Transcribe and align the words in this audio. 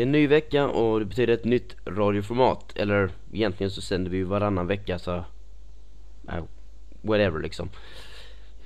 Det 0.00 0.04
är 0.04 0.06
en 0.06 0.12
ny 0.12 0.26
vecka 0.26 0.68
och 0.68 0.98
det 0.98 1.04
betyder 1.04 1.34
ett 1.34 1.44
nytt 1.44 1.76
radioformat. 1.86 2.72
Eller 2.76 3.10
egentligen 3.32 3.70
så 3.70 3.80
sänder 3.80 4.10
vi 4.10 4.16
ju 4.16 4.24
varannan 4.24 4.66
vecka 4.66 4.98
så... 4.98 5.14
Uh, 6.28 6.44
whatever 7.02 7.40
liksom. 7.40 7.68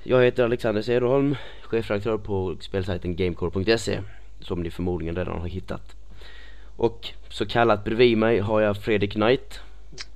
Jag 0.03 0.23
heter 0.23 0.43
Alexander 0.43 0.81
Cederholm, 0.81 1.35
chefredaktör 1.63 2.17
på 2.17 2.55
spelsajten 2.59 3.15
gamecore.se. 3.15 3.99
Som 4.39 4.63
ni 4.63 4.71
förmodligen 4.71 5.15
redan 5.15 5.39
har 5.39 5.47
hittat. 5.47 5.95
Och 6.75 7.09
så 7.29 7.45
kallat 7.45 7.83
bredvid 7.83 8.17
mig 8.17 8.39
har 8.39 8.61
jag 8.61 8.77
Fredrik 8.77 9.11
Knight. 9.11 9.59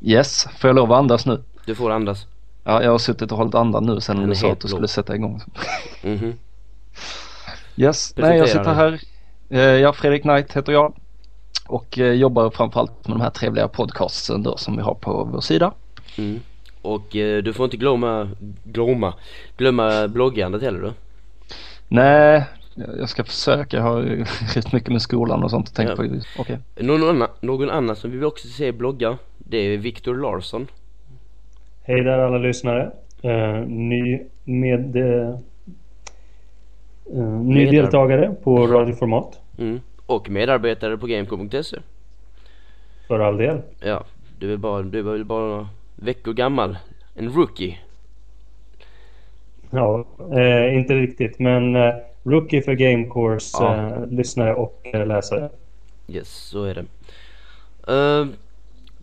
Yes, 0.01 0.47
får 0.59 0.67
jag 0.67 0.75
lov 0.75 0.91
att 0.91 0.99
andas 0.99 1.25
nu? 1.25 1.43
Du 1.65 1.75
får 1.75 1.91
andas. 1.91 2.27
Ja, 2.63 2.83
jag 2.83 2.91
har 2.91 2.97
suttit 2.97 3.31
och 3.31 3.37
hållit 3.37 3.55
andan 3.55 3.85
nu 3.85 4.01
sen 4.01 4.29
du 4.29 4.35
sa 4.35 4.51
att 4.51 4.59
du 4.59 4.67
skulle 4.67 4.87
sätta 4.87 5.15
igång. 5.15 5.41
Mhm. 6.03 6.33
Yes, 7.75 8.13
Presentera 8.13 8.29
nej 8.29 8.37
jag 8.37 8.49
sitter 8.49 8.73
här. 8.73 8.99
Eh, 9.49 9.59
Jag, 9.59 9.95
Fredrik 9.95 10.21
Knight 10.21 10.53
heter 10.53 10.71
jag. 10.71 10.98
Och 11.69 11.99
eh, 11.99 12.13
jobbar 12.13 12.49
framförallt 12.49 13.07
med 13.07 13.17
de 13.17 13.21
här 13.21 13.29
trevliga 13.29 13.67
podcastsen 13.67 14.43
då 14.43 14.57
som 14.57 14.75
vi 14.75 14.81
har 14.81 14.93
på 14.93 15.23
vår 15.23 15.41
sida. 15.41 15.73
Mm. 16.17 16.39
Och 16.81 17.15
eh, 17.15 17.43
du 17.43 17.53
får 17.53 17.63
inte 17.63 17.77
glömma, 17.77 18.29
glömma, 18.63 19.13
glömma 19.57 20.07
bloggandet 20.07 20.61
heller 20.61 20.79
du. 20.79 20.91
Nej, 21.87 22.43
jag 22.99 23.09
ska 23.09 23.23
försöka. 23.23 23.77
Jag 23.77 23.83
har 23.83 24.01
ju 24.01 24.25
rätt 24.55 24.73
mycket 24.73 24.89
med 24.89 25.01
skolan 25.01 25.43
och 25.43 25.51
sånt 25.51 25.69
och 25.69 25.75
tänkt 25.75 25.89
Ja. 25.89 25.95
på. 25.95 26.03
Okej. 26.37 26.57
Någon 26.75 27.09
annan, 27.09 27.27
någon 27.41 27.69
annan 27.69 27.95
som 27.95 28.11
vi 28.11 28.17
vill 28.17 28.25
också 28.25 28.47
se 28.47 28.71
blogga, 28.71 29.17
det 29.37 29.57
är 29.57 29.77
Viktor 29.77 30.15
Larsson. 30.15 30.67
Hej 31.83 32.03
där 32.03 32.19
alla 32.19 32.37
lyssnare. 32.37 32.91
Eh, 33.21 33.59
ny 33.67 34.19
med, 34.43 34.95
eh, 34.95 35.35
ny 37.41 37.65
deltagare 37.65 38.35
på 38.43 38.67
radioformat. 38.67 39.39
Mm. 39.57 39.79
Och 40.09 40.29
medarbetare 40.29 40.97
på 40.97 41.07
Gamecore.se. 41.07 41.77
För 43.07 43.19
all 43.19 43.37
del. 43.37 43.61
Ja, 43.79 44.03
du 44.39 44.53
är 44.53 44.57
bara, 44.57 44.81
du 44.81 44.99
är 44.99 45.03
väl 45.03 45.25
bara 45.25 45.47
några 45.47 45.69
veckor 45.95 46.33
gammal. 46.33 46.77
En 47.15 47.29
rookie. 47.29 47.77
Ja, 49.69 50.05
eh, 50.37 50.75
inte 50.77 50.93
riktigt 50.93 51.39
men 51.39 51.75
eh, 51.75 51.93
Rookie 52.23 52.61
för 52.61 52.73
Gamecourse 52.73 53.57
Ja. 53.59 53.75
eh, 53.75 54.07
lyssnare 54.07 54.53
och 54.53 54.81
eh, 54.93 55.07
läsare. 55.07 55.49
Yes, 56.07 56.29
så 56.29 56.63
är 56.63 56.75
det. 56.75 56.85
Uh, 57.93 58.27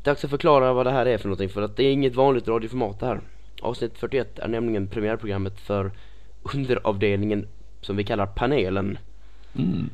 dags 0.02 0.24
att 0.24 0.30
förklara 0.30 0.72
vad 0.72 0.86
det 0.86 0.92
här 0.92 1.06
är 1.06 1.18
för 1.18 1.28
någonting 1.28 1.48
för 1.48 1.62
att 1.62 1.77
det 1.77 1.84
är 1.84 1.92
inget 1.92 2.14
vanligt 2.14 2.48
radioformat 2.48 3.00
det 3.00 3.06
här. 3.06 3.20
Avsnitt 3.62 3.98
41 3.98 4.38
är 4.38 4.48
nämligen 4.48 4.88
premiärprogrammet 4.88 5.60
för 5.60 5.90
underavdelningen 6.54 7.46
som 7.80 7.96
vi 7.96 8.04
kallar 8.04 8.27
panelen. 8.27 8.98
Mm. 9.58 9.90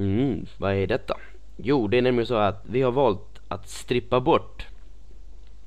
Mm, 0.00 0.46
vad 0.58 0.74
är 0.74 0.86
detta? 0.86 1.16
Jo, 1.56 1.88
det 1.88 1.98
är 1.98 2.02
nämligen 2.02 2.26
så 2.26 2.34
att 2.34 2.62
vi 2.66 2.82
har 2.82 2.92
valt 2.92 3.40
att 3.48 3.68
strippa 3.68 4.20
bort 4.20 4.66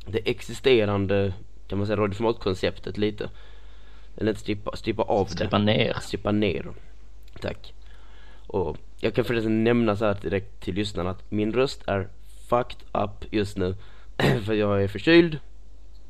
det 0.06 0.30
existerande, 0.30 1.34
kan 1.67 1.78
man 1.78 1.88
säga, 1.88 1.98
radioformatkonceptet 1.98 2.98
lite. 2.98 3.30
Eller 4.17 4.31
inte 4.31 4.42
strippa, 4.42 4.76
strippa 4.76 5.04
av 5.04 5.26
Strippa 5.26 5.59
det. 5.59 5.66
ner. 5.66 5.94
Strippa 6.02 6.31
ner. 6.31 6.66
Tack. 7.42 7.73
Och 8.48 8.77
jag 8.99 9.14
kan 9.14 9.26
förresten 9.26 9.64
nämna 9.64 9.95
så 9.95 10.05
här 10.05 10.17
direkt 10.21 10.61
till 10.64 10.76
lyssnarna 10.76 11.10
att 11.10 11.32
min 11.32 11.54
röst 11.54 11.83
är 11.88 12.08
fucked 12.50 12.80
up 12.94 13.33
just 13.33 13.58
nu. 13.58 13.76
för 14.45 14.54
jag 14.54 14.83
är 14.83 14.88
förkyld. 14.88 15.39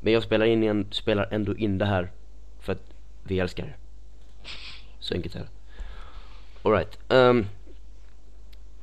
Men 0.00 0.12
jag 0.12 0.22
spelar, 0.22 0.46
in 0.46 0.62
igen, 0.62 0.86
spelar 0.90 1.28
ändå 1.30 1.56
in 1.56 1.78
det 1.78 1.84
här 1.86 2.10
för 2.60 2.72
att 2.72 2.82
vi 3.22 3.38
älskar 3.40 3.64
er. 3.64 3.76
Så 5.00 5.14
enkelt 5.14 5.34
är 5.34 5.40
det. 5.40 5.48
Alright. 6.62 6.98
Um, 7.08 7.46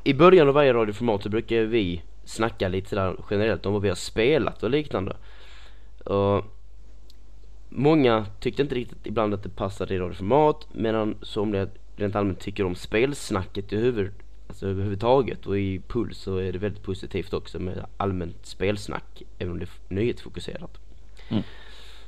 I 0.04 0.14
början 0.14 0.48
av 0.48 0.54
varje 0.54 0.74
radioformat 0.74 1.24
så 1.24 1.30
brukar 1.30 1.62
vi 1.62 2.02
snacka 2.26 2.68
lite 2.68 2.90
sådär 2.90 3.16
generellt 3.30 3.66
om 3.66 3.74
vad 3.74 3.82
vi 3.82 3.90
har 3.90 3.96
spelat 3.96 4.64
och 4.64 4.70
liknande. 4.70 5.16
Och 6.06 6.46
många 7.70 8.26
tyckte 8.40 8.62
inte 8.62 8.76
riktigt 8.76 9.08
ibland 9.08 9.34
att 9.34 9.44
det 9.44 9.50
passade 9.50 9.96
i 9.96 10.00
radioformat 10.00 10.68
medan 10.74 11.16
somliga 11.22 11.68
rent 11.96 12.16
allmänt 12.16 12.40
tycker 12.40 12.66
om 12.66 12.76
spelsnacket 12.76 13.74
i 13.74 13.78
huvud, 13.78 14.12
alltså 14.48 14.68
överhuvudtaget 14.68 15.48
och 15.48 15.60
i 15.60 15.82
Puls 15.88 16.18
så 16.18 16.38
är 16.38 16.52
det 16.52 16.60
väldigt 16.60 16.84
positivt 16.84 17.34
också 17.34 17.60
med 17.60 17.86
allmänt 17.98 18.46
spelsnack 18.46 19.24
även 19.38 19.52
om 19.54 19.60
det 19.60 19.66
är 19.66 19.94
nyhetsfokuserat. 19.94 20.80
Mm. 21.30 21.44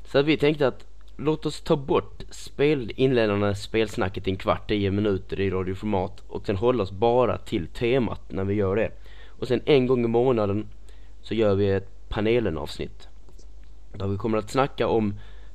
Så 0.05 0.19
att 0.19 0.25
vi 0.25 0.37
tänkte 0.37 0.67
att 0.67 0.92
låt 1.17 1.45
oss 1.45 1.61
ta 1.61 1.75
bort 1.75 2.23
spel, 2.29 2.91
inledande 2.95 3.55
spelsnacket 3.55 4.27
i 4.27 4.31
en 4.31 4.37
kvart, 4.37 4.67
10 4.67 4.91
minuter 4.91 5.39
i 5.39 5.49
radioformat 5.49 6.23
och 6.27 6.45
sen 6.45 6.55
hålla 6.55 6.83
oss 6.83 6.91
bara 6.91 7.37
till 7.37 7.67
temat 7.67 8.31
när 8.31 8.43
vi 8.43 8.53
gör 8.53 8.75
det. 8.75 8.91
Och 9.27 9.47
sen 9.47 9.61
en 9.65 9.87
gång 9.87 10.05
i 10.05 10.07
månaden 10.07 10.67
så 11.21 11.33
gör 11.33 11.55
vi 11.55 11.69
ett 11.69 12.09
panelen 12.09 12.57
avsnitt. 12.57 13.07
Där 13.93 14.07
vi 14.07 14.17
kommer 14.17 14.37
att 14.37 14.51
snacka 14.51 14.87
om 14.87 15.13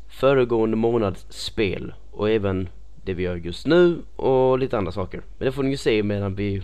föregående 0.09 0.77
månads 0.77 1.27
spel 1.29 1.95
och 2.11 2.31
även 2.31 2.69
det 3.05 3.15
vi 3.15 3.23
gör 3.23 3.37
just 3.37 3.67
nu 3.67 4.03
och 4.17 4.59
lite 4.59 4.79
andra 4.79 4.93
saker. 4.93 5.23
Men 5.39 5.47
det 5.47 5.53
får 5.53 5.63
ni 5.63 5.71
ju 5.71 5.77
se 5.77 6.03
medan 6.03 6.35
vi 6.35 6.63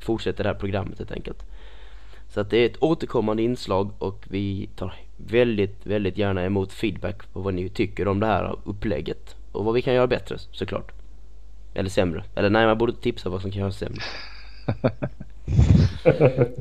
fortsätter 0.00 0.44
det 0.44 0.50
här 0.50 0.58
programmet 0.58 0.98
helt 0.98 1.12
enkelt. 1.12 1.46
Så 2.28 2.40
att 2.40 2.50
det 2.50 2.58
är 2.58 2.66
ett 2.66 2.82
återkommande 2.82 3.42
inslag 3.42 3.90
och 3.98 4.24
vi 4.28 4.68
tar 4.76 4.94
väldigt, 5.26 5.86
väldigt 5.86 6.18
gärna 6.18 6.44
emot 6.44 6.72
feedback 6.72 7.32
på 7.32 7.40
vad 7.40 7.54
ni 7.54 7.68
tycker 7.68 8.08
om 8.08 8.20
det 8.20 8.26
här 8.26 8.56
upplägget. 8.64 9.36
Och 9.52 9.64
vad 9.64 9.74
vi 9.74 9.82
kan 9.82 9.94
göra 9.94 10.06
bättre 10.06 10.38
såklart. 10.38 10.92
Eller 11.74 11.90
sämre. 11.90 12.24
Eller 12.34 12.50
nej, 12.50 12.66
man 12.66 12.78
borde 12.78 12.92
tipsa 12.92 13.28
vad 13.28 13.42
som 13.42 13.50
kan 13.50 13.60
göras 13.60 13.78
sämre. 13.78 14.02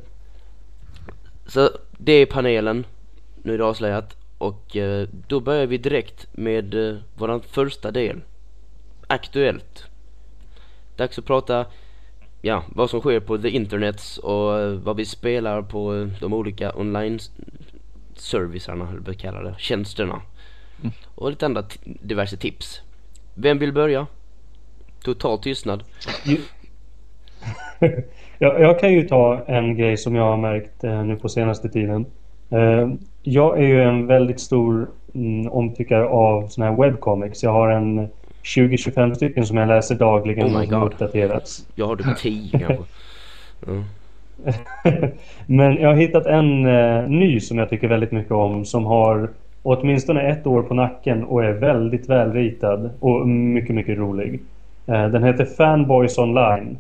Så 1.46 1.70
det 1.98 2.12
är 2.12 2.26
panelen. 2.26 2.86
Nu 3.44 3.54
är 3.54 3.58
det 3.58 3.66
avslöjat. 3.66 4.18
Och 4.38 4.78
eh, 4.78 5.08
då 5.28 5.40
börjar 5.40 5.68
vi 5.68 5.78
direkt 5.78 6.28
med 6.32 6.90
eh, 6.90 6.98
våran 7.16 7.42
första 7.42 7.92
del. 7.92 8.22
Aktuellt. 9.08 9.86
Dags 10.96 11.20
att 11.20 11.26
prata 11.26 11.66
ja, 12.42 12.64
vad 12.70 12.90
som 12.90 13.00
sker 13.00 13.20
på 13.20 13.38
the 13.38 13.50
internets 13.50 14.18
och 14.18 14.60
eh, 14.60 14.72
vad 14.72 14.96
vi 14.96 15.06
spelar 15.06 15.62
på 15.62 16.10
de 16.20 16.34
olika 16.34 16.76
online 16.76 17.20
servicerna, 18.22 18.88
eller 18.90 19.00
vad 19.00 19.08
vi 19.08 19.16
kallar 19.16 19.44
det, 19.44 19.56
tjänsterna. 19.58 20.22
Mm. 20.82 20.94
Och 21.16 21.30
lite 21.30 21.46
andra 21.46 21.64
diverse 21.84 22.38
tips. 22.38 22.82
Vem 23.36 23.60
vill 23.60 23.74
börja? 23.74 24.08
Total 25.04 25.40
tystnad. 25.40 25.84
Jag, 28.40 28.62
jag 28.62 28.80
kan 28.80 28.94
ju 28.94 29.08
ta 29.08 29.44
en 29.48 29.78
grej 29.78 29.98
som 29.98 30.16
jag 30.16 30.24
har 30.24 30.38
märkt 30.38 30.84
eh, 30.84 31.04
nu 31.04 31.16
på 31.16 31.30
senaste 31.30 31.70
tiden. 31.70 32.06
Eh, 32.50 32.90
jag 33.24 33.58
är 33.58 33.68
ju 33.68 33.82
en 33.82 34.08
väldigt 34.08 34.40
stor 34.40 34.90
mm, 35.16 35.52
omtyckare 35.52 36.06
av 36.06 36.48
såna 36.48 36.70
här 36.70 36.78
webcomics. 36.78 37.44
Jag 37.44 37.52
har 37.52 37.70
en 37.70 38.10
20-25 38.44 39.14
stycken 39.14 39.46
som 39.46 39.58
jag 39.58 39.68
läser 39.68 39.96
dagligen 39.96 40.48
Oh 40.48 40.60
my 40.60 40.66
och 40.66 40.70
som 40.70 40.84
uppdateras. 40.84 41.68
Jag 41.76 41.88
har 41.88 41.96
typ 41.96 42.18
tio 42.18 42.60
kanske. 42.60 42.84
Ja. 43.66 43.84
Men 45.46 45.76
jag 45.76 45.90
har 45.90 45.96
hittat 45.96 46.26
en 46.26 46.66
eh, 46.66 47.10
ny 47.10 47.40
som 47.40 47.58
jag 47.58 47.70
tycker 47.70 47.88
väldigt 47.88 48.12
mycket 48.12 48.32
om 48.32 48.66
som 48.66 48.86
har 48.86 49.30
åtminstone 49.64 50.22
ett 50.22 50.48
år 50.48 50.62
på 50.62 50.74
nacken 50.74 51.24
och 51.24 51.44
är 51.44 51.52
väldigt 51.52 52.10
välritad 52.10 52.90
och 53.00 53.28
mycket, 53.28 53.76
mycket 53.76 53.98
rolig. 53.98 54.40
Eh, 54.88 55.08
den 55.08 55.24
heter 55.24 55.46
Fanboys 55.46 56.18
Online 56.18 56.78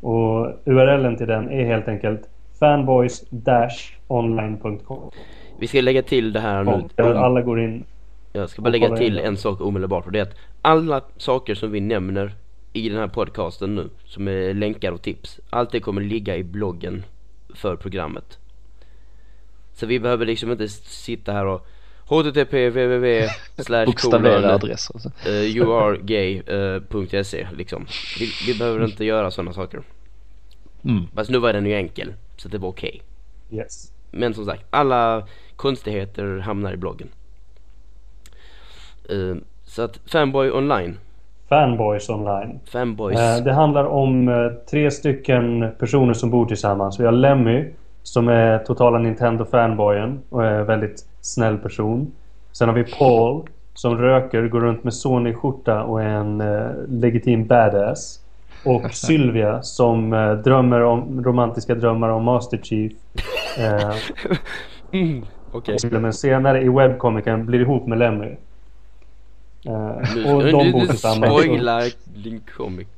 och 0.00 0.46
URLen 0.64 1.16
till 1.16 1.26
den 1.26 1.50
är 1.50 1.64
helt 1.64 1.88
enkelt 1.88 2.22
fanboys-online.com 2.60 5.10
Vi 5.58 5.66
ska 5.66 5.80
lägga 5.80 6.02
till 6.02 6.32
det 6.32 6.40
här 6.40 6.64
nu. 6.64 6.82
alla 7.02 7.42
går 7.42 7.60
in. 7.60 7.84
Jag 8.32 8.48
ska 8.48 8.62
bara 8.62 8.70
lägga 8.70 8.96
till 8.96 9.18
en 9.18 9.36
sak 9.36 9.60
omedelbart 9.60 10.06
och 10.06 10.12
det 10.12 10.18
är 10.18 10.22
att 10.22 10.36
alla 10.62 11.00
saker 11.16 11.54
som 11.54 11.72
vi 11.72 11.80
nämner 11.80 12.32
i 12.72 12.88
den 12.88 12.98
här 12.98 13.08
podcasten 13.08 13.74
nu 13.74 13.90
som 14.04 14.28
är 14.28 14.54
länkar 14.54 14.92
och 14.92 15.02
tips 15.02 15.40
allt 15.50 15.70
det 15.70 15.80
kommer 15.80 16.00
ligga 16.02 16.36
i 16.36 16.44
bloggen 16.44 17.04
för 17.54 17.76
programmet. 17.76 18.38
Så 19.74 19.86
vi 19.86 20.00
behöver 20.00 20.26
liksom 20.26 20.52
inte 20.52 20.68
sitta 20.68 21.32
här 21.32 21.46
och 21.46 21.66
http 22.10 22.68
www 22.68 23.28
slash 23.58 23.86
adress. 24.44 24.90
Alltså. 24.90 25.10
youaregay.se 25.28 26.28
liksom. 27.56 27.86
Vi, 28.18 28.30
vi 28.46 28.58
behöver 28.58 28.84
inte 28.84 29.04
göra 29.04 29.30
sådana 29.30 29.52
saker. 29.52 29.82
Mm. 30.84 31.06
Fast 31.14 31.30
nu 31.30 31.38
var 31.38 31.52
den 31.52 31.66
ju 31.66 31.74
enkel 31.74 32.14
så 32.36 32.48
det 32.48 32.58
var 32.58 32.68
okej. 32.68 33.02
Yes. 33.52 33.92
Men 34.10 34.34
som 34.34 34.44
sagt, 34.44 34.64
alla 34.70 35.28
konstigheter 35.56 36.38
hamnar 36.38 36.72
i 36.72 36.76
bloggen. 36.76 37.08
Eh, 39.08 39.34
så 39.64 39.82
att 39.82 40.00
Fanboy 40.06 40.50
Online, 40.50 40.98
Fanboys 41.50 42.08
Online. 42.08 42.60
Fanboys, 42.72 43.18
Eh, 43.18 43.44
Det 43.44 43.52
handlar 43.52 43.84
om 43.84 44.28
eh, 44.28 44.34
tre 44.70 44.90
stycken 44.90 45.68
personer 45.78 46.12
som 46.14 46.30
bor 46.30 46.46
tillsammans. 46.46 47.00
Vi 47.00 47.04
har 47.04 47.12
Lemmy 47.12 47.64
som 48.02 48.28
är 48.28 48.58
totala 48.58 48.98
Nintendo-fanboyen 48.98 50.18
och 50.28 50.44
är 50.46 50.52
en 50.60 50.66
väldigt 50.66 51.04
snäll 51.20 51.58
person. 51.58 52.12
Sen 52.52 52.68
har 52.68 52.74
vi 52.76 52.84
Paul 52.84 53.42
som 53.74 53.98
röker, 53.98 54.48
går 54.48 54.60
runt 54.60 54.84
med 54.84 54.94
Sony-skjorta 54.94 55.82
och 55.82 56.02
är 56.02 56.08
en 56.08 56.40
eh, 56.40 56.66
legitim 56.88 57.46
badass. 57.46 58.20
Och 58.64 58.90
Sylvia 58.94 59.62
som 59.62 60.10
drömmer 60.44 60.80
om 60.82 61.24
romantiska 61.24 61.74
drömmar 61.74 62.08
om 62.08 62.24
Master 62.24 62.58
Chief. 62.62 62.92
Eh, 63.58 63.90
Mm, 64.92 65.22
Okej. 65.52 65.76
Men 65.90 66.12
senare 66.12 66.62
i 66.62 66.68
webkomikern 66.68 67.46
blir 67.46 67.60
ihop 67.60 67.86
med 67.86 67.98
Lemmy. 67.98 68.36
Nu 69.64 70.24
och 70.32 70.42
de 70.44 70.64
du, 70.64 70.72
bor 70.72 70.80
du 70.80 70.86
tillsammans. 70.86 71.42
spoila 71.42 71.82
din 72.04 72.40
comic. 72.56 72.88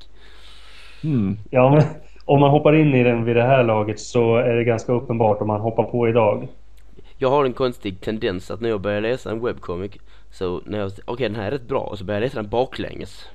Mm. 1.05 1.39
Ja, 1.51 1.71
men 1.71 1.83
om 2.25 2.41
man 2.41 2.51
hoppar 2.51 2.75
in 2.75 2.95
i 2.95 3.03
den 3.05 3.25
vid 3.25 3.37
det 3.37 3.43
här 3.43 3.65
laget 3.65 4.01
så 4.01 4.37
är 4.37 4.55
det 4.55 4.65
ganska 4.65 4.93
uppenbart 4.93 5.41
om 5.41 5.47
man 5.47 5.61
hoppar 5.61 5.85
på 5.85 6.09
idag. 6.09 6.49
Jag 7.19 7.31
har 7.31 7.45
en 7.45 7.53
konstig 7.53 8.01
tendens 8.01 8.51
att 8.51 8.61
när 8.61 8.69
jag 8.69 8.81
börjar 8.81 9.01
läsa 9.01 9.31
en 9.31 9.45
webcomic 9.45 9.93
så 10.31 10.61
när 10.67 10.79
jag, 10.79 10.93
okej 11.05 11.29
den 11.29 11.37
här 11.41 11.47
är 11.47 11.51
rätt 11.51 11.69
bra 11.69 11.81
och 11.81 11.99
så 11.99 12.05
börjar 12.05 12.21
jag 12.21 12.27
läsa 12.27 12.43
den 12.43 12.51
baklänges. 12.51 13.29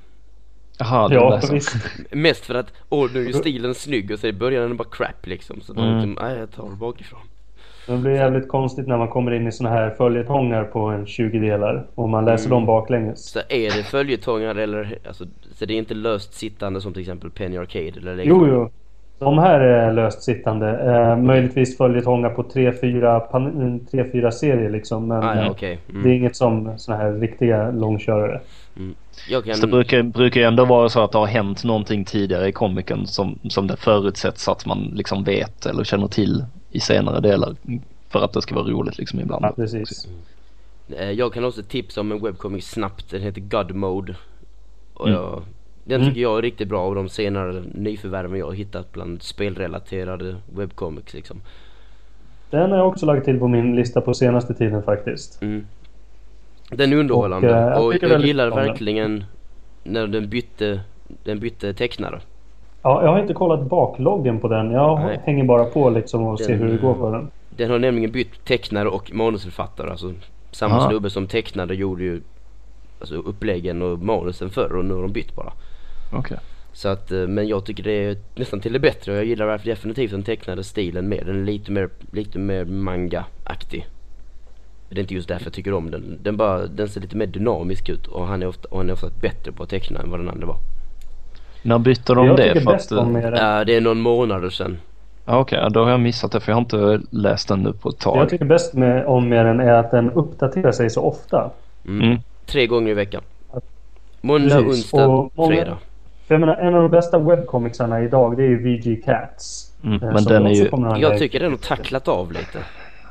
Jaha, 0.78 1.08
du 1.08 1.14
Ja, 1.14 1.40
visst. 1.52 1.74
Mest 2.10 2.44
för 2.44 2.54
att, 2.54 2.72
åh 2.88 3.10
nu 3.14 3.22
är 3.22 3.26
ju 3.26 3.32
stilen 3.32 3.74
snygg 3.74 4.10
och 4.10 4.18
så 4.18 4.26
i 4.26 4.32
början 4.32 4.64
är 4.64 4.68
den 4.68 4.76
bara 4.76 4.88
crap 4.90 5.26
liksom. 5.26 5.60
Så 5.60 5.72
då 5.72 5.82
Mm. 5.82 5.94
liksom, 5.94 6.24
nej 6.24 6.38
jag 6.38 6.50
tar 6.52 6.70
det 6.70 6.76
bakifrån. 6.76 7.20
Det 7.88 7.96
blir 7.98 8.12
jävligt 8.12 8.48
konstigt 8.48 8.86
när 8.88 8.96
man 8.98 9.08
kommer 9.08 9.30
in 9.32 9.46
i 9.46 9.52
såna 9.52 9.70
här 9.70 9.90
följetongar 9.90 10.64
på 10.64 10.80
en 10.80 11.06
20 11.06 11.38
delar 11.38 11.86
och 11.94 12.08
man 12.08 12.24
läser 12.24 12.46
Mm. 12.46 12.56
dem 12.56 12.66
baklänges. 12.66 13.24
Så 13.30 13.38
är 13.48 13.76
det 13.76 13.82
följetongar 13.82 14.54
eller, 14.54 14.98
alltså, 15.06 15.24
så 15.54 15.64
det 15.64 15.74
är 15.74 15.78
inte 15.78 15.94
löst 15.94 16.34
sittande 16.34 16.80
som 16.80 16.92
till 16.92 17.02
exempel 17.02 17.30
Penny 17.30 17.56
Arcade 17.58 17.92
eller 17.96 18.22
Jo, 18.24 18.46
jo. 18.48 18.70
De 19.18 19.38
här 19.38 19.60
är 19.60 19.92
löst 19.92 20.22
sittande. 20.22 20.68
Eh, 20.92 21.16
möjligtvis 21.16 21.76
följetongar 21.76 22.30
på 22.30 22.42
3-4 22.42 23.20
pan- 23.30 23.86
3-4 23.90 24.30
serier 24.30 24.70
liksom. 24.70 25.08
Men 25.08 25.22
Ah, 25.22 25.34
ja, 25.36 25.42
eh, 25.44 25.50
okej. 25.50 25.78
det 25.86 25.92
är 25.92 25.98
Mm. 26.00 26.12
inget 26.12 26.36
som 26.36 26.72
såna 26.78 26.98
här 26.98 27.12
riktiga 27.12 27.70
långkörare. 27.70 28.40
Jag 29.28 29.44
kan, 29.44 29.54
Så 29.54 29.66
det 29.66 29.72
brukar, 29.72 30.02
brukar 30.02 30.40
ju 30.40 30.46
ändå 30.46 30.64
vara 30.64 30.88
så 30.88 31.00
att 31.04 31.12
det 31.12 31.18
har 31.18 31.26
hänt 31.26 31.64
någonting 31.64 32.04
tidigare 32.04 32.48
i 32.48 32.52
komikern 32.52 33.06
som, 33.06 33.38
som 33.48 33.66
det 33.66 33.76
förutsätts 33.76 34.48
att 34.48 34.66
man 34.66 34.78
liksom 34.94 35.24
vet 35.24 35.66
eller 35.66 35.84
känner 35.84 36.06
till 36.06 36.44
i 36.70 36.80
senare 36.80 37.20
delar. 37.20 37.56
För 38.08 38.24
att 38.24 38.32
det 38.32 38.42
ska 38.42 38.54
vara 38.54 38.64
roligt 38.66 38.98
liksom 38.98 39.20
ibland. 39.20 39.44
Ja, 39.44 39.52
precis. 39.56 40.08
eh, 40.98 41.10
jag 41.10 41.32
kan 41.32 41.44
också 41.44 41.62
tipsa 41.62 42.00
om 42.00 42.12
en 42.12 42.22
webcomic 42.22 42.66
snabbt, 42.70 43.10
den 43.10 43.22
heter 43.22 43.40
God 43.40 43.74
Mode. 43.74 44.16
Och 44.94 45.08
Mm. 45.08 45.20
jag, 45.20 45.42
den 45.84 46.00
Mm. 46.00 46.08
tycker 46.08 46.22
jag 46.22 46.38
är 46.38 46.42
riktigt 46.42 46.68
bra 46.68 46.80
av 46.82 46.94
de 46.94 47.08
senare 47.08 47.62
nyförvärven 47.74 48.38
jag 48.38 48.46
har 48.46 48.52
hittat 48.52 48.92
bland 48.92 49.22
spelrelaterade 49.22 50.36
webcomics 50.56 51.14
liksom. 51.14 51.40
Den 52.50 52.70
har 52.70 52.78
jag 52.78 52.88
också 52.88 53.06
lagt 53.06 53.24
till 53.24 53.38
på 53.38 53.48
min 53.48 53.76
lista 53.76 54.00
på 54.00 54.14
senaste 54.14 54.54
tiden 54.54 54.82
faktiskt. 54.82 55.42
Mm. 55.42 55.66
Den 56.70 56.92
är 56.92 56.96
underhållande 56.96 57.48
Och, 57.48 57.54
eh, 57.56 57.62
jag 57.68 57.84
och 57.86 57.94
jag, 57.94 58.08
väldigt 58.08 58.26
gillar 58.28 58.50
verkligen 58.50 59.24
när 59.84 60.06
den 60.06 60.28
bytte, 60.28 60.80
den 61.24 61.38
bytte 61.40 61.74
tecknare. 61.74 62.20
Ja, 62.82 63.02
jag 63.02 63.10
har 63.10 63.18
inte 63.20 63.34
kollat 63.34 63.66
bakloggen 63.66 64.40
på 64.40 64.48
den. 64.48 64.70
Jag 64.70 65.00
Nej. 65.00 65.20
hänger 65.24 65.44
bara 65.44 65.64
på 65.64 65.90
liksom 65.90 66.26
och 66.26 66.38
Den, 66.38 66.46
ser 66.46 66.54
hur 66.56 66.68
det 66.72 66.76
går 66.78 66.94
för 66.94 67.12
den. 67.12 67.30
Den 67.50 67.70
har 67.70 67.78
nämligen 67.78 68.10
bytt 68.12 68.44
tecknare 68.44 68.88
och 68.88 69.14
manusförfattare. 69.14 69.90
Alltså 69.90 70.12
samma 70.50 70.76
Ah. 70.76 70.88
snubbe 70.90 71.10
som 71.10 71.26
tecknade 71.26 71.74
gjorde 71.74 72.04
ju 72.04 72.20
alltså, 73.00 73.14
uppläggen 73.14 73.82
och 73.82 73.98
manusen 73.98 74.50
förr 74.50 74.76
och 74.76 74.84
nu 74.84 74.94
har 74.94 75.02
de 75.02 75.12
bytt 75.12 75.34
bara. 75.36 75.52
Okej. 76.12 76.38
Så 76.72 76.88
att, 76.88 77.12
eh, 77.12 77.26
men 77.26 77.48
jag 77.48 77.64
tycker 77.64 77.82
det 77.82 78.04
är 78.04 78.16
nästan 78.34 78.60
till 78.60 78.72
det 78.72 78.78
bättre 78.78 79.12
och 79.12 79.18
jag 79.18 79.24
gillar 79.24 79.46
därför 79.46 79.66
definitivt 79.66 80.10
den 80.10 80.22
tecknade 80.22 80.64
stilen 80.64 81.08
mer. 81.08 81.24
Den 81.24 81.36
är 81.40 81.44
lite 81.44 81.72
mer, 81.72 81.88
lite 82.12 82.38
mer 82.38 82.64
manga-aktig. 82.64 83.86
Det 84.90 84.96
är 84.96 85.00
inte 85.00 85.14
just 85.14 85.28
därför 85.28 85.46
jag 85.46 85.52
tycker 85.52 85.72
om 85.74 85.90
den. 85.90 86.18
Den 86.22 86.36
bara, 86.36 86.66
den 86.66 86.88
ser 86.88 87.00
lite 87.00 87.16
mer 87.16 87.26
dynamisk 87.26 87.88
ut 87.88 88.06
och 88.06 88.26
han 88.26 88.42
är 88.42 88.46
ofta, 88.46 88.68
och 88.68 88.76
han 88.78 88.88
är 88.88 88.92
ofta 88.92 89.08
bättre 89.20 89.52
på 89.52 89.62
att 89.62 89.68
teckna 89.68 90.00
än 90.00 90.10
vad 90.10 90.20
den 90.20 90.28
andra 90.28 90.46
var. 90.46 90.56
När 91.62 91.78
bytte 91.78 92.14
de 92.14 92.26
jag 92.26 92.36
det? 92.36 92.64
bäst 92.66 92.92
att, 92.92 92.98
om. 92.98 93.16
Ja, 93.22 93.64
det 93.64 93.76
är 93.76 93.80
någon 93.80 94.00
månader 94.00 94.50
sedan. 94.50 94.78
ja, 95.24 95.38
Okej, 95.38 95.68
då 95.70 95.84
har 95.84 95.90
jag 95.90 96.00
missat 96.00 96.32
det 96.32 96.40
för 96.40 96.52
jag 96.52 96.56
har 96.56 96.60
inte 96.60 97.00
läst 97.10 97.48
den 97.48 97.62
nu 97.62 97.72
på 97.72 97.88
ett 97.88 97.98
Det 98.00 98.04
jag 98.04 98.14
tag. 98.14 98.28
tycker 98.28 98.44
bäst 98.44 98.74
med, 98.74 99.06
om 99.06 99.28
med 99.28 99.46
den 99.46 99.60
är 99.60 99.72
att 99.72 99.90
den 99.90 100.10
uppdaterar 100.10 100.72
sig 100.72 100.90
så 100.90 101.02
ofta. 101.02 101.50
Mm. 101.86 102.06
Mm. 102.08 102.18
Tre 102.46 102.66
gånger 102.66 102.90
i 102.90 102.94
veckan. 102.94 103.22
Måndag, 104.20 104.48
Precis, 104.62 104.68
onsdag, 104.68 105.06
och 105.06 105.32
många- 105.34 105.48
fredag. 105.56 105.76
För 106.26 106.34
jag 106.34 106.40
menar, 106.40 106.56
en 106.56 106.74
av 106.74 106.82
de 106.82 106.90
bästa 106.90 107.18
webcomicsarna 107.18 108.02
idag 108.02 108.36
det 108.36 108.42
är 108.42 108.48
ju 108.48 108.62
VG 108.62 108.96
Cats. 109.04 109.72
Mm, 109.84 110.02
Eh, 110.02 110.12
men 110.12 110.24
den 110.24 110.46
är 110.46 110.50
ju, 110.50 110.68
Jag 111.00 111.18
tycker 111.18 111.40
den 111.40 111.50
har 111.50 111.58
tacklat 111.58 112.08
av 112.08 112.32
lite. 112.32 112.58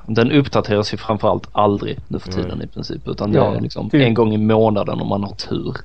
den 0.06 0.32
uppdateras 0.32 0.94
ju 0.94 0.98
framförallt 0.98 1.48
aldrig 1.52 2.00
nu 2.08 2.20
för 2.20 2.32
tiden 2.32 2.52
Mm. 2.52 2.62
i 2.62 2.68
princip. 2.68 3.08
Utan 3.08 3.32
det 3.32 3.38
Ja, 3.38 3.56
är 3.56 3.62
liksom 3.62 3.90
typ. 3.90 4.02
en 4.08 4.14
gång 4.14 4.34
i 4.34 4.38
månaden 4.38 5.02
om 5.02 5.08
man 5.08 5.24
har 5.24 5.32
tur. 5.36 5.76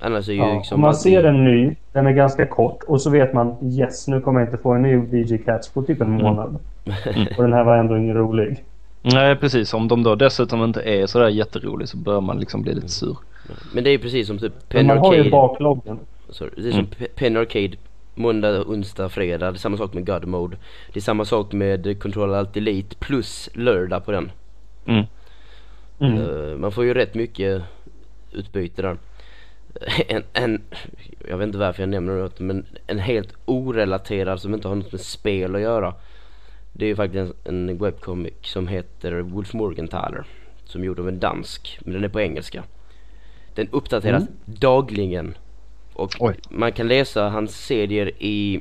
Annars 0.00 0.28
är 0.28 0.32
ju 0.32 0.38
Ja, 0.38 0.54
liksom 0.54 0.74
om 0.74 0.80
man 0.80 0.94
ser 0.94 1.24
en 1.24 1.44
ny, 1.44 1.76
den 1.92 2.06
är 2.06 2.12
ganska 2.12 2.46
kort 2.46 2.82
och 2.82 3.00
så 3.02 3.10
vet 3.10 3.32
man 3.32 3.56
yes, 3.62 4.08
nu 4.08 4.20
kommer 4.20 4.40
jag 4.40 4.48
inte 4.48 4.62
få 4.62 4.72
en 4.72 4.82
ny 4.82 4.96
VG 4.96 5.38
Cats 5.38 5.68
på 5.68 5.82
typ 5.82 6.00
en 6.00 6.10
månad. 6.10 6.58
Och 7.36 7.42
den 7.42 7.52
här 7.52 7.64
var 7.64 7.76
ändå 7.76 7.98
ingen 7.98 8.16
rolig. 8.16 8.64
Nej 9.02 9.36
precis, 9.36 9.74
om 9.74 9.88
de 9.88 10.02
då 10.02 10.14
dessutom 10.14 10.64
inte 10.64 10.80
är 10.82 11.06
sådär 11.06 11.28
jätterolig 11.28 11.88
så 11.88 11.96
bör 11.96 12.20
man 12.20 12.38
liksom 12.40 12.62
bli 12.62 12.74
lite 12.74 12.88
sur. 12.88 13.16
Men 13.74 13.84
det 13.84 13.90
är 13.90 13.98
precis 13.98 14.26
som 14.26 14.38
typ 14.38 14.68
Penny 14.68 14.88
man 14.88 14.98
har 14.98 15.14
ju 15.14 15.30
bakloggen. 15.30 15.98
Sorry, 16.28 16.50
det 16.56 16.68
är 16.68 16.72
som 16.72 16.86
Pe- 16.86 17.08
Penny 17.14 17.38
Arcade. 17.38 17.76
Måndag, 18.14 18.60
onsdag, 18.64 19.08
fredag. 19.08 19.50
Det 19.50 19.56
är 19.56 19.58
samma 19.58 19.76
sak 19.76 19.94
med 19.94 20.06
God 20.06 20.24
Mode. 20.26 20.56
Det 20.92 20.98
är 20.98 21.02
samma 21.02 21.24
sak 21.24 21.52
med 21.52 22.00
Control 22.02 22.34
Alt 22.34 22.54
Delete 22.54 22.96
plus 22.98 23.50
lördag 23.54 24.04
på 24.04 24.12
den. 24.12 24.30
Mm. 24.86 25.04
Mm. 26.00 26.14
Eh, 26.18 26.56
man 26.56 26.72
får 26.72 26.84
ju 26.84 26.94
rätt 26.94 27.14
mycket 27.14 27.62
utbyte 28.32 28.82
där. 28.82 28.96
En, 30.08 30.22
en, 30.32 30.62
jag 31.28 31.38
vet 31.38 31.46
inte 31.46 31.58
varför 31.58 31.82
jag 31.82 31.88
nämner 31.88 32.22
det 32.22 32.40
men 32.40 32.66
en 32.86 32.98
helt 32.98 33.34
orelaterad 33.44 34.40
som 34.40 34.54
inte 34.54 34.68
har 34.68 34.74
något 34.74 34.92
med 34.92 35.00
spel 35.00 35.54
att 35.54 35.60
göra. 35.60 35.94
Det 36.72 36.84
är 36.84 36.88
ju 36.88 36.96
faktiskt 36.96 37.34
en, 37.44 37.68
en 37.68 37.78
webcomic 37.78 38.34
som 38.42 38.68
heter 38.68 39.20
Wolf 39.20 39.52
Morgenthaler. 39.52 40.24
Som 40.64 40.80
är 40.80 40.86
gjord 40.86 41.00
av 41.00 41.08
en 41.08 41.20
dansk, 41.20 41.78
men 41.80 41.94
den 41.94 42.04
är 42.04 42.08
på 42.08 42.20
engelska. 42.20 42.64
Den 43.54 43.68
uppdateras 43.70 44.24
dagligen. 44.44 45.34
Och 45.94 46.10
Oj. 46.18 46.34
man 46.50 46.72
kan 46.72 46.88
läsa 46.88 47.28
hans 47.28 47.66
serier 47.66 48.12
i 48.18 48.60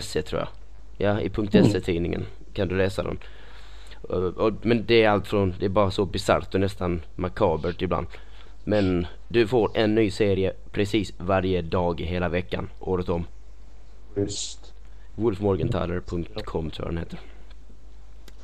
.se 0.00 0.22
tror 0.22 0.40
jag. 0.40 0.48
Ja, 0.98 1.20
i 1.20 1.30
.se 1.50 1.80
tidningen 1.80 2.24
kan 2.52 2.68
du 2.68 2.76
läsa 2.76 3.02
den. 3.02 3.18
Och, 4.02 4.22
och, 4.22 4.52
men 4.62 4.86
det 4.86 5.02
är 5.02 5.08
allt 5.08 5.26
från, 5.26 5.54
det 5.58 5.64
är 5.64 5.68
bara 5.68 5.90
så 5.90 6.04
bisarrt 6.04 6.54
och 6.54 6.60
nästan 6.60 7.02
makabert 7.14 7.82
ibland. 7.82 8.06
Men 8.68 9.06
du 9.28 9.46
får 9.46 9.70
en 9.74 9.94
ny 9.94 10.10
serie 10.10 10.52
precis 10.72 11.12
varje 11.18 11.62
dag 11.62 12.00
hela 12.00 12.28
veckan, 12.28 12.68
året 12.80 13.08
om. 13.08 13.24
Just. 14.16 14.74
Wolfmorgenthaler.com 15.14 16.70
tror 16.70 16.86
jag 16.86 16.88
den 16.88 16.98
heter. 16.98 17.18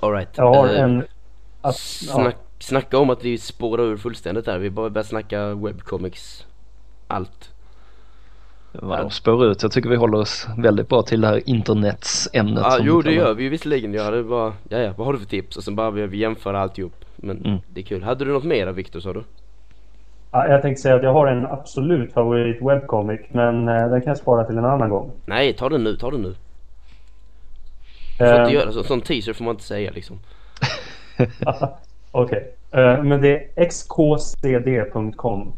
Alright. 0.01 0.29
Jag 0.37 0.55
har 0.55 0.69
eh, 0.69 0.83
en... 0.83 0.99
Att, 1.01 1.07
ja, 1.63 1.73
snack, 1.73 2.37
Snacka 2.59 2.99
om 2.99 3.11
att 3.11 3.25
vi 3.25 3.39
spårar 3.39 3.83
ur 3.85 3.97
fullständigt 3.97 4.45
där. 4.45 4.59
Vi 4.59 4.71
bara 4.71 4.91
börjar 4.91 5.05
snacka 5.05 5.55
webcomics. 5.55 6.47
Allt. 7.07 7.51
Vadå 8.73 9.11
spår 9.11 9.47
ut? 9.47 9.63
Jag 9.63 9.73
tycker 9.73 9.89
vi 9.89 9.97
håller 9.97 10.19
oss 10.19 10.47
väldigt 10.59 10.89
bra 10.89 11.03
till 11.03 11.21
det 11.21 11.27
här 11.27 11.49
internetsämnet. 11.49 12.65
Ja, 12.65 12.71
som 12.71 12.87
jo 12.87 13.03
det 13.03 13.13
gör 13.13 13.35
vi 13.35 13.43
ju 13.43 13.49
visserligen. 13.49 13.95
Jag 13.95 14.05
hade 14.05 14.23
bara, 14.23 14.55
ja 14.69 14.79
ja, 14.79 14.93
vad 14.97 15.07
har 15.07 15.13
du 15.13 15.19
för 15.19 15.27
tips? 15.27 15.57
Och 15.57 15.65
sen 15.65 15.77
bara 15.77 15.91
vi 15.91 16.19
jämföra 16.19 16.61
alltihop. 16.61 17.05
Men 17.17 17.45
Mm. 17.45 17.59
det 17.69 17.81
är 17.81 17.85
kul. 17.85 18.03
Hade 18.03 18.25
du 18.25 18.33
något 18.33 18.45
mer 18.45 18.67
Viktor 18.67 19.01
sa 19.01 19.13
du? 19.13 19.25
Ja, 20.33 20.49
jag 20.49 20.63
tänkte 20.63 20.83
säga 20.83 20.95
att 20.95 21.03
jag 21.03 21.13
har 21.13 21.27
en 21.27 21.47
absolut 21.47 22.13
favorit 22.13 22.63
webcomic. 22.63 23.21
Men 23.29 23.69
eh, 23.69 23.89
den 23.89 24.01
kan 24.01 24.11
jag 24.11 24.19
spara 24.19 24.45
till 24.45 24.59
en 24.59 24.65
annan 24.65 24.91
gång. 24.91 25.11
Nej, 25.27 25.53
ta 25.53 25.69
den 25.69 25.85
nu, 25.85 25.97
ta 25.97 26.11
den 26.11 26.23
nu. 26.23 26.35
Du 28.19 28.27
får 28.27 28.35
Eh, 28.35 28.41
inte 28.41 28.55
göra 28.55 28.73
så, 28.73 28.83
sån 28.83 29.01
teaser 29.01 29.33
får 29.33 29.45
man 29.45 29.55
inte 29.55 29.65
säga 29.65 29.91
liksom. 29.95 30.19
Okej. 32.11 32.55
Eh, 32.71 33.03
men 33.03 33.21
det 33.21 33.49
är 33.57 33.65
xkcd.com. 33.69 35.53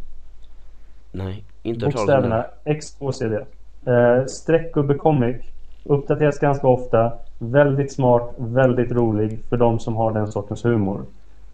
Nej, 1.12 1.44
inte 1.62 1.86
hört 1.86 1.94
talas 1.94 2.06
Bokstäverna. 2.06 2.44
XKCD. 2.80 3.46
Uh, 3.88 4.26
Streckgubbe 4.26 4.94
Comic. 4.94 5.36
Uppdateras 5.84 6.38
ganska 6.38 6.66
ofta. 6.66 7.12
Väldigt 7.38 7.92
smart, 7.92 8.34
väldigt 8.36 8.92
rolig 8.92 9.38
för 9.48 9.56
de 9.56 9.78
som 9.78 9.96
har 9.96 10.12
den 10.12 10.32
sortens 10.32 10.64
humor. 10.64 11.04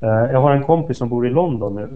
Eh, 0.00 0.08
jag 0.08 0.40
har 0.40 0.52
en 0.52 0.62
kompis 0.64 0.98
som 0.98 1.08
bor 1.08 1.26
i 1.26 1.30
London 1.30 1.74
nu. 1.74 1.88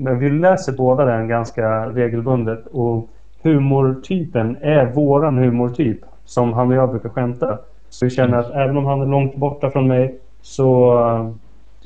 Men 0.00 0.18
vi 0.18 0.30
läser 0.30 0.72
båda 0.72 1.04
den 1.04 1.28
ganska 1.28 1.88
regelbundet. 1.88 2.66
Och 2.66 3.08
humortypen 3.42 4.56
är 4.60 4.86
våran 4.86 5.38
humortyp. 5.38 5.98
Som 6.24 6.52
han 6.52 6.68
och 6.68 6.74
jag 6.74 6.90
brukar 6.90 7.08
skämta. 7.08 7.58
Så 7.88 8.04
vi 8.04 8.10
känner 8.10 8.38
att 8.38 8.50
även 8.50 8.76
om 8.76 8.84
han 8.84 9.00
är 9.00 9.06
långt 9.06 9.36
borta 9.36 9.70
från 9.70 9.88
mig 9.88 10.18
så 10.42 10.98
eh, 10.98 11.32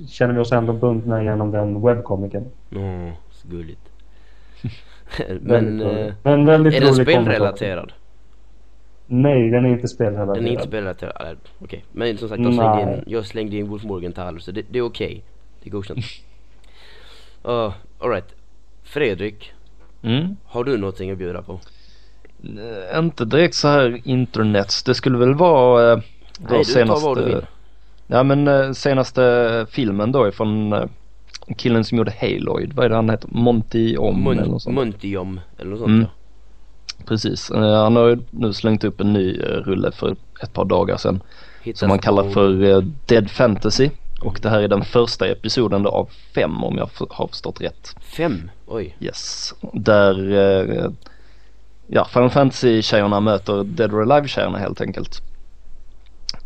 känner 0.08 0.34
vi 0.34 0.40
oss 0.40 0.52
ändå 0.52 0.72
bundna 0.72 1.22
genom 1.22 1.50
den 1.50 1.82
webbkomikern. 1.82 2.44
Åh, 2.76 3.12
så 3.30 3.48
gulligt. 3.48 3.80
Men, 5.40 5.80
eh. 5.80 6.14
Men 6.22 6.46
väldigt 6.46 6.74
är 6.74 6.80
den 6.80 6.94
spelrelaterad? 6.94 7.92
Nej, 9.06 9.50
den 9.50 9.64
är 9.64 9.68
inte 9.68 9.88
spelrelaterad. 9.88 10.36
Den 10.36 10.46
är 10.46 10.50
inte 10.50 10.66
spelrelaterad, 10.66 11.36
okej. 11.58 11.84
Men 11.92 12.18
som 12.18 12.28
sagt, 12.28 12.42
jag 12.42 12.54
slängde, 12.54 12.82
in, 12.82 13.04
jag 13.06 13.26
slängde 13.26 13.56
in 13.56 13.68
Wolf 13.68 13.84
Morgenthaler 13.84 14.38
så 14.38 14.50
det, 14.50 14.64
det 14.70 14.78
är 14.78 14.82
okej. 14.82 15.22
Det 15.62 15.68
är 15.68 15.72
godkänt. 15.72 16.04
Uh, 17.48 17.72
Alright. 18.04 18.24
Fredrik, 18.84 19.52
Mm. 20.02 20.36
har 20.44 20.64
du 20.64 20.76
någonting 20.78 21.10
att 21.10 21.18
bjuda 21.18 21.42
på? 21.42 21.60
Eh, 22.92 22.98
Inte 22.98 23.24
direkt 23.24 23.54
så 23.54 23.68
här 23.68 24.00
internets. 24.04 24.82
Det 24.82 24.94
skulle 24.94 25.18
väl 25.18 25.34
vara 25.34 25.92
eh, 25.92 25.98
Nej, 26.50 26.62
du 26.66 26.86
tar 26.86 27.00
vad 27.00 27.18
du 27.18 27.24
vill. 27.24 27.46
Ja 28.06 28.22
men 28.22 28.48
eh, 28.48 28.72
senaste 28.72 29.66
filmen 29.70 30.12
då 30.12 30.24
är 30.24 30.30
från 30.30 30.72
eh, 30.72 30.84
killen 31.56 31.84
som 31.84 31.98
gjorde 31.98 32.12
Haloid. 32.20 32.72
Vad 32.72 32.84
är 32.84 32.88
det 32.88 32.94
han 32.96 33.10
heter? 33.10 33.28
Monty 33.32 33.96
Om 33.96 34.26
eller 34.26 34.42
Mun- 34.42 34.48
något 34.50 34.62
sånt. 34.62 34.76
Muntium 34.76 35.40
eller 35.58 35.70
något 35.70 35.78
sånt 35.78 35.88
Mm. 35.88 36.00
ja. 36.02 37.04
Precis. 37.06 37.50
Eh, 37.50 37.82
Han 37.82 37.96
har 37.96 38.08
ju 38.08 38.18
nu 38.30 38.52
slängt 38.52 38.84
upp 38.84 39.00
en 39.00 39.12
ny 39.12 39.38
eh, 39.40 39.44
rulle 39.46 39.92
för 39.92 40.16
ett 40.42 40.52
par 40.52 40.64
dagar 40.64 40.96
sedan. 40.96 41.22
Hittas 41.62 41.80
Som 41.80 41.90
han 41.90 41.98
kallar 41.98 42.22
på- 42.22 42.30
för 42.30 42.80
Dead 43.06 43.30
Fantasy. 43.30 43.90
Och 44.24 44.38
det 44.42 44.48
här 44.48 44.60
är 44.60 44.68
den 44.68 44.84
första 44.84 45.26
episoden 45.26 45.82
då 45.82 45.90
av 45.90 46.10
fem 46.34 46.64
om 46.64 46.78
jag 46.78 46.88
har 47.08 47.26
förstått 47.28 47.60
rätt. 47.60 47.96
Fem? 48.16 48.50
Oj. 48.66 48.96
Yes. 49.00 49.54
Där 49.72 50.32
eh, 50.32 50.90
ja, 51.86 52.04
Final 52.04 52.30
Fantasy-tjejerna 52.30 53.20
möter 53.20 53.64
Dead 53.64 53.94
or 53.94 54.02
Alive-tjejerna 54.02 54.58
helt 54.58 54.80
enkelt. 54.80 55.22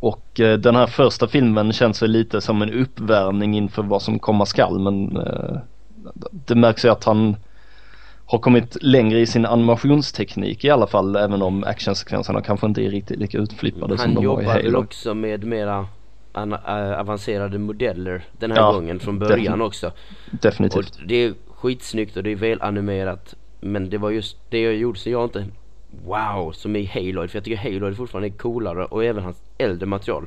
Och 0.01 0.41
eh, 0.41 0.59
den 0.59 0.77
här 0.77 0.87
första 0.87 1.29
filmen 1.29 1.73
känns 1.73 2.03
väl 2.03 2.11
lite 2.11 2.41
som 2.41 2.63
en 2.63 2.73
uppvärmning 2.73 3.57
inför 3.57 3.83
vad 3.83 4.03
som 4.03 4.19
komma 4.19 4.47
skall 4.47 4.79
men 4.79 5.17
eh, 5.17 5.57
det 6.31 6.55
märks 6.55 6.85
ju 6.85 6.89
att 6.89 7.05
han 7.05 7.37
har 8.27 8.39
kommit 8.39 8.77
längre 8.81 9.21
i 9.21 9.27
sin 9.27 9.47
animationsteknik 9.47 10.65
i 10.65 10.71
alla 10.71 10.87
fall 10.87 11.17
även 11.17 11.43
om 11.43 11.65
actionsekvenserna 11.65 12.43
kanske 12.43 12.67
inte 12.67 12.83
är 12.83 12.91
riktigt 12.91 13.19
lika 13.19 13.39
utflippade 13.39 13.99
som 13.99 14.07
Han 14.07 14.15
de 14.15 14.27
var 14.27 14.41
i 14.41 14.45
jobbar 14.45 14.55
väl 14.55 14.65
Halo. 14.65 14.79
också 14.79 15.15
med 15.15 15.45
mera 15.45 15.87
an- 16.39 16.53
äh, 16.53 17.01
avancerade 17.01 17.59
modeller 17.59 18.25
den 18.39 18.51
här 18.51 18.59
Ja, 18.59 18.73
gången 18.73 19.01
från 19.01 19.19
början 19.19 19.37
definitivt. 19.39 19.67
också. 19.67 19.87
Och 19.87 19.93
Definitivt. 20.31 20.99
det 21.07 21.15
är 21.25 21.35
skitsnyggt 21.55 22.17
och 22.17 22.23
det 22.23 22.31
är 22.33 22.37
väl 22.37 22.63
animerat. 22.63 23.35
Men 23.61 23.91
det 23.91 23.99
var 23.99 24.11
just 24.11 24.37
det 24.51 24.63
jag 24.63 24.75
gjorde 24.75 24.99
så 24.99 25.11
jag 25.11 25.25
inte 25.25 25.47
wow 26.05 26.53
som 26.53 26.77
i 26.77 26.85
Halo. 26.85 27.29
För 27.29 27.37
jag 27.37 27.45
tycker 27.45 27.57
Halo 27.73 27.95
fortfarande 27.95 28.29
är 28.29 28.39
coolare 28.39 28.85
och 28.85 29.05
även 29.05 29.25
hans 29.25 29.43
äldre 29.59 29.87
material. 29.87 30.27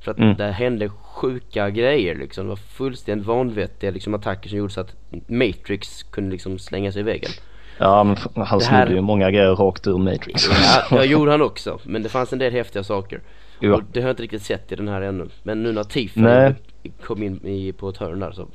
För 0.00 0.10
att 0.10 0.18
Mm. 0.18 0.36
det 0.36 0.44
hände 0.52 0.88
sjuka 0.88 1.70
grejer 1.70 2.14
liksom. 2.14 2.44
Det 2.44 2.48
var 2.48 2.56
fullständigt 2.56 3.26
vanvettiga 3.26 3.90
liksom 3.90 4.14
attacker 4.14 4.48
som 4.48 4.58
gjorde 4.58 4.72
så 4.72 4.80
att 4.80 4.94
Matrix 5.26 6.02
kunde 6.02 6.30
liksom 6.30 6.58
slänga 6.58 6.92
sig 6.92 7.00
i 7.00 7.04
väggen. 7.04 7.30
Ja 7.78 8.04
men 8.04 8.16
han 8.46 8.58
Det 8.58 8.64
här- 8.64 8.84
snodde 8.84 8.94
ju 8.94 9.00
många 9.00 9.30
grejer 9.30 9.54
rakt 9.54 9.86
ur 9.86 9.98
Matrix. 9.98 10.48
Ja, 10.90 10.96
det 10.98 11.04
gjorde 11.04 11.30
han 11.30 11.42
också. 11.42 11.78
Men 11.84 12.02
det 12.02 12.08
fanns 12.08 12.32
en 12.32 12.38
del 12.38 12.52
häftiga 12.52 12.84
saker. 12.84 13.20
Ja. 13.62 13.74
Och 13.74 13.82
det 13.92 14.00
har 14.00 14.08
jag 14.08 14.12
inte 14.12 14.22
riktigt 14.22 14.42
sett 14.42 14.72
i 14.72 14.76
den 14.76 14.88
här 14.88 15.00
ännu. 15.02 15.28
Men 15.42 15.62
nu 15.62 15.72
när 15.72 15.84
Tifa 15.84 16.54
kom 17.02 17.22
in 17.22 17.46
i, 17.46 17.72
på 17.72 17.88
ett 17.88 17.96
hörn 17.96 18.20
där 18.20 18.32
så 18.32 18.46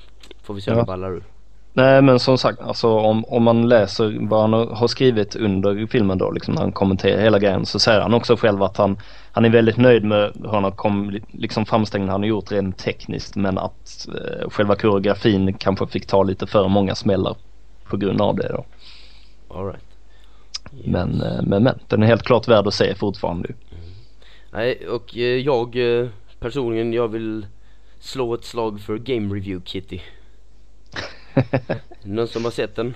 får 0.44 0.54
vi 0.54 0.62
se 0.62 0.72
Ja. 0.72 0.76
om 0.76 0.80
det 0.80 0.86
ballar 0.86 1.12
ur. 1.12 1.24
Nej 1.74 2.02
men 2.02 2.20
som 2.20 2.38
sagt, 2.38 2.62
alltså 2.62 2.90
om, 2.90 3.26
om 3.26 3.44
man 3.44 3.70
läser 3.70 4.18
vad 4.30 4.42
han 4.42 4.54
har- 4.54 4.88
skrivit 4.88 5.36
under 5.36 5.88
filmen 5.88 6.18
då, 6.18 6.32
liksom 6.32 6.54
när 6.54 6.62
han 6.62 6.72
kommenterar 6.72 7.22
hela 7.22 7.40
grejen 7.40 7.66
så 7.66 7.80
säger 7.80 8.02
han 8.02 8.14
också 8.14 8.36
själv 8.38 8.64
att 8.64 8.78
han, 8.78 8.98
han 9.32 9.46
är 9.46 9.50
väldigt 9.50 9.78
nöjd 9.78 10.04
med 10.04 10.32
hur 10.42 10.50
han 10.50 10.64
har 10.64 10.72
kom, 10.72 11.20
liksom 11.32 11.66
framställningen 11.66 12.12
han 12.12 12.22
har 12.22 12.28
gjort 12.28 12.52
rent 12.52 12.78
tekniskt 12.78 13.36
men 13.36 13.58
att 13.58 14.08
eh, 14.08 14.50
själva 14.50 14.76
koreografin 14.76 15.54
kanske 15.54 15.88
fick 15.88 16.06
ta 16.08 16.24
lite 16.24 16.48
för 16.48 16.68
många 16.68 16.96
smällar 16.96 17.36
på 17.90 17.98
grund 17.98 18.22
av 18.22 18.36
det 18.36 18.48
då. 18.48 18.66
All 19.56 19.66
right. 19.66 19.84
Men, 20.86 21.22
eh, 21.22 21.42
men, 21.44 21.64
men, 21.64 21.80
den 21.88 22.04
är 22.04 22.08
helt 22.08 22.24
klart 22.24 22.48
värd 22.48 22.68
att 22.68 22.74
se 22.74 22.96
fortfarande. 22.96 23.50
Nej, 24.58 24.88
och 24.88 25.18
eh, 25.18 25.22
jag 25.22 25.76
eh, 26.02 26.08
personligen, 26.40 26.94
jag 26.94 27.08
vill 27.08 27.46
slå 28.00 28.34
ett 28.34 28.44
slag 28.44 28.80
för 28.80 28.98
Game 28.98 29.36
Review 29.36 29.62
Kitty. 29.66 30.00
Någon 32.04 32.28
som 32.28 32.44
har 32.44 32.52
sett 32.52 32.76
den? 32.76 32.94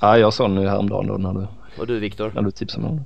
Ja 0.00 0.18
jag 0.18 0.32
såg 0.34 0.50
den 0.50 0.62
ju 0.62 0.68
häromdagen 0.68 1.06
då 1.06 1.14
när 1.14 1.32
du, 1.40 1.46
Och 1.80 1.86
du 1.86 1.98
Viktor? 1.98 2.32
när 2.34 2.42
du 2.42 2.50
tipsade 2.50 2.82
mig 2.82 2.90
om 2.90 3.00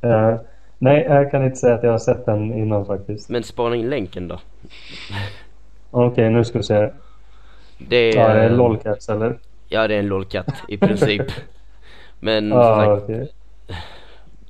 den. 0.00 0.10
Eh, 0.12 0.40
nej, 0.78 1.06
jag 1.08 1.30
kan 1.30 1.44
inte 1.44 1.56
säga 1.56 1.74
att 1.74 1.82
jag 1.82 1.90
har 1.90 1.98
sett 1.98 2.26
den 2.26 2.58
innan 2.58 2.86
faktiskt. 2.86 3.28
Men 3.28 3.42
spana 3.42 3.76
in 3.76 3.90
länken 3.90 4.28
då. 4.28 4.40
Okej, 5.90 6.30
nu 6.30 6.44
ska 6.44 6.58
vi 6.58 6.64
se. 6.64 6.90
Det 7.78 7.96
är, 7.96 8.16
Ja, 8.16 8.34
det 8.34 8.40
är 8.40 8.50
LOLcats 8.50 9.08
eller? 9.08 9.38
Ja, 9.68 9.88
det 9.88 9.94
är 9.94 9.98
en 9.98 10.08
lolkatt 10.08 10.54
i 10.68 10.76
princip. 10.76 11.22
Men 12.20 12.50
som 12.50 12.58
Ja, 12.58 12.74
sagt, 12.74 13.02
okej. 13.02 13.28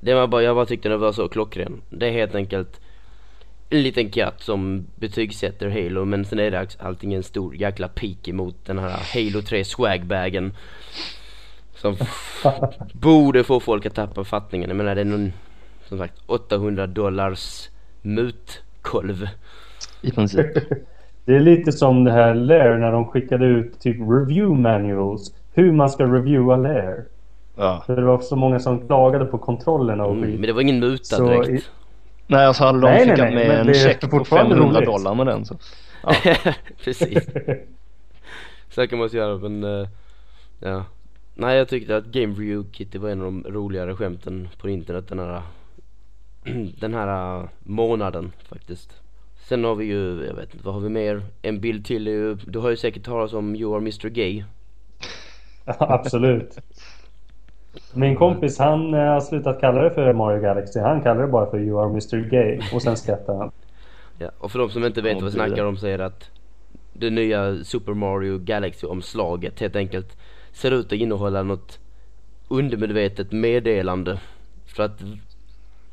Det 0.05 0.13
var 0.13 0.27
bara, 0.27 0.43
jag 0.43 0.55
bara 0.55 0.65
tyckte 0.65 0.89
den 0.89 0.99
var 0.99 1.11
så 1.11 1.27
klockren. 1.27 1.81
Det 1.89 2.07
är 2.07 2.11
helt 2.11 2.35
enkelt 2.35 2.79
en 3.69 3.83
liten 3.83 4.09
katt 4.09 4.41
som 4.41 4.85
betygsätter 4.95 5.69
Halo 5.69 6.05
men 6.05 6.25
sen 6.25 6.39
är 6.39 6.51
det 6.51 6.67
allting 6.79 7.13
en 7.13 7.23
stor 7.23 7.55
jäkla 7.55 7.87
pik 7.87 8.27
emot 8.27 8.55
den 8.65 8.77
här 8.79 8.99
Halo 9.13 9.41
3 9.41 9.63
swagbagen. 9.65 10.53
Som 11.75 11.95
borde 12.93 13.43
få 13.43 13.59
folk 13.59 13.85
att 13.85 13.95
tappa 13.95 14.23
fattningen. 14.23 14.69
Jag 14.69 14.77
menar 14.77 14.95
det 14.95 15.01
är 15.01 15.05
någon, 15.05 15.33
som 15.87 15.97
sagt 15.97 16.13
800 16.25 16.87
dollars 16.87 17.69
mutkolv. 18.01 19.27
I 20.01 20.11
princip. 20.11 20.47
Det 21.25 21.35
är 21.35 21.39
lite 21.39 21.71
som 21.71 22.03
det 22.03 22.11
här 22.11 22.33
Lair 22.33 22.77
när 22.77 22.91
de 22.91 23.05
skickade 23.05 23.45
ut 23.45 23.79
typ 23.79 23.97
review 23.99 24.61
manuals. 24.61 25.33
Hur 25.53 25.71
man 25.71 25.89
ska 25.89 26.03
reviewa 26.03 26.55
Lair. 26.55 27.05
Ja. 27.55 27.83
För 27.85 27.95
det 27.95 28.01
var 28.05 28.19
så 28.19 28.35
många 28.35 28.59
som 28.59 28.87
klagade 28.87 29.25
på 29.25 29.37
kontrollerna 29.37 30.05
och 30.05 30.11
Mm, 30.13 30.23
skit. 30.25 30.39
men 30.39 30.47
det 30.47 30.53
var 30.53 30.61
ingen 30.61 30.79
muta 30.79 31.03
Så 31.15 31.27
direkt. 31.27 31.49
i- 31.49 31.63
Nej 32.27 32.45
alltså 32.45 32.63
hade 32.63 32.79
de 32.79 32.85
Nej, 32.87 33.05
nej, 33.05 33.15
skickat 33.15 33.33
nej, 33.33 33.47
med 33.47 33.57
men 33.57 33.67
en 33.67 33.73
check 33.73 34.01
på 34.01 34.09
fortfarande 34.09 34.55
500 34.55 34.77
roligt. 34.79 34.87
dollar 34.89 35.15
med 35.15 35.27
den 35.27 35.45
så. 35.45 35.55
Precis. 36.83 37.23
Så 38.69 38.87
kan 38.87 38.99
man 38.99 39.07
göra 39.11 39.37
men 39.49 39.63
eh, 39.63 39.87
ja. 40.59 40.85
Nej 41.35 41.57
jag 41.57 41.67
tyckte 41.67 41.97
att 41.97 42.05
Game 42.05 42.33
Review 42.33 42.69
Kitty 42.73 42.97
var 42.97 43.09
en 43.09 43.19
av 43.21 43.25
de 43.25 43.43
roligare 43.51 43.95
skämten 43.95 44.49
på 44.61 44.69
internet 44.69 45.07
den 45.07 45.19
här 45.19 45.41
Den 46.79 46.93
här 46.93 47.37
eh, 47.39 47.45
månaden 47.63 48.31
faktiskt. 48.49 48.89
Sen 49.49 49.63
har 49.63 49.75
vi 49.75 49.85
ju, 49.85 50.25
jag 50.27 50.33
vet 50.35 50.53
inte, 50.53 50.65
vad 50.65 50.73
har 50.73 50.81
vi 50.81 50.89
mer? 50.89 51.21
En 51.41 51.59
bild 51.59 51.85
till 51.85 52.07
är 52.07 52.11
ju, 52.11 52.35
du 52.35 52.59
har 52.59 52.69
ju 52.69 52.77
säkert 52.77 53.03
talat 53.03 53.33
om 53.33 53.55
You 53.55 53.71
Are 53.73 53.79
Mr 53.81 54.09
Gay. 54.09 54.43
Ja, 55.65 55.75
Absolut. 55.79 56.57
Min 57.93 58.15
kompis 58.15 58.59
han 58.59 58.93
eh, 58.93 58.99
har 58.99 59.21
slutat 59.21 59.59
kalla 59.59 59.81
det 59.81 59.91
för 59.91 60.13
Mario 60.13 60.41
Galaxy. 60.41 60.79
Han 60.79 61.01
kallar 61.01 61.21
det 61.21 61.27
bara 61.27 61.49
för 61.49 61.59
You 61.59 61.79
are 61.79 61.89
Mr 61.89 62.29
Gay. 62.29 62.59
Och 62.73 62.81
sen 62.81 62.97
skrattar 62.97 63.35
han. 63.35 63.51
Ja, 64.17 64.29
och 64.39 64.51
för 64.51 64.59
de 64.59 64.69
som 64.69 64.85
inte 64.85 65.01
vet 65.01 65.15
vad 65.15 65.23
vi 65.23 65.31
snackar 65.31 65.65
om 65.65 65.77
så 65.77 65.87
är 65.87 65.97
det 65.97 66.05
att 66.05 66.29
det 66.93 67.09
nya 67.09 67.63
Super 67.63 67.93
Mario 67.93 68.37
Galaxy-omslaget 68.37 69.59
helt 69.59 69.75
enkelt 69.75 70.17
ser 70.51 70.71
ut 70.71 70.85
att 70.85 70.91
innehålla 70.91 71.43
något 71.43 71.79
undermedvetet 72.47 73.31
meddelande. 73.31 74.19
För 74.65 74.83
att, 74.83 75.01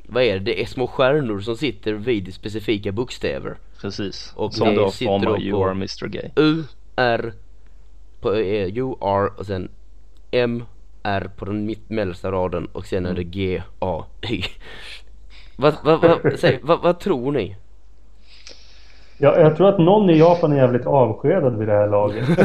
vad 0.06 0.22
är 0.22 0.34
det? 0.34 0.40
Det 0.40 0.62
är 0.62 0.66
små 0.66 0.86
stjärnor 0.86 1.40
som 1.40 1.56
sitter 1.56 1.92
vid 1.92 2.34
specifika 2.34 2.92
bokstäver. 2.92 3.56
Precis. 3.80 4.32
Och 4.36 4.54
som 4.54 4.74
då 4.74 4.90
sitter 4.90 5.06
formar 5.06 5.40
You 5.40 5.64
are 5.64 5.70
Mr 5.70 6.06
Gay. 6.06 6.30
U, 6.36 6.64
R, 6.96 7.32
på 8.20 8.34
eh, 8.34 8.78
U, 8.78 8.94
R 9.00 9.30
och 9.38 9.46
sen 9.46 9.68
M, 10.30 10.64
R 11.02 11.30
på 11.36 11.44
den 11.44 11.66
mitt 11.66 11.90
mellersta 11.90 12.32
raden 12.32 12.68
och 12.72 12.86
sen 12.86 13.06
är 13.06 13.14
det 13.14 13.24
G, 13.24 13.62
A, 13.78 14.04
Y. 14.30 14.42
Vad, 15.56 15.74
vad, 15.84 16.00
vad, 16.00 16.32
säg, 16.38 16.60
vad, 16.62 16.82
vad 16.82 17.00
tror 17.00 17.32
ni? 17.32 17.56
Ja, 19.18 19.38
jag 19.38 19.56
tror 19.56 19.68
att 19.68 19.78
någon 19.78 20.10
i 20.10 20.18
Japan 20.18 20.52
är 20.52 20.56
jävligt 20.56 20.86
avskedad 20.86 21.58
vid 21.58 21.68
det 21.68 21.74
här 21.74 21.88
laget. 21.88 22.28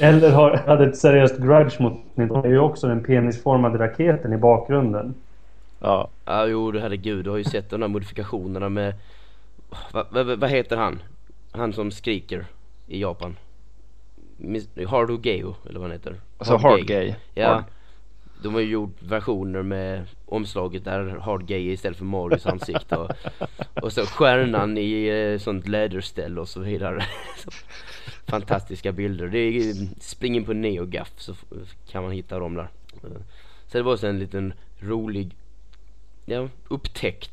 Eller 0.00 0.30
har, 0.30 0.56
hade 0.66 0.84
ett 0.84 0.96
seriöst 0.96 1.38
grudge 1.38 1.80
mot 1.80 1.92
Nintendo. 2.14 2.42
Det 2.42 2.48
är 2.48 2.52
ju 2.52 2.58
också 2.58 2.86
den 2.86 3.04
penisformade 3.04 3.78
raketen 3.78 4.32
i 4.32 4.36
bakgrunden. 4.36 5.14
Ja. 5.80 6.08
Ja 6.24 6.46
jo 6.46 6.70
du 6.70 6.80
herregud, 6.80 7.24
du 7.24 7.30
har 7.30 7.36
ju 7.36 7.44
sett 7.44 7.70
de 7.70 7.82
här 7.82 7.88
modifikationerna 7.88 8.68
med 8.68 8.94
Vad 9.92 10.06
va, 10.10 10.36
va, 10.36 10.46
heter 10.46 10.76
han? 10.76 11.02
Han 11.52 11.72
som 11.72 11.90
skriker 11.90 12.46
i 12.86 13.00
Japan 13.00 13.36
Hardo 14.88 15.20
Geo 15.22 15.54
eller 15.68 15.80
vad 15.80 15.82
han 15.82 15.92
heter 15.98 16.14
Alltså 16.38 16.56
Hard 16.56 16.86
Gay. 16.86 17.14
Ja 17.34 17.54
Hard. 17.54 17.64
De 18.42 18.54
har 18.54 18.60
ju 18.60 18.70
gjort 18.70 19.02
versioner 19.02 19.62
med 19.62 20.04
omslaget 20.26 20.84
där 20.84 21.06
Hard 21.06 21.46
Gay 21.46 21.72
istället 21.72 21.98
för 21.98 22.04
Marios 22.04 22.46
ansikte 22.46 22.96
och, 22.96 23.10
och 23.82 23.92
så 23.92 24.06
stjärnan 24.06 24.78
i 24.78 25.06
eh, 25.06 25.38
sånt 25.38 25.68
läderställ 25.68 26.38
och 26.38 26.48
så 26.48 26.60
vidare 26.60 27.04
Fantastiska 28.26 28.92
bilder. 28.92 29.28
Det 29.28 29.38
är, 29.38 29.74
spring 30.00 30.36
in 30.36 30.44
på 30.44 30.52
NeoGaf 30.52 31.12
så 31.16 31.34
kan 31.90 32.02
man 32.02 32.12
hitta 32.12 32.38
dem 32.38 32.54
där. 32.54 32.68
Så 33.66 33.78
det 33.78 33.82
var 33.82 33.96
så 33.96 34.06
en 34.06 34.18
liten 34.18 34.52
rolig 34.80 35.34
ja, 36.26 36.48
upptäckt. 36.68 37.30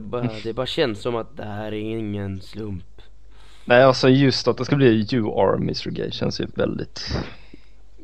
Bara, 0.00 0.30
det 0.42 0.52
bara 0.52 0.66
känns 0.66 1.00
som 1.00 1.16
att 1.16 1.36
det 1.36 1.44
här 1.44 1.66
är 1.66 1.72
ingen 1.72 2.40
slump. 2.40 3.02
Nej 3.64 3.82
alltså 3.82 4.08
just 4.08 4.48
att 4.48 4.58
det 4.58 4.64
ska 4.64 4.76
bli 4.76 5.06
You 5.12 5.40
are 5.40 5.56
Mr 5.56 5.90
Gay 5.90 6.10
känns 6.10 6.40
ju 6.40 6.46
väldigt 6.54 7.00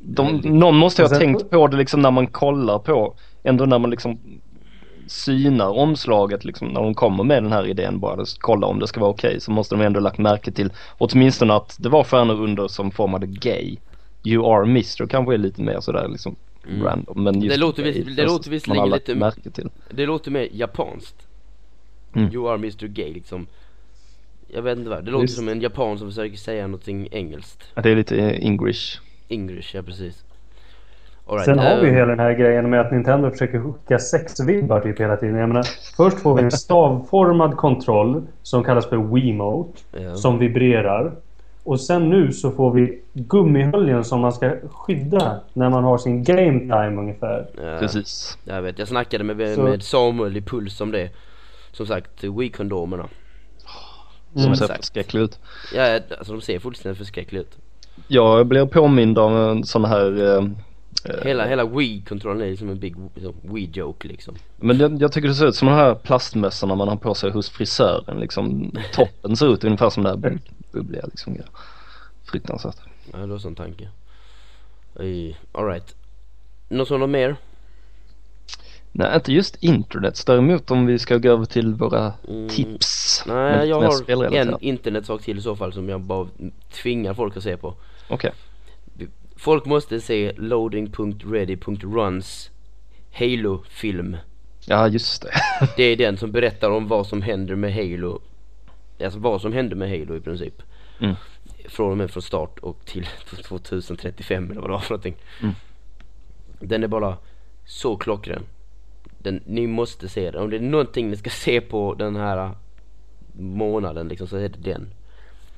de. 0.04 0.40
Någon 0.44 0.76
måste 0.76 1.02
ju 1.02 1.08
ha 1.08 1.18
tänkt 1.18 1.50
på 1.50 1.66
det 1.66 1.76
liksom 1.76 2.00
när 2.02 2.10
man 2.10 2.26
kollar 2.26 2.78
på 2.78 3.14
Ändå 3.44 3.64
när 3.66 3.78
man 3.78 3.90
liksom 3.90 4.18
synar 5.06 5.68
omslaget 5.68 6.44
liksom 6.44 6.68
när 6.68 6.80
de 6.82 6.94
kommer 6.94 7.24
med 7.24 7.42
den 7.42 7.52
här 7.52 7.66
idén 7.66 8.00
bara 8.00 8.24
kolla 8.38 8.66
om 8.66 8.78
det 8.78 8.86
ska 8.86 9.00
vara 9.00 9.10
okej 9.10 9.40
så 9.40 9.50
måste 9.50 9.74
de 9.74 9.84
ändå 9.84 10.00
lagt 10.00 10.18
märke 10.18 10.52
till 10.52 10.70
åtminstone 10.98 11.54
att 11.54 11.76
det 11.80 11.88
var 11.88 12.04
stjärnor 12.04 12.40
under 12.42 12.68
som 12.68 12.90
formade 12.90 13.26
gay 13.26 13.76
You 14.24 14.46
are 14.54 14.62
Mr 14.64 15.06
kanske 15.06 15.34
är 15.34 15.38
lite 15.38 15.62
mer 15.62 15.80
sådär 15.80 16.08
liksom 16.08 16.36
Mm. 16.68 16.82
random. 16.82 17.22
Men 17.24 17.42
just 17.42 17.54
Det 17.56 17.60
låter 17.60 17.82
Gay 17.82 17.92
vis- 17.92 18.16
det 18.16 18.24
låter 18.26 18.50
visserligen 18.50 18.90
lite- 18.90 19.14
märke 19.14 19.50
till. 19.50 19.68
Det 19.90 20.06
låter 20.06 20.30
mer 20.30 20.48
japanskt. 20.52 21.26
Mm. 22.14 22.32
You 22.32 22.48
are 22.48 22.54
Mr 22.54 22.86
Gay 22.86 23.12
liksom. 23.12 23.46
Jag 24.48 24.62
vet 24.62 24.78
inte 24.78 24.90
vad, 24.90 25.04
det 25.04 25.10
låter 25.10 25.22
Visst. 25.22 25.36
som 25.36 25.48
en 25.48 25.60
japan 25.60 25.98
som 25.98 26.08
försöker 26.08 26.36
säga 26.36 26.66
någonting 26.66 27.08
engelskt. 27.12 27.64
Ja, 27.74 27.82
Det 27.82 27.90
är 27.90 27.96
lite 27.96 28.16
English. 28.30 28.98
English, 29.32 29.76
ja 29.76 29.82
precis. 29.82 30.24
All 31.26 31.34
right, 31.36 31.44
Sen 31.44 31.58
har 31.58 31.76
vi 31.76 31.82
ju 31.82 31.88
ehm, 31.88 31.94
hela 31.94 32.06
den 32.06 32.18
här 32.20 32.32
grejen 32.32 32.70
med 32.70 32.80
att 32.80 32.92
Nintendo 32.92 33.30
försöker 33.30 33.60
skicka 33.72 33.98
sexvibbar 33.98 34.80
typ 34.80 35.00
hela 35.00 35.16
tiden. 35.16 35.36
Jag 35.36 35.48
menar, 35.48 35.66
först 35.96 36.18
får 36.20 36.34
vi 36.34 36.42
en 36.42 36.50
stavformad 36.66 37.56
kontroll 37.56 38.26
som 38.42 38.64
kallas 38.64 38.88
för 38.88 38.96
Wiimote. 39.14 39.78
Ja. 39.92 40.16
Som 40.16 40.38
vibrerar. 40.38 41.12
Och 41.64 41.80
sen 41.80 42.10
nu 42.10 42.32
så 42.32 42.50
får 42.50 42.70
vi 42.72 43.00
gummihöljen 43.12 44.04
som 44.04 44.20
man 44.20 44.32
ska 44.32 44.56
skydda 44.72 45.40
när 45.52 45.70
man 45.70 45.84
har 45.84 45.98
sin 45.98 46.24
game 46.24 46.58
time 46.60 46.96
ungefär. 47.00 47.46
ja, 47.56 47.78
Precis. 47.78 48.38
Jag 48.44 48.62
vet, 48.62 48.78
jag 48.78 48.88
snackade 48.88 49.24
med, 49.24 49.36
med 49.58 49.82
Samuel 49.82 50.36
i 50.36 50.40
Puls 50.42 50.80
om 50.80 50.90
det. 50.92 51.10
Som 51.72 51.86
sagt, 51.86 52.24
Wii-kondomerna. 52.24 53.08
Som 54.32 54.42
Mm. 54.42 54.56
ser 54.56 54.64
Exakt. 54.64 54.80
förskräcklig 54.80 55.20
ut. 55.20 55.38
Ja, 55.74 56.00
alltså 56.18 56.32
de 56.32 56.40
ser 56.40 56.58
fullständigt 56.58 56.98
förskräckliga 56.98 57.42
ut. 57.42 57.58
Jag 58.08 58.46
blir 58.46 58.66
påmind 58.66 59.18
om 59.18 59.36
en 59.36 59.64
sån 59.64 59.84
här 59.84 60.20
eh, 60.20 60.44
eh, 61.14 61.24
Hela, 61.24 61.46
hela 61.46 61.64
Wii-kontrollen 61.64 62.42
är 62.46 62.50
liksom 62.50 62.68
en 62.68 62.78
big 62.78 62.96
Wii-joke 63.42 64.08
liksom. 64.08 64.34
Men 64.56 64.78
jag, 64.78 65.02
jag 65.02 65.12
tycker 65.12 65.28
det 65.28 65.34
ser 65.34 65.46
ut 65.46 65.54
som 65.56 65.68
de 65.68 65.74
här 65.74 65.94
plastmössorna 65.94 66.74
man 66.74 66.88
har 66.88 66.96
på 66.96 67.14
sig 67.14 67.30
hos 67.30 67.50
frisören 67.50 68.20
liksom. 68.20 68.72
Toppen 68.92 69.36
ser 69.36 69.52
ut 69.54 69.64
ungefär 69.64 69.90
som 69.90 70.02
det 70.02 70.08
här 70.08 70.16
bub- 70.16 70.50
bubbliga 70.72 71.06
liksom. 71.06 71.34
Ja. 71.36 71.44
Fruktansvärt. 72.24 72.76
Ja, 73.12 73.18
det 73.18 73.26
var 73.26 73.38
sån 73.38 73.54
tanke. 73.54 73.88
Alright. 75.52 75.94
Något 76.68 76.88
som 76.88 77.00
något 77.00 77.10
mer? 77.10 77.36
Nej 78.92 79.14
inte 79.14 79.32
just 79.32 79.56
internet. 79.60 80.22
Däremot 80.26 80.70
om 80.70 80.86
vi 80.86 80.98
ska 80.98 81.18
gå 81.18 81.28
över 81.28 81.44
till 81.44 81.74
våra 81.74 82.12
Mm, 82.28 82.48
tips. 82.48 83.22
Nej, 83.26 83.68
jag 83.68 83.80
har 83.80 84.34
en 84.34 84.56
internetsak 84.60 85.22
till 85.22 85.38
i 85.38 85.40
så 85.40 85.56
fall 85.56 85.72
som 85.72 85.88
jag 85.88 86.00
bara 86.00 86.28
tvingar 86.72 87.14
folk 87.14 87.36
att 87.36 87.42
se 87.42 87.56
på. 87.56 87.74
Okej. 88.08 88.32
Folk 89.36 89.64
måste 89.64 90.00
se 90.00 90.32
loading.ready.runs 90.36 92.50
Halo-film. 93.12 94.16
Ja 94.66 94.88
just 94.88 95.22
det. 95.22 95.30
Det 95.76 95.82
är 95.82 95.96
den 95.96 96.16
som 96.16 96.32
berättar 96.32 96.70
om 96.70 96.88
vad 96.88 97.06
som 97.06 97.22
händer 97.22 97.56
med 97.56 97.74
Halo. 97.74 98.20
Alltså 99.04 99.18
vad 99.18 99.40
som 99.40 99.52
hände 99.52 99.76
med 99.76 99.90
Halo 99.90 100.16
i 100.16 100.20
princip. 100.20 100.62
Mm. 101.00 101.14
Från 101.68 101.90
och 101.90 101.96
med 101.98 102.10
från 102.10 102.22
start 102.22 102.58
och 102.58 102.84
till 102.84 103.06
2035 103.48 104.50
eller 104.50 104.60
vad 104.60 104.70
det 104.70 104.72
var 104.72 104.80
för 104.80 104.90
någonting. 104.90 105.16
Mm. 105.42 105.54
Den 106.60 106.82
är 106.82 106.88
bara 106.88 107.16
så 107.64 107.96
klockren. 107.96 108.42
Den, 109.22 109.42
ni 109.46 109.66
måste 109.66 110.08
se 110.08 110.30
den. 110.30 110.42
Om 110.42 110.50
det 110.50 110.56
är 110.56 110.60
någonting 110.60 111.10
ni 111.10 111.16
ska 111.16 111.30
se 111.44 111.60
på 111.60 111.94
den 111.94 112.16
här 112.16 112.50
månaden 113.32 114.08
liksom 114.08 114.26
så 114.26 114.36
är 114.36 114.48
det 114.48 114.70
den. 114.70 114.88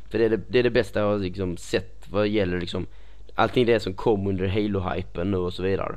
För 0.08 0.18
det 0.18 0.24
är 0.24 0.30
det, 0.30 0.40
det, 0.48 0.58
är 0.58 0.62
det 0.62 0.70
bästa 0.70 1.00
jag 1.00 1.06
har 1.06 1.18
liksom 1.18 1.56
sett 1.56 2.06
vad 2.10 2.28
gäller 2.28 2.60
liksom 2.60 2.86
allting 3.34 3.66
det 3.66 3.80
som 3.80 3.94
kom 3.94 4.26
under 4.26 4.46
Halo-hypen 4.46 5.30
nu 5.30 5.36
och 5.36 5.52
så 5.52 5.62
vidare. 5.62 5.96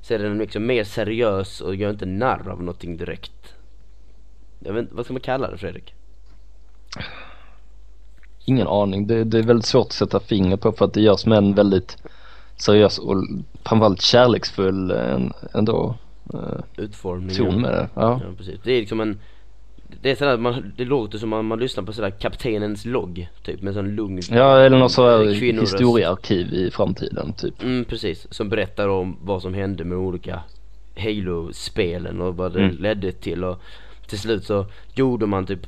Så 0.00 0.14
är 0.14 0.18
den 0.18 0.38
liksom 0.38 0.66
mer 0.66 0.84
seriös 0.84 1.60
och 1.60 1.74
gör 1.74 1.90
inte 1.90 2.06
narr 2.06 2.48
av 2.48 2.58
någonting 2.58 2.96
direkt. 2.96 3.54
Jag 4.58 4.72
vet 4.72 4.82
inte, 4.82 4.94
vad 4.94 5.04
ska 5.04 5.14
man 5.14 5.20
kalla 5.20 5.50
det 5.50 5.58
Fredrik? 5.58 5.94
Ingen 8.44 8.66
aning. 8.66 9.06
Det, 9.06 9.24
det 9.24 9.38
är 9.38 9.42
väldigt 9.42 9.66
svårt 9.66 9.86
att 9.86 9.92
sätta 9.92 10.20
finger 10.20 10.56
på 10.56 10.72
för 10.72 10.84
att 10.84 10.94
det 10.94 11.00
görs 11.00 11.26
med 11.26 11.38
en 11.38 11.54
väldigt 11.54 11.96
seriös 12.56 12.98
och 12.98 13.24
framförallt 13.64 14.02
kärleksfull 14.02 14.90
eh, 14.90 15.20
ändå 15.54 15.94
Utformning. 16.76 17.36
ton 17.36 17.60
med 17.60 17.70
det. 17.72 17.88
Ja. 17.94 18.20
Ja 18.24 18.32
precis. 18.38 18.60
Det 18.64 18.72
är 18.72 18.80
liksom 18.80 19.00
en 19.00 19.18
det 20.02 20.10
är 20.10 20.14
sådär, 20.14 20.36
man, 20.36 20.72
det 20.76 20.84
låter 20.84 21.18
som 21.18 21.28
man, 21.28 21.44
man 21.44 21.58
lyssnar 21.58 21.84
på 21.84 21.92
sådär 21.92 22.10
kaptenens 22.10 22.84
logg 22.84 23.28
typ 23.42 23.62
med 23.62 23.74
sån 23.74 23.94
lugn 23.94 24.20
Ja 24.30 24.58
eller 24.60 24.78
något 24.78 24.92
sådär 24.92 25.34
kvinnoröst. 25.38 25.72
historiearkiv 25.74 26.54
i 26.54 26.70
framtiden 26.70 27.32
typ. 27.32 27.62
Mm 27.62 27.84
precis, 27.84 28.26
som 28.30 28.48
berättar 28.48 28.88
om 28.88 29.16
vad 29.22 29.42
som 29.42 29.54
hände 29.54 29.84
med 29.84 29.98
olika 29.98 30.40
Halo-spelen 30.96 32.20
och 32.20 32.36
vad 32.36 32.52
det 32.52 32.60
Mm. 32.64 32.76
ledde 32.76 33.12
till 33.12 33.44
och 33.44 33.62
till 34.06 34.18
slut 34.18 34.44
så 34.44 34.66
gjorde 34.94 35.26
man 35.26 35.46
typ 35.46 35.66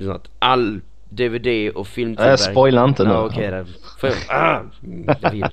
så 0.00 0.10
att 0.10 0.30
all 0.38 0.80
DVD 1.08 1.70
och 1.74 1.86
filmtillverkning 1.86 2.46
Nej 2.46 2.54
spoila 2.54 2.84
inte 2.84 3.04
nu. 3.04 3.10
Ja 3.10 3.24
okej 3.26 3.50
då. 3.50 3.64
Får 4.00 4.08
jag- 4.08 4.18
ah, 4.40 4.60
mm, 4.84 5.04
jag. 5.32 5.50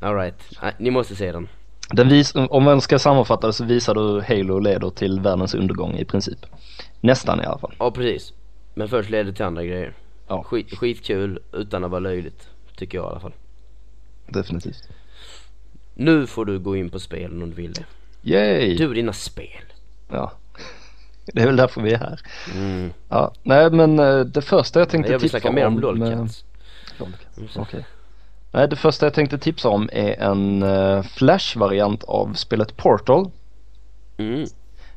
Alright, 0.00 0.42
ni 0.78 0.90
måste 0.90 1.16
se 1.16 1.32
den. 1.32 1.48
Den 1.90 2.08
vis, 2.08 2.32
om 2.34 2.64
man 2.64 2.80
ska 2.80 2.98
sammanfatta 2.98 3.46
det 3.46 3.52
så 3.52 3.64
visar 3.64 3.94
du 3.94 4.20
Halo 4.20 4.58
leder 4.58 4.90
till 4.90 5.20
världens 5.20 5.54
undergång 5.54 5.94
i 5.94 6.04
princip. 6.04 6.38
Nästan 7.00 7.40
i 7.40 7.44
alla 7.44 7.58
fall. 7.58 7.74
Ja 7.78 7.90
precis. 7.90 8.32
Men 8.74 8.88
först 8.88 9.10
leder 9.10 9.24
det 9.24 9.32
till 9.32 9.44
andra 9.44 9.64
grejer. 9.64 9.92
Ja. 10.28 10.42
Skit, 10.42 10.78
skitkul 10.78 11.38
utan 11.52 11.84
att 11.84 11.90
vara 11.90 12.00
löjligt. 12.00 12.48
Tycker 12.76 12.98
jag 12.98 13.04
i 13.04 13.10
alla 13.10 13.20
fall. 13.20 13.32
Definitivt. 14.26 14.88
Nu 15.94 16.26
får 16.26 16.44
du 16.44 16.58
gå 16.58 16.76
in 16.76 16.90
på 16.90 16.98
spelen 16.98 17.42
om 17.42 17.50
du 17.50 17.56
vill 17.56 17.72
det. 17.72 17.84
Yay! 18.22 18.76
Du 18.76 18.94
dina 18.94 19.12
spel. 19.12 19.62
Ja. 20.08 20.32
Det 21.32 21.42
är 21.42 21.46
väl 21.46 21.56
därför 21.56 21.80
vi 21.80 21.92
är 21.92 21.98
här. 21.98 22.20
Mm. 22.54 22.92
Ja, 23.08 23.32
nej 23.42 23.70
men 23.70 23.98
eh, 23.98 24.20
det 24.20 24.42
första 24.42 24.78
jag 24.78 24.88
tänkte 24.88 25.12
Jag 25.12 25.18
vill 25.18 25.30
tipsa 25.30 25.40
snacka 25.40 25.54
mer 25.54 25.66
om 25.66 25.74
eh, 25.74 25.80
LOLcats. 25.80 26.44
Lolcats, 26.98 27.56
okej. 27.56 27.84
Nej 28.52 28.68
det 28.68 28.76
första 28.76 29.06
jag 29.06 29.14
tänkte 29.14 29.38
tipsa 29.38 29.68
om 29.68 29.88
är 29.92 30.20
en 30.20 30.62
uh, 30.62 31.02
Flash-variant 31.02 32.04
av 32.04 32.34
spelet 32.34 32.76
Portal. 32.76 33.30
Mm. 34.18 34.46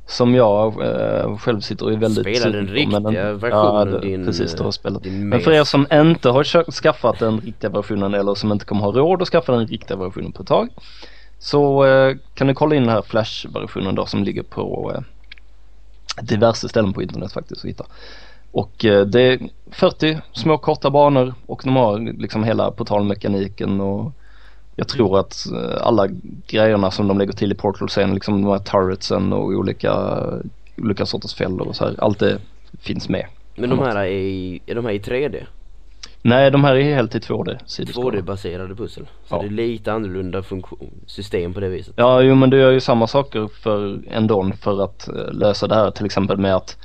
Som 0.08 0.36
jag 0.36 0.82
eh, 0.86 1.38
själv 1.38 1.60
sitter 1.62 1.86
och 1.86 1.92
är 1.92 1.98
väldigt 1.98 2.38
Spela 2.38 2.58
den 2.58 2.68
sugen 2.68 2.92
på, 2.92 3.00
men 3.00 3.06
riktiga 3.06 3.28
ja, 3.28 3.34
versionen, 3.34 3.92
det- 3.92 4.00
din, 4.00 4.26
Precis, 4.26 4.54
du 4.54 4.58
har 4.60 4.66
eh, 4.66 4.72
spelat. 4.72 5.06
Men 5.06 5.40
för 5.40 5.52
er 5.52 5.64
som 5.64 5.88
inte 5.94 6.30
har 6.30 6.72
skaffat 6.72 7.20
den 7.20 7.40
riktiga 7.40 7.70
versionen 7.70 8.14
eller 8.14 8.36
som 8.36 8.52
inte 8.52 8.66
kommer 8.66 8.82
ha 8.82 8.92
råd 8.92 9.22
att 9.22 9.28
skaffa 9.28 9.52
den 9.52 9.68
riktiga 9.68 9.98
versionen 9.98 10.32
på 10.32 10.42
ett 10.42 10.48
tag. 10.48 10.70
Så 11.40 11.86
eh, 11.86 12.16
kan 12.34 12.48
du 12.48 12.54
kolla 12.54 12.76
in 12.76 12.84
den 12.84 12.92
här 12.92 13.02
Flash-versionen 13.02 13.96
då 13.96 14.06
som 14.06 14.24
ligger 14.24 14.44
på 14.44 14.92
eh, 14.96 15.02
diverse 16.22 16.70
ställen 16.70 16.94
på 16.94 17.02
internet 17.02 17.34
faktiskt 17.34 17.62
att 17.66 17.70
hitta. 17.70 17.86
Och 18.52 18.86
eh, 18.86 19.06
det 19.06 19.22
är 19.22 19.40
40 19.72 20.18
små 20.34 20.58
korta 20.58 20.90
banor 20.90 21.34
och 21.46 21.62
de 21.64 21.76
har 21.76 22.00
liksom 22.00 22.44
hela 22.44 22.72
portalmekaniken 22.72 23.82
och 23.82 24.12
jag 24.76 24.88
tror 24.88 25.20
att 25.20 25.46
eh, 25.52 25.88
alla 25.88 26.08
grejerna 26.48 26.92
som 26.92 27.08
de 27.08 27.18
lägger 27.18 27.34
till 27.34 27.52
i 27.52 27.56
Portal 27.56 27.90
sen, 27.90 28.14
liksom 28.14 28.42
de 28.42 28.52
här 28.52 28.60
turretsen 28.60 29.34
och 29.34 29.46
olika, 29.46 30.20
olika 30.78 31.06
sorters 31.06 31.34
fällor 31.36 31.68
och 31.68 31.76
så 31.76 31.86
här, 31.86 31.96
allt 31.98 32.20
det 32.20 32.38
finns 32.80 33.10
med. 33.10 33.26
Men 33.56 33.70
de 33.70 33.80
här 33.80 33.96
är 33.96 34.06
i, 34.06 34.62
är 34.66 34.76
de 34.76 34.86
här 34.86 34.92
i 34.92 35.00
3D? 35.00 35.44
Nej, 36.22 36.52
de 36.52 36.64
här 36.64 36.76
är 36.76 36.96
helt 36.96 37.16
i 37.16 37.20
2D 37.20 37.58
sidoskroll. 37.66 38.16
2D-baserade 38.16 38.76
pussel. 38.76 39.08
Så 39.26 39.36
Ja. 39.36 39.42
det 39.42 39.48
är 39.48 39.50
lite 39.50 39.94
annorlunda 39.94 40.44
funktion, 40.44 40.92
system 41.06 41.54
på 41.54 41.60
det 41.60 41.70
viset. 41.70 41.94
Ja, 41.98 42.22
jo 42.22 42.36
men 42.36 42.50
du 42.50 42.58
gör 42.58 42.72
ju 42.72 42.80
samma 42.80 43.08
saker 43.08 43.50
för 43.64 44.00
ändå 44.12 44.52
för 44.62 44.84
att 44.84 45.08
eh, 45.08 45.32
lösa 45.34 45.68
det 45.68 45.76
här 45.76 45.92
till 45.92 46.06
exempel 46.06 46.38
med 46.38 46.56
att 46.56 46.78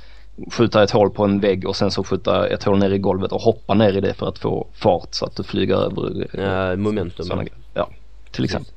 skjuta 0.51 0.83
ett 0.83 0.91
hål 0.91 1.09
på 1.09 1.23
en 1.23 1.39
vägg 1.39 1.67
och 1.67 1.75
sen 1.75 1.91
så 1.91 2.03
skjuta 2.03 2.47
ett 2.47 2.63
hål 2.63 2.79
ner 2.79 2.89
i 2.89 2.97
golvet 2.97 3.31
och 3.31 3.41
hoppa 3.41 3.73
ner 3.73 3.93
i 3.97 4.01
det 4.01 4.13
för 4.13 4.27
att 4.27 4.39
få 4.39 4.67
fart 4.73 5.07
så 5.11 5.25
att 5.25 5.35
du 5.35 5.43
flyger 5.43 5.75
över 5.75 6.27
eh, 6.33 6.43
Ja, 6.43 6.75
momentum. 6.75 7.27
grejer. 7.27 7.53
Ja, 7.73 7.89
till 8.31 8.43
exempel. 8.43 8.73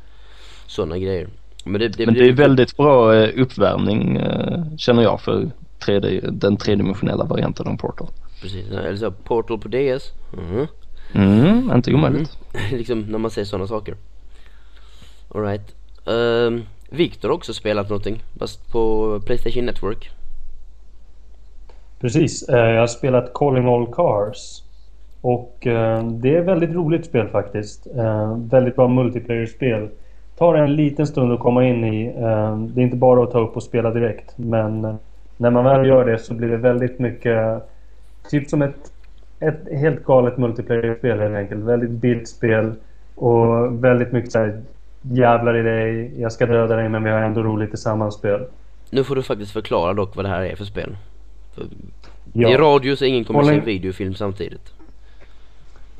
Sådana 0.66 0.98
grejer. 0.98 1.28
Men 1.64 1.80
det, 1.80 1.88
det, 1.88 2.06
Men 2.06 2.14
det 2.14 2.28
är 2.28 2.32
väldigt 2.32 2.76
bra 2.76 3.14
eh, 3.14 3.42
uppvärmning 3.42 4.16
eh, 4.16 4.76
känner 4.76 5.02
jag 5.02 5.20
för 5.20 5.50
3D, 5.86 6.30
den 6.30 6.56
tredimensionella 6.56 7.24
varianten 7.24 7.66
av 7.68 7.76
Portal. 7.76 8.08
Precis, 8.42 8.70
eller 8.70 8.96
så 8.96 9.10
Portal 9.10 9.58
på 9.58 9.68
DS. 9.68 10.12
Mhm. 10.32 10.66
Mm, 11.14 11.72
inte 11.74 11.94
omöjligt. 11.94 12.38
liksom 12.72 13.00
när 13.00 13.18
man 13.18 13.30
ser 13.30 13.44
sådana 13.44 13.66
saker. 13.66 13.96
Alright. 15.34 15.74
Um, 16.04 16.62
Viktor 16.90 17.28
har 17.28 17.34
också 17.36 17.54
spelat 17.54 17.88
någonting, 17.88 18.22
fast 18.38 18.72
på 18.72 19.20
Playstation 19.26 19.66
Network. 19.66 20.10
Precis, 22.00 22.48
eh, 22.48 22.70
jag 22.70 22.80
har 22.80 22.86
spelat 22.86 23.34
Calling 23.34 23.66
All 23.68 23.86
Cars. 23.86 24.62
Och 25.20 25.66
eh, 25.66 26.04
det 26.04 26.34
är 26.34 26.40
ett 26.40 26.46
väldigt 26.46 26.70
roligt 26.70 27.06
spel 27.06 27.28
faktiskt. 27.28 27.86
Eh, 27.96 28.36
väldigt 28.36 28.76
bra 28.76 28.88
multiplayer-spel. 28.88 29.88
Tar 30.38 30.54
en 30.54 30.76
liten 30.76 31.06
stund 31.06 31.32
att 31.32 31.40
komma 31.40 31.64
in 31.64 31.84
i. 31.84 32.12
Det 32.74 32.80
är 32.80 32.84
inte 32.84 32.96
bara 32.96 33.22
att 33.22 33.30
ta 33.30 33.38
upp 33.38 33.56
och 33.56 33.62
spela 33.62 33.90
direkt. 33.90 34.38
Men 34.38 34.98
när 35.36 35.50
man 35.50 35.64
väl 35.64 35.86
gör 35.86 36.04
det 36.04 36.18
så 36.18 36.34
blir 36.34 36.48
det 36.48 36.56
väldigt 36.56 36.98
mycket 36.98 37.62
Typ 38.30 38.48
som 38.48 38.62
ett, 38.62 38.92
ett 39.40 39.78
helt 39.78 40.04
galet 40.04 40.38
multiplayer-spel 40.38 41.20
helt 41.20 41.36
enkelt. 41.36 41.64
Väldigt 41.64 41.90
bildspel. 41.90 42.74
Och 43.14 43.84
väldigt 43.84 44.12
mycket 44.12 44.32
såhär 44.32 44.62
Jävlar 45.02 45.56
i 45.56 45.62
dig, 45.62 46.20
jag 46.20 46.32
ska 46.32 46.46
döda 46.46 46.76
dig 46.76 46.88
men 46.88 47.04
vi 47.04 47.10
har 47.10 47.18
ändå 47.18 47.42
roligt 47.42 47.70
tillsammans 47.70 48.14
spel. 48.14 48.44
Nu 48.90 49.04
får 49.04 49.16
du 49.16 49.22
faktiskt 49.22 49.52
förklara 49.52 49.92
dock 49.92 50.16
vad 50.16 50.24
det 50.24 50.28
här 50.28 50.42
är 50.42 50.56
för 50.56 50.64
spel. 50.64 50.96
Ja. 52.32 52.48
I 52.48 52.56
radio 52.56 52.96
så 52.96 53.04
ingen 53.04 53.24
kommer 53.24 53.40
Calling- 53.40 53.60
se 53.60 53.66
videofilm 53.66 54.14
samtidigt. 54.14 54.72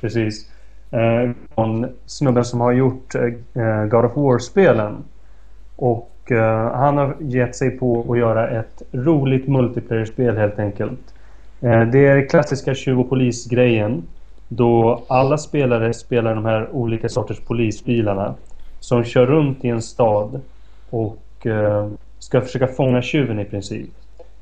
Precis. 0.01 0.51
Eh, 0.90 1.31
från 1.55 1.87
snubben 2.07 2.44
som 2.44 2.61
har 2.61 2.73
gjort 2.73 3.14
eh, 3.14 3.85
God 3.85 4.05
of 4.05 4.16
War-spelen. 4.16 4.96
Och 5.77 6.11
eh, 6.31 6.73
han 6.73 6.96
har 6.96 7.16
gett 7.20 7.57
sig 7.57 7.70
på 7.70 8.12
att 8.12 8.18
göra 8.18 8.49
ett 8.61 8.83
roligt 8.92 9.49
multiplayer-spel 9.49 10.37
helt 10.37 10.59
enkelt. 10.59 11.14
Eh, 11.61 11.83
det 11.83 12.07
är 12.07 12.29
klassiska 12.29 12.75
20 12.75 13.05
polis-grejen. 13.05 14.03
Då 14.49 15.03
alla 15.09 15.38
spelare 15.38 15.94
spelar 15.94 16.35
de 16.35 16.44
här 16.44 16.68
olika 16.73 17.09
sorters 17.09 17.40
polisbilarna. 17.40 18.35
Som 18.81 19.05
kör 19.05 19.27
runt 19.27 19.64
i 19.64 19.68
en 19.68 19.83
stad 19.83 20.40
och 20.90 21.46
eh, 21.46 21.88
ska 22.18 22.40
försöka 22.40 22.66
fånga 22.66 23.03
tjuven 23.03 23.40
i 23.40 23.44
princip. 23.44 23.90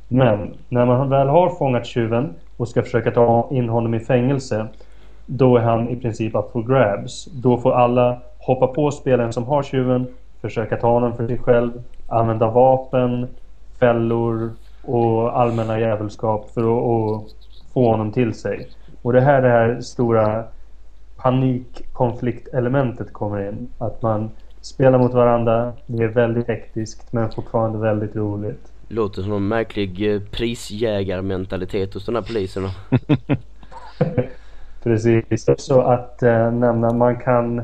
Men 0.08 0.54
när 0.68 0.86
man 0.86 1.08
väl 1.08 1.28
har 1.28 1.50
fångat 1.50 1.86
tjuven 1.86 2.34
och 2.56 2.68
ska 2.68 2.82
försöka 2.82 3.10
ta 3.10 3.48
in 3.50 3.68
honom 3.68 3.94
i 3.94 4.00
fängelse 4.00 4.66
då 5.26 5.56
är 5.56 5.60
han 5.60 5.88
i 5.88 5.96
princip 5.96 6.34
up 6.34 6.52
for 6.52 6.62
grabs. 6.62 7.24
Då 7.24 7.58
får 7.58 7.72
alla 7.72 8.18
hoppa 8.38 8.66
på 8.66 8.90
spelaren 8.90 9.32
som 9.32 9.44
har 9.44 9.62
tjuven, 9.62 10.06
försöka 10.40 10.76
ta 10.76 10.90
honom 10.90 11.16
för 11.16 11.26
sig 11.26 11.38
själv, 11.38 11.82
använda 12.06 12.50
vapen, 12.50 13.26
fällor 13.80 14.50
och 14.84 15.40
allmänna 15.40 15.80
jävelskap 15.80 16.50
för 16.54 16.60
att, 16.60 16.84
att 16.84 17.32
få 17.72 17.90
honom 17.90 18.12
till 18.12 18.34
sig. 18.34 18.68
Och 19.02 19.12
det 19.12 19.20
här 19.20 19.42
det 19.42 19.48
här 19.48 19.80
stora 19.80 20.44
panikkonfliktelementet 21.16 23.12
kommer 23.12 23.48
in. 23.48 23.68
Att 23.78 24.02
man 24.02 24.30
spelar 24.60 24.98
mot 24.98 25.14
varandra, 25.14 25.72
det 25.86 26.04
är 26.04 26.08
väldigt 26.08 26.48
hektiskt 26.48 27.12
men 27.12 27.30
fortfarande 27.30 27.78
väldigt 27.78 28.16
roligt. 28.16 28.72
Låter 28.88 29.22
som 29.22 29.32
en 29.32 29.48
märklig 29.48 30.14
eh, 30.14 30.20
prisjägarmentalitet 30.30 31.94
hos 31.94 32.06
de 32.06 32.14
här 32.14 32.22
poliserna. 32.22 32.68
Precis. 34.82 35.46
Så 35.58 35.80
att 35.80 36.22
eh, 36.22 36.52
nämna, 36.52 36.92
man 36.92 37.16
kan 37.16 37.62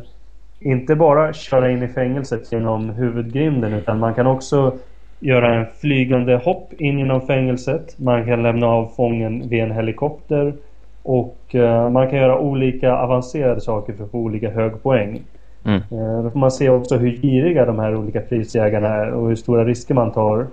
inte 0.61 0.97
bara 0.97 1.33
köra 1.33 1.71
in 1.71 1.83
i 1.83 1.89
fängelset 1.89 2.53
genom 2.53 2.91
huvudgrinden 2.91 3.73
utan 3.73 3.99
man 3.99 4.15
kan 4.15 4.27
också 4.27 4.75
göra 5.21 5.55
en 5.55 5.67
flygande 5.81 6.37
hopp 6.37 6.73
in 6.73 6.99
genom 6.99 7.21
fängelset. 7.21 7.99
Man 7.99 8.27
kan 8.27 8.43
lämna 8.43 8.67
av 8.67 8.93
fången 8.97 9.49
vid 9.49 9.63
en 9.63 9.71
helikopter 9.71 10.55
och 11.03 11.55
eh, 11.55 11.91
man 11.91 12.11
kan 12.11 12.19
göra 12.19 12.39
olika 12.39 12.97
avancerade 12.97 13.61
saker 13.61 13.93
för 13.93 14.05
att 14.05 14.11
få 14.11 14.19
olika 14.19 14.51
hög 14.51 14.83
poäng. 14.83 15.23
Mm. 15.65 15.77
Eh, 15.77 16.23
då 16.23 16.31
får 16.31 16.39
man 16.39 16.51
se 16.51 16.71
också 16.71 16.97
hur 16.97 17.11
giriga 17.11 17.67
de 17.67 17.79
här 17.79 17.97
olika 17.97 18.21
prisjägarna 18.21 18.89
är 18.89 19.11
och 19.11 19.29
hur 19.29 19.37
stora 19.37 19.65
risker 19.65 19.95
man 19.95 20.13
tar 20.13 20.47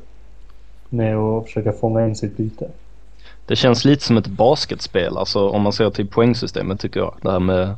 med 0.91 1.17
att 1.17 1.45
försöka 1.45 1.71
fånga 1.71 2.08
in 2.08 2.15
sitt 2.15 2.38
byte. 2.38 2.67
Det 3.45 3.56
känns 3.56 3.86
lite 3.86 4.04
som 4.04 4.17
ett 4.17 4.27
basketspel, 4.27 5.17
alltså 5.17 5.49
om 5.49 5.62
man 5.62 5.73
ser 5.73 5.89
till 5.89 6.08
poängsystemet 6.08 6.80
tycker 6.80 6.99
jag. 6.99 7.15
Det 7.21 7.32
här 7.32 7.39
med, 7.39 7.75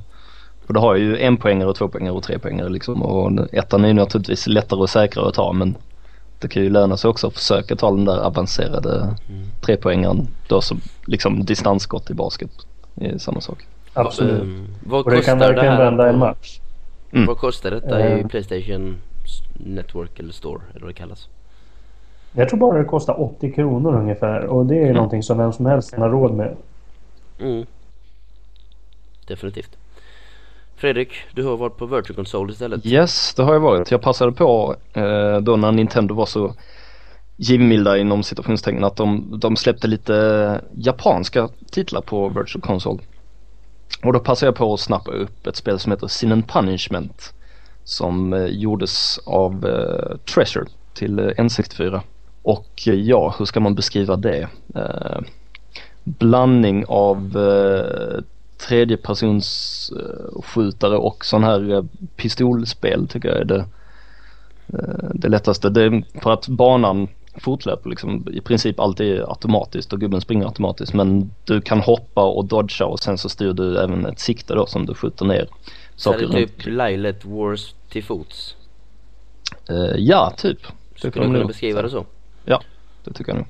för 0.65 0.73
det 0.73 0.79
har 0.79 0.95
ju 0.95 1.17
en 1.17 1.37
poängare 1.37 1.69
och 1.69 1.75
två 1.75 1.87
poängare 1.87 2.13
och 2.13 2.23
tre 2.23 2.39
poängare 2.39 2.69
liksom 2.69 3.01
och 3.01 3.53
ettan 3.53 3.83
är 3.83 3.87
ju 3.87 3.93
naturligtvis 3.93 4.47
lättare 4.47 4.79
och 4.79 4.89
säkrare 4.89 5.27
att 5.27 5.33
ta 5.33 5.53
men 5.53 5.75
det 6.39 6.47
kan 6.47 6.63
ju 6.63 6.69
löna 6.69 6.97
sig 6.97 7.09
också 7.09 7.27
att 7.27 7.33
försöka 7.33 7.75
ta 7.75 7.91
den 7.91 8.05
där 8.05 8.17
avancerade 8.17 8.99
mm. 9.29 9.47
trepoängaren 9.61 10.27
då 10.47 10.61
som 10.61 10.81
liksom 11.05 11.45
distansskott 11.45 12.09
i 12.09 12.13
basket 12.13 12.51
är 12.95 13.17
samma 13.17 13.41
sak. 13.41 13.65
Absolut. 13.93 14.41
Um, 14.41 14.67
vad 14.83 15.05
och 15.05 15.11
det 15.11 15.21
kan 15.21 15.39
verkligen 15.39 15.77
vända 15.77 16.09
en 16.09 16.19
match. 16.19 16.59
Mm. 17.11 17.25
Vad 17.25 17.37
kostar 17.37 17.71
detta 17.71 18.17
i 18.17 18.23
Playstation 18.23 18.97
Network 19.53 20.19
eller 20.19 20.33
Store 20.33 20.61
eller 20.71 20.81
vad 20.81 20.89
det 20.89 20.93
kallas? 20.93 21.27
Jag 22.33 22.49
tror 22.49 22.59
bara 22.59 22.77
det 22.77 22.85
kostar 22.85 23.21
80 23.21 23.51
kronor 23.51 23.95
ungefär 23.95 24.45
och 24.45 24.65
det 24.65 24.75
är 24.75 24.83
mm. 24.83 24.95
någonting 24.95 25.23
som 25.23 25.37
vem 25.37 25.53
som 25.53 25.65
helst 25.65 25.91
kan 25.91 26.01
ha 26.01 26.09
råd 26.09 26.33
med. 26.33 26.55
Mm. 27.39 27.65
Definitivt. 29.27 29.77
Fredrik, 30.75 31.09
du 31.33 31.43
har 31.43 31.57
varit 31.57 31.77
på 31.77 31.85
Virtual 31.85 32.15
Console 32.15 32.51
istället. 32.51 32.85
Yes, 32.85 33.33
det 33.33 33.43
har 33.43 33.53
jag 33.53 33.59
varit. 33.59 33.91
Jag 33.91 34.01
passade 34.01 34.31
på 34.31 34.75
eh, 34.93 35.37
då 35.37 35.55
när 35.55 35.71
Nintendo 35.71 36.15
var 36.15 36.25
så 36.25 36.53
givmilda 37.35 37.97
inom 37.97 38.23
citationstecken 38.23 38.83
att 38.83 38.95
de, 38.95 39.39
de 39.39 39.55
släppte 39.55 39.87
lite 39.87 40.61
japanska 40.71 41.49
titlar 41.71 42.01
på 42.01 42.29
Virtual 42.29 42.61
Console. 42.61 42.99
Och 44.03 44.13
då 44.13 44.19
passade 44.19 44.47
jag 44.47 44.55
på 44.55 44.73
att 44.73 44.79
snappa 44.79 45.11
upp 45.11 45.47
ett 45.47 45.55
spel 45.55 45.79
som 45.79 45.91
heter 45.91 46.07
Sin 46.07 46.31
and 46.31 46.47
Punishment 46.47 47.33
som 47.83 48.33
eh, 48.33 48.45
gjordes 48.45 49.19
av 49.25 49.65
eh, 49.65 50.17
Treasure 50.17 50.65
till 50.93 51.19
eh, 51.19 51.23
N64. 51.23 52.01
Och 52.43 52.87
eh, 52.87 52.93
ja, 52.93 53.35
hur 53.39 53.45
ska 53.45 53.59
man 53.59 53.75
beskriva 53.75 54.15
det? 54.15 54.47
Eh, 54.75 55.19
blandning 56.03 56.85
av 56.87 57.37
eh, 57.37 58.19
tredjepersonsskjutare 58.67 60.97
och 60.97 61.25
sån 61.25 61.43
här 61.43 61.73
eh, 61.73 61.83
pistolspel 62.15 63.07
tycker 63.07 63.29
jag 63.29 63.37
är 63.37 63.45
det, 63.45 63.65
eh, 64.67 65.09
det 65.13 65.29
lättaste. 65.29 65.69
Det, 65.69 66.03
för 66.21 66.31
att 66.31 66.47
banan 66.47 67.07
fortlöper 67.35 67.89
liksom 67.89 68.27
i 68.33 68.41
princip 68.41 68.79
alltid 68.79 69.21
automatiskt 69.21 69.93
och 69.93 69.99
gubben 69.99 70.21
springer 70.21 70.45
automatiskt 70.45 70.93
men 70.93 71.31
du 71.45 71.61
kan 71.61 71.79
hoppa 71.79 72.23
och 72.23 72.45
dodga 72.45 72.85
och 72.85 72.99
sen 72.99 73.17
så 73.17 73.29
styr 73.29 73.53
du 73.53 73.77
även 73.77 74.05
ett 74.05 74.19
sikte 74.19 74.53
då 74.53 74.65
som 74.65 74.85
du 74.85 74.93
skjuter 74.93 75.25
ner 75.25 75.47
Så 75.95 76.13
är 76.13 76.17
det 76.17 76.31
typ 76.31 76.65
Lilet 76.65 77.25
Wars 77.25 77.73
till 77.89 78.03
fots? 78.03 78.55
Uh, 79.69 79.95
ja, 79.97 80.33
typ. 80.37 80.59
Skulle 80.95 81.11
du 81.11 81.19
kunna 81.19 81.45
beskriva 81.45 81.81
det 81.81 81.89
så? 81.89 82.05
Ja, 82.45 82.61
det 83.03 83.13
tycker 83.13 83.31
jag 83.31 83.37
nog. 83.37 83.47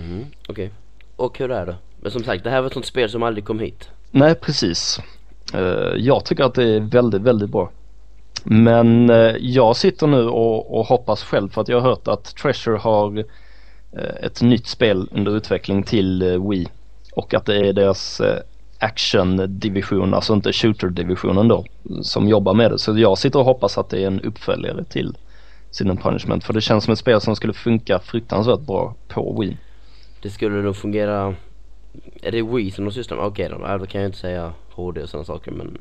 Mm, 0.00 0.26
Okej. 0.48 0.52
Okay. 0.52 0.70
Och 1.16 1.38
hur 1.38 1.50
är 1.50 1.66
det? 1.66 1.76
Men 2.00 2.10
som 2.10 2.24
sagt, 2.24 2.44
det 2.44 2.50
här 2.50 2.60
var 2.60 2.66
ett 2.66 2.72
sånt 2.72 2.86
spel 2.86 3.10
som 3.10 3.22
aldrig 3.22 3.44
kom 3.44 3.60
hit. 3.60 3.90
Nej, 4.10 4.34
precis. 4.34 5.00
Uh, 5.54 5.60
jag 5.96 6.24
tycker 6.24 6.44
att 6.44 6.54
det 6.54 6.64
är 6.64 6.80
väldigt, 6.80 7.22
väldigt 7.22 7.50
bra. 7.50 7.70
Men 8.44 9.10
uh, 9.10 9.36
jag 9.40 9.76
sitter 9.76 10.06
nu 10.06 10.28
och, 10.28 10.78
och, 10.78 10.86
hoppas 10.86 11.22
själv 11.22 11.48
för 11.48 11.60
att 11.60 11.68
jag 11.68 11.80
har 11.80 11.88
hört 11.88 12.08
att 12.08 12.36
Treasure 12.36 12.76
har 12.76 13.18
uh, 13.18 13.24
ett 14.22 14.42
nytt 14.42 14.66
spel 14.66 15.08
under 15.12 15.36
utveckling 15.36 15.82
till 15.82 16.40
Wii. 16.50 16.68
Och 17.12 17.34
att 17.34 17.46
det 17.46 17.68
är 17.68 17.72
deras 17.72 18.20
action-division, 18.78 20.14
alltså 20.14 20.32
inte 20.32 20.52
shooter-divisionen 20.52 21.48
då, 21.48 21.64
som 22.02 22.28
jobbar 22.28 22.54
med 22.54 22.70
det. 22.70 22.78
Så 22.78 22.98
jag 22.98 23.18
sitter 23.18 23.38
och 23.38 23.44
hoppas 23.44 23.78
att 23.78 23.88
det 23.88 24.02
är 24.02 24.06
en 24.06 24.20
uppföljare 24.20 24.84
till 24.84 25.16
Sin 25.76 25.90
and 25.90 26.02
Punishment. 26.02 26.44
För 26.44 26.52
det 26.52 26.60
känns 26.60 26.84
som 26.84 26.92
ett 26.92 26.98
spel 26.98 27.20
som 27.20 27.36
skulle 27.36 27.52
funka 27.52 27.98
fruktansvärt 27.98 28.60
bra 28.60 28.94
på 29.08 29.40
Wii. 29.40 29.56
Det 30.22 30.30
skulle 30.30 30.62
nog 30.62 30.76
fungera 30.76 31.34
är 32.22 32.32
det 32.32 32.42
Wii 32.42 32.70
som 32.70 32.84
de 32.84 32.90
sysslar 32.92 33.16
med? 33.16 33.26
Okej 33.26 33.46
okay, 33.46 33.58
då, 33.58 33.78
då 33.78 33.86
kan 33.86 34.00
jag 34.00 34.08
inte 34.08 34.18
säga 34.18 34.52
HD 34.70 35.02
och 35.02 35.08
sådana 35.08 35.24
saker 35.24 35.50
men 35.50 35.78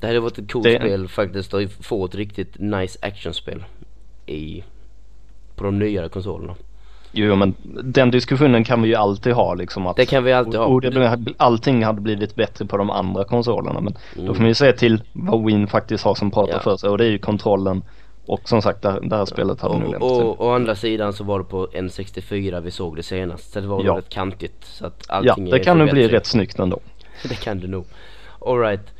Det 0.00 0.06
hade 0.06 0.20
varit 0.20 0.38
ett 0.38 0.52
coolt 0.52 0.64
det... 0.64 0.78
spel 0.78 1.08
faktiskt 1.08 1.54
att 1.54 1.72
få 1.72 2.04
ett 2.04 2.14
riktigt 2.14 2.58
nice 2.58 2.98
actionspel 3.02 3.64
i 4.26 4.64
På 5.56 5.64
de 5.64 5.78
nyare 5.78 6.08
konsolerna 6.08 6.54
Jo 7.12 7.36
men 7.36 7.54
den 7.84 8.10
diskussionen 8.10 8.64
kan 8.64 8.82
vi 8.82 8.88
ju 8.88 8.94
alltid 8.94 9.32
ha 9.32 9.54
liksom 9.54 9.86
att 9.86 9.96
Det 9.96 10.06
kan 10.06 10.24
vi 10.24 10.32
alltid 10.32 10.54
ha 10.54 10.66
och, 10.66 10.80
det, 10.80 11.24
Allting 11.36 11.84
hade 11.84 12.00
blivit 12.00 12.34
bättre 12.34 12.66
på 12.66 12.76
de 12.76 12.90
andra 12.90 13.24
konsolerna 13.24 13.80
men 13.80 13.96
mm. 14.16 14.26
Då 14.26 14.34
får 14.34 14.40
man 14.40 14.48
ju 14.48 14.54
se 14.54 14.72
till 14.72 15.02
vad 15.12 15.44
Win 15.44 15.66
faktiskt 15.66 16.04
har 16.04 16.14
som 16.14 16.30
pratar 16.30 16.52
ja. 16.52 16.60
för 16.60 16.76
sig 16.76 16.90
och 16.90 16.98
det 16.98 17.04
är 17.04 17.10
ju 17.10 17.18
kontrollen 17.18 17.82
och 18.28 18.48
som 18.48 18.62
sagt 18.62 18.82
det, 18.82 18.90
här, 18.90 19.00
det 19.00 19.16
här 19.16 19.24
spelet 19.24 19.60
hade 19.60 19.74
och, 19.74 19.80
nog 19.80 19.90
lämpat 19.90 20.10
Och 20.10 20.46
å 20.46 20.50
andra 20.50 20.74
sidan 20.74 21.12
så 21.12 21.24
var 21.24 21.38
det 21.38 21.44
på 21.44 21.66
N64 21.66 22.60
vi 22.60 22.70
såg 22.70 22.96
det 22.96 23.02
senast. 23.02 23.52
Så 23.52 23.60
det 23.60 23.66
var 23.66 23.84
ja. 23.84 23.96
rätt 23.96 24.08
kantigt. 24.08 24.64
Så 24.64 24.86
att 24.86 25.10
allting 25.10 25.46
Ja, 25.46 25.52
det 25.56 25.64
kan 25.64 25.78
nog 25.78 25.90
bli 25.90 26.08
rätt 26.08 26.26
snyggt 26.26 26.58
ändå. 26.58 26.80
det 27.28 27.34
kan 27.34 27.60
det 27.60 27.66
nog. 27.66 27.84
Alright. 28.40 28.94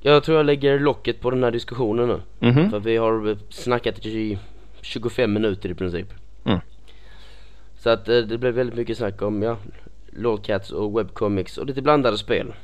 Jag 0.00 0.24
tror 0.24 0.36
jag 0.36 0.46
lägger 0.46 0.78
locket 0.78 1.20
på 1.20 1.30
den 1.30 1.44
här 1.44 1.50
diskussionen 1.50 2.08
nu. 2.08 2.20
Mm 2.40 2.54
-hmm. 2.54 2.70
För 2.70 2.78
vi 2.78 2.96
har 2.96 3.38
snackat 3.50 4.06
i 4.06 4.38
25 4.80 5.32
minuter 5.32 5.68
i 5.68 5.74
princip. 5.74 6.08
Mm. 6.44 6.58
Så 7.78 7.90
att 7.90 8.08
eh, 8.08 8.16
det 8.18 8.38
blev 8.38 8.54
väldigt 8.54 8.76
mycket 8.76 8.98
snack 8.98 9.22
om 9.22 9.42
ja, 9.42 9.56
LOLcats 10.12 10.70
och 10.70 10.98
webcomics 10.98 11.58
och 11.58 11.66
lite 11.66 11.82
blandade 11.82 12.18
spel. 12.18 12.54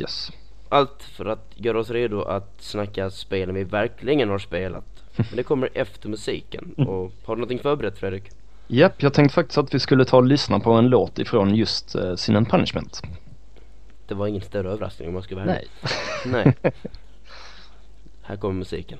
Yes. 0.00 0.32
Allt 0.68 1.02
för 1.02 1.26
att 1.26 1.52
göra 1.54 1.80
oss 1.80 1.90
redo 1.90 2.22
att 2.22 2.54
snacka 2.58 3.10
spelen 3.10 3.54
vi 3.54 3.64
verkligen 3.64 4.28
har 4.28 4.38
spelat. 4.38 4.95
Men 5.16 5.36
det 5.36 5.42
kommer 5.42 5.68
efter 5.74 6.08
musiken. 6.08 6.74
Mm. 6.78 6.90
Och 6.90 7.12
har 7.24 7.36
du 7.36 7.40
någonting 7.40 7.58
förberett 7.58 7.98
Fredrik? 7.98 8.24
Japp, 8.66 9.02
jag 9.02 9.12
tänkte 9.14 9.34
faktiskt 9.34 9.58
att 9.58 9.74
vi 9.74 9.78
skulle 9.80 10.04
ta 10.04 10.16
och 10.16 10.24
lyssna 10.24 10.60
på 10.60 10.72
en 10.72 10.88
låt 10.88 11.18
ifrån 11.18 11.54
just 11.54 11.96
uh, 11.96 12.14
Sin 12.14 12.44
Punishment. 12.44 13.02
Det 14.06 14.14
var 14.14 14.26
ingen 14.26 14.42
större 14.42 14.70
överraskning 14.70 15.08
om 15.08 15.14
man 15.14 15.22
skulle 15.22 15.40
vara 15.40 15.52
Nej. 15.52 15.66
Nej. 16.26 16.54
Här 18.22 18.36
kommer 18.36 18.54
musiken. 18.54 18.98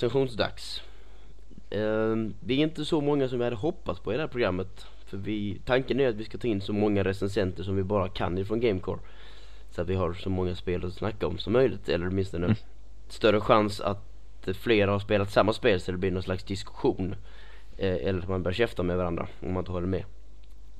Det 0.00 0.06
recensionsdags. 0.06 0.82
Uh, 1.74 2.30
vi 2.40 2.58
är 2.58 2.62
inte 2.62 2.84
så 2.84 3.00
många 3.00 3.28
som 3.28 3.38
vi 3.38 3.44
hade 3.44 3.56
hoppats 3.56 4.00
på 4.00 4.12
i 4.12 4.16
det 4.16 4.22
här 4.22 4.28
programmet. 4.28 4.86
För 5.06 5.16
vi, 5.16 5.60
tanken 5.64 6.00
är 6.00 6.08
att 6.08 6.14
vi 6.14 6.24
ska 6.24 6.38
ta 6.38 6.48
in 6.48 6.60
så 6.60 6.72
många 6.72 7.04
recensenter 7.04 7.62
som 7.62 7.76
vi 7.76 7.82
bara 7.82 8.08
kan 8.08 8.38
ifrån 8.38 8.60
Gamecore. 8.60 9.00
Så 9.70 9.82
att 9.82 9.88
vi 9.88 9.94
har 9.94 10.12
så 10.12 10.30
många 10.30 10.54
spel 10.54 10.84
att 10.84 10.94
snacka 10.94 11.26
om 11.26 11.38
som 11.38 11.52
möjligt. 11.52 11.88
Eller 11.88 12.06
åtminstone 12.06 12.46
mm. 12.46 12.56
större 13.08 13.40
chans 13.40 13.80
att 13.80 14.06
flera 14.54 14.90
har 14.90 14.98
spelat 14.98 15.30
samma 15.30 15.52
spel 15.52 15.80
så 15.80 15.92
det 15.92 15.98
blir 15.98 16.10
någon 16.10 16.22
slags 16.22 16.44
diskussion. 16.44 17.14
Eh, 17.76 17.94
eller 17.94 18.18
att 18.18 18.28
man 18.28 18.42
börjar 18.42 18.54
käfta 18.54 18.82
med 18.82 18.96
varandra 18.96 19.28
om 19.40 19.52
man 19.52 19.60
inte 19.60 19.72
håller 19.72 19.86
med. 19.86 20.04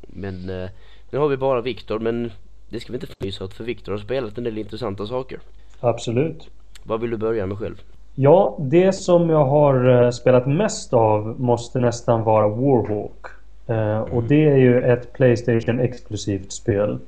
Men 0.01 0.51
eh, 0.51 0.71
nu 1.11 1.19
har 1.19 1.29
vi 1.29 1.37
bara 1.37 1.61
Viktor 1.61 1.99
men 1.99 2.33
det 2.69 2.81
ska 2.81 2.93
vi 2.93 2.97
inte 2.97 3.07
fnysa 3.07 3.45
åt 3.45 3.55
för 3.55 3.65
Viktor 3.65 3.93
har 3.93 3.99
spelat 3.99 4.39
en 4.39 4.45
del 4.45 4.59
intressanta 4.59 5.07
saker. 5.07 5.41
Absolut. 5.81 6.51
Vad 6.83 7.01
vill 7.01 7.11
du 7.11 7.17
börja 7.17 7.47
med 7.47 7.59
själv? 7.59 7.83
Ja, 8.23 8.57
det 8.59 8.93
som 8.93 9.31
jag 9.31 9.45
har 9.45 10.05
eh, 10.05 10.11
spelat 10.11 10.47
mest 10.47 10.93
av 10.93 11.41
måste 11.41 11.81
nästan 11.81 12.25
vara 12.25 12.49
Warhawk. 12.49 13.27
Eh, 13.67 14.01
och 14.01 14.23
det 14.23 14.49
är 14.49 14.57
ju 14.57 14.83
ett 14.83 15.13
Playstation 15.13 15.81
exklusivt 15.81 16.53
spel. 16.53 16.99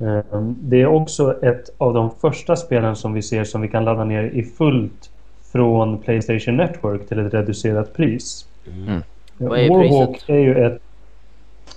Eh, 0.00 0.40
det 0.42 0.82
är 0.82 0.86
också 0.86 1.44
ett 1.44 1.70
av 1.78 1.94
de 1.94 2.10
första 2.10 2.56
spelen 2.56 2.96
som 2.96 3.12
vi 3.12 3.22
ser 3.22 3.44
som 3.44 3.60
vi 3.60 3.68
kan 3.68 3.84
ladda 3.84 4.04
ner 4.04 4.22
i 4.22 4.42
fullt 4.42 5.10
från 5.52 5.98
Playstation 5.98 6.56
Network 6.56 7.08
till 7.08 7.26
ett 7.26 7.34
reducerat 7.34 7.92
pris. 7.92 8.46
Mm. 8.66 9.02
Vad 9.36 9.58
är 9.58 9.68
Warhawk 9.68 10.10
priset? 10.10 10.28
är 10.28 10.38
ju 10.38 10.64
ett 10.66 10.82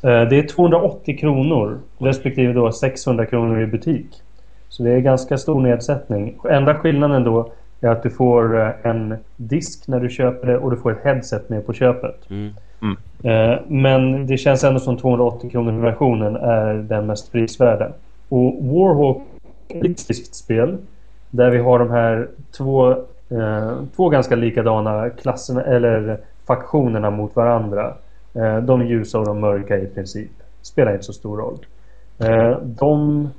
det 0.01 0.39
är 0.39 0.47
280 0.47 1.17
kronor 1.17 1.79
respektive 1.97 2.53
då 2.53 2.71
600 2.71 3.25
kronor 3.25 3.61
i 3.61 3.65
butik. 3.67 4.21
Så 4.69 4.83
det 4.83 4.91
är 4.91 4.99
ganska 4.99 5.37
stor 5.37 5.61
nedsättning. 5.61 6.39
Enda 6.49 6.75
skillnaden 6.75 7.23
då 7.23 7.51
är 7.81 7.89
att 7.89 8.03
du 8.03 8.09
får 8.09 8.59
eh, 8.59 8.69
en 8.83 9.15
disk 9.37 9.87
när 9.87 9.99
du 9.99 10.09
köper 10.09 10.47
det 10.47 10.57
och 10.57 10.71
du 10.71 10.77
får 10.77 10.91
ett 10.91 11.03
headset 11.03 11.49
med 11.49 11.65
på 11.65 11.73
köpet. 11.73 12.29
Mm. 12.29 12.53
Mm. 12.81 12.97
Eh, 13.23 13.59
men 13.67 14.27
det 14.27 14.37
känns 14.37 14.63
ändå 14.63 14.79
som 14.79 14.97
280 14.97 15.49
kronor 15.49 15.81
versionen 15.81 16.35
är 16.35 16.73
den 16.73 17.05
mest 17.05 17.31
prisvärda. 17.31 17.91
Och 18.29 18.63
Warhawk 18.63 19.21
är 19.67 19.89
ett 19.89 20.35
spel 20.35 20.77
där 21.29 21.49
vi 21.49 21.57
har 21.57 21.79
de 21.79 21.91
här 21.91 22.27
två, 22.57 22.95
två 23.95 24.09
ganska 24.09 24.35
likadana 24.35 25.09
klasserna 25.09 25.63
eller 25.63 26.17
faktionerna 26.47 27.09
mot 27.09 27.35
varandra. 27.35 27.93
Eh, 28.33 28.57
de 28.57 28.87
ljusa 28.87 29.19
och 29.19 29.25
de 29.25 29.39
mörka 29.39 29.77
i 29.77 29.85
princip. 29.85 30.31
Spelar 30.61 30.91
inte 30.91 31.03
så 31.03 31.13
stor 31.13 31.37
roll. 31.37 31.57
Eh, 32.19 32.57
de 32.61 33.29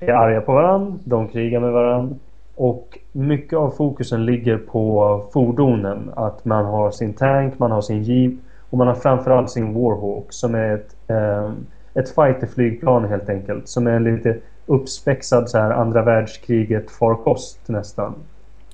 är 0.00 0.12
arga 0.12 0.40
på 0.40 0.52
varandra, 0.52 0.98
de 1.04 1.28
krigar 1.28 1.60
med 1.60 1.72
varandra. 1.72 2.16
Och 2.60 2.98
mycket 3.12 3.58
av 3.58 3.70
fokusen 3.70 4.26
ligger 4.26 4.58
på 4.58 5.24
fordonen. 5.32 6.10
Att 6.16 6.44
man 6.44 6.64
har 6.64 6.90
sin 6.90 7.12
tank, 7.12 7.58
man 7.58 7.70
har 7.70 7.80
sin 7.80 8.02
jeep 8.02 8.34
och 8.70 8.78
man 8.78 8.86
har 8.86 8.94
framförallt 8.94 9.50
sin 9.50 9.74
Warhawk 9.74 10.26
som 10.32 10.54
är 10.54 10.74
ett, 10.74 10.96
eh, 11.08 11.52
ett 11.94 12.14
fighterflygplan 12.14 13.04
helt 13.04 13.28
enkelt. 13.28 13.68
Som 13.68 13.86
är 13.86 13.90
en 13.90 14.04
lite 14.04 14.36
uppspexad 14.66 15.50
så 15.50 15.58
här 15.58 15.70
andra 15.70 16.02
världskriget 16.02 16.90
farkost 16.90 17.68
nästan. 17.68 18.14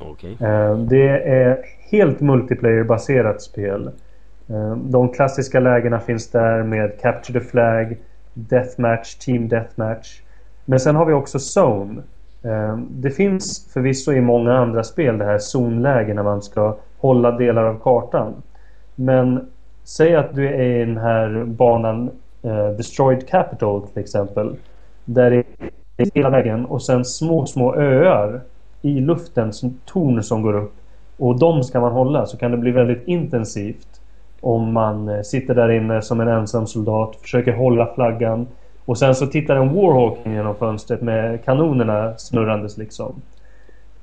Okay. 0.01 0.37
Det 0.88 1.09
är 1.29 1.59
helt 1.90 2.20
multiplayer-baserat 2.20 3.42
spel. 3.42 3.90
Eh, 4.49 4.77
de 4.77 5.09
klassiska 5.09 5.61
lägena 5.61 6.01
finns 6.01 6.31
där 6.31 6.62
med 6.62 7.01
Capture 7.01 7.40
the 7.40 7.46
Flag, 7.46 7.96
Deathmatch, 8.35 9.14
Team 9.14 9.49
Deathmatch. 9.49 10.20
Men 10.64 10.81
sen 10.81 10.96
har 10.96 11.07
vi 11.07 11.12
också 11.12 11.61
Zone. 11.61 12.03
Ehm, 12.46 12.88
det 12.90 13.11
finns 13.11 13.72
förvisso 13.72 14.12
i 14.12 14.20
många 14.20 14.54
andra 14.54 14.85
spel 14.85 15.18
det 15.18 15.24
här 15.24 15.38
zonläge 15.38 16.14
när 16.14 16.22
man 16.22 16.42
ska 16.42 16.76
hålla 16.98 17.30
delar 17.30 17.64
av 17.64 17.78
kartan. 17.78 18.35
Men 18.94 19.50
säg 19.85 20.16
att 20.16 20.35
du 20.35 20.48
är 20.48 20.82
i 20.82 20.85
den 20.85 20.96
här 20.96 21.44
banan 21.44 22.11
eh, 22.42 22.68
Destroyed 22.68 23.28
Capital 23.28 23.82
till 23.82 24.02
exempel. 24.02 24.56
Där 25.04 25.30
det 25.30 25.44
är 25.96 26.11
hela 26.14 26.30
vägen 26.30 26.66
och 26.66 26.82
sen 26.82 27.04
små, 27.04 27.46
små 27.46 27.74
öar 27.74 28.40
i 28.82 29.00
luften, 29.00 29.52
som 29.52 29.78
torn 29.85 30.22
som 30.22 30.42
går 30.42 30.56
upp. 30.56 30.74
Och 31.16 31.38
de 31.38 31.62
ska 31.62 31.80
man 31.80 31.92
hålla 31.92 32.26
så 32.26 32.37
kan 32.37 32.50
det 32.50 32.56
bli 32.56 32.70
väldigt 32.70 33.09
intensivt 33.09 34.00
om 34.40 34.72
man 34.72 35.09
eh, 35.09 35.22
sitter 35.22 35.54
där 35.54 35.68
inne 35.70 36.02
som 36.02 36.20
en 36.20 36.28
ensam 36.28 36.66
soldat, 36.66 37.16
försöker 37.16 37.52
hålla 37.52 37.94
flaggan 37.94 38.46
och 38.87 38.99
sen 38.99 39.14
så 39.14 39.27
tittar 39.27 39.57
en 39.57 39.75
Warhawk 39.75 40.18
genom 40.25 40.57
fönstret 40.57 41.03
med 41.03 41.44
kanonerna 41.44 42.18
snurrandes 42.18 42.79
liksom. 42.79 43.22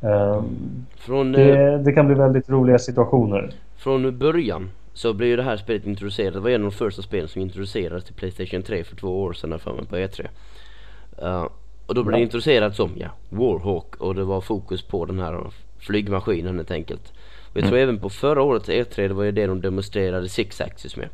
Um, 0.01 0.85
från, 0.95 1.31
det, 1.31 1.73
eh, 1.73 1.79
det, 1.79 1.93
kan 1.93 2.07
bli 2.07 2.15
väldigt 2.15 2.49
roliga 2.49 2.79
situationer. 2.79 3.51
Från 3.77 4.17
början 4.17 4.69
så 4.93 5.13
blev 5.13 5.29
ju 5.29 5.35
det 5.35 5.43
här 5.43 5.57
spelet 5.57 5.85
introducerat. 5.85 6.33
Det 6.33 6.39
var 6.39 6.49
en 6.49 6.65
av 6.65 6.71
de 6.71 6.77
första 6.77 7.01
spelen 7.01 7.27
som 7.27 7.41
introducerades 7.41 8.03
till 8.03 8.13
Playstation 8.13 8.63
3 8.63 8.83
för 8.83 8.95
två 8.95 9.23
år 9.23 9.33
sedan 9.33 9.59
för 9.59 9.73
mig 9.73 9.85
på 9.85 9.95
E3. 9.95 10.21
Uh, 10.21 11.27
eh, 11.27 11.47
och 11.85 11.95
då 11.95 12.03
blev 12.03 12.13
ja. 12.13 12.17
det 12.17 12.23
introducerat 12.23 12.75
som 12.75 12.91
ja, 12.95 13.07
Warhawk 13.29 13.95
och 13.95 14.15
det 14.15 14.23
var 14.23 14.41
fokus 14.41 14.81
på 14.81 15.05
den 15.05 15.19
här 15.19 15.47
flygmaskinen 15.79 16.55
helt 16.55 16.71
enkelt. 16.71 17.13
Och 17.51 17.57
jag 17.57 17.63
tror 17.63 17.77
mm. 17.77 17.89
även 17.89 17.99
på 17.99 18.09
förra 18.09 18.41
årets 18.41 18.69
E3 18.69 19.07
det 19.07 19.13
var 19.13 19.23
ju 19.23 19.31
det 19.31 19.47
de 19.47 19.61
demonstrerade 19.61 20.29
Six 20.29 20.61
Axis 20.61 20.97
med. 20.97 21.09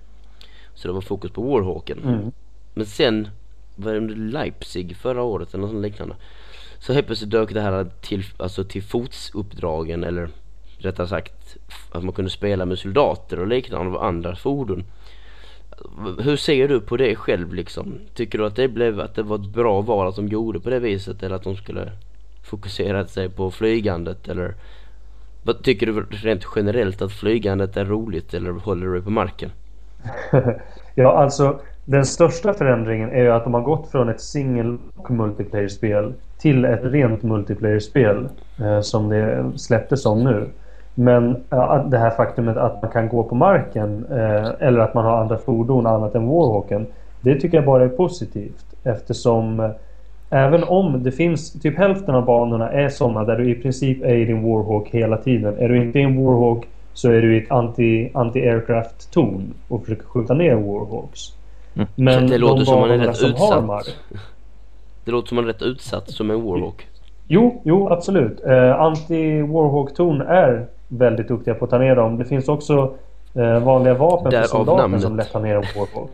Så 0.74 0.88
det 0.88 0.94
var 0.94 1.02
fokus 1.02 1.32
på 1.32 1.42
Warhawken. 1.42 2.00
Mm. 2.04 2.32
Men 2.74 2.86
sen 2.86 3.28
var 3.80 3.92
det 3.92 3.98
under 3.98 4.15
Leipzig 4.15 4.98
förra 4.98 5.22
året 5.22 5.54
eller 5.54 5.68
något 5.68 5.84
liknande. 5.84 6.15
Så 6.80 6.94
helt 6.94 7.06
plötsligt 7.06 7.30
dök 7.32 7.54
det 7.54 7.62
här 7.62 7.88
till, 8.02 8.24
alltså 8.38 8.63
till 8.63 8.84
fotsuppdragen 8.84 10.04
eller 10.04 10.30
rättare 10.78 11.08
sagt 11.08 11.58
att 11.92 12.04
man 12.04 12.13
kunde 12.13 12.32
spela 12.32 12.65
med 12.65 12.80
soldater 12.80 13.39
och 13.39 13.48
liknande 13.48 13.98
och 13.98 14.06
andra 14.06 14.36
fordon. 14.36 14.84
Hur 16.20 16.36
ser 16.36 16.68
du 16.68 16.82
på 16.82 16.98
det 16.98 17.15
själv 17.15 17.54
liksom? 17.54 18.00
Tycker 18.13 18.38
du 18.38 18.46
att 18.46 18.56
det 18.56 18.68
blev 18.68 19.00
att 19.00 19.15
det 19.15 19.24
var 19.24 19.36
ett 19.36 19.54
bra 19.54 19.82
val 19.82 20.08
att 20.08 20.15
de 20.15 20.28
gjorde 20.28 20.60
på 20.60 20.70
det 20.70 20.80
viset 20.80 21.24
eller 21.24 21.36
att 21.36 21.44
de 21.44 21.56
skulle 21.56 21.92
fokusera 22.44 23.08
sig 23.08 23.30
på 23.30 23.52
flygandet 23.52 24.28
eller 24.28 24.56
vad 25.44 25.63
tycker 25.63 25.86
du 25.86 26.06
rent 26.10 26.46
generellt 26.56 27.02
att 27.02 27.12
flygandet 27.12 27.78
är 27.78 27.86
roligt 27.86 28.34
eller 28.34 28.52
håller 28.52 28.88
du 28.88 29.02
på 29.02 29.10
marken? 29.10 29.52
ja, 30.96 31.18
alltså 31.18 31.62
den 31.89 32.06
största 32.06 32.54
förändringen 32.54 33.12
är 33.12 33.21
ju 33.21 33.32
att 33.32 33.43
de 33.43 33.54
har 33.54 33.62
gått 33.62 33.91
från 33.91 34.10
ett 34.10 34.21
single 34.21 34.78
och 34.95 35.12
multiplayer-spel 35.12 36.13
till 36.38 36.65
ett 36.65 36.84
rent 36.84 37.23
multiplayer-spel 37.23 38.30
eh, 38.62 38.82
som 38.82 39.10
det 39.10 39.52
släpptes 39.56 40.06
om 40.06 40.23
nu. 40.23 40.47
Men 40.95 41.36
eh, 41.52 41.86
det 41.86 41.97
här 41.97 42.10
faktumet 42.10 42.58
att 42.58 42.82
man 42.82 42.91
kan 42.91 43.10
gå 43.10 43.23
på 43.23 43.36
marken 43.36 44.06
eh, 44.12 44.52
eller 44.60 44.80
att 44.80 44.93
man 44.93 45.06
har 45.06 45.17
andra 45.17 45.38
fordon 45.38 45.88
annat 45.88 46.15
än 46.15 46.28
Warhawken 46.28 46.88
det 47.21 47.39
tycker 47.39 47.58
jag 47.58 47.65
bara 47.65 47.84
är 47.84 47.89
positivt 47.89 48.65
eftersom 48.84 49.60
eh, 49.60 49.69
Även 50.32 50.63
om 50.63 51.04
det 51.04 51.12
finns, 51.12 51.62
typ 51.62 51.78
hälften 51.78 52.15
av 52.15 52.25
banorna 52.25 52.71
är 52.71 52.89
sådana 52.89 53.23
där 53.23 53.38
du 53.38 53.52
i 53.52 53.56
princip 53.56 54.04
är 54.04 54.15
i 54.15 54.25
din 54.25 54.43
Warhawk 54.43 54.89
hela 54.89 55.17
tiden. 55.17 55.58
Är 55.58 55.69
du 55.69 55.78
inte 55.82 55.99
i 55.99 56.02
en 56.02 56.25
Warhawk 56.25 56.67
så 56.93 57.12
är 57.12 57.21
du 57.21 57.36
i 57.36 57.43
ett 57.43 57.49
anti-aircraft 57.49 59.12
torn 59.12 59.54
och 59.67 59.84
försöker 59.84 60.06
skjuta 60.06 60.34
ner 60.34 60.56
Warhawks. 60.56 61.38
Mm. 61.80 61.89
Men 61.96 62.28
det 62.28 62.38
låter 62.38 62.60
de 62.60 62.65
som 62.65 62.80
man 62.80 62.92
är 62.92 62.98
rätt 62.98 63.18
som 63.18 63.30
utsatt. 63.30 63.65
Mark, 63.65 63.96
det 65.06 65.12
låter 65.12 65.28
som 65.28 65.36
man 65.36 65.44
är 65.44 65.48
rätt 65.48 65.62
utsatt 65.62 66.12
som 66.12 66.32
en 66.32 66.44
Warhawk. 66.44 66.88
Jo, 67.28 67.62
jo 67.65 67.89
absolut. 67.89 68.42
Uh, 68.46 68.52
Anti-Warhawk-torn 68.82 70.22
är 70.22 70.68
väldigt 70.88 71.28
duktiga 71.28 71.54
på 71.54 71.65
att 71.65 71.72
ta 71.72 71.78
ner 71.78 71.96
dem. 71.96 72.18
Det 72.18 72.26
finns 72.26 72.48
också 72.48 72.94
uh, 73.38 73.60
vanliga 73.60 73.94
vapen 73.94 74.32
för 74.32 74.44
soldater 74.44 74.98
som 74.98 75.18
lätt 75.18 75.32
tar 75.32 75.39
ner 75.39 75.56
en 75.56 75.63
Warhawk. 75.76 75.89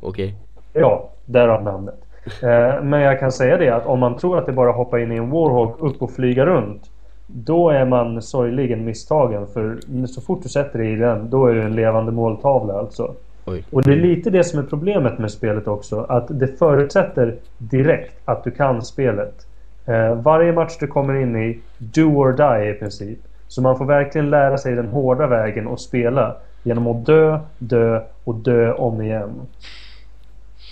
Okej. 0.00 0.34
Okay. 0.70 0.82
Ja, 0.82 1.10
därav 1.24 1.62
namnet. 1.62 2.04
Eh, 2.42 2.82
men 2.82 3.00
jag 3.00 3.20
kan 3.20 3.32
säga 3.32 3.56
det 3.56 3.70
att 3.70 3.86
om 3.86 3.98
man 3.98 4.16
tror 4.16 4.38
att 4.38 4.46
det 4.46 4.52
bara 4.52 4.72
hoppar 4.72 4.98
in 4.98 5.12
i 5.12 5.16
en 5.16 5.30
Warhawk 5.30 5.76
upp 5.80 6.02
och 6.02 6.10
flyga 6.10 6.46
runt 6.46 6.90
då 7.26 7.70
är 7.70 7.84
man 7.84 8.22
sorgligen 8.22 8.84
misstagen 8.84 9.46
för 9.46 9.78
så 10.06 10.20
fort 10.20 10.42
du 10.42 10.48
sätter 10.48 10.78
dig 10.78 10.92
i 10.92 10.96
den 10.96 11.30
då 11.30 11.46
är 11.46 11.54
det 11.54 11.62
en 11.62 11.74
levande 11.74 12.12
måltavla 12.12 12.74
alltså. 12.78 13.14
Oj. 13.48 13.64
Och 13.70 13.82
det 13.82 13.92
är 13.92 13.96
lite 13.96 14.30
det 14.30 14.44
som 14.44 14.58
är 14.58 14.62
problemet 14.62 15.18
med 15.18 15.30
spelet 15.30 15.68
också 15.68 16.00
att 16.00 16.26
det 16.28 16.58
förutsätter 16.58 17.36
direkt 17.58 18.14
att 18.24 18.44
du 18.44 18.50
kan 18.50 18.82
spelet. 18.82 19.46
Eh, 19.86 20.14
varje 20.14 20.52
match 20.52 20.76
du 20.80 20.86
kommer 20.86 21.14
in 21.14 21.36
i 21.36 21.58
do 21.78 22.16
or 22.16 22.32
die 22.32 22.70
i 22.70 22.74
princip. 22.74 23.18
Så 23.48 23.62
man 23.62 23.78
får 23.78 23.84
verkligen 23.84 24.30
lära 24.30 24.58
sig 24.58 24.74
den 24.74 24.88
hårda 24.88 25.26
vägen 25.26 25.66
och 25.66 25.80
spela 25.80 26.36
genom 26.62 26.86
att 26.86 27.06
dö, 27.06 27.40
dö 27.58 28.02
och 28.24 28.34
dö 28.34 28.72
om 28.72 29.02
igen. 29.02 29.40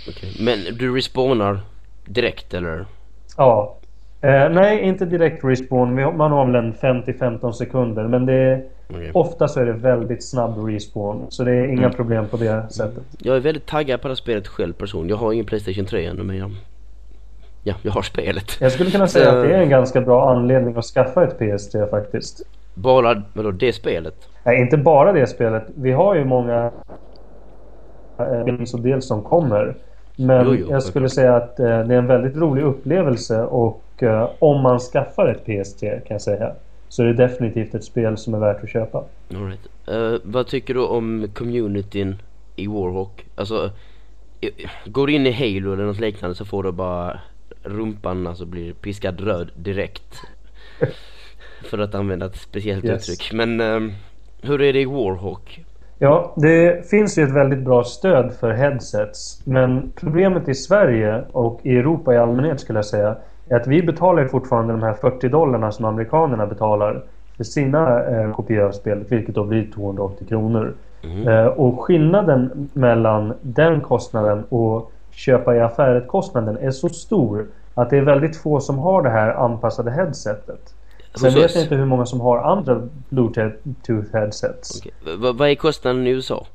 Okay. 0.08 0.30
Men 0.40 0.76
du 0.78 0.96
respawnar 0.96 1.60
direkt 2.04 2.54
eller? 2.54 2.86
Ja. 3.36 3.76
Eh, 4.20 4.48
nej, 4.50 4.80
inte 4.80 5.04
direkt 5.04 5.44
respawn. 5.44 6.16
Man 6.16 6.32
har 6.32 6.46
väl 6.46 6.54
en 6.54 6.74
5-15 6.74 7.52
sekunder. 7.52 8.08
Men 8.08 8.26
det 8.26 8.34
är, 8.34 8.64
okay. 8.88 9.10
ofta 9.14 9.48
så 9.48 9.60
är 9.60 9.66
det 9.66 9.72
väldigt 9.72 10.24
snabb 10.24 10.68
respawn. 10.68 11.26
Så 11.28 11.44
det 11.44 11.52
är 11.52 11.64
inga 11.64 11.78
mm. 11.78 11.92
problem 11.92 12.28
på 12.28 12.36
det 12.36 12.66
sättet. 12.70 13.02
Jag 13.18 13.36
är 13.36 13.40
väldigt 13.40 13.66
taggad 13.66 14.00
på 14.00 14.08
det 14.08 14.12
här 14.12 14.16
spelet 14.16 14.48
själv 14.48 14.72
person. 14.72 15.08
Jag 15.08 15.16
har 15.16 15.32
ingen 15.32 15.46
Playstation 15.46 15.86
3 15.86 16.06
ännu 16.06 16.22
men 16.22 16.36
jag... 16.36 16.50
Ja, 17.62 17.74
jag 17.82 17.92
har 17.92 18.02
spelet. 18.02 18.56
Jag 18.60 18.72
skulle 18.72 18.90
kunna 18.90 19.06
säga 19.06 19.28
att 19.28 19.48
det 19.48 19.54
är 19.54 19.62
en 19.62 19.68
ganska 19.68 20.00
bra 20.00 20.30
anledning 20.30 20.76
att 20.76 20.84
skaffa 20.84 21.24
ett 21.24 21.38
PS3 21.38 21.90
faktiskt. 21.90 22.42
Bara, 22.74 23.22
vadå, 23.32 23.50
det 23.50 23.72
spelet? 23.72 24.14
Nej, 24.44 24.60
inte 24.60 24.76
bara 24.76 25.12
det 25.12 25.26
spelet. 25.26 25.64
Vi 25.74 25.92
har 25.92 26.14
ju 26.14 26.24
många 26.24 26.70
eh, 28.18 28.74
och 28.74 28.80
dels 28.80 29.06
som 29.06 29.22
kommer. 29.22 29.76
Men 30.16 30.46
Jo, 30.46 30.54
jo, 30.54 30.66
jag 30.70 30.82
skulle 30.82 31.08
säga 31.08 31.36
att 31.36 31.60
eh, 31.60 31.66
det 31.66 31.94
är 31.94 31.98
en 31.98 32.06
väldigt 32.06 32.36
rolig 32.36 32.62
upplevelse 32.62 33.42
och 33.42 34.02
eh, 34.02 34.28
om 34.38 34.62
man 34.62 34.78
skaffar 34.78 35.26
ett 35.28 35.46
PS3 35.46 35.90
kan 35.90 36.14
jag 36.14 36.22
säga 36.22 36.52
så 36.96 37.02
är 37.02 37.06
det 37.06 37.12
definitivt 37.12 37.74
ett 37.74 37.84
spel 37.84 38.16
som 38.16 38.34
är 38.34 38.38
värt 38.38 38.62
att 38.64 38.70
köpa. 38.70 39.04
All 39.34 39.46
right. 39.46 39.66
Eh, 39.86 40.20
vad 40.24 40.46
tycker 40.46 40.74
du 40.74 40.80
om 40.80 41.28
communityn 41.34 42.16
i 42.56 42.66
Warhawk? 42.66 43.26
Alltså, 43.34 43.70
går 44.86 45.06
du 45.06 45.12
in 45.12 45.26
i 45.26 45.32
Halo 45.32 45.72
eller 45.72 45.84
något 45.84 46.00
liknande 46.00 46.34
så 46.36 46.44
får 46.44 46.62
du 46.62 46.72
bara 46.72 47.20
rumpan 47.62 48.26
alltså 48.26 48.44
blir 48.46 48.72
piskad 48.72 49.20
röd 49.20 49.50
direkt. 49.56 50.20
För 51.64 51.78
att 51.78 51.94
använda 51.94 52.26
ett 52.26 52.36
speciellt 52.36 52.84
Yes. 52.84 53.08
uttryck. 53.08 53.32
Men 53.32 53.60
ehm, 53.60 53.92
hur 54.42 54.62
är 54.62 54.72
det 54.72 54.80
i 54.80 54.84
Warhawk? 54.84 55.64
Ja, 55.98 56.34
det 56.36 56.90
finns 56.90 57.18
ju 57.18 57.22
ett 57.22 57.34
väldigt 57.34 57.64
bra 57.64 57.84
stöd 57.84 58.32
för 58.40 58.52
headsets. 58.52 59.46
Men 59.46 59.92
problemet 59.96 60.48
i 60.48 60.54
Sverige 60.54 61.24
och 61.32 61.60
i 61.62 61.76
Europa 61.76 62.14
i 62.14 62.16
allmänhet 62.16 62.60
skulle 62.60 62.78
jag 62.78 62.86
säga 62.86 63.16
är 63.48 63.56
att 63.56 63.66
vi 63.66 63.82
betalar 63.82 64.24
fortfarande 64.28 64.72
de 64.72 64.82
här 64.82 64.94
40 64.94 65.28
dollarna 65.28 65.72
som 65.72 65.84
amerikanerna 65.84 66.46
betalar 66.46 67.02
för 67.36 67.44
sina 67.44 68.04
eh, 68.04 68.32
kopior 68.34 68.62
av 68.64 68.72
spelet, 68.72 69.12
vilket 69.12 69.34
då 69.34 69.44
blir 69.44 69.70
280 69.74 70.26
kronor. 70.28 70.74
Mhm. 71.04 71.28
Eh, 71.28 71.46
och 71.46 71.80
skillnaden 71.84 72.68
mellan 72.72 73.34
den 73.42 73.80
kostnaden 73.80 74.44
och 74.48 74.92
köpa 75.10 75.56
i 75.56 75.60
affäret-kostnaden 75.60 76.56
är 76.60 76.70
så 76.70 76.88
stor 76.88 77.46
att 77.74 77.90
det 77.90 77.96
är 77.98 78.02
väldigt 78.02 78.36
få 78.36 78.60
som 78.60 78.78
har 78.78 79.02
det 79.02 79.10
här 79.10 79.34
anpassade 79.34 79.90
headsetet. 79.90 80.74
Sen 81.14 81.34
vet 81.34 81.54
jag 81.54 81.62
inte 81.64 81.74
hur 81.74 81.84
många 81.84 82.06
som 82.06 82.20
har 82.20 82.38
andra 82.38 82.82
Bluetooth 83.08 84.12
headsets. 84.12 84.82
Vad- 85.18 85.36
vad 85.38 85.48
är 85.50 85.54
kostnaden 85.54 86.06
i 86.06 86.10
USA? 86.10 86.46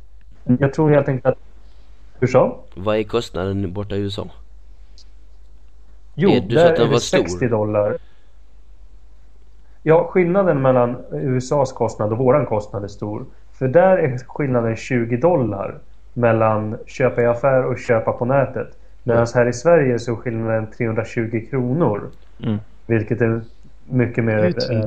Jag 0.60 0.74
tror 0.74 0.90
helt 0.90 1.08
enkelt 1.08 1.26
att... 1.26 1.38
Hur 2.20 2.28
så? 2.28 2.56
Vad 2.76 2.98
är 2.98 3.04
kostnaden 3.04 3.74
borta 3.74 3.96
i 3.96 4.00
USA? 4.00 4.28
Jo, 6.22 6.30
du 6.48 6.56
där 6.56 6.70
att 6.70 6.76
den 6.76 6.86
är 6.86 6.88
var 6.88 6.96
det 6.96 7.00
stor. 7.00 7.18
60 7.18 7.48
dollar. 7.48 7.98
Ja, 9.84 10.08
skillnaden 10.12 10.62
mellan 10.62 10.98
USAs 11.12 11.72
kostnad 11.72 12.12
och 12.12 12.18
våran 12.18 12.46
kostnad 12.46 12.84
är 12.84 12.88
stor. 12.88 13.26
För 13.54 13.68
där 13.68 13.98
är 13.98 14.18
skillnaden 14.18 14.76
20 14.76 15.18
dollar 15.18 15.78
mellan 16.14 16.78
köpa 16.86 17.22
i 17.22 17.26
affär 17.26 17.66
och 17.66 17.80
köpa 17.80 18.12
på 18.12 18.26
nätet. 18.26 18.68
Medan 19.04 19.28
här 19.36 19.48
i 19.48 19.54
Sverige 19.54 20.00
så 20.00 20.12
är 20.12 20.16
skillnaden 20.16 20.68
320 20.78 21.46
kronor. 21.50 22.10
Mm. 22.44 22.58
Vilket 22.86 23.22
är 23.22 23.42
mycket 23.90 24.24
mer... 24.24 24.38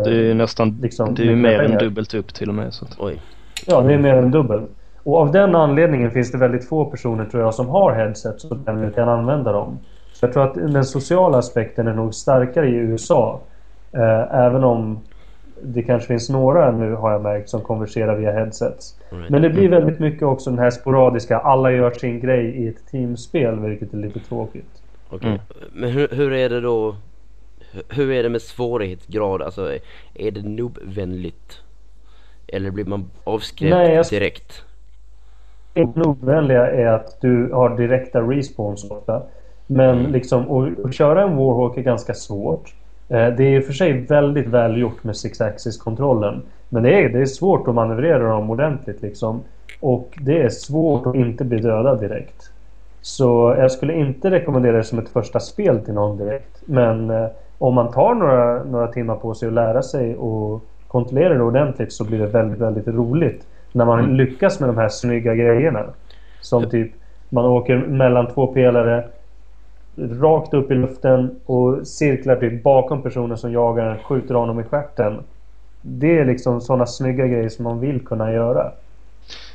Det 0.04 0.10
eh, 0.10 0.30
är 0.30 0.34
nästan, 0.34 0.78
liksom 0.82 1.14
det 1.14 1.32
är 1.32 1.36
mer 1.36 1.62
än 1.62 1.78
dubbelt 1.78 2.14
upp 2.14 2.34
till 2.34 2.48
och 2.48 2.54
med. 2.54 2.74
Så 2.74 2.84
att, 2.84 2.96
Oj. 2.98 3.20
Ja, 3.66 3.80
det 3.80 3.94
är 3.94 3.98
mer 3.98 4.14
än 4.14 4.30
dubbelt. 4.30 4.70
Och 5.02 5.16
av 5.16 5.32
den 5.32 5.54
anledningen 5.54 6.10
finns 6.10 6.32
det 6.32 6.38
väldigt 6.38 6.68
få 6.68 6.84
personer 6.84 7.24
tror 7.24 7.42
jag 7.42 7.54
som 7.54 7.68
har 7.68 7.92
headsets 7.92 8.44
och 8.44 8.56
därmed 8.56 8.94
kan 8.94 9.08
använda 9.08 9.52
dem. 9.52 9.78
Jag 10.24 10.32
tror 10.32 10.44
att 10.44 10.54
den 10.54 10.84
sociala 10.84 11.38
aspekten 11.38 11.88
är 11.88 11.94
nog 11.94 12.14
starkare 12.14 12.68
i 12.68 12.74
USA. 12.74 13.40
Eh, 13.92 14.34
även 14.34 14.64
om 14.64 14.98
det 15.62 15.82
kanske 15.82 16.08
finns 16.08 16.30
några 16.30 16.70
nu 16.72 16.94
har 16.94 17.12
jag 17.12 17.22
märkt 17.22 17.48
som 17.48 17.60
konverserar 17.60 18.16
via 18.16 18.32
headsets. 18.32 18.96
Right. 19.10 19.30
Men 19.30 19.42
det 19.42 19.50
blir 19.50 19.68
väldigt 19.68 19.98
mycket 19.98 20.22
också 20.22 20.50
den 20.50 20.58
här 20.58 20.70
sporadiska 20.70 21.38
alla 21.38 21.72
gör 21.72 21.90
sin 21.90 22.20
grej 22.20 22.46
i 22.46 22.68
ett 22.68 22.86
teamspel 22.90 23.58
vilket 23.60 23.92
är 23.94 23.96
lite 23.98 24.20
tråkigt. 24.20 24.82
Okej. 25.10 25.28
Mm. 25.28 25.40
Men 25.72 25.90
hur, 25.90 26.08
hur 26.08 26.32
är 26.32 26.48
det 26.48 26.60
då? 26.60 26.96
hu- 27.72 27.82
Hur 27.88 28.10
är 28.12 28.22
det 28.22 28.28
med 28.28 28.42
svårighetsgrad? 28.42 29.42
Alltså 29.42 29.72
är- 30.14 30.30
det 30.30 30.42
noobvänligt? 30.42 31.62
Eller 32.48 32.70
blir 32.70 32.84
man 32.84 33.10
avskräckt 33.24 33.74
Nej, 33.74 33.94
jag- 33.94 34.06
direkt? 34.10 34.64
Det 35.72 35.96
nogvänliga 35.96 36.66
är 36.70 36.86
att 36.86 37.20
du 37.20 37.52
har 37.52 37.76
direkta 37.76 38.20
respawns 38.20 38.90
ofta. 38.90 39.22
Men 39.66 39.98
Mm. 39.98 40.12
liksom 40.12 40.50
att, 40.50 40.84
att 40.84 40.94
köra 40.94 41.22
en 41.22 41.36
Warhawk 41.36 41.76
är 41.78 41.82
ganska 41.82 42.14
svårt. 42.14 42.74
Eh, 43.08 43.26
Det 43.28 43.44
är 43.44 43.56
i 43.56 43.60
och 43.60 43.64
för 43.64 43.72
sig 43.72 43.92
väldigt 43.92 44.46
välgjort 44.46 45.04
med 45.04 45.16
Six 45.16 45.40
Axis-kontrollen. 45.40 46.42
Men 46.68 46.82
det 46.82 47.04
är, 47.04 47.08
det 47.08 47.20
är 47.20 47.26
svårt 47.26 47.68
att 47.68 47.74
manövrera 47.74 48.28
dem 48.28 48.50
ordentligt 48.50 49.02
liksom. 49.02 49.40
Och 49.80 50.18
det 50.22 50.42
är 50.42 50.48
svårt 50.48 51.06
att 51.06 51.14
inte 51.14 51.44
bli 51.44 51.58
dödad 51.58 52.00
direkt. 52.00 52.50
Så 53.00 53.54
jag 53.58 53.72
skulle 53.72 53.94
inte 53.94 54.30
rekommendera 54.30 54.76
det 54.76 54.84
som 54.84 54.98
ett 54.98 55.08
första 55.08 55.40
spel 55.40 55.80
till 55.84 55.94
någon 55.94 56.18
direkt. 56.18 56.62
Men 56.66 57.10
eh, 57.10 57.26
om 57.58 57.74
man 57.74 57.90
tar 57.92 58.14
några, 58.14 58.64
några 58.64 58.86
timmar 58.86 59.16
på 59.16 59.34
sig 59.34 59.46
att 59.48 59.52
lära 59.54 59.82
sig 59.82 60.16
och 60.16 60.64
kontrollera 60.88 61.34
det 61.34 61.42
ordentligt 61.42 61.92
så 61.92 62.04
blir 62.04 62.18
det 62.18 62.26
väldigt, 62.26 62.58
väldigt 62.58 62.88
roligt. 62.88 63.46
När 63.72 63.84
man 63.84 64.16
lyckas 64.16 64.60
med 64.60 64.68
de 64.68 64.78
här 64.78 64.88
snygga 64.88 65.34
grejerna. 65.34 65.84
Som 66.40 66.70
typ 66.70 66.92
man 67.28 67.44
åker 67.44 67.76
mellan 67.76 68.26
två 68.26 68.46
pelare 68.46 69.04
rakt 69.96 70.54
upp 70.54 70.70
i 70.70 70.74
luften 70.74 71.40
och 71.46 71.86
cirklar 71.86 72.36
typ 72.36 72.62
bakom 72.62 73.02
personen 73.02 73.38
som 73.38 73.52
jagar 73.52 73.84
den, 73.84 73.98
skjuter 73.98 74.34
honom 74.34 74.60
i 74.60 74.64
stjärten. 74.64 75.18
Det 75.82 76.18
är 76.18 76.24
liksom 76.24 76.60
sådana 76.60 76.86
snygga 76.86 77.26
grejer 77.26 77.48
som 77.48 77.64
man 77.64 77.80
vill 77.80 78.00
kunna 78.00 78.32
göra. 78.32 78.72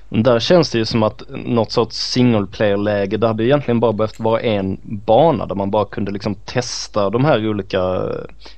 Där 0.10 0.40
känns 0.40 0.72
det 0.72 0.78
ju 0.78 0.86
som 0.86 1.04
att 1.04 1.24
något 1.30 1.72
sorts 1.72 1.96
single 1.96 2.48
player-läge, 2.52 3.18
det 3.18 3.28
hade 3.28 3.44
egentligen 3.44 3.80
bara 3.80 3.94
behövt 3.94 4.20
vara 4.20 4.42
en 4.42 4.78
bana 4.84 5.46
där 5.46 5.56
man 5.56 5.72
bara 5.72 5.86
kunde 5.86 6.12
liksom 6.12 6.36
testa 6.36 7.10
de 7.10 7.26
här 7.26 7.50
olika 7.50 8.02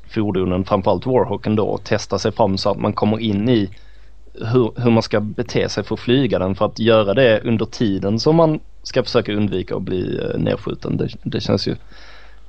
fordonen, 0.09 0.63
framförallt 0.63 1.05
Warhawken 1.05 1.55
då, 1.55 1.65
och 1.67 1.83
testa 1.83 2.19
sig 2.19 2.31
fram 2.31 2.57
så 2.57 2.69
att 2.69 2.79
man 2.79 2.93
kommer 2.93 3.19
in 3.19 3.49
i 3.49 3.69
hur, 4.33 4.81
hur 4.81 4.91
man 4.91 5.03
ska 5.03 5.19
bete 5.19 5.69
sig 5.69 5.83
för 5.83 5.95
att 5.95 5.99
flyga 5.99 6.39
den 6.39 6.55
för 6.55 6.65
att 6.65 6.79
göra 6.79 7.13
det 7.13 7.41
under 7.43 7.65
tiden 7.65 8.19
som 8.19 8.35
man 8.35 8.59
ska 8.83 9.03
försöka 9.03 9.33
undvika 9.33 9.75
att 9.75 9.81
bli 9.81 10.19
eh, 10.23 10.39
nedskjuten. 10.39 10.97
Det, 10.97 11.07
det 11.23 11.39
känns 11.41 11.67
ju 11.67 11.75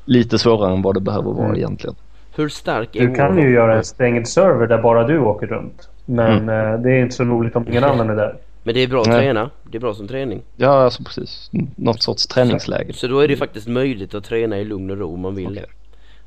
lite 0.05 0.39
svårare 0.39 0.73
än 0.73 0.83
vad 0.83 0.95
det 0.95 1.01
behöver 1.01 1.33
vara 1.33 1.45
Mm. 1.47 1.57
egentligen. 1.57 1.97
Hur 2.35 2.49
stark 2.49 2.97
är 2.97 3.01
Du 3.07 3.15
kan 3.15 3.39
ju 3.39 3.51
göra 3.51 3.77
en 3.77 3.85
stängd 3.85 4.29
server 4.29 4.67
där 4.67 4.83
bara 4.83 5.07
du 5.07 5.19
åker 5.19 5.47
runt. 5.47 5.89
Men 6.05 6.49
eh, 6.49 6.81
det 6.81 6.91
är 6.91 7.01
inte 7.03 7.15
så 7.15 7.25
roligt 7.25 7.57
om 7.57 7.69
ingen 7.69 7.85
annan 7.91 8.11
är 8.11 8.17
där. 8.17 8.37
Men 8.63 8.75
det 8.75 8.81
är 8.81 8.89
bra 8.89 9.01
att 9.01 9.07
träna. 9.07 9.51
Det 9.71 9.79
är 9.79 9.81
bra 9.81 9.95
som 9.95 10.09
träning. 10.09 10.43
Ja, 10.57 10.69
alltså 10.85 11.05
precis. 11.05 11.51
Något 11.77 12.03
sorts 12.03 12.27
träningsläge. 12.27 12.93
Så 12.93 13.07
då 13.07 13.21
är 13.21 13.29
det 13.29 13.37
faktiskt 13.37 13.69
möjligt 13.69 14.15
att 14.15 14.25
träna 14.25 14.59
i 14.59 14.65
lugn 14.65 14.91
och 14.91 14.99
ro 14.99 15.15
om 15.15 15.21
man 15.21 15.35
vill 15.35 15.55
det. 15.55 15.65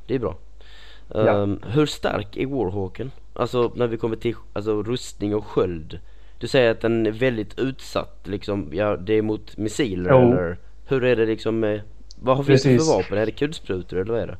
Det 0.08 0.16
är 0.16 0.20
bra. 0.20 0.36
Ja. 1.14 1.44
Ehm, 1.44 1.60
hur 1.68 1.86
stark 1.86 2.38
är 2.38 2.46
Warhawken? 2.46 3.12
Alltså 3.36 3.72
när 3.76 3.88
vi 3.88 3.98
kommer 3.98 4.16
till 4.16 4.36
alltså, 4.54 4.84
rustning 4.84 5.36
och 5.36 5.46
sköld. 5.46 6.00
Du 6.40 6.48
säger 6.48 6.72
att 6.72 6.82
den 6.82 7.06
är 7.06 7.12
väldigt 7.12 7.60
utsatt 7.60 8.20
liksom. 8.24 8.70
Ja, 8.72 8.96
det 8.96 9.14
är 9.14 9.22
mot 9.22 9.58
missiler 9.58 10.12
Jo. 10.12 10.18
eller? 10.18 10.58
Hur 10.88 11.04
är 11.04 11.16
det 11.16 11.26
liksom 11.26 11.60
med... 11.60 11.82
Vad 12.22 12.46
finns 12.46 12.64
det 12.64 12.78
för 12.80 12.98
vapen? 12.98 13.18
Är 13.18 13.26
det 13.26 13.32
kulsprutor 13.32 13.98
eller 14.00 14.14
vad 14.14 14.22
är 14.22 14.28
det? 14.28 14.38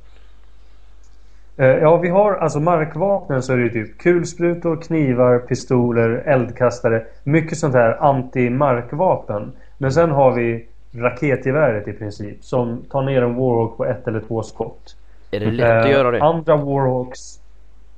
Eh, 1.58 1.82
Ja, 1.82 1.98
vi 1.98 2.10
har 2.10 2.34
alltså 2.34 2.60
markvapnen 2.60 3.44
så 3.44 3.54
är 3.54 3.58
det 3.58 3.70
typ 3.70 3.98
kulsprutor, 3.98 4.82
knivar, 4.82 5.40
pistoler, 5.40 6.10
eldkastare. 6.10 7.06
Mycket 7.24 7.58
sånt 7.58 7.74
här 7.74 7.98
anti-markvapen. 8.02 9.52
Men 9.78 9.92
sen 9.92 10.12
har 10.12 10.32
vi 10.32 10.68
raketgeväret 10.92 11.88
i 11.88 11.94
princip. 11.94 12.44
Som 12.44 12.82
tar 12.90 13.02
ner 13.02 13.22
en 13.22 13.36
Warhawk 13.36 13.78
på 13.78 13.86
ett 13.86 14.08
eller 14.08 14.20
två 14.20 14.44
skott. 14.44 14.96
Är 15.32 15.40
det 15.40 15.52
lätt 15.52 15.72
att 15.72 15.86
Eh, 15.86 15.92
göra 15.92 16.12
det? 16.12 16.22
Andra 16.24 16.56
Warhawks... 16.56 17.40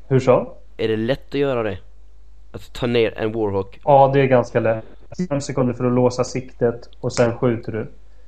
Hur 0.08 0.20
så? 0.20 0.54
Är 0.78 0.88
det 0.88 0.98
lätt 0.98 1.28
att 1.28 1.40
göra 1.40 1.64
det? 1.64 1.78
Att 2.52 2.74
ta 2.74 2.88
ner 2.88 3.18
en 3.18 3.32
Warhawk? 3.32 3.80
Ja, 3.84 4.12
det 4.14 4.22
är 4.22 4.26
ganska 4.26 4.60
lätt. 4.60 4.86
Fem 5.30 5.42
sekunder 5.42 5.74
för 5.74 5.86
att 5.86 5.94
låsa 5.94 6.24
siktet 6.24 6.90
och 7.00 7.14
sen 7.14 7.38
skjuter 7.38 7.72
du. 7.72 7.88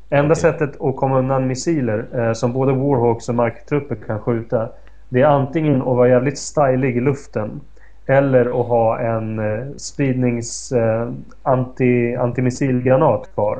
Enda 0.09 0.31
Okej. 0.31 0.41
sättet 0.41 0.81
att 0.81 0.95
komma 0.95 1.19
undan 1.19 1.47
missiler 1.47 2.05
eh, 2.13 2.33
som 2.33 2.53
både 2.53 2.71
Warhawks 2.73 3.29
och 3.29 3.35
marktrupper 3.35 3.95
kan 3.95 4.19
skjuta. 4.19 4.69
Det 5.09 5.21
är 5.21 5.25
antingen 5.25 5.81
att 5.81 5.87
vara 5.87 6.09
jävligt 6.09 6.37
stylig 6.37 6.97
i 6.97 7.01
luften. 7.01 7.61
Eller 8.05 8.61
att 8.61 8.67
ha 8.67 8.99
en 8.99 9.39
eh, 9.39 9.67
spridnings 9.77 10.71
eh, 10.71 11.11
anti, 11.43 12.15
antimissilgranat 12.15 13.33
kvar. 13.33 13.59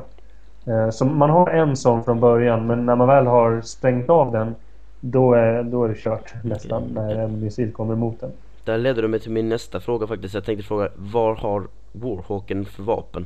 Eh, 0.68 0.90
så 0.90 1.06
man 1.06 1.30
har 1.30 1.50
en 1.50 1.76
sån 1.76 2.04
från 2.04 2.20
början 2.20 2.68
men 2.68 2.86
när 2.86 2.96
man 2.96 3.08
väl 3.08 3.28
har 3.28 3.62
sprängt 3.62 4.10
av 4.10 4.32
den 4.32 4.56
då 5.00 5.34
är, 5.34 5.64
då 5.64 5.84
är 5.84 5.90
det 5.90 5.96
kört 5.96 6.34
nästan 6.44 6.84
när 6.94 7.16
en 7.16 7.42
missil 7.42 7.74
kommer 7.74 7.96
mot 7.96 8.20
den. 8.20 8.32
Där 8.70 8.78
ledde 8.78 9.02
du 9.02 9.08
mig 9.08 9.20
till 9.20 9.32
min 9.32 9.50
nästa 9.50 9.80
fråga 9.80 10.08
faktiskt. 10.08 10.34
Jag 10.34 10.46
tänkte 10.46 10.66
fråga, 10.68 10.90
vad 10.96 11.38
har 11.38 11.68
Warhawken 11.92 12.66
för 12.66 12.84
vapen? 12.84 13.26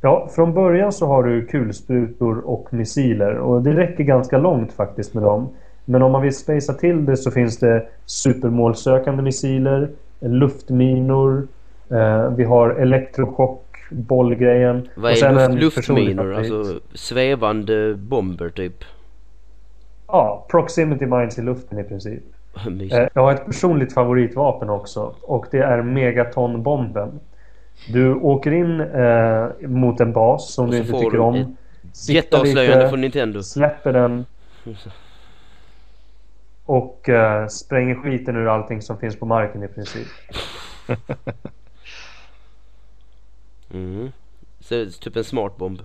Ja, 0.00 0.28
från 0.34 0.54
början 0.54 0.92
så 0.92 1.06
har 1.06 1.22
du 1.22 1.46
kulsprutor 1.46 2.38
och 2.38 2.74
missiler 2.74 3.36
och 3.36 3.62
det 3.62 3.72
räcker 3.72 4.04
ganska 4.04 4.38
långt 4.38 4.72
faktiskt 4.72 5.14
med 5.14 5.22
dem. 5.22 5.48
Men 5.84 6.02
om 6.02 6.12
man 6.12 6.22
vill 6.22 6.36
spacea 6.36 6.74
till 6.74 7.04
det 7.04 7.16
så 7.16 7.30
finns 7.30 7.58
det 7.58 7.88
supermålsökande 8.06 9.22
missiler, 9.22 9.90
luftminor, 10.20 11.48
eh, 11.90 12.30
vi 12.30 12.44
har 12.44 12.70
elektrochock, 12.70 13.64
bollgrejen. 13.90 14.88
Vad 14.94 15.12
är 15.12 15.48
luft, 15.48 15.76
luftminor? 15.76 16.34
Alltså 16.34 16.80
svävande 16.94 17.94
bomber 17.94 18.48
typ? 18.48 18.84
Ja, 20.06 20.46
proximity 20.50 21.06
mines 21.06 21.38
i 21.38 21.42
luften 21.42 21.78
i 21.78 21.84
princip. 21.84 22.22
Eh, 22.64 23.08
Jag 23.14 23.22
har 23.22 23.34
ett 23.34 23.46
personligt 23.46 23.92
favoritvapen 23.92 24.70
också 24.70 25.14
och 25.22 25.46
det 25.50 25.58
är 25.58 25.82
megatonbomben. 25.82 27.20
Du 27.88 28.14
åker 28.14 28.52
in 28.52 28.80
eh, 28.80 29.68
mot 29.68 30.00
en 30.00 30.12
bas 30.12 30.52
som 30.54 30.70
du 30.70 30.76
inte 30.78 30.92
tycker 30.92 31.20
om. 31.20 31.56
Jätteavslöjande 32.08 32.88
från 32.88 33.00
Nintendo. 33.00 33.42
Släpper 33.42 33.92
den 33.92 34.26
och 36.64 37.08
eh, 37.08 37.46
spränger 37.46 37.94
skiten 37.94 38.36
ur 38.36 38.48
allting 38.48 38.82
som 38.82 38.98
finns 38.98 39.18
på 39.18 39.26
marken 39.26 39.62
i 39.62 39.68
princip. 39.68 40.06
Mm. 43.70 44.12
Så, 44.60 44.86
typ 45.00 45.16
en 45.16 45.24
smart 45.24 45.56
bomb. 45.56 45.80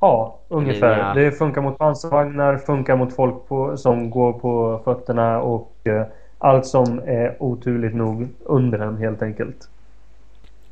Ja, 0.00 0.38
ungefär. 0.48 0.98
Ja. 0.98 1.14
Det 1.14 1.32
funkar 1.32 1.60
mot 1.60 1.78
pansarvagnar, 1.78 2.58
funkar 2.58 2.96
mot 2.96 3.14
folk 3.14 3.48
på, 3.48 3.76
som 3.76 4.10
går 4.10 4.32
på 4.32 4.80
fötterna 4.84 5.40
och 5.40 5.72
eh, 5.84 6.06
allt 6.38 6.66
som 6.66 6.98
är 6.98 7.42
oturligt 7.42 7.94
nog 7.94 8.28
under 8.44 8.78
den 8.78 8.96
helt 8.96 9.22
enkelt. 9.22 9.68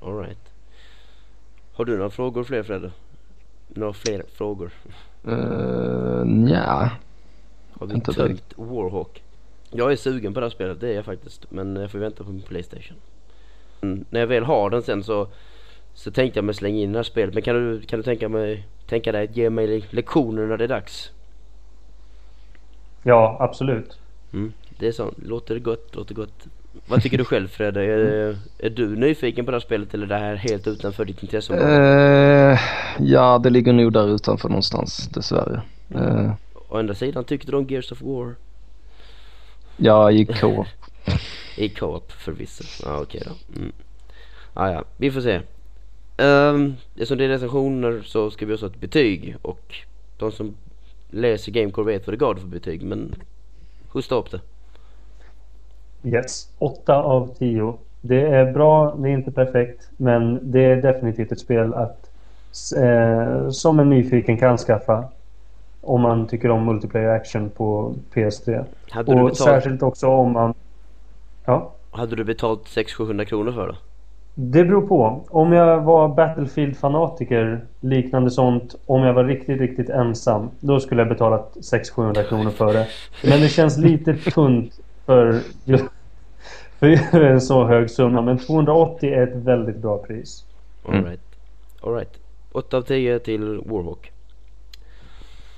Alright. 0.03 0.53
Har 1.73 1.85
du 1.85 1.97
några 1.97 2.11
frågor 2.11 2.45
fler 2.45 2.63
Fredde? 2.63 2.91
Några 3.69 3.93
fler 3.93 4.23
frågor? 4.33 4.71
Uh, 5.29 6.25
nja. 6.25 6.91
Har 7.79 7.87
vi 7.87 7.95
Inte 7.95 8.13
tömt 8.13 8.55
Warhawk? 8.57 9.23
Jag 9.71 9.93
är 9.93 9.97
sugen 9.97 10.35
på 10.35 10.41
det 10.41 10.47
här 10.47 10.51
spelet, 10.51 10.81
det 10.81 10.89
är 10.89 10.95
jag 10.95 11.05
faktiskt. 11.05 11.51
Men 11.51 11.77
jag 11.77 11.91
får 11.91 11.99
vänta 11.99 12.25
på 12.25 12.31
min 12.31 12.43
Playstation. 12.43 12.97
Mm, 13.81 14.05
när 14.11 14.21
jag 14.21 14.27
väl 14.27 14.45
har 14.45 14.71
den 14.71 14.83
sen 14.83 15.05
så 15.05 15.29
så 15.99 16.11
tänkte 16.11 16.39
jag 16.39 16.45
mig 16.45 16.55
slänga 16.55 16.79
in 16.79 16.93
det 16.93 16.99
här 16.99 17.03
spelet. 17.03 17.35
Men 17.35 17.43
kan 17.43 17.55
du, 17.55 17.81
kan 17.81 17.99
du 17.99 18.03
tänka, 18.03 18.29
mig, 18.29 18.67
tänka 18.87 19.13
dig 19.13 19.25
att 19.25 19.37
ge 19.37 19.51
mig 19.51 19.85
lektioner 19.91 20.47
när 20.47 20.57
det 20.57 20.65
är 20.65 20.69
dags? 20.69 21.11
Ja, 23.03 23.37
absolut. 23.41 23.99
Mm, 24.33 24.53
det 24.79 24.87
är 24.89 24.93
så. 24.93 25.13
Låter 25.17 25.59
gott, 25.59 25.95
låter 25.95 26.15
gott. 26.15 26.47
Vad 26.87 27.03
tycker 27.03 27.19
du 27.19 27.25
själv 27.25 27.49
Fredde? 27.49 27.83
Är, 27.83 28.39
är 28.59 28.71
du 28.71 28.97
nyfiken 28.97 29.45
på 29.45 29.51
det 29.51 29.55
här 29.55 29.61
spelet 29.61 29.95
eller 29.95 30.05
är 30.05 30.09
det 30.09 30.15
här 30.17 30.37
helt 30.37 30.67
utanför 30.67 31.05
ditt 31.05 31.23
intresseområde? 31.23 32.53
Uh, 32.53 32.59
ja, 32.99 33.39
det 33.39 33.51
ligger 33.51 33.73
nog 33.73 33.93
där 33.93 34.15
utanför 34.15 34.49
någonstans 34.49 35.09
dessvärre. 35.09 35.63
Uh, 35.95 36.33
Å 36.69 36.79
andra 36.79 36.95
sidan 36.95 37.25
tyckte 37.25 37.51
du 37.51 37.57
om 37.57 37.67
Gears 37.69 37.93
of 37.93 38.03
War? 38.03 38.35
ja, 39.77 40.11
i 40.11 40.27
co 40.27 40.65
I 41.57 41.69
co-op 41.69 42.13
förvisso. 42.13 42.65
Ja 42.85 43.01
okej 43.01 43.23
då. 43.27 43.61
Mm. 43.61 43.73
Ah, 44.55 44.71
ja, 44.71 44.85
vi 44.97 45.11
får 45.11 45.21
se. 45.21 45.41
Um, 46.23 46.77
eftersom 46.95 47.19
det 47.19 47.25
är 47.25 47.29
recensioner 47.29 48.03
så 48.05 48.31
ska 48.31 48.47
vi 48.47 48.55
också 48.55 48.67
ha 48.67 48.71
ett 48.71 48.81
betyg 48.81 49.37
och 49.43 49.75
de 50.19 50.33
som 50.33 50.55
läser 51.11 51.53
Gamecore 51.53 51.87
vet 51.87 52.07
vad 52.07 52.13
det 52.15 52.19
gav 52.19 52.35
för 52.35 52.47
betyg 52.47 52.83
men 52.83 53.15
hosta 53.89 54.15
upp 54.15 54.31
det. 54.31 54.41
Yes. 56.03 56.49
8 56.59 57.03
av 57.03 57.35
10. 57.39 57.79
Det 58.01 58.21
är 58.21 58.53
bra, 58.53 58.95
det 58.99 59.09
är 59.09 59.13
inte 59.13 59.33
perfekt. 59.33 59.91
Men 59.97 60.53
det 60.53 60.65
är 60.65 60.83
definitivt 60.83 61.33
ett 61.33 61.41
spel 61.41 61.75
att 61.75 62.11
eh, 62.77 63.51
som 63.51 63.81
en 63.81 63.91
nyfiken 63.91 64.39
kan 64.39 64.59
skaffa. 64.59 65.05
Om 65.81 66.01
man 66.01 66.27
tycker 66.27 66.51
om 66.51 66.65
multiplayer 66.65 67.09
action 67.09 67.51
på 67.51 67.95
PS3. 68.15 68.65
Hade 68.91 69.15
du 69.15 69.21
Och 69.21 69.29
betalt, 69.29 69.37
särskilt 69.37 69.83
också 69.83 70.07
om 70.07 70.33
man... 70.33 70.55
Ja. 71.45 71.73
hade 71.91 72.17
du 72.17 72.25
betalt 72.25 72.65
600-700 72.65 73.25
kronor 73.25 73.53
för 73.53 73.69
det? 73.69 73.77
Det 74.41 74.65
beror 74.65 74.87
på. 74.87 75.25
Om 75.31 75.53
jag 75.53 75.81
var 75.81 76.09
Battlefield-fanatiker, 76.09 77.61
liknande 77.81 78.31
sånt, 78.31 78.75
om 78.87 79.03
jag 79.03 79.13
var 79.15 79.25
riktigt, 79.25 79.61
riktigt 79.61 79.89
ensam, 79.91 80.51
då 80.61 80.81
skulle 80.81 81.01
jag 81.01 81.09
betalat 81.09 81.57
600-700 81.57 82.29
kronor 82.29 82.51
för 82.51 82.73
det. 82.73 82.87
Men 83.25 83.41
det 83.41 83.49
känns 83.49 83.79
lite 83.79 84.15
tunt 84.15 84.81
för, 85.07 85.41
för 87.11 87.21
en 87.21 87.41
så 87.41 87.65
hög 87.65 87.91
summa. 87.91 88.23
Men 88.23 88.39
280 88.39 89.13
är 89.13 89.23
ett 89.23 89.35
väldigt 89.37 89.77
bra 89.77 89.99
pris. 89.99 90.45
Mm. 90.89 90.99
Alright. 91.01 91.21
Alright. 91.83 92.13
8 92.53 92.77
av 92.77 92.83
10 92.83 93.19
till 93.19 93.61
Warhawk. 93.67 94.13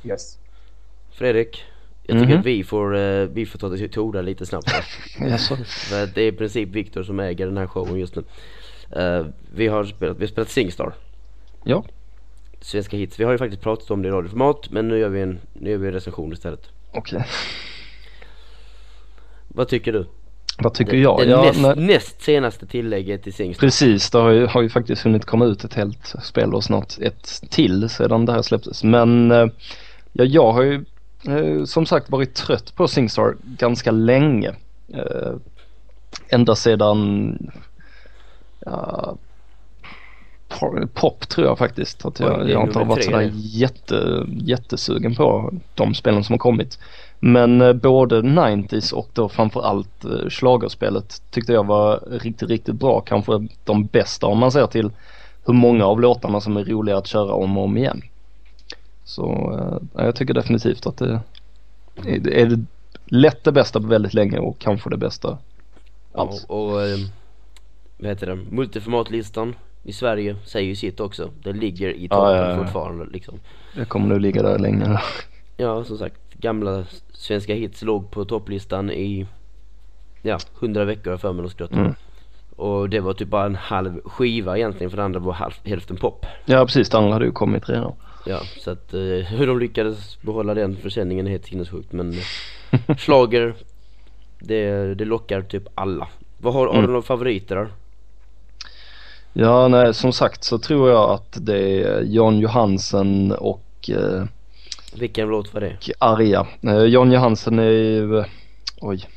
Yes. 0.05 0.39
Fredrik. 1.13 1.63
Jag 2.03 2.19
tycker 2.19 2.31
Mhm. 2.33 2.41
att 2.41 2.47
vi 2.47 2.65
får, 2.65 2.97
eh, 2.97 3.27
vi 3.27 3.47
får 3.47 3.59
ta 3.59 3.69
det 3.69 3.89
till 3.89 4.01
orda 4.01 4.21
lite 4.21 4.47
snabbt 4.47 4.69
här. 4.71 4.85
Jaså? 5.31 5.57
För 5.57 6.15
det 6.15 6.23
är 6.23 6.27
i 6.29 6.33
princip 6.33 6.69
Viktor 6.69 7.03
som 7.03 7.21
äger 7.21 7.47
den 7.47 7.57
här 7.57 7.67
showen 7.67 7.99
just 7.99 8.17
nu. 8.17 8.23
Eh, 8.97 9.27
vi 9.55 9.69
har 9.69 9.85
spelat, 9.85 10.17
vi 10.17 10.21
har 10.23 10.29
spelat 10.29 10.49
Singstar. 10.49 10.93
Ja. 11.65 11.85
Svenska 12.61 12.97
hits. 12.97 13.21
Vi 13.21 13.25
har 13.25 13.33
ju 13.33 13.39
faktiskt 13.39 13.63
pratat 13.63 13.91
om 13.91 14.03
det 14.03 14.09
i 14.09 14.11
radioformat 14.11 14.71
men 14.71 14.89
nu 14.89 14.99
gör 14.99 15.09
vi 15.09 15.21
en, 15.21 15.39
nu 15.53 15.71
gör 15.71 15.79
vi 15.79 15.87
en 15.87 15.93
recension 15.95 16.33
istället. 16.33 16.69
Okej. 16.93 17.25
Vad 19.49 19.69
tycker 19.69 19.93
du? 19.93 20.07
Vad 20.59 20.75
tycker 20.75 20.93
det, 20.93 20.99
jag? 20.99 21.19
Det 21.19 21.25
Ja, 21.25 21.43
näst, 21.43 21.61
nej, 21.61 21.75
näst 21.77 22.23
senaste 22.23 22.67
tillägget 22.67 23.23
till 23.23 23.33
Singstar. 23.33 23.67
precis, 23.67 24.11
det 24.11 24.19
har 24.19 24.31
ju, 24.31 24.47
har 24.47 24.63
ju 24.63 24.69
faktiskt 24.69 25.03
hunnit 25.03 25.25
komma 25.25 25.45
ut 25.45 25.65
ett 25.65 25.75
helt 25.75 26.15
spel 26.23 26.55
och 26.55 26.65
snart 26.65 26.99
ett 26.99 27.43
till 27.51 27.89
sedan 27.89 28.27
det 28.27 28.33
här 28.33 28.43
släpptes. 28.43 28.85
Men 28.85 29.31
eh, 29.31 29.47
ja, 30.13 30.25
jag 30.25 30.53
har 30.53 30.63
ju 30.63 30.85
eh, 31.29 31.65
som 31.65 31.87
sagt 31.87 32.11
varit 32.11 32.35
trött 32.35 32.75
på 32.77 32.89
Singstar 32.89 33.37
ganska 33.43 33.91
länge. 33.91 34.55
Ända 36.29 36.55
sedan 36.55 37.39
ja, 38.67 39.17
po- 40.49 40.89
Pop 40.95 41.29
tror 41.29 41.47
jag 41.47 41.59
faktiskt 41.59 42.05
att 42.05 42.21
jag, 42.21 42.51
jag 42.51 42.67
inte 42.67 42.79
har 42.79 42.87
varit 42.87 43.05
sådär 43.05 43.31
jätte, 43.35 44.27
jättesugen 44.29 45.15
på 45.15 45.53
de 45.75 45.95
spelen 45.95 46.25
som 46.25 46.33
har 46.33 46.39
kommit. 46.39 46.79
Men 47.21 47.61
eh, 47.61 47.73
både 47.73 48.21
90s 48.21 48.93
och 48.93 49.09
då 49.13 49.29
framförallt 49.29 50.05
eh, 50.05 50.29
schlagerspelet 50.29 51.23
tyckte 51.31 51.53
jag 51.53 51.67
var 51.67 52.01
riktigt, 52.11 52.49
riktigt 52.49 52.75
bra. 52.75 53.01
Kanske 53.01 53.47
de 53.65 53.87
bästa 53.87 54.27
om 54.27 54.39
man 54.39 54.53
ser 54.53 54.67
till 54.67 54.91
hur 55.47 55.55
många 55.55 55.87
av 55.87 56.01
låtarna 56.01 56.41
som 56.41 56.57
är 56.57 56.65
roliga 56.65 56.97
att 56.97 57.07
köra 57.07 57.33
om 57.33 57.59
och 57.59 57.65
om 57.65 57.77
igen. 57.77 58.03
Så 59.05 59.59
eh, 59.95 60.05
jag 60.05 60.15
tycker 60.17 60.35
definitivt 60.35 60.87
att 60.87 60.97
det 60.97 61.21
är, 62.07 62.29
är 62.29 62.47
det 62.47 62.65
lätt 63.07 63.45
det 63.45 63.53
bästa 63.53 63.81
på 63.81 63.87
väldigt 63.87 64.15
länge 64.15 64.39
och 64.39 64.59
kanske 64.59 64.91
det 64.91 64.97
bästa 64.97 65.39
alls. 66.15 66.45
Och, 66.45 66.73
och 66.73 66.83
eh, 66.83 66.99
vad 68.01 68.09
heter 68.09 68.27
det? 68.27 68.39
Multiformatlistan 68.51 69.55
i 69.83 69.93
Sverige 69.93 70.37
säger 70.45 70.69
ju 70.69 70.75
sitt 70.77 71.01
också. 71.01 71.31
Det 71.43 71.53
ligger 71.53 71.89
i 71.89 72.07
Ja, 72.11 72.17
toppen 72.17 72.37
ja, 72.37 72.51
ja. 72.51 72.57
fortfarande 72.57 73.07
liksom. 73.13 73.41
Det 73.77 73.85
kommer 73.85 74.07
nog 74.09 74.21
ligga 74.21 74.43
där 74.43 74.59
länge. 74.59 75.01
Ja 75.57 75.85
som 75.85 75.99
sagt, 75.99 76.21
gamla 76.35 76.85
svenska 77.13 77.55
hits 77.55 77.83
låg 77.83 78.11
på 78.11 78.25
topplistan 78.25 78.91
i 78.91 79.27
ja, 80.23 80.39
100 80.61 80.85
veckor 80.85 81.11
har 81.11 81.19
för 81.19 81.33
mig. 81.33 81.51
Mm. 81.73 81.95
Och 82.57 82.89
det 82.91 83.01
var 83.01 83.13
typ 83.13 83.29
bara 83.29 83.47
en 83.47 83.55
halv 83.57 84.01
skiva 84.05 84.57
egentligen 84.59 84.91
för 84.91 84.97
det 84.97 85.05
andra 85.05 85.21
var 85.21 85.33
halv, 85.33 85.53
hälften 85.65 85.97
pop. 85.97 86.27
Ja 86.45 86.65
precis, 86.67 86.89
det 86.91 86.99
andra 86.99 87.13
hade 87.13 87.25
ju 87.25 87.33
kommit 87.33 87.69
redan. 87.69 87.93
Ja, 88.27 88.41
så 88.59 88.71
att 88.71 88.95
eh, 88.95 89.01
hur 89.01 89.47
de 89.47 89.59
lyckades 89.59 90.23
behålla 90.23 90.55
den 90.55 90.77
försäljningen 90.77 91.27
är 91.27 91.31
helt 91.31 91.47
sinnessjukt 91.47 91.93
men 91.93 92.13
eh, 92.71 92.97
Schlager 92.97 93.55
det, 94.39 94.95
det 94.95 95.05
lockar 95.05 95.43
typ 95.43 95.63
alla. 95.75 96.09
Vad 96.39 96.55
har, 96.55 96.67
har 96.67 96.73
Mm. 96.75 96.83
du 96.87 96.89
några 96.93 97.03
favoriter 97.03 97.57
där? 97.57 97.69
Ja, 99.33 99.69
nej 99.69 99.95
som 99.95 100.13
sagt 100.13 100.45
så 100.45 100.59
tror 100.59 100.91
jag 100.91 101.11
att 101.11 101.37
det 101.41 101.83
är 101.83 102.03
Jan 102.03 102.39
Johansen 102.39 103.33
och, 103.33 103.91
eh, 103.91 104.25
Vilken 104.95 105.29
låt 105.29 105.55
var 105.55 105.61
det? 105.61 105.77
och 105.77 105.91
Arja. 105.99 106.47
Eh, 106.63 106.73
Jan 106.85 107.13
Johansen 107.13 107.59
är 107.59 107.71
ju, 107.71 108.19
eh, 108.19 108.25
oj, 108.81 109.09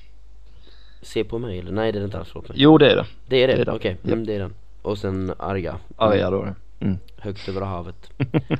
Se 1.01 1.23
på 1.23 1.39
mig 1.39 1.59
eller? 1.59 1.71
Nej 1.71 1.91
det 1.91 1.99
är 1.99 2.03
inte 2.03 2.17
alls, 2.19 2.35
mig. 2.35 2.43
jo 2.53 2.77
det 2.77 2.91
är 2.91 2.95
det. 2.95 3.05
Det 3.27 3.43
är 3.43 3.47
det? 3.47 3.55
det 3.55 3.61
är 3.61 3.65
det. 3.65 3.71
Okej, 3.71 3.97
Ja. 4.01 4.11
mm, 4.11 4.25
det 4.25 4.35
är 4.35 4.39
den. 4.39 4.53
Och 4.81 4.97
sen 4.97 5.33
Arga. 5.39 5.75
Arja 5.95 6.29
då. 6.29 6.47
Mm. 6.79 6.97
Högt 7.17 7.49
över 7.49 7.61
havet. 7.61 8.09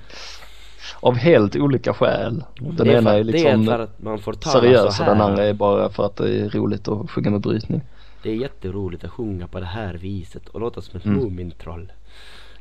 Av 0.99 1.15
helt 1.15 1.55
olika 1.55 1.93
skäl. 1.93 2.43
Den 2.59 2.75
det 2.75 2.93
är 2.93 2.97
ena 2.97 3.09
för, 3.09 3.15
är 3.15 3.19
är 3.19 3.23
liksom 3.23 3.65
för 3.65 3.79
att 3.79 4.01
man 4.01 4.19
får 4.19 4.33
tala 4.33 4.61
seriös 4.61 4.99
och 4.99 5.05
den 5.05 5.21
andra 5.21 5.43
är 5.43 5.53
bara 5.53 5.89
för 5.89 6.05
att 6.05 6.15
det 6.15 6.39
är 6.39 6.49
roligt 6.49 6.87
att 6.87 7.11
sjunga 7.11 7.29
med 7.29 7.41
brytning. 7.41 7.81
Det 8.23 8.29
är 8.31 8.35
jätteroligt 8.35 9.03
att 9.03 9.11
sjunga 9.11 9.47
på 9.47 9.59
det 9.59 9.65
här 9.65 9.93
viset 9.93 10.47
och 10.47 10.59
låta 10.59 10.81
som 10.81 10.97
ett 10.97 11.05
Mm. 11.05 11.19
Mumintroll. 11.19 11.91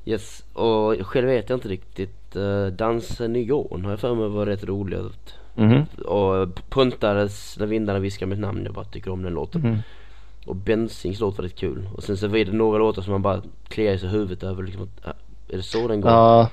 Yes, 0.04 0.44
och 0.52 1.06
själv 1.06 1.26
vet 1.26 1.50
jag 1.50 1.56
inte 1.56 1.68
riktigt. 1.68 2.36
Uh, 2.36 2.66
Dansen 2.66 3.36
i 3.36 3.42
Jon 3.42 3.84
har 3.84 3.90
jag 3.90 4.00
för 4.00 4.14
mig 4.14 4.28
var 4.28 4.46
rätt 4.46 4.64
rolig. 4.64 4.98
Mhm. 5.54 5.84
Och 6.04 6.60
Puntares 6.70 7.56
När 7.58 7.66
vindarna 7.66 7.98
viskar 7.98 8.26
mitt 8.26 8.38
namn, 8.38 8.64
jag 8.64 8.74
bara 8.74 8.84
tycker 8.84 9.10
om 9.10 9.22
den 9.22 9.32
låten. 9.34 9.60
Mhm. 9.60 9.78
Och 10.46 10.56
Bensings 10.56 11.20
låt 11.20 11.38
var 11.38 11.44
rätt 11.44 11.56
kul. 11.56 11.88
Och 11.94 12.02
sen 12.02 12.16
så 12.16 12.28
var 12.28 12.38
det 12.38 12.52
några 12.52 12.78
låtar 12.78 13.02
som 13.02 13.12
man 13.12 13.22
bara 13.22 13.42
kliar 13.68 13.96
sig 13.96 14.08
i 14.08 14.12
huvudet 14.12 14.42
över 14.42 14.62
liksom. 14.62 14.88
äh, 15.04 15.10
Är 15.48 15.56
det 15.56 15.62
så 15.62 15.88
den 15.88 16.00
går? 16.00 16.10
Ja. 16.10 16.48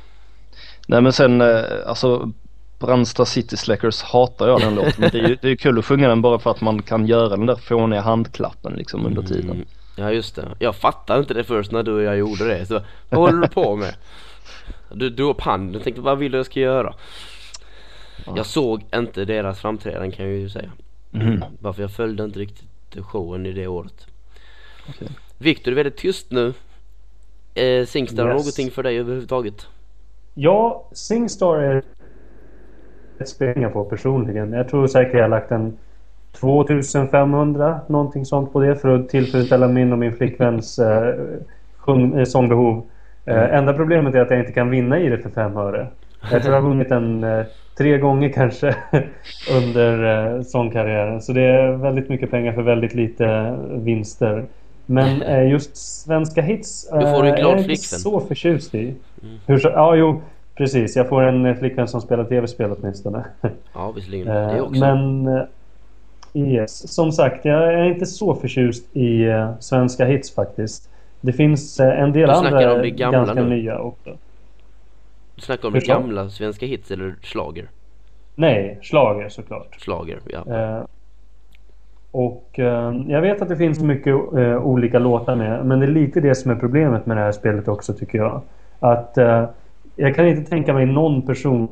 Nej 0.89 1.01
men 1.01 1.13
sen 1.13 1.41
eh, 1.41 1.63
alltså 1.85 2.31
Brandsta 2.79 3.25
City 3.25 3.57
Släckers 3.57 4.01
hatar 4.01 4.47
jag 4.47 4.61
den 4.61 4.75
låten. 4.75 4.93
Men 4.97 5.09
det 5.11 5.19
är 5.19 5.27
ju 5.27 5.35
det 5.41 5.47
är 5.47 5.49
ju 5.49 5.57
kul 5.57 5.79
att 5.79 5.85
sjunga 5.85 6.07
den 6.07 6.21
bara 6.21 6.39
för 6.39 6.51
att 6.51 6.61
man 6.61 6.81
kan 6.81 7.07
göra 7.07 7.29
den 7.29 7.45
där 7.45 7.55
fåniga 7.55 8.01
handklappen 8.01 8.73
liksom 8.73 9.05
under 9.05 9.21
tiden. 9.21 9.51
Mm, 9.51 9.65
ja 9.95 10.11
just 10.11 10.35
det. 10.35 10.47
Jag 10.59 10.75
fattade 10.75 11.19
inte 11.19 11.33
det 11.33 11.43
först 11.43 11.71
när 11.71 11.83
du 11.83 11.91
och 11.93 12.01
jag 12.01 12.17
gjorde 12.17 12.47
det. 12.47 12.65
Så, 12.65 12.81
vad 13.09 13.19
håller 13.21 13.41
du 13.41 13.47
på 13.47 13.75
med? 13.75 13.95
Du 14.93 15.09
drog 15.09 15.29
upp 15.29 15.41
handen 15.41 15.75
och 15.75 15.83
tänkte 15.83 16.01
vad 16.01 16.17
vill 16.17 16.31
du 16.31 16.37
jag 16.37 16.45
ska 16.45 16.59
göra? 16.59 16.93
Ja. 18.25 18.33
Jag 18.37 18.45
såg 18.45 18.83
inte 18.95 19.25
deras 19.25 19.59
framträdande 19.59 20.15
kan 20.15 20.25
jag 20.25 20.35
ju 20.35 20.49
säga. 20.49 20.71
Mhm. 21.11 21.43
Varför 21.59 21.81
jag 21.81 21.91
följde 21.91 22.23
inte 22.23 22.39
riktigt 22.39 22.65
showen 23.01 23.45
i 23.45 23.51
det 23.51 23.67
året. 23.67 24.07
Okej. 24.89 25.07
Viktor, 25.37 25.65
du 25.65 25.71
är 25.71 25.83
väldigt 25.83 25.97
tyst 26.01 26.31
nu. 26.31 26.53
Eh, 27.53 27.85
Singstar 27.85 28.27
Yes. 28.27 28.37
någonting 28.37 28.71
för 28.71 28.83
dig 28.83 28.97
överhuvudtaget? 28.99 29.67
Ja, 30.41 30.83
Singstar 30.91 31.57
är 31.57 31.83
ett 33.19 33.29
spel 33.29 33.61
jag 33.61 33.73
på 33.73 33.85
personligen. 33.85 34.53
Jag 34.53 34.69
tror 34.69 34.87
säkert 34.87 35.13
jag 35.13 35.21
har 35.21 35.29
lagt 35.29 35.51
en 35.51 35.77
2500 36.31 37.79
någonting 37.87 38.25
sånt 38.25 38.53
på 38.53 38.59
det 38.59 38.75
för 38.75 38.89
att 38.89 39.09
tillfredsställa 39.09 39.67
min 39.67 39.91
och 39.91 39.99
min 39.99 40.13
flickväns 40.13 40.79
eh, 40.79 41.15
sjung, 41.77 42.19
eh, 42.19 42.23
sångbehov. 42.23 42.89
Eh, 43.25 43.53
enda 43.53 43.73
problemet 43.73 44.15
är 44.15 44.19
att 44.19 44.29
jag 44.29 44.39
inte 44.39 44.51
kan 44.51 44.69
vinna 44.69 44.99
i 44.99 45.09
det 45.09 45.17
för 45.17 45.29
fem 45.29 45.57
öre. 45.57 45.87
Jag 46.31 46.41
tror 46.41 46.55
jag 46.55 46.61
har 46.61 46.69
vunnit 46.69 46.91
en 46.91 47.23
eh, 47.23 47.45
tre 47.77 47.97
gånger 47.97 48.29
kanske 48.29 48.75
under 49.57 50.03
eh, 50.03 50.41
sångkarriären. 50.41 51.21
Så 51.21 51.33
det 51.33 51.43
är 51.43 51.71
väldigt 51.71 52.09
mycket 52.09 52.31
pengar 52.31 52.53
för 52.53 52.61
väldigt 52.61 52.93
lite 52.93 53.57
vinster. 53.69 54.45
Men 54.91 55.21
eh, 55.21 55.49
just 55.51 55.77
svenska 55.77 56.41
hits 56.41 56.89
Du 56.91 56.99
får 57.01 57.25
en 57.25 57.33
eh, 57.33 57.39
glad 57.39 57.53
är 57.53 57.61
jag 57.61 57.69
inte 57.69 57.75
så 57.75 58.19
förtjust 58.19 58.75
i. 58.75 58.95
Hur 59.47 59.57
så, 59.59 59.67
ja, 59.67 59.95
jo, 59.95 60.21
precis. 60.55 60.95
Jag 60.95 61.09
får 61.09 61.21
en 61.23 61.45
eh, 61.45 61.55
flickvän 61.55 61.87
som 61.87 62.01
spelar 62.01 62.23
tv-spel 62.23 62.75
åtminstone. 62.79 63.25
Ja, 63.73 63.91
visserligen. 63.91 64.27
Det 64.27 64.57
Eh, 64.57 64.63
också. 64.63 64.79
Men 64.79 65.27
eh, 65.27 65.43
yes, 66.33 66.93
som 66.93 67.11
sagt, 67.11 67.45
jag 67.45 67.73
är 67.73 67.83
inte 67.83 68.05
så 68.05 68.35
förtjust 68.35 68.95
i 68.95 69.23
eh, 69.23 69.51
svenska 69.59 70.05
hits 70.05 70.35
faktiskt. 70.35 70.89
Det 71.21 71.33
finns 71.33 71.79
eh, 71.79 71.99
en 72.03 72.11
del 72.11 72.29
andra 72.29 72.77
det 72.77 72.89
gamla 72.89 73.17
ganska 73.19 73.43
nu. 73.43 73.49
nya 73.49 73.79
också. 73.79 74.17
Du 75.35 75.41
snackar 75.41 75.67
om 75.67 75.73
hur 75.73 75.81
det 75.81 75.87
gamla 75.87 76.29
svenska 76.29 76.65
hits 76.65 76.91
eller 76.91 77.15
slager? 77.23 77.69
Nej, 78.35 78.79
schlager 78.81 79.29
såklart. 79.29 79.81
Slager, 79.81 80.19
ja. 80.25 80.55
Eh, 80.55 80.83
och 82.11 82.59
eh, 82.59 82.93
jag 83.07 83.21
vet 83.21 83.41
att 83.41 83.49
det 83.49 83.57
finns 83.57 83.79
mycket 83.79 84.13
eh, 84.13 84.65
olika 84.65 84.99
låtar 84.99 85.35
med. 85.35 85.65
Men 85.65 85.79
det 85.79 85.85
är 85.85 85.91
lite 85.91 86.21
det 86.21 86.35
som 86.35 86.51
är 86.51 86.55
problemet 86.55 87.05
med 87.05 87.17
det 87.17 87.23
här 87.23 87.31
spelet 87.31 87.67
också 87.67 87.93
tycker 87.93 88.17
jag. 88.17 88.41
Att 88.79 89.17
eh, 89.17 89.45
jag 89.95 90.15
kan 90.15 90.27
inte 90.27 90.49
tänka 90.49 90.73
mig 90.73 90.85
någon 90.85 91.21
person. 91.21 91.67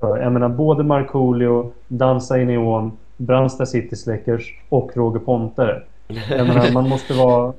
Jag 0.00 0.32
menar 0.32 0.48
både 0.48 0.84
Markoolio, 0.84 1.72
Dansa 1.88 2.38
i 2.38 2.44
Neon, 2.44 2.92
Brandsta 3.16 3.66
City 3.66 3.96
Släckers 3.96 4.54
och 4.68 4.96
Roger 4.96 5.20
Pontare. 5.20 5.82
Jag 6.30 6.46
menar 6.46 6.72
man 6.72 6.88
måste 6.88 7.14
vara 7.14 7.52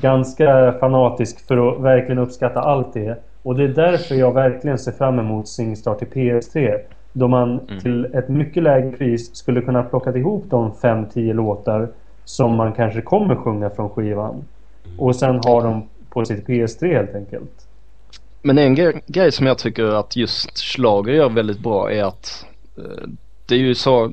ganska 0.00 0.72
fanatisk 0.80 1.46
för 1.46 1.68
att 1.68 1.80
verkligen 1.80 2.18
uppskatta 2.18 2.60
allt 2.60 2.94
det. 2.94 3.16
Och 3.42 3.54
det 3.54 3.64
är 3.64 3.68
därför 3.68 4.14
jag 4.14 4.32
verkligen 4.32 4.78
ser 4.78 4.92
fram 4.92 5.18
emot 5.18 5.48
Singstar 5.48 5.94
till 5.94 6.08
PS3. 6.08 6.78
Då 7.16 7.28
man 7.28 7.60
till 7.82 8.04
ett 8.04 8.28
mycket 8.28 8.62
lägre 8.62 8.90
pris 8.90 9.36
skulle 9.36 9.60
kunna 9.60 9.82
plocka 9.82 10.16
ihop 10.16 10.44
de 10.48 10.72
5-10 10.72 11.32
låtar 11.32 11.88
som 12.24 12.56
man 12.56 12.72
kanske 12.72 13.02
kommer 13.02 13.36
sjunga 13.36 13.70
från 13.70 13.90
skivan. 13.90 14.44
Och 14.98 15.16
sen 15.16 15.36
ha 15.36 15.62
dem 15.62 15.88
på 16.10 16.24
sitt 16.24 16.46
PS3 16.46 16.94
helt 16.94 17.14
enkelt. 17.14 17.66
Men 18.42 18.58
en 18.58 18.74
grej, 18.74 19.02
grej 19.06 19.32
som 19.32 19.46
jag 19.46 19.58
tycker 19.58 19.84
att 19.84 20.16
just 20.16 20.58
schlager 20.58 21.12
gör 21.12 21.28
väldigt 21.28 21.58
bra 21.58 21.92
är 21.92 22.04
att 22.04 22.46
eh, 22.78 23.08
det 23.46 23.54
är 23.54 23.58
ju 23.58 23.74
så 23.74 24.12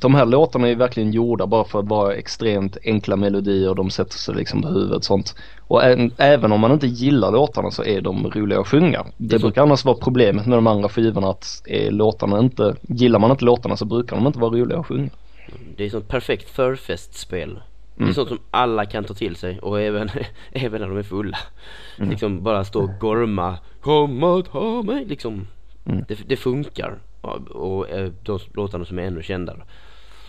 de 0.00 0.14
här 0.14 0.26
låtarna 0.26 0.66
är 0.66 0.70
ju 0.70 0.76
verkligen 0.76 1.12
gjorda 1.12 1.46
bara 1.46 1.64
för 1.64 1.78
att 1.78 1.88
vara 1.88 2.14
extremt 2.14 2.76
enkla 2.84 3.16
melodier. 3.16 3.74
De 3.74 3.90
sätter 3.90 4.18
sig 4.18 4.34
liksom 4.34 4.62
på 4.62 4.68
huvudet 4.68 5.04
sånt. 5.04 5.34
Och 5.60 5.82
även 6.18 6.52
om 6.52 6.60
man 6.60 6.72
inte 6.72 6.86
gillar 6.86 7.32
låtarna 7.32 7.70
så 7.70 7.84
är 7.84 8.00
de 8.00 8.30
roliga 8.30 8.60
att 8.60 8.68
sjunga. 8.68 9.06
Det 9.16 9.38
så. 9.38 9.46
brukar 9.46 9.62
annars 9.62 9.84
vara 9.84 9.96
problemet 9.96 10.46
med 10.46 10.58
de 10.58 10.66
andra 10.66 10.88
skivorna 10.88 11.30
att 11.30 11.62
är 11.66 11.90
låtarna 11.90 12.38
inte, 12.38 12.74
gillar 12.88 13.18
man 13.18 13.30
inte 13.30 13.44
låtarna 13.44 13.76
så 13.76 13.84
brukar 13.84 14.16
de 14.16 14.26
inte 14.26 14.38
vara 14.38 14.50
roliga 14.50 14.78
att 14.78 14.86
sjunga. 14.86 15.10
Det 15.76 15.84
är 15.84 15.90
sånt 15.90 16.08
perfekt 16.08 16.50
förfestspel. 16.50 17.60
Det 17.94 18.02
är 18.02 18.04
Mm. 18.04 18.14
sånt 18.14 18.28
som 18.28 18.38
alla 18.50 18.86
kan 18.86 19.04
ta 19.04 19.14
till 19.14 19.36
sig 19.36 19.58
och 19.58 19.80
även, 19.80 20.10
även 20.52 20.80
när 20.80 20.88
de 20.88 20.96
är 20.98 21.02
fulla. 21.02 21.38
Mm. 21.98 22.10
Liksom 22.10 22.42
bara 22.42 22.64
stå 22.64 22.82
och 22.82 22.90
gorma. 23.00 23.58
Kom 23.80 24.22
och 24.22 24.50
ta 24.52 24.82
mig. 24.82 25.04
Liksom. 25.04 25.46
Mm. 25.86 26.04
Det, 26.08 26.18
det 26.26 26.36
funkar. 26.36 26.98
Och, 27.20 27.48
och 27.50 27.90
eh, 27.90 28.10
de 28.22 28.38
låtarna 28.54 28.84
som 28.84 28.98
är 28.98 29.02
ännu 29.02 29.22
kändare. 29.22 29.62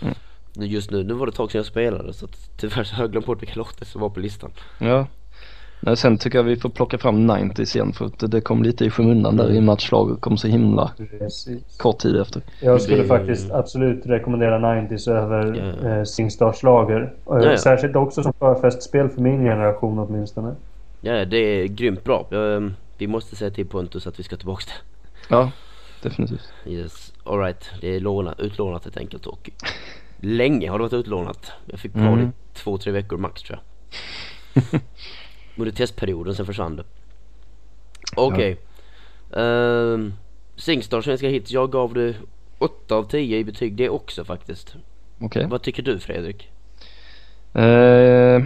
Mm. 0.01 0.13
Just 0.53 0.91
nu, 0.91 1.03
nu 1.03 1.13
var 1.13 1.25
det 1.25 1.29
ett 1.29 1.35
tag 1.35 1.51
sedan 1.51 1.59
jag 1.59 1.65
spelade 1.65 2.13
så 2.13 2.25
att, 2.25 2.49
tyvärr 2.57 2.83
så 2.83 2.95
har 2.95 3.03
jag 3.03 3.11
glömt 3.11 3.25
bort 3.25 3.41
vilka 3.41 3.55
låtar 3.55 3.85
som 3.85 4.01
var 4.01 4.09
på 4.09 4.19
listan. 4.19 4.51
Ja. 4.79 5.07
Nej, 5.81 5.97
sen 5.97 6.17
tycker 6.17 6.37
jag 6.37 6.43
vi 6.43 6.55
får 6.55 6.69
plocka 6.69 6.97
fram 6.97 7.31
90s 7.31 7.75
igen 7.77 7.93
för 7.93 8.05
att 8.05 8.31
det 8.31 8.41
kom 8.41 8.63
lite 8.63 8.85
i 8.85 8.89
skymundan 8.89 9.37
där 9.37 9.51
i 9.51 9.59
och 9.59 9.63
med 9.63 9.73
att 9.73 9.81
schlager 9.81 10.15
kom 10.15 10.37
så 10.37 10.47
himla 10.47 10.91
Precis. 11.19 11.77
kort 11.77 11.99
tid 11.99 12.15
efter. 12.15 12.41
Jag 12.61 12.81
skulle 12.81 13.03
faktiskt 13.03 13.51
absolut 13.51 14.05
rekommendera 14.05 14.59
90s 14.59 15.11
över 15.11 15.55
Ja. 15.83 15.89
eh, 16.49 16.53
Schlager. 16.53 17.01
Eh, 17.01 17.09
Ja, 17.25 17.43
ja. 17.51 17.57
Särskilt 17.57 17.95
också 17.95 18.23
som 18.23 18.33
förfestspel 18.33 19.09
för 19.09 19.21
min 19.21 19.43
generation 19.43 19.99
åtminstone. 19.99 20.55
Ja, 21.01 21.25
det 21.25 21.37
är 21.37 21.67
grymt 21.67 22.03
bra. 22.03 22.27
Jag, 22.29 22.55
eh, 22.63 22.69
vi 22.97 23.07
måste 23.07 23.35
säga 23.35 23.51
till 23.51 23.67
Pontus 23.67 24.07
att 24.07 24.19
vi 24.19 24.23
ska 24.23 24.35
tillbaka 24.37 24.63
det. 24.67 25.35
Ja, 25.35 25.51
definitivt. 26.01 26.53
Yes, 26.65 27.13
alright. 27.23 27.71
Det 27.81 27.95
är 27.95 27.99
lånat, 27.99 28.39
utlånat 28.39 28.83
helt 28.83 28.97
enkelt 28.97 29.25
och 29.27 29.49
länge 30.19 30.69
har 30.69 30.77
det 30.77 30.83
varit 30.83 30.93
utlånat. 30.93 31.51
Jag 31.65 31.79
fick 31.79 31.95
Mm. 31.95 32.17
det 32.17 32.23
i 32.23 32.29
två, 32.53 32.77
tre 32.77 32.91
veckor 32.91 33.17
max 33.17 33.41
tror 33.41 33.59
jag. 34.53 34.81
Under 35.57 35.71
testperioden, 35.71 36.35
sen 36.35 36.45
försvann 36.45 36.75
det. 36.75 36.83
Okej. 38.15 38.57
Ehm, 39.35 40.13
Singstar 40.55 41.01
svenska 41.01 41.27
hits, 41.29 41.51
jag 41.51 41.71
gav 41.71 41.93
det 41.93 42.15
8 42.57 42.95
av 42.95 43.03
10 43.03 43.37
i 43.37 43.43
betyg 43.43 43.75
det 43.75 43.89
också 43.89 44.25
faktiskt. 44.25 44.75
Okej. 45.19 45.47
Vad 45.49 45.61
tycker 45.61 45.83
du 45.83 45.99
Fredrik? 45.99 46.49
Eh, 47.53 48.43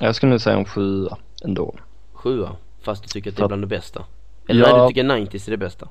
jag 0.00 0.14
skulle 0.14 0.30
nog 0.30 0.40
säga 0.40 0.56
en 0.56 0.64
sjua 0.64 1.18
ändå. 1.44 1.74
Sjua? 2.12 2.56
Fast 2.82 3.02
du 3.02 3.08
tycker 3.08 3.30
att 3.30 3.36
det 3.36 3.42
är 3.42 3.48
bland 3.48 3.62
det 3.62 3.66
bästa? 3.66 4.04
Eller 4.48 4.60
Ja. 4.68 4.76
nej, 4.76 4.82
du 4.82 4.88
tycker 4.88 5.04
90s 5.38 5.48
är 5.48 5.50
det 5.50 5.56
bästa? 5.56 5.88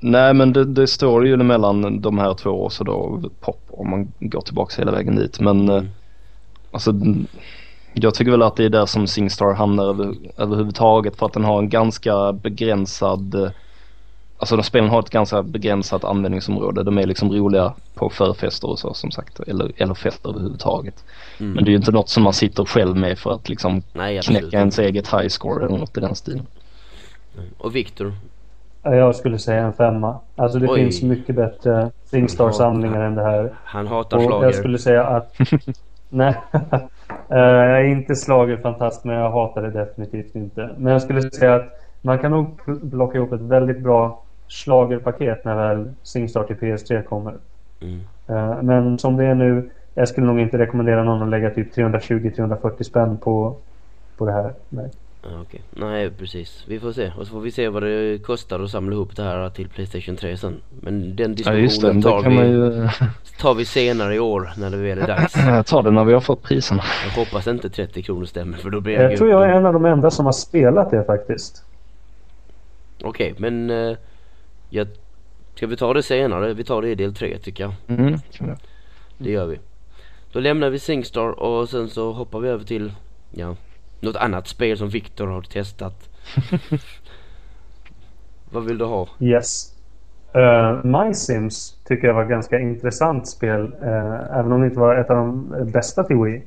Nej 0.00 0.34
men 0.34 0.52
det, 0.52 0.64
det 0.64 0.86
står 0.86 1.26
ju 1.26 1.36
mellan 1.36 2.00
de 2.00 2.18
här 2.18 2.34
två 2.34 2.50
och 2.50 2.72
så 2.72 2.84
då 2.84 3.22
pop 3.40 3.60
om 3.70 3.90
man 3.90 4.12
går 4.20 4.40
tillbaks 4.40 4.78
hela 4.78 4.92
vägen 4.92 5.16
dit. 5.16 5.40
Men 5.40 5.68
eh, 5.68 5.74
Mm. 5.76 5.88
alltså 6.70 6.90
mm, 6.90 7.26
jag 7.92 8.14
tycker 8.14 8.30
väl 8.30 8.42
att 8.42 8.56
det 8.56 8.64
är 8.64 8.68
där 8.70 8.86
som 8.86 9.06
Singstar 9.06 9.54
hamnar 9.54 9.84
över, 9.84 10.14
överhuvudtaget 10.36 11.16
för 11.16 11.26
att 11.26 11.32
den 11.32 11.44
har 11.44 11.58
en 11.58 11.68
ganska 11.68 12.32
begränsad 12.32 13.34
eh, 13.34 13.50
Alltså 14.36 14.56
de 14.56 14.62
spelen 14.62 14.90
har 14.90 15.00
ett 15.00 15.10
ganska 15.10 15.42
begränsat 15.42 16.04
användningsområde. 16.04 16.82
De 16.82 16.98
är 16.98 17.06
liksom 17.06 17.32
roliga 17.32 17.74
på 17.94 18.10
förfester 18.10 18.68
och 18.70 18.78
så 18.78 18.94
som 18.94 19.10
sagt. 19.10 19.40
Eller, 19.40 19.72
eller 19.76 19.94
fester 19.94 20.28
överhuvudtaget. 20.28 21.04
Mm. 21.38 21.52
Men 21.52 21.64
det 21.64 21.68
är 21.68 21.72
ju 21.72 21.76
inte 21.76 21.92
något 21.92 22.08
som 22.08 22.22
man 22.22 22.32
sitter 22.32 22.64
själv 22.64 22.96
med 22.96 23.18
för 23.18 23.32
att 23.32 23.48
liksom 23.48 23.82
Nej, 23.92 24.20
knäcka 24.22 24.58
ens 24.58 24.78
eget 24.78 25.12
high 25.12 25.28
score 25.28 25.66
eller 25.66 25.78
något 25.78 25.96
i 25.96 26.00
den 26.00 26.14
stilen. 26.14 26.46
Och 27.58 27.76
Viktor? 27.76 28.14
Ja, 28.82 28.94
Jag 28.94 29.14
skulle 29.16 29.38
säga 29.38 29.62
en 29.62 29.72
femma. 29.72 30.20
Alltså 30.36 30.58
det 30.58 30.68
Oj. 30.68 30.78
finns 30.80 31.02
mycket 31.02 31.36
bättre 31.36 31.90
Singstar-samlingar 32.04 33.00
än 33.00 33.14
det 33.14 33.22
här. 33.22 33.50
Han 33.64 33.86
hatar 33.86 34.16
Och 34.16 34.22
schlager. 34.22 34.44
jag 34.46 34.54
skulle 34.54 34.78
säga 34.78 35.04
att... 35.06 35.34
Nej. 36.08 36.34
Eh, 37.28 37.38
jag 37.38 37.80
är 37.80 37.84
inte 37.84 38.14
slagerfantast 38.16 39.04
men 39.04 39.16
jag 39.16 39.30
hatar 39.30 39.62
det 39.62 39.70
definitivt 39.70 40.34
inte. 40.34 40.70
Men 40.78 40.92
jag 40.92 41.02
skulle 41.02 41.22
säga 41.30 41.54
att 41.54 41.68
man 42.02 42.18
kan 42.18 42.30
nog 42.30 42.60
pl- 42.66 42.90
plocka 42.90 43.18
ihop 43.18 43.32
ett 43.32 43.40
väldigt 43.40 43.80
bra 43.80 44.22
slagerpaket 44.48 45.44
när 45.44 45.54
väl 45.56 45.90
Singstar 46.02 46.44
till 46.44 46.56
PS3 46.56 47.02
kommer. 47.02 47.34
Mm. 47.80 48.00
Eh, 48.28 48.62
Men 48.62 48.98
som 48.98 49.16
det 49.16 49.24
är 49.24 49.34
nu, 49.34 49.70
jag 49.94 50.08
skulle 50.08 50.26
nog 50.26 50.40
inte 50.40 50.58
rekommendera 50.58 51.02
någon 51.04 51.22
att 51.22 51.28
lägga 51.28 51.50
typ 51.50 51.76
320-340 51.76 52.82
spänn 52.82 53.16
på, 53.18 53.56
på 54.16 54.26
det 54.26 54.32
här. 54.32 54.52
Nej. 54.68 54.90
Ja, 55.22 55.28
okej. 55.42 55.62
Nej, 55.70 56.10
precis. 56.10 56.64
Vi 56.66 56.80
får 56.80 56.92
se. 56.92 57.12
Och 57.18 57.26
så 57.26 57.32
får 57.32 57.40
vi 57.40 57.50
se 57.50 57.68
vad 57.68 57.82
det 57.82 58.22
kostar 58.22 58.60
att 58.60 58.70
samla 58.70 58.94
ihop 58.94 59.16
det 59.16 59.22
här 59.22 59.50
till 59.50 59.68
Playstation 59.68 60.16
3 60.16 60.36
sen. 60.36 60.60
Men 60.80 61.16
den 61.16 61.34
Ja 61.38 61.52
diskussionen 61.52 62.00
då 62.00 62.10
tar, 62.10 62.30
vi, 62.30 62.36
ju 62.36 62.88
tar 63.38 63.54
vi 63.54 63.64
senare 63.64 64.14
i 64.14 64.18
år 64.18 64.52
när 64.56 64.70
det 64.70 64.76
väl 64.76 64.98
är 64.98 65.06
dags. 65.06 65.32
ta 65.70 65.82
det 65.82 65.90
när 65.90 66.04
vi 66.04 66.12
har 66.12 66.20
fått 66.20 66.42
priserna. 66.42 66.82
Jag 67.08 67.24
hoppas 67.24 67.46
inte 67.46 67.70
30 67.70 68.02
kronor 68.02 68.24
stämmer 68.24 68.58
för 68.58 68.70
då 68.70 68.80
blir 68.80 68.94
jag 68.94 69.12
Jag 69.12 69.18
tror 69.18 69.30
jag 69.30 69.44
är 69.44 69.52
en 69.52 69.66
av 69.66 69.72
de 69.72 69.84
enda 69.84 70.10
som 70.10 70.24
har 70.24 70.32
spelat 70.32 70.90
det 70.90 71.04
faktiskt. 71.04 71.64
Okej, 73.02 73.34
men 73.38 73.70
eh, 73.70 73.96
jag... 74.70 74.88
Ska 75.54 75.66
vi 75.66 75.76
ta 75.76 75.94
det 75.94 76.02
senare? 76.02 76.54
Vi 76.54 76.64
tar 76.64 76.82
det 76.82 76.88
i 76.88 76.94
del 76.94 77.14
3 77.14 77.38
tycker 77.38 77.64
jag. 77.64 77.98
Mm. 77.98 78.18
Det 79.18 79.30
gör 79.30 79.46
vi. 79.46 79.58
Då 80.32 80.40
lämnar 80.40 80.70
vi 80.70 80.78
Singstar 80.78 81.40
och 81.40 81.68
sen 81.68 81.88
så 81.88 82.12
hoppar 82.12 82.40
vi 82.40 82.48
över 82.48 82.64
till, 82.64 82.92
ja, 83.30 83.56
något 84.02 84.16
annat 84.16 84.48
spel 84.48 84.78
som 84.78 84.88
Viktor 84.88 85.26
har 85.26 85.42
testat. 85.42 86.08
Vad 88.50 88.64
vill 88.64 88.78
du 88.78 88.84
ha? 88.84 89.08
Yes. 89.20 89.74
Uh, 90.36 90.84
My 90.84 91.14
Sims 91.14 91.76
tycker 91.84 92.06
jag 92.06 92.14
var 92.14 92.22
ett 92.22 92.28
ganska 92.28 92.58
intressant 92.58 93.28
spel. 93.28 93.72
eh, 93.82 94.38
även 94.38 94.52
om 94.52 94.60
det 94.60 94.66
inte 94.66 94.78
var 94.80 94.96
ett 94.96 95.10
av 95.10 95.16
de 95.16 95.54
bästa 95.72 96.04
till 96.04 96.16
Wii. 96.16 96.42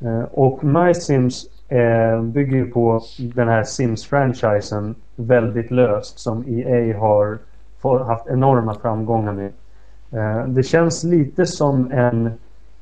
Eh, 0.00 0.22
och 0.22 0.64
My 0.64 0.94
Sims 0.94 1.46
eh, 1.68 2.22
bygger 2.22 2.56
ju 2.56 2.70
på 2.70 3.02
den 3.18 3.48
här 3.48 3.62
Sims-franchisen 3.64 4.94
väldigt 5.16 5.70
löst. 5.70 6.18
Som 6.18 6.44
EA 6.48 6.98
har 6.98 7.38
haft 8.04 8.26
enorma 8.26 8.74
framgångar 8.74 9.32
med. 9.32 9.52
Det 10.46 10.62
känns 10.62 11.04
lite 11.04 11.46
som 11.46 11.92
en 11.92 12.32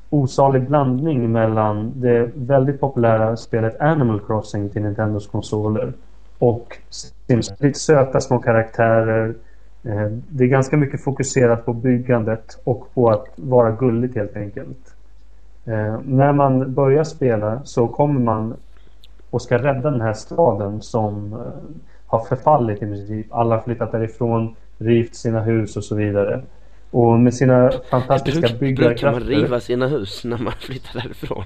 osalig 0.09 0.67
blandning 0.67 1.31
mellan 1.31 1.91
det 1.95 2.31
väldigt 2.35 2.79
populära 2.79 3.37
spelet 3.37 3.79
Animal 3.79 4.19
Crossing 4.19 4.69
till 4.69 4.81
Nintendos 4.81 5.27
konsoler 5.27 5.93
och 6.39 6.77
Sims. 6.89 7.53
Lite 7.59 7.79
söta 7.79 8.21
små 8.21 8.39
karaktärer. 8.39 9.35
Eh, 9.83 10.07
det 10.29 10.43
är 10.43 10.47
ganska 10.47 10.77
mycket 10.77 11.03
fokuserat 11.03 11.65
på 11.65 11.73
byggandet 11.73 12.59
och 12.63 12.93
på 12.93 13.09
att 13.09 13.25
vara 13.35 13.71
gulligt 13.71 14.15
helt 14.15 14.35
enkelt. 14.35 14.95
Eh, 15.65 15.99
när 16.05 16.33
man 16.33 16.73
börjar 16.73 17.03
spela 17.03 17.61
så 17.63 17.87
kommer 17.87 18.19
man 18.19 18.53
och 19.29 19.41
ska 19.41 19.57
rädda 19.57 19.91
den 19.91 20.01
här 20.01 20.13
staden 20.13 20.81
som 20.81 21.33
eh, 21.33 21.39
har 22.07 22.19
förfallit 22.19 22.77
i 22.77 22.79
princip. 22.79 23.27
Alla 23.29 23.55
har 23.55 23.61
flyttat 23.61 23.91
därifrån, 23.91 24.55
rivt 24.77 25.15
sina 25.15 25.41
hus 25.41 25.77
och 25.77 25.83
så 25.83 25.95
vidare. 25.95 26.41
Och 26.97 27.19
med 27.19 27.33
sina 27.33 27.71
fantastiska 27.89 28.39
Bruk, 28.41 28.59
byggarkrafter... 28.59 29.11
Brukar 29.11 29.35
man 29.35 29.43
riva 29.43 29.59
sina 29.59 29.87
hus 29.87 30.23
när 30.23 30.37
man 30.37 30.53
flyttar 30.59 31.01
därifrån? 31.01 31.43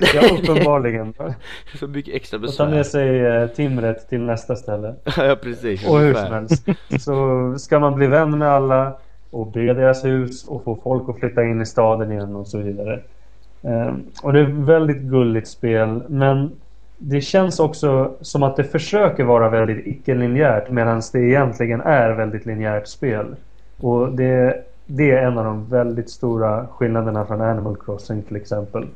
ja, 0.14 0.36
uppenbarligen. 0.38 1.14
Så 1.78 1.86
mycket 1.86 2.14
extra 2.14 2.38
Och 2.38 2.54
ta 2.54 2.64
med 2.64 2.74
besvär. 2.78 2.82
sig 2.82 3.26
eh, 3.42 3.46
timret 3.46 4.08
till 4.08 4.20
nästa 4.20 4.56
ställe. 4.56 4.94
ja, 5.16 5.36
precis. 5.42 5.88
Och 5.88 5.98
hur 5.98 6.14
som 6.14 6.32
helst 6.32 6.66
så 7.00 7.54
ska 7.58 7.78
man 7.78 7.94
bli 7.94 8.06
vän 8.06 8.38
med 8.38 8.48
alla 8.48 8.96
och 9.30 9.46
bygga 9.46 9.74
deras 9.74 10.04
hus 10.04 10.44
och 10.48 10.64
få 10.64 10.78
folk 10.84 11.08
att 11.08 11.20
flytta 11.20 11.44
in 11.44 11.62
i 11.62 11.66
staden 11.66 12.12
igen 12.12 12.36
och 12.36 12.46
så 12.46 12.58
vidare. 12.58 13.00
Ehm, 13.62 14.02
Och 14.22 14.32
det 14.32 14.38
är 14.40 14.44
ett 14.44 14.54
väldigt 14.68 15.02
gulligt 15.02 15.48
spel 15.48 16.02
men 16.08 16.50
det 16.98 17.20
känns 17.20 17.60
också 17.60 18.14
som 18.20 18.42
att 18.42 18.56
det 18.56 18.64
försöker 18.64 19.24
vara 19.24 19.48
väldigt 19.48 19.86
icke-linjärt 19.86 20.70
medan 20.70 21.02
det 21.12 21.18
egentligen 21.18 21.80
är 21.80 22.10
väldigt 22.10 22.46
linjärt 22.46 22.86
spel. 22.86 23.36
Och 23.80 24.12
det, 24.12 24.64
det 24.86 25.10
är 25.10 25.26
en 25.26 25.38
av 25.38 25.44
de 25.44 25.68
väldigt 25.68 26.10
stora 26.10 26.66
skillnaderna 26.66 27.24
från 27.26 27.40
Animal 27.40 27.76
Crossing 27.76 28.22
till 28.22 28.36
exempel. 28.36 28.86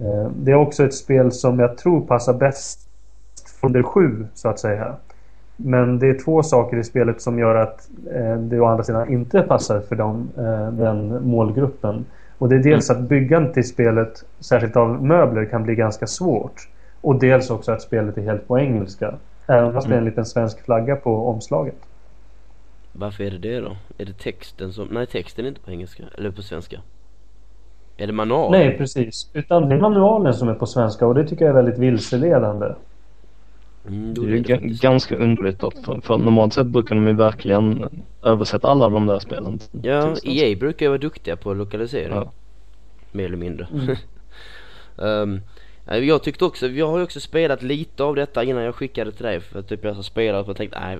Ehm, 0.00 0.32
Det 0.34 0.50
är 0.50 0.54
också 0.54 0.84
ett 0.84 0.94
spel 0.94 1.32
som 1.32 1.58
jag 1.58 1.78
tror 1.78 2.00
passar 2.00 2.34
bäst 2.34 2.88
under 3.62 3.82
sju 3.82 4.26
så 4.34 4.48
att 4.48 4.60
säga. 4.60 4.94
Men 5.56 5.98
det 5.98 6.08
är 6.08 6.18
två 6.18 6.42
saker 6.42 6.76
i 6.76 6.84
spelet 6.84 7.22
som 7.22 7.38
gör 7.38 7.54
att 7.54 7.88
eh, 8.14 8.36
det 8.36 8.60
å 8.60 8.66
andra 8.66 8.84
sidan 8.84 9.12
inte 9.12 9.42
passar 9.42 9.80
för 9.80 9.96
dem, 9.96 10.28
eh, 10.36 10.68
den 10.72 11.28
målgruppen. 11.28 12.04
Och 12.38 12.48
det 12.48 12.54
är 12.54 12.62
dels 12.62 12.90
att 12.90 13.00
byggandet 13.00 13.56
i 13.56 13.62
spelet, 13.62 14.24
särskilt 14.40 14.76
av 14.76 15.04
möbler, 15.04 15.44
kan 15.44 15.62
bli 15.62 15.74
ganska 15.74 16.06
svårt. 16.06 16.68
Och 17.00 17.20
dels 17.20 17.50
också 17.50 17.72
att 17.72 17.82
spelet 17.82 18.18
är 18.18 18.22
helt 18.22 18.48
på 18.48 18.58
engelska. 18.58 19.14
Även 19.46 19.72
fast 19.72 19.88
det 19.88 19.94
är 19.94 19.98
en 19.98 20.04
liten 20.04 20.26
svensk 20.26 20.64
flagga 20.64 20.96
på 20.96 21.28
omslaget. 21.28 21.76
Varför 22.92 23.24
är 23.24 23.30
det 23.30 23.38
det 23.38 23.60
då? 23.60 23.76
Är 23.98 24.04
det 24.04 24.12
texten 24.18 24.72
som... 24.72 24.88
Nej, 24.90 25.06
texten 25.06 25.44
är 25.44 25.48
inte 25.48 25.60
på 25.60 25.70
engelska. 25.70 26.02
Eller 26.18 26.30
på 26.30 26.42
svenska. 26.42 26.80
Är 27.96 28.06
det 28.06 28.12
manual? 28.12 28.50
Nej, 28.50 28.78
precis. 28.78 29.30
Utan 29.34 29.68
det 29.68 29.74
är 29.74 29.80
manualen 29.80 30.34
som 30.34 30.48
är 30.48 30.54
på 30.54 30.66
svenska 30.66 31.06
och 31.06 31.14
det 31.14 31.28
tycker 31.28 31.44
jag 31.44 31.50
är 31.50 31.62
väldigt 31.62 31.78
vilseledande. 31.78 32.66
Mm, 33.88 34.14
Det 34.14 34.20
är 34.20 34.26
ju 34.26 34.40
det 34.40 34.56
ganska 34.82 35.16
underligt 35.16 35.58
då, 35.58 35.70
för, 35.70 36.00
för 36.00 36.18
normalt 36.18 36.54
sett 36.54 36.66
brukar 36.66 36.94
de 36.94 37.06
ju 37.06 37.12
verkligen 37.12 37.88
översätta 38.22 38.68
alla 38.68 38.88
de 38.88 39.06
där 39.06 39.18
spelen. 39.18 39.58
Ja. 39.82 40.14
EA 40.24 40.56
brukar 40.56 40.86
ju 40.86 40.90
vara 40.90 40.98
duktiga 40.98 41.36
på 41.36 41.54
lokalisering. 41.54 42.14
Ja. 42.14 42.32
Mer 43.12 43.24
eller 43.24 43.36
mindre. 43.36 43.68
Mm. 44.98 45.40
Nej, 45.84 46.04
jag 46.04 46.22
tyckte 46.22 46.44
också, 46.44 46.66
jag 46.68 46.88
har 46.88 46.98
ju 46.98 47.04
också 47.04 47.20
spelat 47.20 47.62
lite 47.62 48.04
av 48.04 48.14
detta 48.14 48.44
innan 48.44 48.62
jag 48.62 48.74
skickade 48.74 49.12
till 49.12 49.24
dig. 49.24 49.40
För 49.40 49.62
typ 49.62 49.84
jag 49.84 49.94
har 49.94 50.02
spelat 50.02 50.48
och 50.48 50.56
tänkt, 50.56 50.74
nej, 50.80 50.98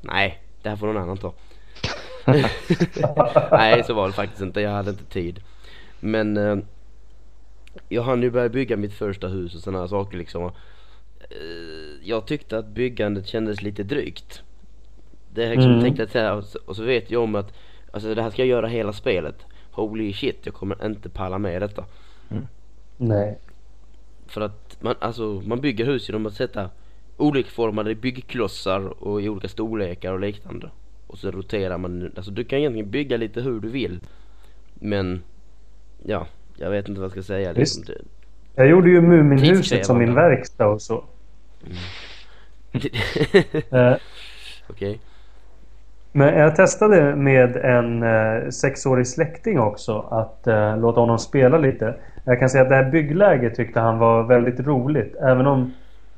nej, 0.00 0.38
det 0.62 0.68
här 0.68 0.76
får 0.76 0.86
någon 0.86 0.96
annan 1.02 1.16
ta. 1.16 1.32
nej, 3.50 3.84
så 3.84 3.94
var 3.94 4.06
det 4.06 4.12
faktiskt 4.12 4.42
inte. 4.42 4.60
Jag 4.60 4.70
hade 4.70 4.90
inte 4.90 5.04
tid. 5.04 5.40
Men 6.00 6.36
eh, 6.36 6.56
jag 7.88 8.02
hann 8.02 8.22
ju 8.22 8.30
börja 8.30 8.48
bygga 8.48 8.76
mitt 8.76 8.94
första 8.94 9.28
hus 9.28 9.54
och 9.54 9.60
sådana 9.60 9.78
här 9.80 9.86
saker 9.86 10.18
liksom. 10.18 10.42
Och, 10.42 10.56
eh, 11.30 11.98
jag 12.08 12.26
tyckte 12.26 12.58
att 12.58 12.66
byggandet 12.66 13.26
kändes 13.26 13.62
lite 13.62 13.82
drygt. 13.82 14.42
Det 15.34 15.44
är 15.44 15.50
liksom 15.50 15.70
Mm. 15.70 15.82
tänkte 15.82 16.02
att 16.02 16.10
säga, 16.10 16.34
och 16.34 16.44
så- 16.44 16.58
och 16.66 16.76
så 16.76 16.82
vet 16.82 17.10
jag 17.10 17.22
om 17.22 17.34
att 17.34 17.52
Alltså 17.94 18.14
det 18.14 18.22
här 18.22 18.30
ska 18.30 18.42
jag 18.42 18.48
göra 18.48 18.66
hela 18.66 18.92
spelet. 18.92 19.46
Holy 19.70 20.12
shit, 20.12 20.38
jag 20.44 20.54
kommer 20.54 20.86
inte 20.86 21.08
palla 21.08 21.38
med 21.38 21.62
detta. 21.62 21.84
Nej. 22.96 23.38
För 24.26 24.40
att 24.40 24.76
man, 24.82 24.94
alltså, 24.98 25.22
man 25.46 25.60
bygger 25.60 25.84
hus 25.84 26.08
genom 26.08 26.26
att 26.26 26.34
sätta 26.34 26.70
olikformade 27.16 27.94
byggklossar 27.94 29.02
och 29.04 29.22
i 29.22 29.28
olika 29.28 29.48
storlekar 29.48 30.12
och 30.12 30.20
liknande. 30.20 30.70
Och 31.06 31.18
så 31.18 31.30
roterar 31.30 31.78
man, 31.78 32.12
alltså 32.16 32.30
du 32.30 32.44
kan 32.44 32.58
egentligen 32.58 32.90
bygga 32.90 33.16
lite 33.16 33.40
hur 33.40 33.60
du 33.60 33.68
vill. 33.68 34.00
Men, 34.74 35.22
ja, 36.04 36.26
jag 36.56 36.70
vet 36.70 36.88
inte 36.88 37.00
vad 37.00 37.04
jag 37.04 37.12
ska 37.12 37.22
säga 37.22 37.52
liksom. 37.52 37.84
Jag 38.54 38.66
gjorde 38.68 38.90
ju 38.90 39.00
Muminhuset 39.00 39.86
som 39.86 39.98
min 39.98 40.14
verkstad 40.14 40.66
och 40.66 40.82
så. 40.82 41.04
Det- 42.72 43.72
Eh, 43.78 43.94
Okej. 44.70 45.00
Men 46.12 46.38
jag 46.38 46.56
testade 46.56 47.16
med 47.16 47.56
en 47.56 48.02
eh, 48.02 48.48
sexårig 48.50 49.06
släkting 49.06 49.58
också 49.60 49.98
att 50.00 50.46
eh, 50.46 50.78
låta 50.78 51.00
honom 51.00 51.18
spela 51.18 51.58
lite. 51.58 51.94
Jag 52.24 52.40
kan 52.40 52.48
säga 52.50 52.62
att 52.62 52.68
det 52.68 52.74
här 52.76 52.90
byggläget 52.90 53.54
tyckte 53.54 53.80
han 53.80 53.98
var 53.98 54.22
väldigt 54.22 54.60
roligt. 54.60 55.14
Även 55.16 55.46
om 55.46 55.72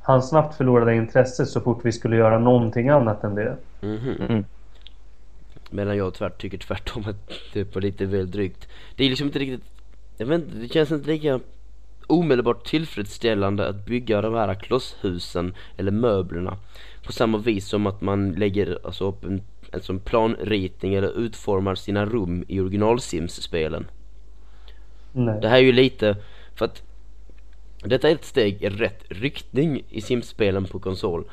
han 0.07 0.23
snabbt 0.23 0.57
förlorade 0.57 0.95
intresset 0.95 1.49
så 1.49 1.61
fort 1.61 1.81
vi 1.85 1.93
skulle 1.93 2.17
göra 2.17 2.39
någonting 2.39 2.89
annat 2.89 3.25
än 3.25 3.35
det. 3.35 3.57
Mhm. 3.81 4.17
Mm. 4.29 4.45
Medan 5.71 5.97
jag 5.97 6.15
tvärt, 6.15 6.41
tycker 6.41 6.59
tvärtom 6.59 7.05
att 7.07 7.31
det 7.53 7.75
var 7.75 7.83
lite 7.83 8.07
väl 8.07 8.31
drygt. 8.31 8.69
Det 8.97 9.05
är 9.05 9.09
liksom 9.09 9.27
inte 9.27 9.39
riktigt, 9.39 9.65
jag 10.17 10.27
vet 10.27 10.43
inte, 10.43 10.57
det 10.57 10.69
känns 10.69 10.93
inte 10.93 11.11
lika 11.11 11.41
omedelbart 12.07 12.67
tillfredsställande 12.67 13.69
att 13.69 13.87
bygga 13.87 14.21
de 14.21 14.35
här 14.35 14.55
klosshusen 14.55 15.55
eller 15.77 15.93
möblerna 15.93 16.57
på 17.07 17.13
samma 17.13 17.39
vis 17.39 17.69
som 17.69 17.87
att 17.87 18.01
man 18.01 18.33
lägger 18.33 18.79
alltså 18.85 19.09
upp 19.09 19.25
en, 19.25 19.43
en 19.73 19.83
sån 19.83 19.99
planritning 19.99 20.95
eller 20.95 21.19
utformar 21.19 21.75
sina 21.75 22.07
rum 22.07 22.45
i 22.49 22.61
original 22.61 23.01
Sims-spelen. 23.01 23.87
Nej. 25.13 25.41
Det 25.41 25.49
här 25.49 25.57
är 25.57 25.63
ju 25.63 25.73
lite, 25.73 26.17
för 26.55 26.65
att 26.65 26.83
detta 27.89 28.11
är 28.11 28.15
ett 28.15 28.25
steg 28.25 28.63
i 28.63 28.69
rätt 28.69 29.05
riktning 29.09 29.83
i 29.91 30.01
Sims-spelen 30.01 30.65
på 30.65 30.79
konsol. 30.79 31.25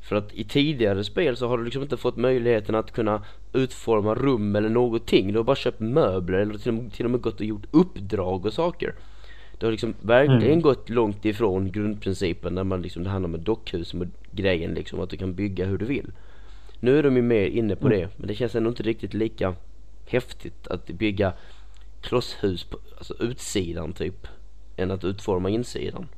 För 0.00 0.16
att 0.16 0.34
i 0.34 0.44
tidigare 0.44 1.04
spel 1.04 1.36
så 1.36 1.48
har 1.48 1.58
du 1.58 1.64
liksom 1.64 1.82
inte 1.82 1.96
fått 1.96 2.16
möjligheten 2.16 2.74
att 2.74 2.92
kunna 2.92 3.22
utforma 3.52 4.14
rum 4.14 4.56
eller 4.56 4.68
någonting. 4.68 5.32
Du 5.32 5.38
har 5.38 5.44
bara 5.44 5.56
köpt 5.56 5.80
möbler 5.80 6.38
eller 6.38 6.58
till 6.58 6.68
och 6.68 6.74
med, 6.74 6.92
till 6.92 7.04
och 7.04 7.10
med 7.10 7.20
gått 7.20 7.40
och 7.40 7.46
gjort 7.46 7.66
uppdrag 7.70 8.46
och 8.46 8.52
saker. 8.52 8.94
Det 9.58 9.66
har 9.66 9.70
liksom 9.70 9.94
verkligen 10.00 10.42
Mm. 10.42 10.60
gått 10.60 10.88
långt 10.88 11.24
ifrån 11.24 11.72
grundprincipen 11.72 12.54
när 12.54 12.64
man 12.64 12.82
liksom, 12.82 13.02
det 13.04 13.10
handlar 13.10 13.38
om 13.38 13.44
dockhus 13.44 13.94
med 13.94 14.10
grejen 14.30 14.74
liksom, 14.74 15.00
att 15.00 15.10
du 15.10 15.16
kan 15.16 15.34
bygga 15.34 15.66
hur 15.66 15.78
du 15.78 15.84
vill. 15.84 16.12
Nu 16.80 16.98
är 16.98 17.02
de 17.02 17.16
ju 17.16 17.22
mer 17.22 17.46
inne 17.46 17.76
på 17.76 17.86
Mm. 17.86 17.98
det, 18.00 18.08
men 18.16 18.28
det 18.28 18.34
känns 18.34 18.54
ändå 18.54 18.68
inte 18.70 18.82
riktigt 18.82 19.14
lika 19.14 19.54
häftigt 20.06 20.66
att 20.66 20.86
bygga 20.86 21.32
klosshus 22.00 22.64
på 22.64 22.78
alltså 22.98 23.14
utsidan 23.22 23.92
typ, 23.92 24.26
än 24.76 24.90
att 24.90 25.04
utforma 25.04 25.50
insidan. 25.50 26.08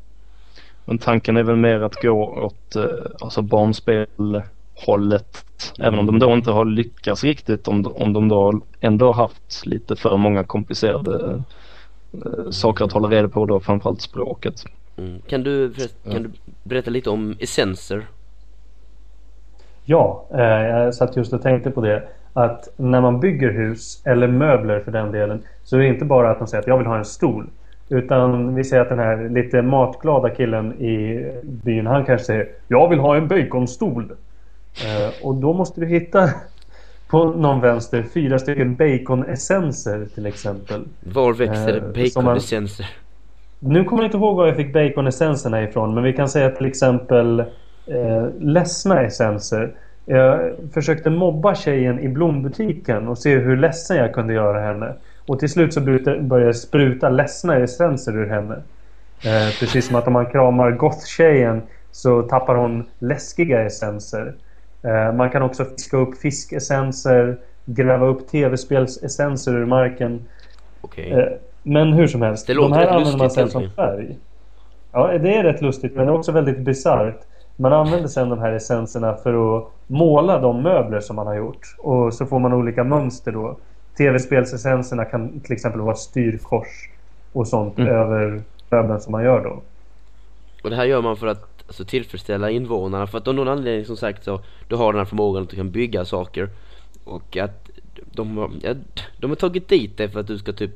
Men 0.85 0.99
tanken 0.99 1.37
är 1.37 1.43
väl 1.43 1.57
mer 1.57 1.81
att 1.81 2.03
gå 2.03 2.45
åt 2.45 2.77
eh, 2.77 2.85
alltså 3.21 3.43
barnspelhållet. 3.43 5.45
Även 5.79 5.99
om 5.99 6.07
de 6.07 6.19
då 6.19 6.33
inte 6.33 6.51
har 6.51 6.65
lyckats 6.65 7.25
riktigt. 7.25 7.69
Om, 7.69 7.87
om 7.95 8.13
de 8.13 8.29
då 8.29 8.61
ändå 8.81 9.13
haft 9.13 9.67
lite 9.67 9.97
för 9.97 10.17
många 10.17 10.45
komplicerade 10.45 11.43
eh, 12.13 12.51
saker 12.51 12.85
att 12.85 12.93
hålla 12.93 13.09
reda 13.09 13.29
på 13.29 13.47
då. 13.47 13.61
Framförallt 13.61 14.01
språket. 14.01 14.65
Mm. 14.97 15.21
Kan, 15.27 15.43
du, 15.43 15.75
kan 16.13 16.23
du 16.23 16.31
berätta 16.63 16.91
lite 16.91 17.11
om 17.11 17.37
essenser? 17.41 18.07
Ja, 19.85 20.27
eh, 20.35 20.41
jag 20.41 20.95
satt 20.95 21.17
just 21.17 21.33
och 21.33 21.43
tänkte 21.43 21.71
på 21.71 21.81
det. 21.81 22.09
Att 22.33 22.69
när 22.77 23.01
man 23.01 23.21
bygger 23.21 23.51
hus, 23.51 24.03
eller 24.05 24.29
möbler 24.29 24.81
för 24.81 24.93
den 24.93 25.13
delen, 25.13 25.43
så 25.65 25.77
är 25.77 25.81
det 25.81 25.87
inte 25.87 26.05
bara 26.05 26.31
att 26.31 26.39
de 26.39 26.49
säger 26.49 26.63
att 26.63 26.69
jag 26.69 26.79
vill 26.79 26.87
ha 26.87 26.99
en 26.99 27.05
stol. 27.05 27.47
Utan 27.95 28.55
vi 28.55 28.65
säger 28.65 28.83
att 28.83 28.89
den 28.89 28.99
här 28.99 29.29
lite 29.29 29.63
matglada 29.63 30.31
killen 30.31 30.73
i 30.73 31.27
byn, 31.43 31.87
han 31.87 32.05
kanske 32.05 32.27
säger 32.27 32.49
Jag 32.69 32.89
vill 32.89 32.99
ha 32.99 33.17
en 33.17 33.29
baconstol. 33.29 34.13
Eh, 34.85 35.27
och 35.27 35.35
då 35.35 35.53
måste 35.53 35.81
du 35.81 35.87
hitta 35.87 36.31
på 37.09 37.25
någon 37.25 37.61
vänster 37.61 38.05
fyra 38.15 38.39
stycken 38.39 38.75
baconessenser 38.75 40.07
till 40.15 40.27
exempel. 40.27 40.85
Var 41.01 41.33
växer 41.33 41.77
Eh, 41.77 41.83
baconessenser? 41.83 42.87
Nu 43.59 43.85
kommer 43.85 44.03
jag 44.03 44.09
inte 44.09 44.17
ihåg 44.17 44.37
var 44.37 44.47
jag 44.47 44.57
fick 44.57 44.73
baconessenserna 44.73 45.63
ifrån 45.63 45.95
men 45.95 46.05
vi 46.05 46.13
kan 46.13 46.29
säga 46.29 46.51
till 46.51 46.67
exempel 46.67 47.41
eh, 47.87 48.27
ledsna 48.39 49.03
essenser. 49.03 49.75
Jag 50.05 50.53
försökte 50.75 51.11
mobba 51.11 51.55
tjejen 51.55 52.01
i 52.01 52.09
blombutiken 52.09 53.09
och 53.09 53.19
se 53.19 53.39
hur 53.39 53.57
ledsen 53.57 53.97
jag 53.97 54.15
kunde 54.15 54.35
göra 54.35 54.61
henne. 54.61 54.95
Och 55.27 55.39
till 55.39 55.49
slut 55.49 55.75
så 55.75 55.81
började 55.81 56.45
jag 56.45 56.57
spruta 56.57 57.09
ledsna 57.09 57.57
essenser 57.57 58.17
ur 58.17 58.27
henne. 58.27 58.55
Eh, 59.25 59.59
precis 59.61 59.87
som 59.87 59.97
att 59.97 60.07
om 60.07 60.13
man 60.13 60.27
kramar 60.27 60.71
goth-tjejen 60.71 61.63
så 61.91 62.23
tappar 62.23 62.55
hon 62.55 62.85
läskiga 62.99 63.61
essenser. 63.63 64.35
Eh, 64.83 65.13
man 65.13 65.31
kan 65.31 65.43
också 65.43 65.65
fiska 65.65 65.97
upp 65.97 66.19
fiskessenser. 66.19 67.39
gräva 67.67 68.07
upp 68.07 68.29
tv-spelsessenser 68.29 69.53
ur 69.53 69.67
marken. 69.67 70.21
Okej. 70.81 71.13
Eh, 71.13 71.27
men 71.63 71.93
hur 71.93 72.07
som 72.07 72.23
helst, 72.23 72.47
Det 72.47 72.55
de 72.55 72.73
här 72.73 72.87
använder 72.87 73.19
man 73.19 73.31
sen 73.31 73.51
som 73.51 73.71
färg. 73.71 74.19
Ja, 74.93 75.19
det 75.19 75.37
är 75.37 75.43
rätt 75.43 75.63
lustigt 75.63 75.97
men 75.97 76.09
också 76.09 76.33
väldigt 76.33 76.59
bisarrt. 76.59 77.21
Man 77.57 77.73
använder 77.73 78.09
sen 78.09 78.29
de 78.29 78.39
här 78.39 78.53
essenserna 78.53 79.17
för 79.17 79.59
att 79.59 79.65
måla 79.87 80.39
de 80.39 80.63
möbler 80.63 81.01
som 81.01 81.17
man 81.17 81.27
har 81.27 81.35
gjort. 81.35 81.77
Och 81.79 82.15
så 82.15 82.27
får 82.27 82.39
man 82.39 82.53
olika 82.53 82.85
mönster 82.85 83.33
då. 83.33 83.59
Tv-spelsessenserna 83.97 85.05
kan 85.05 85.41
till 85.41 85.53
exempel 85.53 85.81
vara 85.81 85.95
styrkors 85.95 86.89
och 87.33 87.49
sånt 87.49 87.79
Mm. 87.79 87.91
över 87.95 88.43
möbeln 88.71 89.01
som 89.01 89.13
man 89.13 89.25
gör 89.25 89.45
då. 89.45 89.63
Och 90.63 90.71
det 90.71 90.77
här 90.77 90.85
gör 90.85 91.03
man 91.03 91.17
för 91.17 91.27
att 91.27 91.49
alltså, 91.67 91.85
tillfredsställa 91.85 92.51
invånarna 92.51 93.07
för 93.07 93.19
att 93.19 93.29
av 93.29 93.35
någon 93.35 93.49
anledning 93.49 93.85
som 93.85 93.97
sagt 93.97 94.25
så 94.25 94.41
du 94.69 94.77
har 94.77 94.93
den 94.93 94.99
här 95.01 95.07
förmågan 95.07 95.43
att 95.43 95.51
du 95.51 95.57
kan 95.57 95.71
bygga 95.71 96.05
saker 96.05 96.49
och 97.05 97.37
att 97.37 97.71
de 98.13 98.37
har, 98.37 98.51
ja, 98.63 98.75
de 99.21 99.31
har 99.31 99.37
tagit 99.37 99.69
dit 99.69 99.97
dig 99.97 100.09
för 100.09 100.21
att 100.21 100.27
du 100.27 100.39
ska 100.39 100.53
typ 100.53 100.71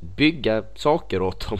bygga 0.00 0.62
saker 0.74 1.22
åt 1.22 1.50
dem. 1.50 1.58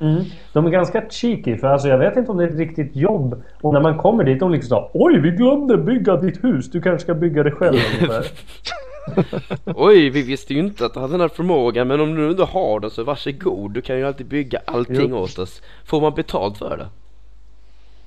Mm. 0.00 0.24
De 0.52 0.66
är 0.66 0.70
ganska 0.70 1.02
cheeky 1.10 1.56
för 1.56 1.66
alltså 1.66 1.88
jag 1.88 1.98
vet 1.98 2.16
inte 2.16 2.30
om 2.30 2.38
det 2.38 2.44
är 2.44 2.48
ett 2.48 2.58
riktigt 2.58 2.96
jobb. 2.96 3.42
Och 3.60 3.72
när 3.72 3.80
man 3.80 3.98
kommer 3.98 4.24
dit 4.24 4.40
de 4.40 4.52
liksom 4.52 4.68
så 4.68 4.90
Oj 4.92 5.20
vi 5.20 5.30
glömde 5.30 5.76
bygga 5.78 6.16
ditt 6.16 6.44
hus. 6.44 6.70
Du 6.70 6.82
kanske 6.82 7.04
ska 7.04 7.14
bygga 7.14 7.42
det 7.42 7.50
själv. 7.50 7.78
Oj, 9.64 10.10
vi 10.10 10.22
visste 10.22 10.54
ju 10.54 10.60
inte 10.60 10.86
att 10.86 10.94
du 10.94 11.00
hade 11.00 11.12
den 11.12 11.20
här 11.20 11.28
förmågan 11.28 11.88
men 11.88 12.00
om 12.00 12.14
du 12.14 12.30
inte 12.30 12.44
har 12.44 12.80
den 12.80 12.90
så 12.90 13.04
varsågod. 13.04 13.70
Du 13.70 13.82
kan 13.82 13.98
ju 13.98 14.06
alltid 14.06 14.26
bygga 14.26 14.60
allting 14.64 15.10
Jo. 15.10 15.16
åt 15.16 15.38
oss. 15.38 15.62
Får 15.84 16.00
man 16.00 16.14
betalt 16.14 16.58
för 16.58 16.76
det? 16.76 16.88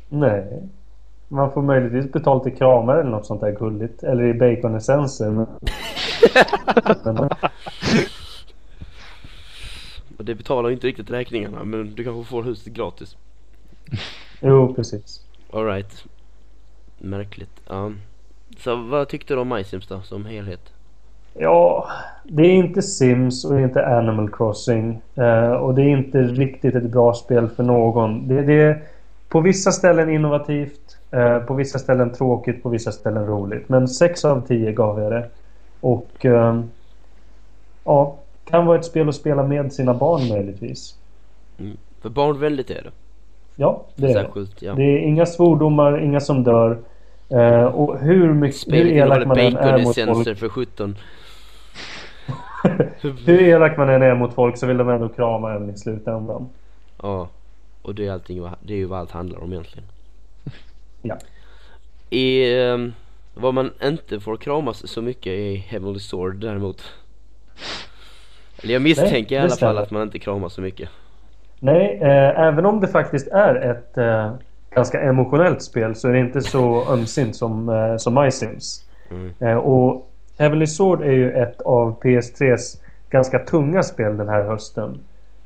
Nej. 0.10 0.64
Man 1.28 1.52
får 1.52 1.62
möjligtvis 1.62 2.12
betalt 2.12 2.48
i 2.48 2.52
kramar 2.52 2.98
eller 2.98 3.12
något 3.12 3.26
sånt 3.26 3.42
där 3.42 3.52
gulligt. 3.52 4.04
Eller 4.04 4.24
i 4.24 4.34
baconessenser. 4.34 5.30
Men... 5.30 5.48
Och 10.18 10.26
det 10.26 10.36
betalar 10.36 10.70
ju 10.70 10.76
inte 10.76 10.88
riktigt 10.88 11.12
räkningarna 11.12 11.64
men 11.64 11.96
du 11.96 12.04
kanske 12.04 12.30
får 12.30 12.44
huset 12.44 12.74
gratis. 12.74 13.18
Jo 14.42 14.74
precis. 14.74 15.22
Alright. 15.54 16.06
Märkligt. 16.98 17.62
Ja. 17.68 17.92
Så 18.58 18.76
vad 18.76 19.08
tyckte 19.08 19.34
du 19.34 19.40
om 19.40 19.50
MySims 19.50 19.88
då 19.88 20.02
som 20.02 20.26
helhet? 20.26 20.75
Ja, 21.40 21.88
det 22.24 22.44
är 22.44 22.52
inte 22.52 22.82
Sims 22.82 23.46
och 23.46 23.54
det 23.54 23.60
är 23.60 23.64
inte 23.64 23.88
Animal 23.88 24.30
Crossing. 24.32 25.02
Eh, 25.16 25.52
och 25.52 25.76
det 25.76 25.82
är 25.82 25.90
inte 25.90 26.22
riktigt 26.22 26.76
ett 26.76 26.92
bra 26.92 27.14
spel 27.14 27.48
för 27.48 27.64
någon. 27.64 28.28
Det, 28.28 28.42
det 28.42 28.62
är 28.62 28.84
på 29.30 29.42
vissa 29.42 29.72
ställen 29.72 30.10
innovativt. 30.10 30.98
Eh, 31.12 31.40
på 31.40 31.54
vissa 31.54 31.80
ställen 31.80 32.14
tråkigt, 32.14 32.64
på 32.64 32.70
vissa 32.70 32.92
ställen 32.92 33.28
roligt. 33.28 33.70
Men 33.70 33.88
6 33.88 34.26
av 34.26 34.48
10 34.48 34.72
gav 34.72 35.02
jag 35.02 35.12
det. 35.12 35.30
Och 35.82 36.26
ehm, 36.26 36.70
ja, 37.84 38.16
kan 38.50 38.66
vara 38.66 38.80
ett 38.80 38.86
spel 38.86 39.10
att 39.10 39.16
spela 39.16 39.44
med 39.44 39.74
sina 39.74 39.94
barn 39.94 40.28
möjligtvis. 40.30 40.96
Mm. 41.60 41.78
För 42.02 42.10
barnvänligt 42.10 42.70
är 42.70 42.84
det. 42.84 42.92
Ja, 43.56 43.84
det 43.96 44.04
är 44.04 44.08
det. 44.08 44.14
Särskilt, 44.14 44.62
ja. 44.62 44.74
Det 44.74 44.84
är 44.84 44.98
inga 44.98 45.26
svordomar, 45.26 46.04
inga 46.04 46.20
som 46.20 46.44
dör. 46.44 46.78
Eh, 47.30 47.66
och 47.66 48.00
hur 48.00 48.34
mycket 48.34 48.56
hur 48.56 48.72
Spelet 48.72 48.94
elak 48.94 49.18
innehåller 49.22 49.52
man 49.52 49.64
än 49.64 49.80
är 49.80 49.84
mot 49.84 50.16
folk 50.26 50.38
för 50.38 50.50
17. 50.50 50.96
Hur 53.26 53.42
elak 53.42 53.78
man 53.78 53.90
än 53.90 54.02
är 54.02 54.16
mot 54.16 54.34
folk 54.34 54.58
så 54.58 54.68
vill 54.68 54.78
de 54.78 54.90
ändå 54.90 55.10
krama 55.10 55.54
en 55.54 55.70
i 55.70 55.78
slutändan. 55.78 56.50
Ja. 57.02 57.30
Och 57.82 57.96
det 57.96 58.08
är 58.08 58.12
allting, 58.12 58.50
det 58.62 58.74
är 58.74 58.78
ju 58.78 58.86
vad 58.86 59.00
allt 59.00 59.12
handlar 59.12 59.44
om 59.44 59.52
egentligen. 59.52 59.88
Ja. 61.02 61.18
I, 62.10 62.58
ehm, 62.60 62.94
vad 63.34 63.54
man 63.54 63.72
inte 63.84 64.20
får 64.20 64.38
kramas 64.38 64.88
så 64.88 65.02
mycket 65.02 65.34
i 65.34 65.56
Heavenly 65.56 66.00
Sword 66.00 66.36
däremot. 66.36 66.94
Eller 68.64 68.74
jag 68.74 68.82
misstänker 68.82 69.36
det 69.36 69.36
i 69.36 69.38
alla 69.38 69.56
fall 69.56 69.78
att 69.78 69.92
man 69.92 70.02
inte 70.02 70.20
kramar 70.20 70.50
så 70.50 70.62
mycket. 70.62 70.90
Nej, 71.60 72.00
eh, 72.02 72.40
även 72.40 72.66
om 72.66 72.80
det 72.80 72.88
faktiskt 72.88 73.28
är 73.28 73.56
ett 73.56 73.98
eh, 73.98 74.34
ganska 74.76 75.02
emotionellt 75.02 75.62
spel 75.62 75.96
så 75.96 76.08
är 76.08 76.14
det 76.14 76.20
inte 76.20 76.42
så 76.42 76.94
ömsint 76.94 77.36
som, 77.36 77.70
eh, 77.70 77.98
som 77.98 78.14
My 78.14 78.32
Sims. 78.32 78.86
Mm. 79.12 79.34
Eh, 79.40 79.58
och 79.58 80.12
Heavenly 80.38 80.68
Sword 80.68 81.02
är 81.02 81.12
ju 81.12 81.32
ett 81.32 81.62
av 81.62 82.00
PS3s 82.02 82.78
ganska 83.10 83.40
tunga 83.40 83.84
spel 83.84 84.18
den 84.18 84.30
här 84.30 84.44
hösten. 84.44 85.00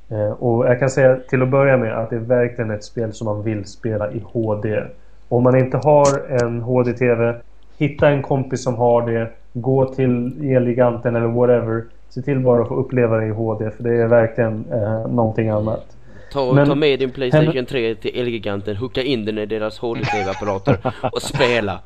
Eh, 0.09 0.31
och 0.31 0.65
jag 0.65 0.79
kan 0.79 0.89
säga 0.89 1.15
till 1.29 1.41
att 1.41 1.49
börja 1.49 1.77
med 1.77 1.97
att 1.97 2.09
det 2.09 2.15
är 2.15 2.19
verkligen 2.19 2.71
ett 2.71 2.83
spel 2.83 3.13
som 3.13 3.25
man 3.25 3.43
vill 3.43 3.65
spela 3.65 4.11
i 4.11 4.19
HD. 4.33 4.83
Om 5.29 5.43
man 5.43 5.57
inte 5.57 5.77
har 5.77 6.31
en 6.43 6.61
HD-TV, 6.61 7.35
hitta 7.77 8.09
en 8.09 8.21
kompis 8.21 8.63
som 8.63 8.75
har 8.75 9.11
det. 9.11 9.29
Gå 9.53 9.85
till 9.85 10.33
Elgiganten 10.55 11.15
eller 11.15 11.27
whatever. 11.27 11.83
Se 12.09 12.21
till 12.21 12.39
bara 12.39 12.61
att 12.61 12.67
få 12.67 12.75
uppleva 12.75 13.17
det 13.17 13.25
i 13.25 13.29
HD 13.29 13.71
för 13.71 13.83
det 13.83 13.93
är 14.01 14.07
verkligen 14.07 14.65
eh, 14.71 15.07
någonting 15.07 15.49
annat. 15.49 15.85
Ta, 16.33 16.53
Men- 16.53 16.67
ta 16.67 16.75
med 16.75 16.99
din 16.99 17.11
Playstation 17.11 17.65
3 17.65 17.95
till 17.95 18.19
Elgiganten, 18.19 18.75
hooka 18.75 19.01
in 19.03 19.25
den 19.25 19.37
i 19.37 19.45
deras 19.45 19.77
HD-TV-apparater 19.79 20.77
och 21.13 21.21
spela. 21.21 21.79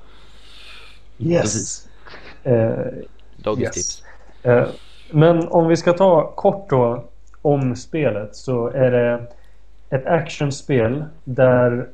Yes! 1.18 1.88
Eh, 2.44 2.72
Yes. 3.62 3.72
tips. 3.72 4.04
Eh, 4.44 4.68
Men 5.12 5.48
om 5.48 5.68
vi 5.68 5.78
ska 5.78 5.94
ta 5.94 6.32
kort 6.36 6.70
då 6.70 7.04
om 7.42 7.76
spelet 7.76 8.36
så 8.36 8.68
är 8.68 8.92
det 8.92 9.22
ett 9.90 10.06
actionspel 10.06 11.06
där 11.24 11.88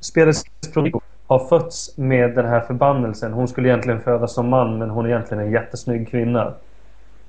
spelets 0.00 0.42
produktion 0.72 1.00
har 1.26 1.38
fötts 1.38 1.98
med 1.98 2.34
den 2.34 2.46
här 2.46 2.60
förbannelsen. 2.60 3.32
Hon 3.32 3.48
skulle 3.48 3.68
egentligen 3.68 4.00
födas 4.00 4.34
som 4.34 4.48
man 4.48 4.78
men 4.78 4.90
hon 4.90 5.04
är 5.06 5.10
egentligen 5.10 5.44
en 5.44 5.50
jättesnygg 5.50 6.08
kvinna. 6.08 6.54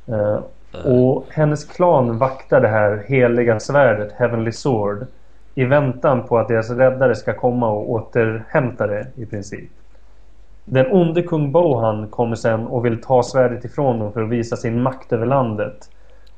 Eh, 0.08 0.40
Och 0.86 1.28
hennes 1.32 1.66
klan 1.66 2.18
vaktar 2.18 2.62
det 2.62 2.68
här 2.68 3.04
heliga 3.08 3.60
svärdet, 3.60 4.12
Heavenly 4.12 4.52
Sword 4.52 5.06
i 5.56 5.66
väntan 5.66 6.28
på 6.28 6.38
att 6.38 6.48
deras 6.48 6.70
räddare 6.70 7.16
ska 7.16 7.34
komma 7.34 7.70
och 7.70 7.90
återhämta 7.92 8.88
det 8.88 9.08
i 9.16 9.26
princip. 9.26 9.72
Den 10.70 10.92
onde 10.92 11.24
kung 11.24 11.52
Bohan 11.52 12.08
kommer 12.08 12.36
sen 12.36 12.68
och 12.68 12.86
vill 12.86 13.02
ta 13.02 13.24
svärdet 13.24 13.66
ifrån 13.66 14.00
dem 14.00 14.14
för 14.14 14.22
att 14.22 14.30
visa 14.30 14.56
sin 14.56 14.82
makt 14.82 15.14
över 15.14 15.26
landet. 15.26 15.90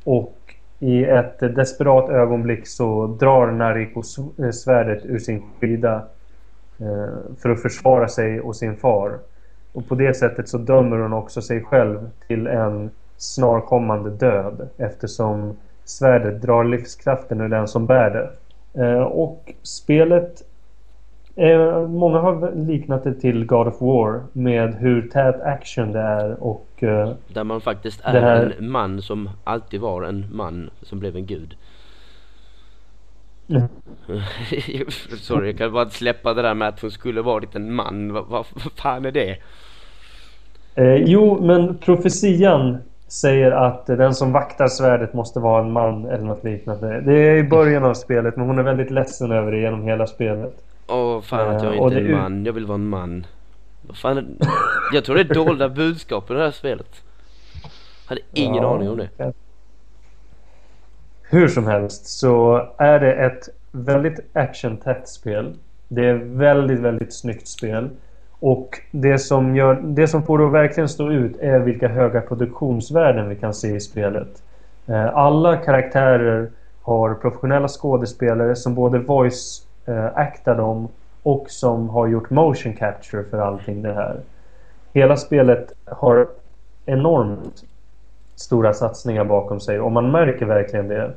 Och 0.04 0.56
i 0.80 1.06
ett 1.06 1.40
desperat 1.40 2.10
ögonblick 2.10 2.68
så 2.68 3.08
drar 3.08 3.52
Nariko 3.52 4.04
eh, 4.44 4.52
svärdet 4.52 5.06
ur 5.06 5.20
sin 5.20 5.44
skida 5.60 6.04
eh, 6.80 7.36
för 7.42 7.50
att 7.50 7.62
försvara 7.62 8.08
sig 8.08 8.42
och 8.42 8.56
sin 8.56 8.76
far. 8.76 9.20
Och 9.74 9.88
på 9.88 9.96
det 9.96 10.14
sättet 10.14 10.50
så 10.50 10.58
dömer 10.58 10.98
hon 10.98 11.14
också 11.14 11.42
sig 11.42 11.64
själv 11.64 12.10
till 12.28 12.48
en 12.48 12.90
snarkommande 13.18 14.10
död 14.10 14.70
eftersom 14.78 15.58
svärdet 15.86 16.42
drar 16.42 16.64
livskraften 16.64 17.42
ur 17.42 17.50
den 17.50 17.68
som 17.68 17.86
bär 17.86 18.10
det. 18.10 18.30
Eh, 18.84 19.02
och 19.02 19.54
spelet 19.64 20.44
Eh, 21.40 21.88
många 21.88 22.20
har 22.20 22.52
liknat 22.56 23.04
det 23.04 23.14
till 23.14 23.46
God 23.46 23.68
of 23.68 23.82
War 23.82 24.24
med 24.34 24.76
hur 24.76 25.02
tät 25.08 25.42
action 25.42 25.92
det 25.92 26.00
är 26.00 26.44
och 26.44 26.68
eh, 26.84 27.12
Där 27.28 27.44
man 27.44 27.62
faktiskt 27.62 28.02
är 28.04 28.22
här- 28.22 28.56
en 28.60 28.70
man 28.72 29.02
som 29.02 29.30
alltid 29.44 29.82
var 29.82 30.04
en 30.04 30.26
man 30.32 30.70
som 30.82 31.00
blev 31.00 31.16
en 31.16 31.26
gud. 31.26 31.56
Mm. 33.50 33.64
Sorry, 35.20 35.48
jag 35.48 35.58
kan 35.58 35.72
bara 35.74 35.90
släppa 35.90 36.34
det 36.34 36.42
där 36.42 36.54
med 36.54 36.68
att 36.68 36.80
hon 36.80 36.92
skulle 36.92 37.22
varit 37.22 37.56
en 37.56 37.74
man. 37.74 38.14
Vad, 38.14 38.26
vad, 38.28 38.46
vad 38.54 38.72
fan 38.76 39.06
är 39.06 39.12
det? 39.12 39.38
eh, 40.76 40.96
Jo, 40.96 41.40
men 41.42 41.78
profetian 41.78 42.78
säger 43.08 43.52
att 43.52 43.86
den 43.86 44.14
som 44.16 44.32
vaktar 44.32 44.68
svärdet 44.68 45.14
måste 45.14 45.40
vara 45.40 45.62
en 45.64 45.72
man 45.72 46.06
eller 46.06 46.24
något 46.24 46.44
liknande. 46.44 47.02
Det 47.02 47.14
är 47.14 47.36
i 47.38 47.44
början 47.44 47.84
av 47.84 47.94
spelet 47.94 48.38
men 48.38 48.46
hon 48.48 48.60
är 48.60 48.64
väldigt 48.64 48.92
ledsen 48.92 49.32
över 49.32 49.52
det 49.52 49.60
genom 49.60 49.84
hela 49.84 50.08
spelet. 50.08 50.54
Åh 50.90 51.22
fan 51.22 51.56
att 51.56 51.64
jag 51.64 51.76
inte 51.76 51.96
är 51.96 52.06
en 52.06 52.12
man, 52.12 52.46
jag 52.46 52.54
vill 52.54 52.66
vara 52.66 52.76
en 52.76 52.88
man. 52.90 53.26
Vad 53.82 53.98
fan. 53.98 54.38
Jag 54.94 55.06
tror 55.06 55.16
det 55.16 55.22
är 55.22 55.34
dolda 55.34 55.70
budskap 55.70 56.32
i 56.32 56.34
det 56.34 56.40
här 56.44 56.52
spelet. 56.52 57.04
Hade 58.06 58.22
ingen 58.34 58.64
Ja, 58.64 58.76
aning 58.76 58.90
om 58.90 58.98
det. 58.98 59.34
Hur 61.24 61.48
som 61.48 61.68
helst 61.68 62.06
så 62.08 62.68
är 62.78 63.00
det 63.00 63.14
ett 63.14 63.50
väldigt 63.72 64.20
actiontätt 64.34 65.08
spel. 65.10 65.56
Det 65.88 66.06
är 66.06 66.14
väldigt, 66.16 66.80
väldigt 66.80 67.14
snyggt 67.14 67.48
spel. 67.48 67.90
Och 68.40 68.80
det 68.92 69.18
som, 69.20 69.56
gör, 69.56 69.82
det 69.84 70.08
som 70.08 70.24
får 70.24 70.38
det 70.38 70.46
att 70.46 70.52
verkligen 70.52 70.90
stå 70.90 71.12
ut 71.12 71.38
är 71.40 71.60
vilka 71.60 71.88
höga 71.88 72.22
produktionsvärden 72.22 73.30
vi 73.30 73.36
kan 73.36 73.54
se 73.54 73.76
i 73.76 73.80
spelet. 73.80 74.44
Eh, 74.88 75.16
Alla 75.16 75.58
karaktärer 75.58 76.50
har 76.82 77.14
professionella 77.14 77.68
skådespelare 77.68 78.56
som 78.56 78.76
både 78.76 79.00
voice 79.00 79.68
eh, 79.86 80.06
actar 80.16 80.56
dem 80.56 80.88
och 81.24 81.46
som 81.50 81.90
har 81.90 82.08
gjort 82.08 82.30
motion 82.30 82.74
capture 82.74 83.24
för 83.24 83.38
allting 83.38 83.82
det 83.82 83.94
här. 83.94 84.20
Hela 84.94 85.18
spelet 85.18 85.72
har 85.86 86.28
enormt 86.86 87.64
stora 88.36 88.74
satsningar 88.74 89.24
bakom 89.24 89.60
sig 89.60 89.80
och 89.80 89.92
man 89.92 90.12
märker 90.12 90.46
verkligen 90.46 90.88
det. 90.88 91.12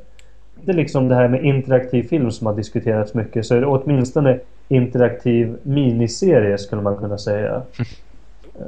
Det 0.54 0.72
är 0.72 0.76
liksom 0.76 1.08
det 1.08 1.14
här 1.14 1.28
med 1.28 1.44
interaktiv 1.44 2.02
film 2.02 2.30
som 2.30 2.46
har 2.46 2.54
diskuterats 2.54 3.14
mycket 3.14 3.46
så 3.46 3.54
är 3.54 3.60
det 3.60 3.66
åtminstone 3.66 4.38
interaktiv 4.68 5.56
miniserie 5.62 6.58
skulle 6.58 6.82
man 6.82 6.96
kunna 6.96 7.18
säga. 7.18 7.62
Eh, 7.78 8.66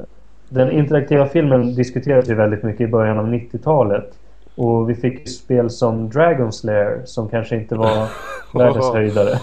Den 0.49 0.71
interaktiva 0.71 1.27
filmen 1.27 1.75
diskuterades 1.75 2.29
ju 2.29 2.35
väldigt 2.35 2.63
mycket 2.63 2.81
i 2.81 2.87
början 2.87 3.19
av 3.19 3.27
90-talet. 3.27 4.13
Och 4.55 4.91
vi 4.91 4.95
fick 4.95 5.29
spel 5.29 5.71
som 5.71 6.11
Dragon's 6.11 6.67
Lair 6.67 7.03
som 7.05 7.29
kanske 7.29 7.57
inte 7.57 7.75
var 7.75 8.09
världens 8.55 8.93
höjdare. 8.93 9.39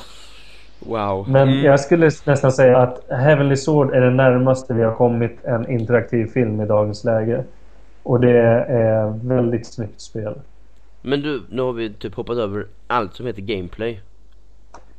Wow. 0.85 1.29
Men 1.29 1.47
Mm. 1.49 1.63
jag 1.65 1.79
skulle 1.79 2.05
nästan 2.25 2.51
säga 2.51 2.77
att 2.77 3.05
Heavenly 3.09 3.55
Sword 3.55 3.93
är 3.93 4.01
det 4.01 4.09
närmaste 4.11 4.73
vi 4.73 4.83
har 4.83 4.93
kommit 4.95 5.45
en 5.45 5.69
interaktiv 5.71 6.25
film 6.25 6.61
i 6.61 6.65
dagens 6.65 7.03
läge. 7.03 7.43
Och 8.03 8.19
det 8.19 8.37
är 8.67 9.27
väldigt 9.27 9.65
snyggt 9.73 10.01
spel. 10.01 10.33
Men 11.01 11.21
du, 11.21 11.41
nu 11.49 11.61
har 11.61 11.73
vi 11.73 11.93
typ 11.93 12.15
hoppat 12.15 12.37
över 12.37 12.65
allt 12.87 13.13
som 13.13 13.25
heter 13.25 13.41
gameplay. 13.41 14.01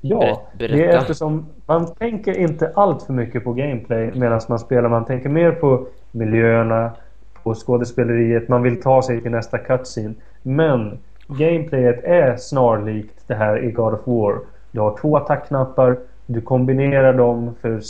Ja, 0.01 0.19
Berätt- 0.19 0.59
det 0.59 0.65
är 0.65 0.69
berätta. 0.79 0.99
eftersom 0.99 1.47
man 1.67 1.95
tänker 1.95 2.39
inte 2.39 2.73
allt 2.75 3.03
för 3.03 3.13
mycket 3.13 3.45
på 3.45 3.53
gameplay 3.53 4.13
medan 4.15 4.41
man 4.49 4.59
spelar. 4.59 4.89
Man 4.89 5.05
tänker 5.05 5.29
mer 5.29 5.51
på 5.53 5.87
miljöerna, 6.11 6.91
på 7.43 7.55
skådespeleriet, 7.55 8.49
man 8.49 8.63
vill 8.63 8.83
ta 8.83 9.03
sig 9.03 9.21
till 9.23 9.31
nästa 9.31 9.59
cutscene. 9.59 10.15
Men 10.43 10.99
gameplayet 11.29 12.05
är 12.05 12.37
snarlikt 12.37 13.25
det 13.27 13.35
här 13.35 13.65
i 13.65 13.71
God 13.71 13.95
of 13.95 14.01
War. 14.07 14.39
Du 14.73 14.81
har 14.81 14.97
två 15.01 15.17
attackknappar, 15.17 15.97
du 16.27 16.41
kombinerar 16.41 17.13
dem 17.13 17.55
för 17.61 17.81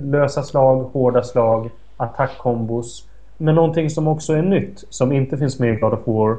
lösa 0.00 0.42
slag, 0.42 0.90
hårda 0.92 1.22
slag, 1.22 1.70
attackkombos. 1.96 3.06
Men 3.36 3.54
någonting 3.54 3.90
som 3.90 4.08
också 4.08 4.32
är 4.32 4.42
nytt, 4.42 4.84
som 4.88 5.12
inte 5.12 5.38
finns 5.38 5.58
med 5.58 5.74
i 5.74 5.76
God 5.76 5.92
of 5.92 6.06
War, 6.06 6.36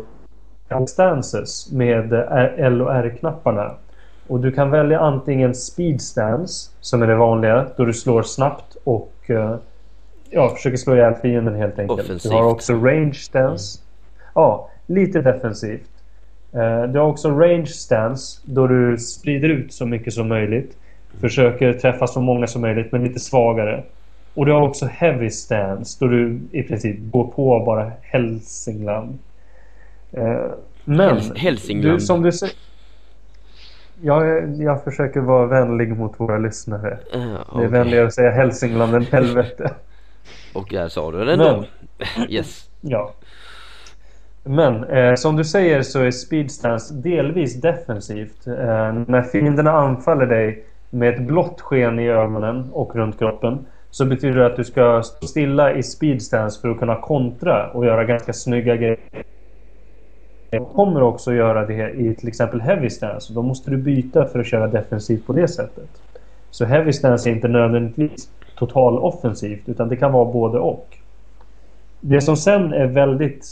är 0.70 0.86
stances 0.86 1.72
med 1.72 2.14
L 2.58 2.82
och 2.82 2.94
R-knapparna. 2.94 3.72
Och 4.28 4.40
du 4.40 4.52
kan 4.52 4.72
välja 4.72 5.00
antingen 5.00 5.56
speed 5.56 6.02
stance, 6.02 6.72
som 6.80 7.02
är 7.02 7.08
det 7.08 7.16
vanliga, 7.16 7.68
då 7.78 7.86
du 7.86 7.94
slår 7.94 8.24
snabbt 8.24 8.78
och 8.84 9.14
eh, 9.28 9.56
ja, 10.30 10.50
försöker 10.50 10.78
slå 10.78 10.96
ihjäl 10.96 11.16
fienden 11.16 11.56
helt 11.56 11.80
enkelt. 11.80 12.00
Offensivt. 12.00 12.32
Du 12.32 12.38
har 12.38 12.44
också 12.44 12.74
range 12.74 13.14
stance. 13.14 13.80
Ja, 14.36 14.70
lite 14.86 15.22
defensivt. 15.22 15.91
Eh, 16.54 16.84
Du 16.84 17.00
har 17.00 17.08
också 17.08 17.30
range 17.32 17.66
stance 17.66 18.42
då 18.46 18.68
du 18.68 18.98
sprider 18.98 19.50
ut 19.50 19.74
så 19.74 19.86
mycket 19.86 20.14
som 20.14 20.28
möjligt. 20.28 20.78
Försöker 21.22 21.74
träffa 21.74 22.08
så 22.08 22.22
många 22.22 22.48
som 22.48 22.62
möjligt 22.62 22.92
men 22.92 23.04
lite 23.04 23.20
svagare. 23.20 23.84
Och 24.34 24.46
du 24.46 24.52
har 24.52 24.62
också 24.62 24.86
heavy 24.86 25.30
stance 25.30 25.98
då 26.00 26.08
du 26.08 26.40
i 26.52 26.64
princip 26.64 26.98
går 27.00 27.24
på 27.28 27.64
bara 27.66 27.92
Hälsingland. 28.02 29.18
Eh, 30.12 30.42
Men 30.86 31.10
Häls- 31.18 31.36
Hälsingland. 31.38 31.96
Du, 32.00 32.06
som 32.06 32.22
du 32.22 32.32
säger... 32.32 32.56
Jag, 34.04 34.52
jag 34.62 34.84
försöker 34.84 35.20
vara 35.20 35.46
vänlig 35.46 35.98
mot 35.98 36.20
våra 36.20 36.38
lyssnare. 36.38 36.98
Ah, 37.14 37.60
Det 37.60 37.64
är 37.66 37.68
vänligare 37.68 38.08
att 38.08 38.14
säga 38.14 38.32
Hälsingland 38.32 38.96
än 38.96 39.06
helvete. 39.06 39.72
Och 40.54 40.68
där 40.72 40.90
sa 40.90 41.12
du 41.12 41.26
det 41.26 41.34
ändå. 41.34 41.66
Yes. 42.30 42.70
Ja. 42.82 43.12
Men 44.44 44.84
eh, 44.84 45.16
som 45.16 45.36
du 45.36 45.44
säger 45.44 45.82
så 45.82 46.00
är 46.00 46.12
speedstance 46.12 46.94
delvis 46.94 47.62
defensivt. 47.62 48.48
Eh, 48.48 48.94
när 49.08 49.22
fienderna 49.22 49.72
anfaller 49.72 50.26
dig 50.26 50.64
med 50.90 51.14
ett 51.14 51.22
blått 51.22 51.62
sken 51.62 52.00
i 52.00 52.10
ögonen 52.10 52.70
och 52.72 52.96
runt 52.96 53.20
kroppen 53.20 53.66
så 53.90 54.06
betyder 54.06 54.40
det 54.40 54.46
att 54.46 54.56
du 54.56 54.64
ska 54.64 55.04
stå 55.04 55.28
stilla 55.28 55.74
i 55.74 55.84
speedstance 55.84 56.62
för 56.62 56.70
att 56.70 56.80
kunna 56.80 56.96
kontra 56.96 57.72
och 57.72 57.86
göra 57.86 58.04
ganska 58.04 58.34
snygga 58.34 58.76
grejer. 58.76 58.98
Du 60.50 60.66
kommer 60.66 61.04
också 61.04 61.34
göra 61.34 61.66
det 61.66 61.90
i 61.92 62.16
till 62.16 62.28
exempel 62.28 62.62
heavy 62.62 62.90
stance. 62.90 63.34
Då 63.34 63.42
måste 63.42 63.72
du 63.72 63.78
byta 63.78 64.26
för 64.26 64.40
att 64.40 64.48
köra 64.48 64.68
defensivt 64.68 65.28
på 65.28 65.34
det 65.34 65.48
sättet. 65.48 65.90
Så 66.50 66.66
heavy 66.66 66.94
stance 66.94 67.30
är 67.30 67.34
inte 67.34 67.48
nödvändigtvis 67.48 68.30
total 68.56 69.00
offensivt 69.00 69.70
utan 69.70 69.90
det 69.90 69.96
kan 69.96 70.12
vara 70.12 70.26
både 70.26 70.60
och. 70.60 70.98
Det 72.00 72.22
som 72.22 72.38
sen 72.38 72.74
är 72.74 72.86
väldigt 72.86 73.46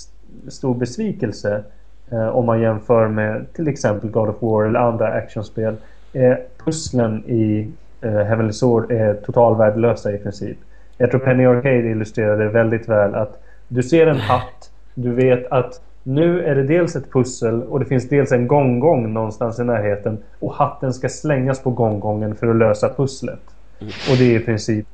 stor 0.47 0.75
besvikelse 0.75 1.63
eh, 2.11 2.27
om 2.27 2.45
man 2.45 2.61
jämför 2.61 3.07
med 3.07 3.53
till 3.53 3.67
exempel 3.67 4.09
God 4.09 4.30
of 4.30 4.41
War 4.41 4.65
eller 4.65 4.80
andra 4.80 5.07
actionspel 5.07 5.75
är 6.13 6.41
pusslen 6.65 7.23
i 7.25 7.71
eh, 8.01 8.11
Heavenly 8.11 8.53
Sword 8.53 8.91
är 8.91 9.13
totalvärdelösa 9.13 10.11
i 10.11 10.17
princip. 10.17 10.57
Jag 10.97 11.11
tror 11.11 11.19
Penny 11.19 11.45
Arcade 11.45 11.89
illustrerade 11.89 12.49
väldigt 12.49 12.89
väl 12.89 13.15
att 13.15 13.43
du 13.67 13.84
ser 13.84 14.07
en 14.07 14.19
hatt, 14.19 14.71
du 14.93 15.13
vet 15.13 15.51
att 15.51 15.82
nu 16.03 16.43
är 16.43 16.55
det 16.55 16.63
dels 16.63 16.95
ett 16.95 17.11
pussel 17.11 17.63
och 17.63 17.80
det 17.80 17.86
finns 17.86 18.09
dels 18.09 18.32
en 18.32 18.47
gånggång 18.47 19.13
någonstans 19.13 19.59
i 19.59 19.63
närheten 19.63 20.17
och 20.39 20.53
hatten 20.53 20.93
ska 20.93 21.09
slängas 21.09 21.63
på 21.63 21.71
gånggången 21.71 22.36
för 22.36 22.47
att 22.47 22.55
lösa 22.55 22.89
pusslet. 22.89 23.39
Och 23.82 24.17
det 24.17 24.36
är 24.36 24.39
i 24.39 24.45
princip 24.45 24.88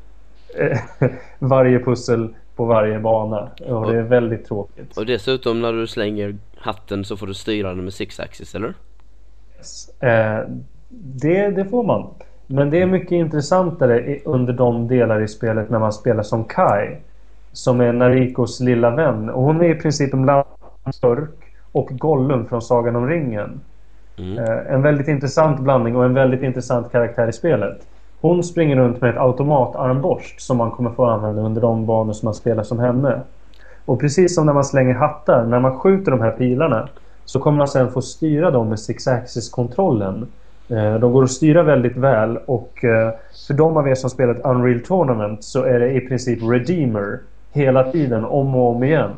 eh, 0.59 0.79
varje 1.39 1.79
pussel 1.79 2.35
på 2.55 2.65
varje 2.65 2.99
bana. 2.99 3.49
Och 3.65 3.91
det 3.91 3.97
är 3.97 4.03
väldigt 4.03 4.45
tråkigt. 4.45 4.97
Och 4.97 5.05
dessutom 5.05 5.61
när 5.61 5.73
du 5.73 5.87
slänger 5.87 6.35
hatten 6.57 7.05
så 7.05 7.17
får 7.17 7.27
du 7.27 7.33
styra 7.33 7.69
den 7.69 7.83
med 7.83 7.93
six 7.93 8.19
axis 8.19 8.55
eller? 8.55 8.73
Eh, 9.99 10.39
det, 10.89 11.49
det 11.49 11.65
får 11.65 11.83
man. 11.83 12.07
Men 12.47 12.69
det 12.69 12.81
är 12.81 12.85
mycket 12.85 13.11
intressantare 13.11 14.19
under 14.25 14.53
de 14.53 14.87
delar 14.87 15.21
i 15.21 15.27
spelet 15.27 15.69
när 15.69 15.79
man 15.79 15.93
spelar 15.93 16.23
som 16.23 16.43
Kai. 16.43 16.95
Som 17.51 17.81
är 17.81 17.93
Narikos 17.93 18.59
lilla 18.59 18.89
vän. 18.89 19.29
Och 19.29 19.43
hon 19.43 19.61
är 19.61 19.69
i 19.69 19.75
princip 19.75 20.13
en 20.13 20.21
bland 20.21 20.45
Sturk 20.93 21.29
och 21.71 21.89
Gollum 21.91 22.47
från 22.47 22.61
Sagan 22.61 22.95
om 22.95 23.09
ringen. 23.09 23.61
Mm. 24.17 24.37
Eh, 24.37 24.73
en 24.73 24.81
väldigt 24.81 25.07
intressant 25.07 25.59
blandning 25.59 25.95
och 25.95 26.05
en 26.05 26.13
väldigt 26.13 26.43
intressant 26.43 26.91
karaktär 26.91 27.27
i 27.27 27.33
spelet. 27.33 27.87
Hon 28.25 28.43
springer 28.43 28.75
runt 28.75 29.01
med 29.01 29.09
ett 29.09 29.17
automatarmborst 29.17 30.41
som 30.41 30.57
man 30.57 30.71
kommer 30.71 30.89
få 30.89 31.05
använda 31.05 31.41
under 31.41 31.61
de 31.61 31.85
banor 31.85 32.13
som 32.13 32.27
man 32.27 32.33
spelar 32.33 32.63
som 32.63 32.79
henne. 32.79 33.21
Och 33.85 33.99
precis 33.99 34.35
som 34.35 34.45
när 34.45 34.53
man 34.53 34.63
slänger 34.63 34.93
hattar, 34.93 35.45
när 35.45 35.59
man 35.59 35.79
skjuter 35.79 36.11
de 36.11 36.21
här 36.21 36.31
pilarna 36.31 36.89
så 37.25 37.39
kommer 37.39 37.57
man 37.57 37.67
sen 37.67 37.91
få 37.91 38.01
styra 38.01 38.51
dem 38.51 38.69
med 38.69 38.79
six 38.79 39.07
axis 39.07 39.49
kontrollen. 39.49 40.27
Eh, 40.69 40.95
de 40.95 41.13
går 41.13 41.23
att 41.23 41.31
styra 41.31 41.63
väldigt 41.63 41.97
väl 41.97 42.37
och 42.45 42.83
eh, 42.83 43.13
för 43.47 43.53
de 43.53 43.77
av 43.77 43.87
er 43.87 43.95
som 43.95 44.09
spelat 44.09 44.45
Unreal 44.45 44.79
Tournament 44.79 45.43
så 45.43 45.63
är 45.63 45.79
det 45.79 45.91
i 45.91 46.01
princip 46.01 46.39
Redeemer 46.43 47.19
hela 47.53 47.91
tiden, 47.91 48.25
om 48.25 48.55
och 48.55 48.75
om 48.75 48.83
igen. 48.83 49.11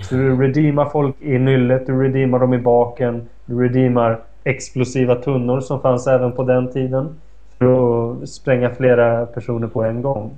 Så 0.00 0.14
du 0.14 0.36
redeemar 0.36 0.84
folk 0.84 1.16
i 1.20 1.38
nyllet, 1.38 1.86
du 1.86 2.02
redeemar 2.02 2.38
dem 2.38 2.54
i 2.54 2.58
baken, 2.58 3.28
du 3.46 3.62
redeemar 3.62 4.18
explosiva 4.44 5.14
tunnor 5.14 5.60
som 5.60 5.80
fanns 5.80 6.06
även 6.06 6.32
på 6.32 6.42
den 6.42 6.72
tiden. 6.72 7.14
För 7.60 8.22
att 8.22 8.28
spränga 8.28 8.74
flera 8.74 9.26
personer 9.26 9.68
på 9.68 9.82
en 9.84 10.02
gång. 10.02 10.30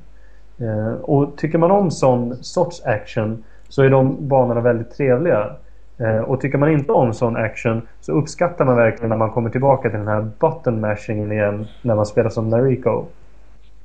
Eh, 0.59 0.93
Och 1.03 1.37
tycker 1.37 1.59
man 1.59 1.71
om 1.71 1.91
sån 1.91 2.45
sorts 2.45 2.83
action 2.85 3.45
så 3.69 3.83
är 3.83 3.91
de 3.91 4.29
banorna 4.29 4.61
väldigt 4.61 4.97
trevliga. 4.97 5.51
Eh, 5.99 6.19
Och 6.19 6.41
tycker 6.41 6.59
man 6.59 6.71
inte 6.71 6.93
om 6.93 7.15
sån 7.15 7.37
action 7.37 7.83
så 8.01 8.13
uppskattar 8.13 8.65
man 8.65 8.77
verkligen 8.77 9.09
när 9.09 9.17
man 9.17 9.31
kommer 9.31 9.51
tillbaka 9.51 9.91
till 9.91 9.99
den 9.99 10.09
här 10.09 10.31
button 10.39 10.81
mashingen 10.81 11.33
igen 11.33 11.67
när 11.83 11.95
man 11.95 12.07
spelar 12.07 12.31
som 12.31 12.49
Nariko. 12.51 13.05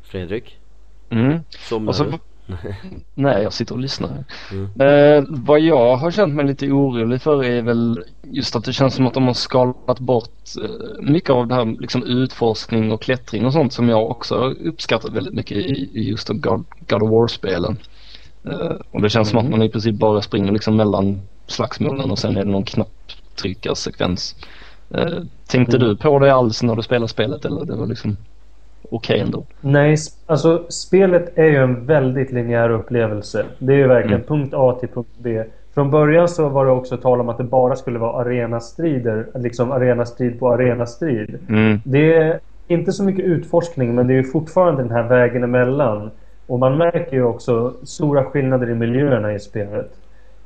Fredrik? 0.02 0.60
Mm. 1.10 1.40
Somnar 1.50 1.90
Och 1.90 1.96
så? 1.96 2.06
nej, 3.14 3.44
jag 3.44 3.54
sitter 3.54 3.76
och 3.76 3.82
lyssnar. 3.82 4.26
Mm. 4.52 4.82
Eh, 4.82 5.24
vad 5.30 5.60
jag 5.60 5.96
har 5.96 6.12
känt 6.12 6.36
mig 6.36 6.46
lite 6.46 6.72
orolig 6.72 7.22
för 7.22 7.44
är 7.44 7.62
väl 7.62 8.04
just 8.24 8.56
att 8.56 8.64
det 8.64 8.74
känns 8.74 8.96
som 8.96 9.08
att 9.08 9.14
de 9.14 9.28
har 9.28 9.34
skalat 9.34 10.00
bort 10.00 10.56
eh, 10.64 11.04
mycket 11.04 11.30
av 11.30 11.48
det 11.48 11.56
här 11.56 11.66
liksom 11.82 12.04
utforskning 12.04 12.92
och 12.92 13.02
klättring 13.02 13.46
och 13.46 13.54
sånt 13.54 13.74
som 13.74 13.90
jag 13.90 14.12
också 14.12 14.36
uppskattat 14.66 15.14
väldigt 15.14 15.34
mycket 15.34 15.58
i, 15.58 15.90
i 15.94 16.10
just 16.10 16.30
God, 16.30 16.66
God 16.88 17.04
of 17.04 17.12
War-spelen. 17.12 17.78
Eh, 18.44 18.76
och 18.92 19.02
det 19.02 19.10
känns 19.10 19.30
som 19.30 19.40
att 19.40 19.50
man 19.50 19.62
i 19.62 19.70
princip 19.70 19.96
bara 19.96 20.22
springer 20.22 20.52
liksom 20.52 20.76
mellan 20.76 21.22
slagsmålen 21.48 22.12
och 22.12 22.20
sen 22.20 22.38
är 22.38 22.46
det 22.46 22.52
någon 22.52 22.66
knapptryckarsekvens. 22.66 24.36
Eh, 24.90 25.20
tänkte 25.48 25.78
du 25.78 25.98
på 25.98 26.20
det 26.20 26.34
alls 26.34 26.64
när 26.64 26.76
du 26.76 26.84
spelade 26.84 27.08
spelet 27.08 27.46
eller 27.46 27.66
det 27.66 27.76
var 27.76 27.88
liksom 27.88 28.18
okej 28.92 29.20
ändå? 29.20 29.46
Nej, 29.62 29.96
alltså 30.26 30.66
spelet 30.70 31.38
är 31.38 31.46
ju 31.46 31.56
en 31.56 31.86
väldigt 31.86 32.32
linjär 32.32 32.70
upplevelse. 32.70 33.46
Det 33.60 33.74
är 33.74 33.78
ju 33.78 33.88
verkligen 33.88 34.24
punkt 34.24 34.54
A 34.54 34.78
till 34.80 34.90
punkt 34.90 35.16
B. 35.18 35.44
Från 35.74 35.92
början 35.92 36.28
så 36.28 36.50
var 36.50 36.66
det 36.66 36.72
också 36.72 36.98
tal 36.98 37.22
om 37.22 37.30
att 37.30 37.38
det 37.38 37.44
bara 37.44 37.76
skulle 37.76 38.00
vara 38.00 38.22
arenastrider. 38.22 39.28
Liksom 39.36 39.72
arenastrid 39.72 40.40
på 40.40 40.54
arenastrid. 40.54 41.40
Mm. 41.50 41.80
Det 41.86 42.14
är 42.14 42.40
inte 42.68 42.92
så 42.92 43.04
mycket 43.04 43.26
utforskning 43.26 43.96
men 43.96 44.08
det 44.08 44.14
är 44.14 44.18
ju 44.18 44.24
fortfarande 44.24 44.82
den 44.82 44.92
här 44.92 45.04
vägen 45.04 45.44
emellan. 45.44 46.12
Och 46.48 46.60
man 46.60 46.78
märker 46.78 47.14
ju 47.14 47.24
också 47.24 47.74
stora 47.84 48.24
skillnader 48.24 48.70
i 48.70 48.76
miljöerna 48.76 49.34
i 49.34 49.40
spelet. 49.40 49.92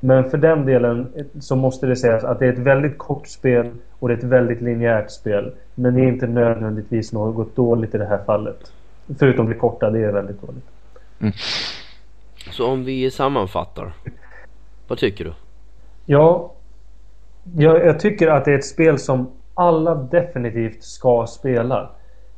Men 0.03 0.29
för 0.29 0.37
den 0.37 0.65
delen 0.65 1.13
så 1.39 1.55
måste 1.55 1.87
det 1.87 1.95
sägas 1.95 2.23
att 2.23 2.39
det 2.39 2.45
är 2.45 2.53
ett 2.53 2.59
väldigt 2.59 2.97
kort 2.97 3.27
spel 3.27 3.71
och 3.99 4.07
det 4.07 4.13
är 4.13 4.17
ett 4.17 4.23
väldigt 4.23 4.61
linjärt 4.61 5.11
spel. 5.11 5.51
Men 5.75 5.95
det 5.95 6.01
är 6.01 6.07
inte 6.07 6.27
nödvändigtvis 6.27 7.13
något 7.13 7.55
dåligt 7.55 7.95
i 7.95 7.97
det 7.97 8.05
här 8.05 8.23
fallet. 8.25 8.73
Förutom 9.19 9.49
det 9.49 9.55
korta, 9.55 9.89
det 9.89 9.99
är 9.99 10.11
väldigt 10.11 10.41
dåligt. 10.41 10.63
Så 12.51 12.67
om 12.67 12.83
vi 12.85 13.11
sammanfattar. 13.11 13.93
Vad 14.87 14.97
tycker 14.97 15.25
du? 15.25 15.33
Ja, 16.05 16.51
jag, 17.55 17.85
jag 17.85 17.99
tycker 17.99 18.27
att 18.27 18.45
det 18.45 18.51
är 18.51 18.57
ett 18.57 18.65
spel 18.65 18.99
som 18.99 19.31
alla 19.53 19.95
definitivt 19.95 20.83
ska 20.83 21.27
spela. 21.27 21.89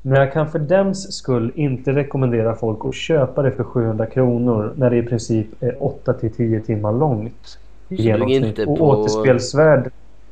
Men 0.05 0.19
jag 0.19 0.33
kan 0.33 0.51
för 0.51 0.59
dems 0.59 1.13
skull 1.13 1.51
inte 1.55 1.91
rekommendera 1.91 2.55
folk 2.55 2.85
att 2.85 2.95
köpa 2.95 3.41
det 3.41 3.51
för 3.51 3.63
700 3.63 4.05
kronor 4.05 4.73
när 4.75 4.89
det 4.89 4.97
i 4.97 5.03
princip 5.03 5.47
är 5.63 5.75
8-10 5.79 6.61
timmar 6.65 6.93
långt. 6.93 7.57
Så 7.89 7.95
du 7.95 8.09
är 8.09 8.29
inte 8.29 8.65
Och 8.65 8.77
på- 8.77 8.89
återspelsvärd 8.89 9.91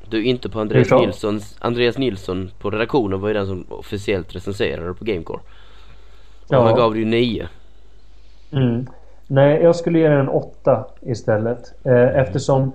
Du 0.09 0.17
är 0.19 0.23
inte 0.23 0.49
på 0.49 0.59
Andreas? 0.59 0.91
Nilssons, 0.91 1.55
Andreas 1.59 1.97
Nilsson 1.97 2.51
på 2.59 2.69
redaktionen 2.69 3.21
var 3.21 3.27
ju 3.27 3.33
den 3.33 3.47
som 3.47 3.65
officiellt 3.69 4.35
recenserade 4.35 4.93
på 4.93 5.05
Gamecore. 5.05 5.39
Och 6.47 6.53
Ja. 6.55 6.63
han 6.63 6.75
gav 6.75 6.93
det 6.93 6.99
ju 6.99 7.05
9. 7.05 7.47
Mm. 8.51 8.87
Nej, 9.27 9.61
jag 9.63 9.75
skulle 9.75 9.99
ge 9.99 10.07
den 10.09 10.19
en 10.19 10.29
8 10.29 10.85
istället. 11.01 11.73
Eh, 11.85 12.17
eftersom 12.17 12.71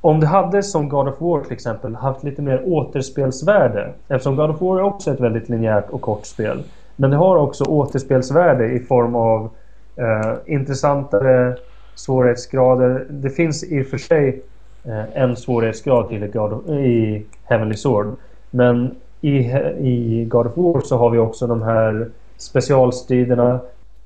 om 0.00 0.20
det 0.20 0.26
hade 0.26 0.62
som 0.62 0.88
God 0.88 1.08
of 1.08 1.20
War 1.20 1.40
till 1.40 1.52
exempel 1.52 1.94
haft 1.94 2.24
lite 2.24 2.42
mer 2.42 2.62
återspelsvärde. 2.64 3.92
Eftersom 4.08 4.36
God 4.36 4.50
of 4.50 4.60
War 4.60 4.78
är 4.78 4.82
också 4.82 5.10
ett 5.10 5.20
väldigt 5.20 5.48
linjärt 5.48 5.90
och 5.90 6.00
kort 6.00 6.26
spel. 6.26 6.62
Men 6.96 7.10
det 7.10 7.16
har 7.16 7.36
också 7.36 7.64
återspelsvärde 7.64 8.66
i 8.66 8.80
form 8.80 9.14
av 9.14 9.50
eh, 9.96 10.34
intressantare 10.46 11.56
svårighetsgrader. 11.94 13.06
Det 13.10 13.30
finns 13.30 13.64
i 13.64 13.82
och 13.82 13.86
för 13.86 13.98
sig 13.98 14.42
eh, 14.84 15.22
en 15.22 15.36
svårighetsgrad 15.36 16.08
till 16.08 16.22
i, 16.22 16.26
God 16.26 16.52
of, 16.52 16.68
i 16.68 17.26
Heavenly 17.44 17.76
Sword. 17.76 18.16
Men 18.50 18.94
i, 19.20 19.36
i 19.78 20.24
God 20.28 20.46
of 20.46 20.56
War 20.56 20.80
så 20.80 20.96
har 20.96 21.10
vi 21.10 21.18
också 21.18 21.46
de 21.46 21.62
här 21.62 22.08
specialstriderna 22.36 23.60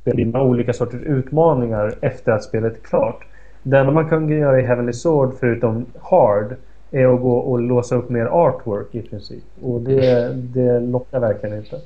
med 0.05 0.37
olika 0.37 0.73
sorters 0.73 1.03
utmaningar 1.03 1.95
efter 2.01 2.33
att 2.33 2.45
spelet 2.45 2.77
är 2.77 2.81
klart. 2.81 3.25
Det 3.63 3.79
enda 3.79 3.93
man 3.93 4.09
kan 4.09 4.29
göra 4.29 4.61
i 4.61 4.63
Heavenly 4.63 4.93
Sword 4.93 5.35
förutom 5.41 5.87
Hard 6.01 6.57
är 6.91 7.07
att 7.15 7.21
gå 7.21 7.37
och 7.39 7.61
låsa 7.61 7.97
upp 7.97 8.09
mer 8.09 8.27
artwork 8.27 8.95
i 8.95 9.03
princip. 9.03 9.45
Och 9.63 9.81
det, 9.81 10.33
det 10.35 10.81
lockar 10.81 11.21
verkligen 11.21 11.57
inte. 11.59 11.81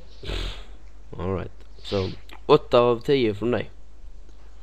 Alright. 1.19 1.51
Så 1.77 1.97
8 2.47 2.81
av 2.81 3.01
10 3.01 3.35
från 3.35 3.51
dig 3.51 3.71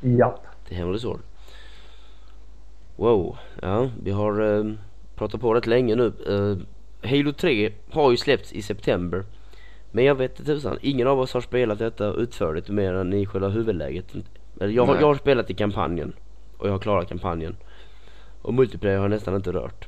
Japp. 0.01 0.39
till 0.68 0.78
Heavenly 0.78 0.99
Sword. 0.99 1.20
Wow. 2.95 3.38
Ja, 3.61 3.89
vi 4.03 4.11
har 4.11 4.57
eh, 4.57 4.72
pratat 5.16 5.41
på 5.41 5.53
rätt 5.53 5.68
länge 5.68 5.95
nu. 5.95 6.05
Eh, 6.28 6.57
Halo 7.09 7.32
3 7.34 7.72
har 7.91 8.11
ju 8.11 8.18
släppts 8.18 8.53
i 8.53 8.61
september. 8.61 9.24
Men 9.91 10.05
jag 10.05 10.16
vet 10.16 10.39
inte 10.39 10.51
tusan, 10.53 10.78
ingen 10.82 11.07
av 11.07 11.20
oss 11.20 11.34
har 11.34 11.41
spelat 11.41 11.80
detta 11.80 12.05
utförligt 12.14 12.70
mer 12.70 12.93
än 12.93 13.14
i 13.14 13.26
själva 13.26 13.47
huvudläget. 13.49 14.05
Jag, 14.59 14.86
har- 14.86 14.95
jag 14.99 15.07
har 15.07 15.16
spelat 15.16 15.49
i 15.49 15.53
kampanjen. 15.53 16.14
Och 16.64 16.70
jag 16.70 16.74
har 16.74 16.80
klarat 16.80 17.09
kampanjen. 17.09 17.55
Och 18.41 18.53
multiplayer 18.53 18.95
har 18.97 19.03
jag 19.03 19.09
nästan 19.09 19.36
inte 19.36 19.51
rört. 19.51 19.88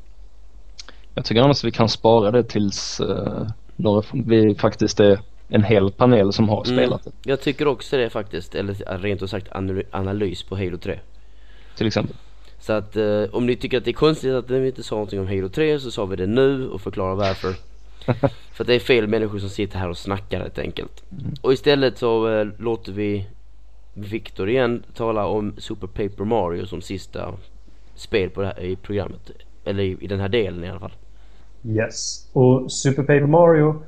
Jag 1.14 1.26
tycker 1.26 1.42
annars 1.42 1.64
vi 1.64 1.72
kan 1.72 1.90
spara 1.90 2.32
det 2.32 2.44
tills 2.44 3.02
uh, 3.02 3.48
några, 3.76 4.04
vi 4.26 4.56
faktiskt 4.56 5.00
är 5.00 5.20
en 5.50 5.64
hel 5.64 5.92
panel 5.92 6.34
som 6.34 6.50
har 6.50 6.66
Mm. 6.66 6.78
spelat 6.78 7.04
det. 7.04 7.12
Jag 7.24 7.42
tycker 7.42 7.68
också 7.68 7.98
det 7.98 8.10
faktiskt. 8.10 8.56
Eller 8.56 8.98
rent 9.00 9.22
ut 9.24 9.30
sagt 9.30 9.48
anal- 9.52 9.84
analys 9.92 10.44
på 10.44 10.56
Halo 10.56 10.78
3. 10.78 11.00
Till 11.78 11.88
exempel. 11.88 12.16
Så 12.60 12.74
att 12.74 12.96
eh, 12.96 13.24
om 13.32 13.46
ni 13.46 13.56
tycker 13.56 13.78
att 13.78 13.86
det 13.86 13.92
är 13.92 13.94
konstigt 13.94 14.34
att 14.34 14.50
vi 14.50 14.68
inte 14.68 14.84
sa 14.84 14.96
någonting 14.96 15.20
om 15.20 15.28
Halo 15.28 15.50
3 15.50 15.80
så 15.80 15.92
sa 15.92 16.06
vi 16.06 16.16
det 16.16 16.28
nu 16.28 16.68
och 16.70 16.82
förklarar 16.82 17.16
varför. 17.16 17.54
För 18.54 18.64
att 18.64 18.68
det 18.68 18.76
är 18.76 18.80
fel 18.80 19.08
människor 19.08 19.40
som 19.40 19.50
sitter 19.50 19.80
här 19.80 19.90
och 19.90 19.98
snackar 19.98 20.40
helt 20.40 20.60
enkelt. 20.60 21.04
Och 21.42 21.54
istället 21.54 21.98
så 21.98 22.30
eh, 22.30 22.48
låter 22.60 22.92
vi 22.92 23.28
Victor 23.96 24.50
igen 24.50 24.84
talar 24.94 25.26
om 25.26 25.54
Super 25.58 25.88
Paper 25.88 26.24
Mario 26.24 26.66
som 26.66 26.82
sista 26.82 27.34
spel 27.96 28.30
på 28.30 28.42
det 28.42 28.48
här, 28.48 28.60
i 28.60 28.76
programmet. 28.76 29.32
Eller 29.66 29.84
i, 29.84 29.98
i 30.02 30.08
den 30.08 30.20
här 30.20 30.30
delen 30.30 30.64
i 30.64 30.70
alla 30.70 30.80
fall. 30.80 30.94
Yes. 31.64 32.30
Och 32.34 32.72
Super 32.72 33.04
Paper 33.04 33.28
Mario 33.28 33.84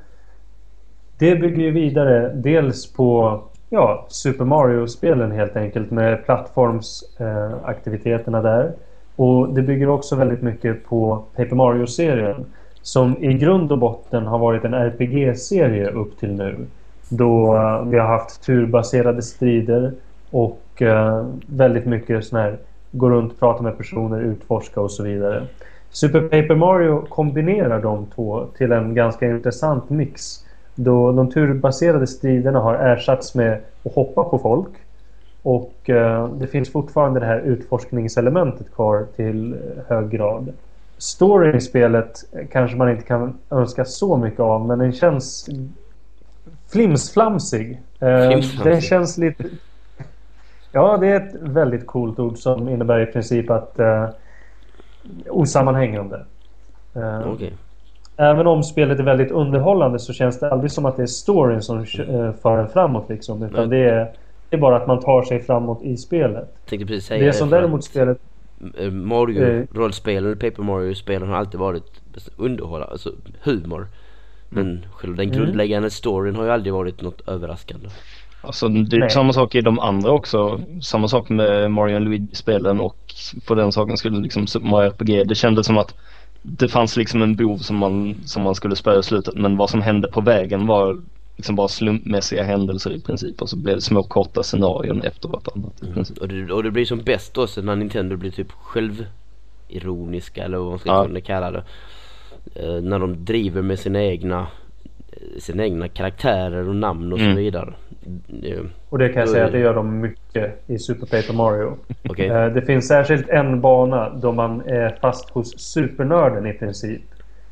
det 1.18 1.36
bygger 1.36 1.62
ju 1.62 1.70
vidare 1.70 2.32
dels 2.34 2.92
på 2.92 3.40
ja, 3.70 4.06
Super 4.08 4.44
Mario-spelen 4.44 5.32
helt 5.32 5.56
enkelt 5.56 5.90
med 5.90 6.24
plattformsaktiviteterna 6.24 8.38
eh, 8.38 8.44
där. 8.44 8.72
Och 9.16 9.54
det 9.54 9.62
bygger 9.62 9.88
också 9.88 10.16
väldigt 10.16 10.42
mycket 10.42 10.84
på 10.84 11.24
Paper 11.36 11.56
Mario-serien 11.56 12.46
som 12.82 13.24
i 13.24 13.34
grund 13.34 13.72
och 13.72 13.78
botten 13.78 14.26
har 14.26 14.38
varit 14.38 14.64
en 14.64 14.74
RPG-serie 14.74 15.90
upp 15.90 16.18
till 16.18 16.32
nu. 16.32 16.66
Då 17.08 17.56
eh, 17.56 17.82
vi 17.82 17.98
har 17.98 18.06
haft 18.06 18.42
turbaserade 18.42 19.22
strider 19.22 19.92
och 20.30 20.82
eh, 20.82 21.26
väldigt 21.46 21.86
mycket 21.86 22.24
sån 22.24 22.38
här 22.38 22.58
gå 22.92 23.10
runt, 23.10 23.40
prata 23.40 23.62
med 23.62 23.76
personer, 23.76 24.20
utforska 24.20 24.80
och 24.80 24.90
så 24.90 25.02
vidare. 25.02 25.42
Super 25.90 26.20
Paper 26.20 26.54
Mario 26.54 27.06
kombinerar 27.08 27.82
de 27.82 28.06
två 28.14 28.46
till 28.56 28.72
en 28.72 28.94
ganska 28.94 29.26
intressant 29.26 29.90
mix. 29.90 30.44
Då 30.74 31.12
de 31.12 31.30
turbaserade 31.30 32.06
striderna 32.06 32.58
har 32.58 32.74
ersatts 32.74 33.34
med 33.34 33.58
att 33.84 33.94
hoppa 33.94 34.24
på 34.24 34.38
folk. 34.38 34.70
Och 35.42 35.90
eh, 35.90 36.28
det 36.28 36.46
finns 36.46 36.72
fortfarande 36.72 37.20
det 37.20 37.26
här 37.26 37.40
utforskningselementet 37.40 38.74
kvar 38.74 39.06
till 39.16 39.52
eh, 39.52 39.58
hög 39.88 40.10
grad. 40.10 40.52
Storyn 40.98 41.56
i 41.56 41.60
spelet 41.60 42.24
kanske 42.50 42.76
man 42.76 42.90
inte 42.90 43.02
kan 43.02 43.38
önska 43.50 43.84
så 43.84 44.16
mycket 44.16 44.40
av 44.40 44.66
men 44.66 44.78
den 44.78 44.92
känns 44.92 45.48
flimsflamsig. 46.72 47.80
Eh, 48.00 48.28
Flimsflamsig. 48.28 48.72
Den 48.72 48.80
känns 48.80 49.18
lite... 49.18 49.44
Ja, 50.72 50.96
det 50.96 51.06
är 51.08 51.16
ett 51.16 51.34
väldigt 51.40 51.86
coolt 51.86 52.18
ord 52.18 52.38
som 52.38 52.68
innebär 52.68 53.00
i 53.00 53.06
princip 53.06 53.50
att 53.50 53.78
eh, 53.78 54.08
osammanhängande. 55.28 56.24
Eh, 56.94 57.32
Okej. 57.32 57.52
Även 58.16 58.46
om 58.46 58.62
spelet 58.62 58.98
är 58.98 59.02
väldigt 59.02 59.30
underhållande 59.30 59.98
så 59.98 60.12
känns 60.12 60.40
det 60.40 60.50
aldrig 60.50 60.70
som 60.70 60.86
att 60.86 60.96
det 60.96 61.02
är 61.02 61.06
storyn 61.06 61.62
som 61.62 61.78
eh, 61.78 62.32
för 62.42 62.58
en 62.58 62.68
framåt 62.68 63.08
liksom. 63.08 63.42
Utan 63.42 63.68
det 63.68 63.76
är, 63.76 64.10
det 64.50 64.56
är 64.56 64.60
bara 64.60 64.76
att 64.76 64.86
man 64.86 65.00
tar 65.00 65.22
sig 65.22 65.42
framåt 65.42 65.82
i 65.82 65.96
spelet. 65.96 66.54
Tänkte 66.68 66.86
precis 66.86 67.06
säga 67.06 67.26
Det 67.26 67.32
som 67.32 67.50
däremot 67.50 67.84
spelet... 67.84 68.18
eh, 68.78 68.90
Mario-rollspelen, 68.90 70.34
Paper 70.34 70.62
Mario-spelen 70.62 71.28
har 71.28 71.36
alltid 71.36 71.60
varit 71.60 72.00
underhållande, 72.36 72.92
alltså 72.92 73.12
humor. 73.42 73.86
Men 74.48 74.86
själva 74.92 75.16
den 75.16 75.28
Mm. 75.28 75.38
grundläggande 75.38 75.90
storyn 75.90 76.36
har 76.36 76.44
ju 76.44 76.50
aldrig 76.50 76.72
varit 76.72 77.02
något 77.02 77.28
överraskande. 77.28 77.88
Alltså 78.40 78.68
det 78.68 78.96
är 78.96 79.00
Nej. 79.00 79.10
samma 79.10 79.32
sak 79.32 79.54
i 79.54 79.60
de 79.60 79.78
andra 79.78 80.10
också. 80.10 80.60
Samma 80.82 81.08
sak 81.08 81.28
med 81.28 81.70
Mario 81.70 81.94
och 81.94 82.00
Luigi-spelen 82.00 82.80
och 82.80 83.14
på 83.46 83.54
den 83.54 83.72
saken 83.72 83.96
skulle 83.96 84.20
liksom 84.20 84.46
Super 84.46 84.68
Mario 84.68 84.88
RPG. 84.90 85.28
Det 85.28 85.34
kändes 85.34 85.66
som 85.66 85.78
att 85.78 85.94
det 86.42 86.68
fanns 86.68 86.96
liksom 86.96 87.22
en 87.22 87.36
bov 87.36 87.58
som 87.58 87.76
man, 87.76 88.14
som 88.24 88.42
man 88.42 88.54
skulle 88.54 88.76
spöa 88.76 88.98
i 88.98 89.02
slutet 89.02 89.34
men 89.34 89.56
vad 89.56 89.70
som 89.70 89.82
hände 89.82 90.08
på 90.08 90.20
vägen 90.20 90.66
var 90.66 91.00
liksom 91.36 91.56
bara 91.56 91.68
slumpmässiga 91.68 92.42
händelser 92.44 92.90
i 92.90 93.00
princip 93.00 93.42
och 93.42 93.48
så 93.48 93.56
blev 93.56 93.74
det 93.76 93.82
små 93.82 94.02
korta 94.02 94.42
scenarion 94.42 95.02
efter 95.02 95.28
vartannat 95.28 95.80
princip. 95.94 96.18
Och 96.18 96.28
det, 96.28 96.52
och 96.52 96.62
det 96.62 96.70
blir 96.70 96.84
som 96.84 96.98
bäst 97.02 97.38
också 97.38 97.60
när 97.62 97.76
Nintendo 97.76 98.16
blir 98.16 98.30
typ 98.30 98.52
självironiska 98.52 100.44
eller 100.44 100.58
vad 100.58 100.68
man 100.70 100.78
ska 100.78 100.88
Ja. 100.90 101.04
kunna 101.06 101.20
kalla 101.20 101.50
det. 101.50 101.64
Eh, 102.54 102.82
när 102.82 102.98
de 102.98 103.24
driver 103.24 103.62
med 103.62 103.78
sina 103.78 104.02
egna 104.02 104.46
eh, 105.12 105.38
sina 105.38 105.64
egna 105.64 105.88
karaktärer 105.88 106.68
och 106.68 106.76
namn 106.76 107.12
och 107.12 107.18
så 107.18 107.24
Mm. 107.24 107.36
vidare. 107.36 107.74
Eh, 108.42 108.60
Och 108.88 108.98
det 108.98 109.08
kan 109.08 109.20
jag 109.20 109.28
säga 109.28 109.42
är- 109.42 109.46
att 109.46 109.52
det 109.52 109.58
gör 109.58 109.74
de 109.74 110.00
mycket 110.00 110.62
i 110.66 110.78
Super 110.78 111.06
Paper 111.06 111.34
Mario. 111.34 111.76
Okej. 112.08 112.28
Eh, 112.28 112.46
Det 112.46 112.62
finns 112.62 112.88
särskilt 112.88 113.28
en 113.28 113.60
bana 113.60 114.10
då 114.10 114.32
man 114.32 114.60
är 114.66 114.98
fast 115.00 115.30
hos 115.30 115.58
supernörden 115.60 116.46
i 116.46 116.52
princip. 116.52 117.02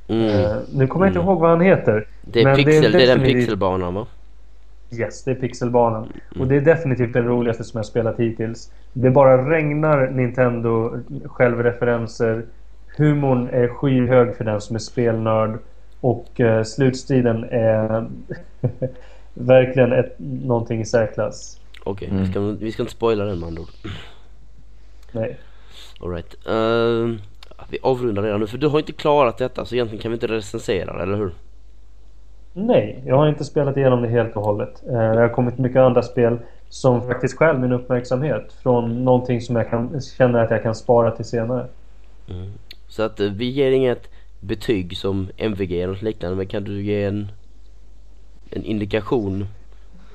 Mm. 0.08 0.56
Nu 0.74 0.86
kommer 0.86 1.06
jag 1.06 1.10
inte 1.10 1.18
Mm. 1.20 1.28
ihåg 1.30 1.40
vad 1.40 1.50
han 1.50 1.60
heter. 1.60 2.06
Det 2.24 2.40
är, 2.40 2.44
men 2.44 2.56
pixel, 2.56 2.92
det 2.92 3.02
är 3.02 3.06
den 3.06 3.18
definitivt- 3.18 3.40
pixelbanan 3.40 3.94
va? 3.94 4.06
Yes, 4.98 5.24
det 5.24 5.30
är 5.30 5.34
pixelbanan. 5.34 6.08
Och 6.38 6.46
det 6.46 6.56
är 6.56 6.60
definitivt 6.60 7.12
den 7.12 7.24
roligaste 7.24 7.64
som 7.64 7.78
jag 7.78 7.86
spelat 7.86 8.20
hittills. 8.20 8.72
Det 8.92 9.10
bara 9.10 9.50
regnar 9.50 10.10
Nintendo 10.10 10.92
självreferenser. 11.24 12.42
Humorn 12.96 13.48
är 13.52 13.68
skyhög 13.68 14.36
för 14.36 14.44
den 14.44 14.60
som 14.60 14.76
är 14.76 14.80
spelnörd. 14.80 15.58
Och 16.00 16.40
eh, 16.40 16.62
slutstriden 16.62 17.44
är 17.50 18.06
verkligen 19.34 19.92
ett, 19.92 20.14
någonting 20.18 20.80
i 20.80 20.84
särklass. 20.84 21.60
Okej, 21.84 22.08
Mm. 22.08 22.22
vi, 22.22 22.30
ska, 22.30 22.40
vi 22.40 22.72
ska 22.72 22.82
inte 22.82 22.92
spoila 22.92 23.24
den 23.24 23.38
med 23.38 23.46
andra 23.46 23.62
ord. 23.62 23.68
Nej. 25.12 25.36
Alright. 26.00 26.34
Uh, 26.48 27.16
vi 27.70 27.78
avrundar 27.82 28.22
redan 28.22 28.40
nu 28.40 28.46
för 28.46 28.58
du 28.58 28.68
har 28.68 28.78
inte 28.78 28.92
klarat 28.92 29.38
detta 29.38 29.64
så 29.64 29.74
egentligen 29.74 30.02
kan 30.02 30.10
vi 30.10 30.14
inte 30.14 30.26
recensera 30.26 30.96
det, 30.96 31.02
eller 31.02 31.16
hur? 31.16 31.30
Nej, 32.52 33.02
jag 33.06 33.16
har 33.16 33.28
inte 33.28 33.44
spelat 33.44 33.76
igenom 33.76 34.02
det 34.02 34.08
helt 34.08 34.36
och 34.36 34.42
hållet. 34.42 34.82
Eh, 34.86 34.92
Det 34.92 35.20
har 35.20 35.28
kommit 35.28 35.58
mycket 35.58 35.78
andra 35.80 36.02
spel 36.02 36.38
som 36.68 37.02
faktiskt 37.06 37.38
stjäl 37.38 37.58
min 37.58 37.72
uppmärksamhet 37.72 38.52
från 38.62 39.04
någonting 39.04 39.40
som 39.40 39.56
jag 39.56 39.70
kan, 39.70 40.00
känner 40.00 40.38
att 40.44 40.50
jag 40.50 40.62
kan 40.62 40.74
spara 40.74 41.10
till 41.10 41.24
senare. 41.24 41.66
Mm. 42.30 42.52
Så 42.96 43.02
att 43.02 43.20
eh, 43.20 43.30
vi 43.30 43.44
ger 43.44 43.70
inget 43.70 44.10
betyg 44.40 44.96
som 44.96 45.28
MVG 45.36 45.72
eller 45.72 45.92
något 45.92 46.02
liknande 46.02 46.36
men 46.36 46.46
kan 46.46 46.64
du 46.64 46.82
ge 46.82 47.04
en, 47.04 47.28
en 48.50 48.64
indikation? 48.64 49.46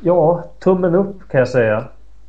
Ja, 0.01 0.51
tummen 0.59 0.95
upp 0.95 1.29
kan 1.29 1.39
jag 1.39 1.49
säga. 1.49 1.87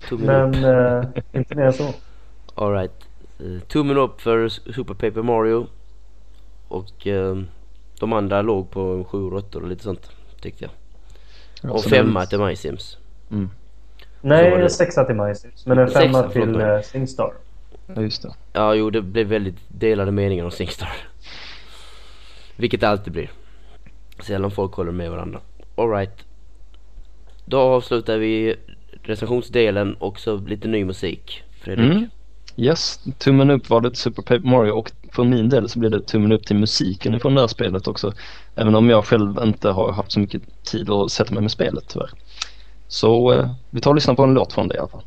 Tummen. 0.09 0.51
Men 0.51 0.65
eh, 0.65 1.05
inte 1.33 1.55
mer 1.55 1.65
än 1.65 1.73
så. 1.73 1.89
Alright. 2.55 2.93
Eh, 3.39 3.61
tummen 3.69 3.97
upp 3.97 4.21
för 4.21 4.49
Super 4.49 4.95
Paper 4.95 5.23
Mario. 5.23 5.67
Och 6.69 7.07
eh, 7.07 7.37
de 8.01 8.13
andra 8.13 8.43
låg 8.43 8.71
på 8.71 9.05
7 9.05 9.19
och 9.19 9.33
8 9.39 9.59
och 9.59 9.69
lite 9.69 9.83
sånt 9.83 10.11
tyckte 10.41 10.65
jag. 10.65 10.73
Ja, 11.63 11.71
Och 11.71 11.85
femma 11.85 12.21
väl- 12.21 12.29
till 12.29 12.41
My 12.41 12.57
Sims. 12.57 12.99
Mm. 13.31 13.51
Nej, 14.21 14.71
sexa 14.71 15.05
till 15.05 15.15
MySims. 15.15 15.67
Men 15.67 15.79
en 15.79 15.89
femma 15.89 16.23
till 16.23 16.61
uh, 16.61 16.81
Singstar. 16.81 17.33
Ja, 17.87 18.03
just 18.03 18.22
det. 18.22 18.35
Ja, 18.53 18.74
jo, 18.74 18.91
det 18.91 19.03
blev 19.03 19.26
väldigt 19.26 19.59
delade 19.68 20.12
meningar 20.12 20.45
om 20.45 20.51
Singstar. 20.51 20.97
Vilket 22.57 22.80
det 22.80 22.89
alltid 22.89 23.12
blir. 23.12 23.30
Sällan 24.22 24.51
folk 24.51 24.74
håller 24.74 24.93
med 24.93 25.11
varandra. 25.11 25.41
Alright. 25.76 26.24
Då 27.45 27.59
avslutar 27.59 28.18
vi 28.18 28.57
recensionsdelen 29.03 29.95
och 29.95 30.20
så 30.20 30.37
lite 30.37 30.68
ny 30.68 30.85
musik. 30.85 31.43
Fredrik. 31.61 31.93
Mm. 31.93 32.11
Yes, 32.57 33.01
tummen 33.18 33.51
upp 33.51 33.70
var 33.70 33.80
det 33.80 33.97
Super 33.97 34.22
Paper 34.22 34.49
Mario 34.49 34.72
och 34.72 34.93
för 35.12 35.24
min 35.24 35.49
del 35.49 35.68
så 35.68 35.78
blir 35.78 35.91
det 35.91 36.01
tummen 36.01 36.33
upp 36.33 36.47
till 36.47 36.57
musiken 36.57 37.14
ifrån 37.14 37.35
det 37.35 37.41
här 37.41 37.49
spelet 37.49 37.87
också. 37.87 38.12
Även 38.55 38.74
om 38.74 38.91
jag 38.91 39.05
själv 39.05 39.39
inte 39.43 39.70
har 39.70 39.93
haft 39.93 40.12
så 40.12 40.20
mycket 40.20 40.64
tid 40.64 40.91
att 40.91 41.12
sätta 41.12 41.35
mig 41.35 41.43
med 41.43 41.51
spelet 41.51 41.85
tyvärr. 41.89 42.11
Så 42.89 43.33
eh, 43.33 43.51
vi 43.70 43.80
tar 43.80 43.91
och 43.91 43.95
lyssnar 43.95 44.14
på 44.14 44.22
en 44.22 44.35
låt 44.35 44.53
från 44.53 44.68
det 44.68 44.74
i 44.74 44.78
alla 44.78 44.89
fall. 44.89 45.03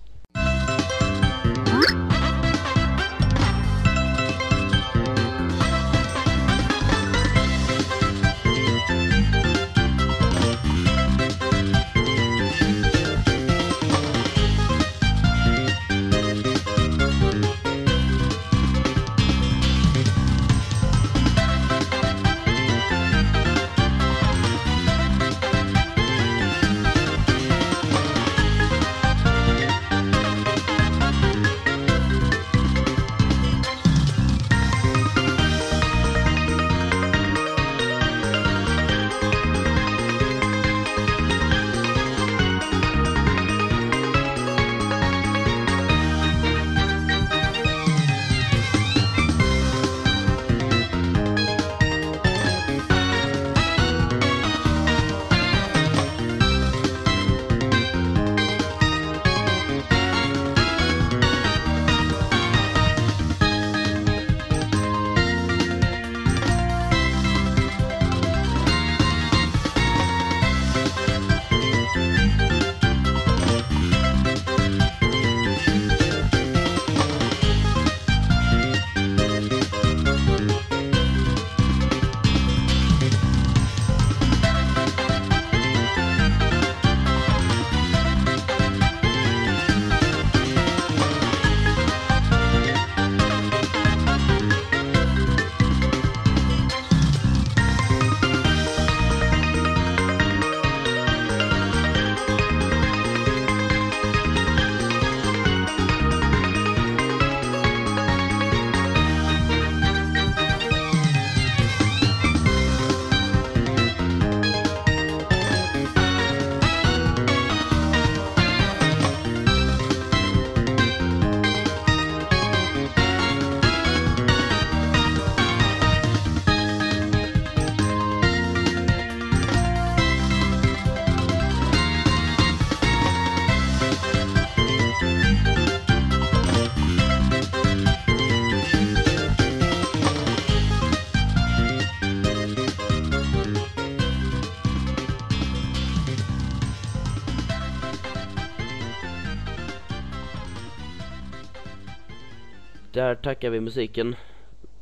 Där 153.06 153.16
tackar 153.16 153.50
vi 153.50 153.60
musiken. 153.60 154.16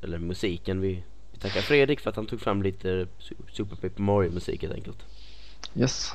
Eller 0.01 0.17
musiken, 0.17 0.81
vi, 0.81 1.03
vi 1.31 1.39
tackar 1.39 1.61
Fredrik 1.61 1.99
för 1.99 2.09
att 2.09 2.15
han 2.15 2.25
tog 2.25 2.41
fram 2.41 2.63
lite 2.63 3.07
Su- 3.19 3.51
Super 3.51 3.75
Paper 3.75 4.01
Mario 4.01 4.31
musik 4.31 4.61
helt 4.61 4.73
enkelt. 4.73 5.05
Yes. 5.75 6.11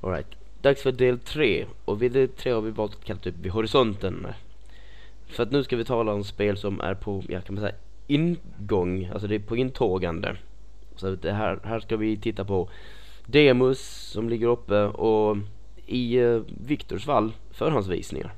Alright. 0.00 0.26
Dags 0.62 0.82
för 0.82 0.92
del 0.92 1.18
tre. 1.18 1.66
Och 1.84 2.02
vid 2.02 2.12
del 2.12 2.28
tre 2.28 2.52
har 2.52 2.60
vi 2.60 2.70
valt 2.70 2.94
att 2.94 3.04
kalla 3.04 3.20
typ 3.20 3.34
vid 3.42 3.52
horisonten. 3.52 4.26
För 5.26 5.42
att 5.42 5.52
nu 5.52 5.64
ska 5.64 5.76
vi 5.76 5.84
tala 5.84 6.12
om 6.12 6.24
spel 6.24 6.56
som 6.56 6.80
är 6.80 6.94
på, 6.94 7.22
ja 7.28 7.40
kan 7.40 7.54
man 7.54 7.64
säga, 7.64 7.76
ingång. 8.06 9.04
Alltså 9.12 9.28
det 9.28 9.34
är 9.34 9.38
på 9.38 9.56
intågande. 9.56 10.36
Så 10.96 11.10
det 11.10 11.32
här, 11.32 11.60
här 11.64 11.80
ska 11.80 11.96
vi 11.96 12.16
titta 12.16 12.44
på 12.44 12.68
demos 13.26 13.80
som 14.12 14.28
ligger 14.28 14.46
uppe 14.46 14.82
och 14.84 15.36
i 15.86 16.18
uh, 16.20 16.42
Viktors 16.66 17.04
fall 17.04 17.32
förhandsvisningar. 17.50 18.34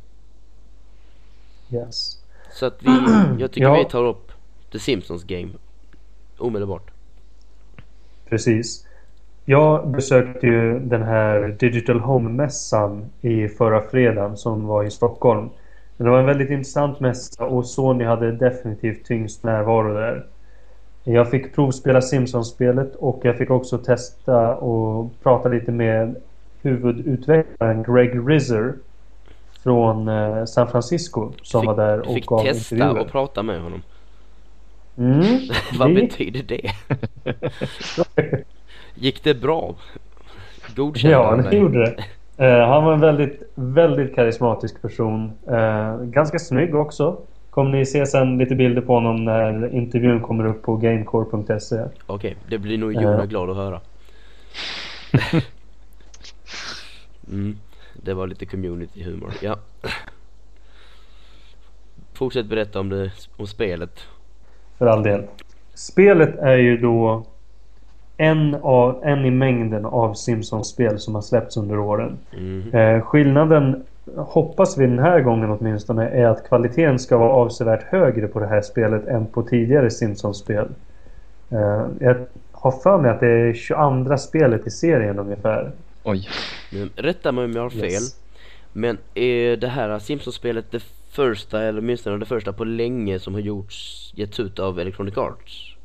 Yes. 1.72 2.21
Så 2.52 2.66
att 2.66 2.78
vi, 2.82 2.88
jag 3.38 3.52
tycker 3.52 3.66
Ja. 3.66 3.74
vi 3.74 3.84
tar 3.84 4.04
upp 4.04 4.32
The 4.72 4.78
Simpsons 4.78 5.24
Game 5.24 5.48
omedelbart. 6.38 6.90
Precis. 8.28 8.86
Jag 9.44 9.88
besökte 9.88 10.46
ju 10.46 10.78
den 10.78 11.02
här 11.02 11.56
Digital 11.58 12.00
Home-mässan 12.00 13.04
i 13.20 13.48
förra 13.48 13.82
fredagen 13.82 14.36
som 14.36 14.66
var 14.66 14.84
i 14.84 14.90
Stockholm. 14.90 15.48
Men 15.96 16.04
det 16.04 16.10
var 16.10 16.18
en 16.18 16.26
väldigt 16.26 16.50
intressant 16.50 17.00
mässa 17.00 17.44
och 17.46 17.66
Sony 17.66 18.04
hade 18.04 18.32
definitivt 18.32 19.04
tyngst 19.04 19.42
närvaro 19.44 19.94
där. 19.94 20.26
Jag 21.04 21.30
fick 21.30 21.54
provspela 21.54 22.00
Simpsons-spelet 22.00 22.94
och 22.94 23.20
jag 23.22 23.38
fick 23.38 23.50
också 23.50 23.78
testa 23.78 24.56
och 24.56 25.10
prata 25.22 25.48
lite 25.48 25.72
med 25.72 26.16
huvudutvecklaren 26.62 27.82
Greg 27.82 28.28
Rizzer 28.30 28.74
från 29.62 30.08
eh, 30.08 30.44
San 30.44 30.68
Francisco 30.68 31.32
som 31.42 31.60
Fick- 31.60 31.66
var 31.66 31.76
där 31.76 32.00
och 32.08 32.14
fick 32.14 32.26
gav 32.26 32.42
testa 32.42 32.74
intervjuer. 32.74 33.00
och 33.06 33.10
prata 33.12 33.42
med 33.42 33.60
honom. 33.62 33.82
Mm, 34.98 35.38
Vad 35.78 35.88
det 35.88 35.94
betyder 35.94 36.42
det? 36.42 36.70
Gick 38.94 39.24
det 39.24 39.34
bra? 39.34 39.74
Godkände 40.76 41.16
Ja, 41.16 41.30
han 41.30 41.42
det 41.42 41.56
gjorde 41.56 41.78
det. 41.84 42.04
Eh, 42.46 42.68
han 42.68 42.84
var 42.84 42.92
en 42.92 43.00
väldigt, 43.00 43.42
väldigt 43.54 44.14
karismatisk 44.14 44.82
person. 44.82 45.32
Eh, 45.50 45.96
ganska 45.96 46.38
snygg 46.38 46.74
också. 46.74 47.16
Kommer 47.50 47.70
ni 47.70 47.86
se 47.86 48.06
sen 48.06 48.38
lite 48.38 48.54
bilder 48.54 48.82
på 48.82 48.92
honom 48.94 49.24
när 49.24 49.74
intervjun 49.74 50.20
kommer 50.20 50.46
upp 50.46 50.62
på 50.62 50.76
gamecore.se. 50.76 51.80
Okej, 52.06 52.36
det 52.48 52.58
blir 52.58 52.78
nog 52.78 52.92
Jona 52.94 53.18
Ja. 53.18 53.24
glad 53.24 53.50
att 53.50 53.56
höra. 53.56 53.80
Mm, 57.28 57.56
det 57.94 58.14
var 58.14 58.26
lite 58.26 58.46
community 58.46 59.02
humor, 59.04 59.32
ja. 59.42 59.56
Fortsätt 62.12 62.46
berätta 62.46 62.80
om 62.80 62.88
det, 62.88 63.10
om 63.36 63.46
spelet. 63.46 64.00
För 64.78 64.86
all 64.86 65.02
del. 65.02 65.24
Spelet 65.74 66.38
är 66.38 66.56
ju 66.56 66.76
då 66.76 67.26
en, 68.16 68.54
av, 68.54 69.00
en 69.04 69.24
i 69.24 69.30
mängden 69.30 69.84
av 69.84 70.14
Simpsons-spel 70.14 70.98
som 70.98 71.14
har 71.14 71.22
släppts 71.22 71.56
under 71.56 71.78
åren. 71.78 72.18
Mhm. 72.32 72.74
Eh, 72.74 73.00
skillnaden, 73.00 73.84
hoppas 74.16 74.78
vi 74.78 74.86
den 74.86 74.98
här 74.98 75.20
gången 75.20 75.50
åtminstone, 75.50 76.08
är 76.08 76.26
att 76.26 76.48
kvaliteten 76.48 76.98
ska 76.98 77.18
vara 77.18 77.32
avsevärt 77.32 77.82
högre 77.82 78.28
på 78.28 78.40
det 78.40 78.46
här 78.46 78.62
spelet 78.62 79.06
än 79.06 79.26
på 79.26 79.42
tidigare 79.42 79.90
Simpsons-spel. 79.90 80.68
Eh, 81.50 81.86
jag 82.00 82.16
har 82.52 82.70
för 82.70 82.98
mig 82.98 83.10
att 83.10 83.20
det 83.20 83.28
är 83.28 83.54
22 83.54 84.16
spelet 84.16 84.66
i 84.66 84.70
serien 84.70 85.18
ungefär. 85.18 85.70
Oj. 86.02 86.28
Men 86.70 86.90
Rätta 86.96 87.32
mig 87.32 87.44
om 87.44 87.52
jag 87.52 87.62
har 87.62 87.70
fel. 87.70 87.82
Yes. 87.84 88.20
Men 88.72 88.98
är 89.14 89.56
det 89.56 89.68
här 89.68 89.98
Simpsons-spelet 89.98 90.70
det 90.70 90.82
första, 91.10 91.62
eller 91.62 91.80
åtminstone 91.80 92.18
det 92.18 92.26
första 92.26 92.52
på 92.52 92.64
länge 92.64 93.18
som 93.18 93.34
har 93.34 93.40
gjorts, 93.40 94.12
getts 94.16 94.40
ut 94.40 94.58
av 94.58 94.80
Electronic 94.80 95.16
Arts? 95.16 95.76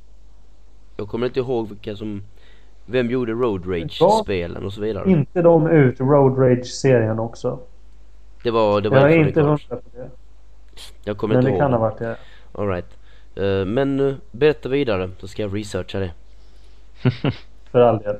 Jag 0.98 1.08
kommer 1.08 1.28
inte 1.28 1.40
ihåg 1.40 1.70
vilka 1.70 1.96
som, 1.96 2.24
vem 2.86 3.10
gjorde 3.10 3.32
Road 3.32 3.66
Rage-spelen 3.68 4.66
och 4.66 4.74
så 4.74 4.82
vidare. 4.82 5.12
Inte 5.12 5.42
de 5.42 5.68
ut 5.68 6.00
Road 6.00 6.38
Rage-serien 6.40 7.20
också. 7.20 7.60
Det 8.44 8.52
var, 8.52 8.82
det 8.82 8.90
var 8.90 8.98
Jag 8.98 9.12
är 9.12 9.20
Electronic 9.20 9.38
inte 9.38 9.52
Arts. 9.54 9.70
hundra 9.70 9.82
på 9.84 9.98
det. 9.98 10.10
Jag 11.04 11.18
kommer 11.18 11.36
Men 11.36 11.42
inte 11.42 11.50
det 11.52 11.54
ihåg. 11.54 11.62
kan 11.62 11.72
ha 11.74 11.80
varit 11.80 11.98
det. 11.98 12.18
Alright. 12.52 12.98
Uh, 13.40 13.66
men 13.66 14.00
uh, 14.00 14.16
berätta 14.32 14.70
vidare, 14.70 15.10
så 15.20 15.28
ska 15.28 15.42
jag 15.42 15.56
researcha 15.56 16.00
det. 16.00 16.12
För 17.72 17.80
all 17.80 17.98
del. 17.98 18.16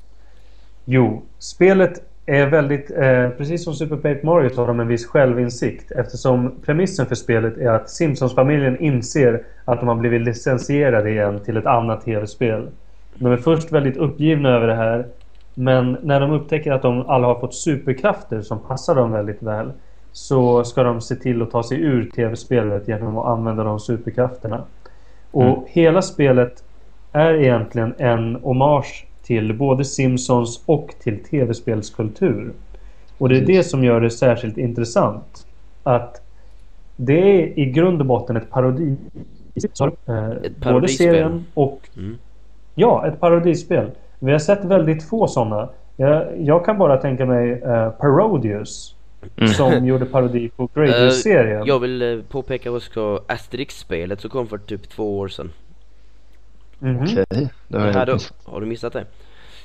Jo, 0.90 1.22
spelet 1.40 2.02
är 2.26 2.48
väldigt, 2.48 2.92
eh, 2.92 3.30
precis 3.30 3.64
som 3.64 3.74
Super 3.74 3.96
Paper 3.96 4.26
Mario 4.26 4.50
så 4.50 4.62
har 4.62 4.68
de 4.68 4.80
en 4.80 4.88
viss 4.88 5.06
självinsikt 5.06 5.92
eftersom 5.92 6.52
premissen 6.66 7.06
för 7.06 7.16
spelet 7.16 7.58
är 7.58 7.70
att 7.70 7.90
Simpsons-familjen 7.90 8.78
inser 8.78 9.44
att 9.66 9.80
de 9.80 9.88
har 9.88 9.96
blivit 9.96 10.22
licensierade 10.22 11.10
igen 11.10 11.40
till 11.44 11.58
ett 11.58 11.66
annat 11.66 12.06
tv-spel. 12.06 12.68
De 13.16 13.32
är 13.32 13.38
först 13.38 13.72
väldigt 13.72 13.98
uppgivna 13.98 14.50
över 14.50 14.68
det 14.68 14.76
här 14.76 15.06
men 15.54 15.98
när 16.04 16.20
de 16.20 16.32
upptäcker 16.32 16.72
att 16.72 16.82
de 16.82 17.06
alla 17.08 17.28
har 17.28 17.40
fått 17.40 17.56
superkrafter 17.56 18.42
som 18.42 18.60
passar 18.60 18.96
dem 18.96 19.12
väldigt 19.12 19.44
väl 19.44 19.72
så 20.12 20.64
ska 20.64 20.84
de 20.84 21.02
se 21.02 21.16
till 21.16 21.42
att 21.42 21.52
ta 21.52 21.64
sig 21.64 21.82
ur 21.82 22.12
tv-spelet 22.12 22.88
genom 22.88 23.18
att 23.18 23.26
använda 23.26 23.64
de 23.64 23.80
superkrafterna. 23.80 24.64
Och 25.32 25.44
Mm. 25.44 25.60
hela 25.68 26.02
spelet 26.02 26.54
är 27.12 27.34
egentligen 27.34 27.94
en 27.98 28.36
hommage 28.36 29.08
till 29.28 29.54
både 29.54 29.86
Simpsons 29.86 30.64
och 30.66 30.96
till 31.04 31.24
tv-spelskultur. 31.24 32.52
Och 33.18 33.30
det 33.30 33.38
är 33.38 33.46
det 33.46 33.64
som 33.64 33.84
gör 33.84 34.02
det 34.02 34.10
särskilt 34.10 34.58
intressant. 34.58 35.46
Att 35.84 36.22
det 36.96 37.42
är 37.42 37.60
i 37.60 37.66
grund 37.66 38.02
och 38.02 38.08
botten 38.08 38.38
ett 38.38 38.50
parodi. 38.50 38.96
Eh, 39.56 39.90
både 40.06 40.50
parodispel. 40.62 41.08
serien 41.08 41.46
och 41.54 41.90
Mm. 41.98 42.18
Ja, 42.76 43.08
ett 43.08 43.20
parodispel. 43.20 43.92
Vi 44.20 44.32
har 44.32 44.40
sett 44.40 44.66
väldigt 44.66 45.10
få 45.10 45.28
sådana. 45.28 45.70
Jag, 45.96 46.42
jag 46.42 46.66
kan 46.66 46.78
bara 46.78 46.98
tänka 46.98 47.26
mig 47.26 47.52
uh, 47.52 47.90
Parodius. 47.90 48.96
Mm. 49.38 49.50
Som 49.50 49.86
gjorde 49.88 50.06
parodi 50.06 50.50
på 50.50 50.64
Eh, 50.64 50.70
Gradius-serien. 50.74 51.66
jag 51.66 51.80
vill 51.80 52.02
uh, 52.02 52.24
påpeka 52.24 52.72
också 52.72 53.24
Asterix-spelet 53.28 54.22
som 54.22 54.30
kom 54.30 54.48
för 54.48 54.58
typ 54.58 54.90
två 54.90 55.20
år 55.20 55.28
sedan. 55.28 55.52
Mhm. 56.80 57.04
Okej, 57.04 57.26
det 57.68 57.78
har 57.80 57.88
Det 57.88 57.94
här 57.94 58.08
jag 58.08 58.20
har 58.52 58.62
du 58.62 58.68
missat 58.68 58.94
det? 58.94 59.06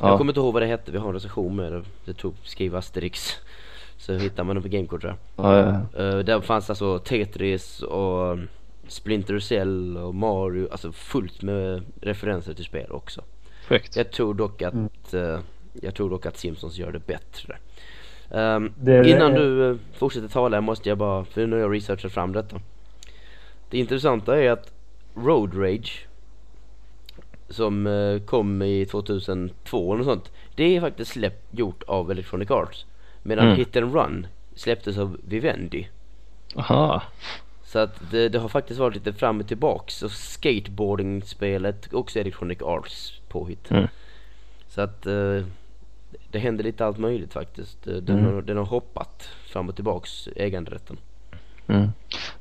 Ja. 0.01 0.09
Jag 0.09 0.19
kommer 0.19 0.31
inte 0.33 0.41
ihåg 0.41 0.53
vad 0.53 0.63
det 0.63 0.67
hette, 0.67 0.93
vi 0.93 0.99
har 0.99 1.09
en 1.09 1.15
recension 1.15 1.57
med 1.57 1.73
det. 1.73 1.83
Det 2.05 2.15
tog 2.15 2.35
skriva 2.43 2.79
Asterix. 2.79 3.37
Så 3.97 4.13
hittar 4.15 4.45
man 4.45 4.57
det 4.57 4.63
på 4.63 4.69
Gamecode 4.69 5.01
tror 5.01 5.17
jag. 5.37 5.45
Ja, 5.47 5.81
ja, 5.95 6.03
Uh, 6.03 6.19
där 6.19 6.41
fanns 6.41 6.71
alltså 6.71 6.99
Tetris 6.99 7.83
och 7.83 8.39
Splinter 8.89 9.39
Cell 9.39 9.97
och 9.97 10.15
Mario, 10.15 10.69
alltså 10.73 10.93
fullt 10.93 11.43
med 11.43 11.83
referenser 12.01 12.55
till 12.55 12.65
spel 12.65 12.91
också. 12.91 13.21
Fräckt. 13.67 13.97
Jag 13.97 14.11
tror 14.11 14.35
dock 14.35 14.63
att, 14.63 14.75
Mm. 14.75 14.89
eh, 15.13 15.41
jag 15.83 15.95
tror 15.95 16.11
dock 16.11 16.27
att 16.27 16.37
Simpsons 16.37 16.77
gör 16.79 16.93
det 16.93 17.07
bättre. 17.07 17.57
Ehm, 18.31 18.73
Det 18.77 19.09
innan 19.11 19.33
du 19.35 19.71
eh, 19.71 19.77
fortsätter 19.99 20.29
tala 20.29 20.61
måste 20.61 20.89
jag 20.89 20.99
bara, 20.99 21.25
för 21.25 21.47
nu 21.47 21.57
har 21.57 21.63
jag 21.63 21.75
researchat 21.75 22.13
fram 22.13 22.33
detta. 22.33 22.61
Det 23.71 23.79
intressanta 23.79 24.43
är 24.43 24.51
att 24.51 24.73
Road 25.15 25.55
Rage 25.59 26.07
som 27.53 27.87
eh, 27.87 28.19
kom 28.21 28.63
i 28.63 28.87
2002 28.87 29.95
eller 29.95 30.05
sånt. 30.05 30.31
Det 30.55 30.77
är 30.77 30.81
faktiskt 30.81 31.11
släppt, 31.11 31.59
gjort 31.59 31.83
av 31.83 32.11
Electronic 32.11 32.51
Arts. 32.51 32.87
Medan 33.23 33.45
Mm. 33.47 33.57
Hit 33.57 33.77
and 33.77 33.95
Run 33.95 34.27
släpptes 34.55 34.99
av 34.99 35.17
Vivendi. 35.29 35.89
Aha. 36.57 37.03
Så 37.65 37.79
att 37.79 38.11
det, 38.11 38.29
det 38.29 38.39
har 38.39 38.49
faktiskt 38.49 38.81
varit 38.81 38.95
lite 38.95 39.13
fram 39.13 39.41
och 39.41 39.49
tillbaks. 39.49 40.03
Och 40.03 40.11
skateboarding-spelet 40.11 41.95
också 41.95 42.19
Electronic 42.19 42.63
Arts 42.63 43.21
påhitt. 43.29 43.71
Mm. 43.71 43.87
Så 44.69 44.81
att 44.81 45.07
eh, 45.07 45.43
det 46.31 46.39
händer 46.39 46.65
lite 46.65 46.87
allt 46.87 46.99
möjligt 46.99 47.33
faktiskt. 47.33 47.87
Eh, 47.87 47.95
Den, 47.95 48.19
Mm. 48.19 48.35
har, 48.35 48.43
den 48.43 48.57
har 48.57 48.65
hoppat 48.65 49.29
fram 49.47 49.69
och 49.69 49.75
tillbaks 49.75 50.29
äganderätten. 50.37 50.97
Mm. 51.67 51.89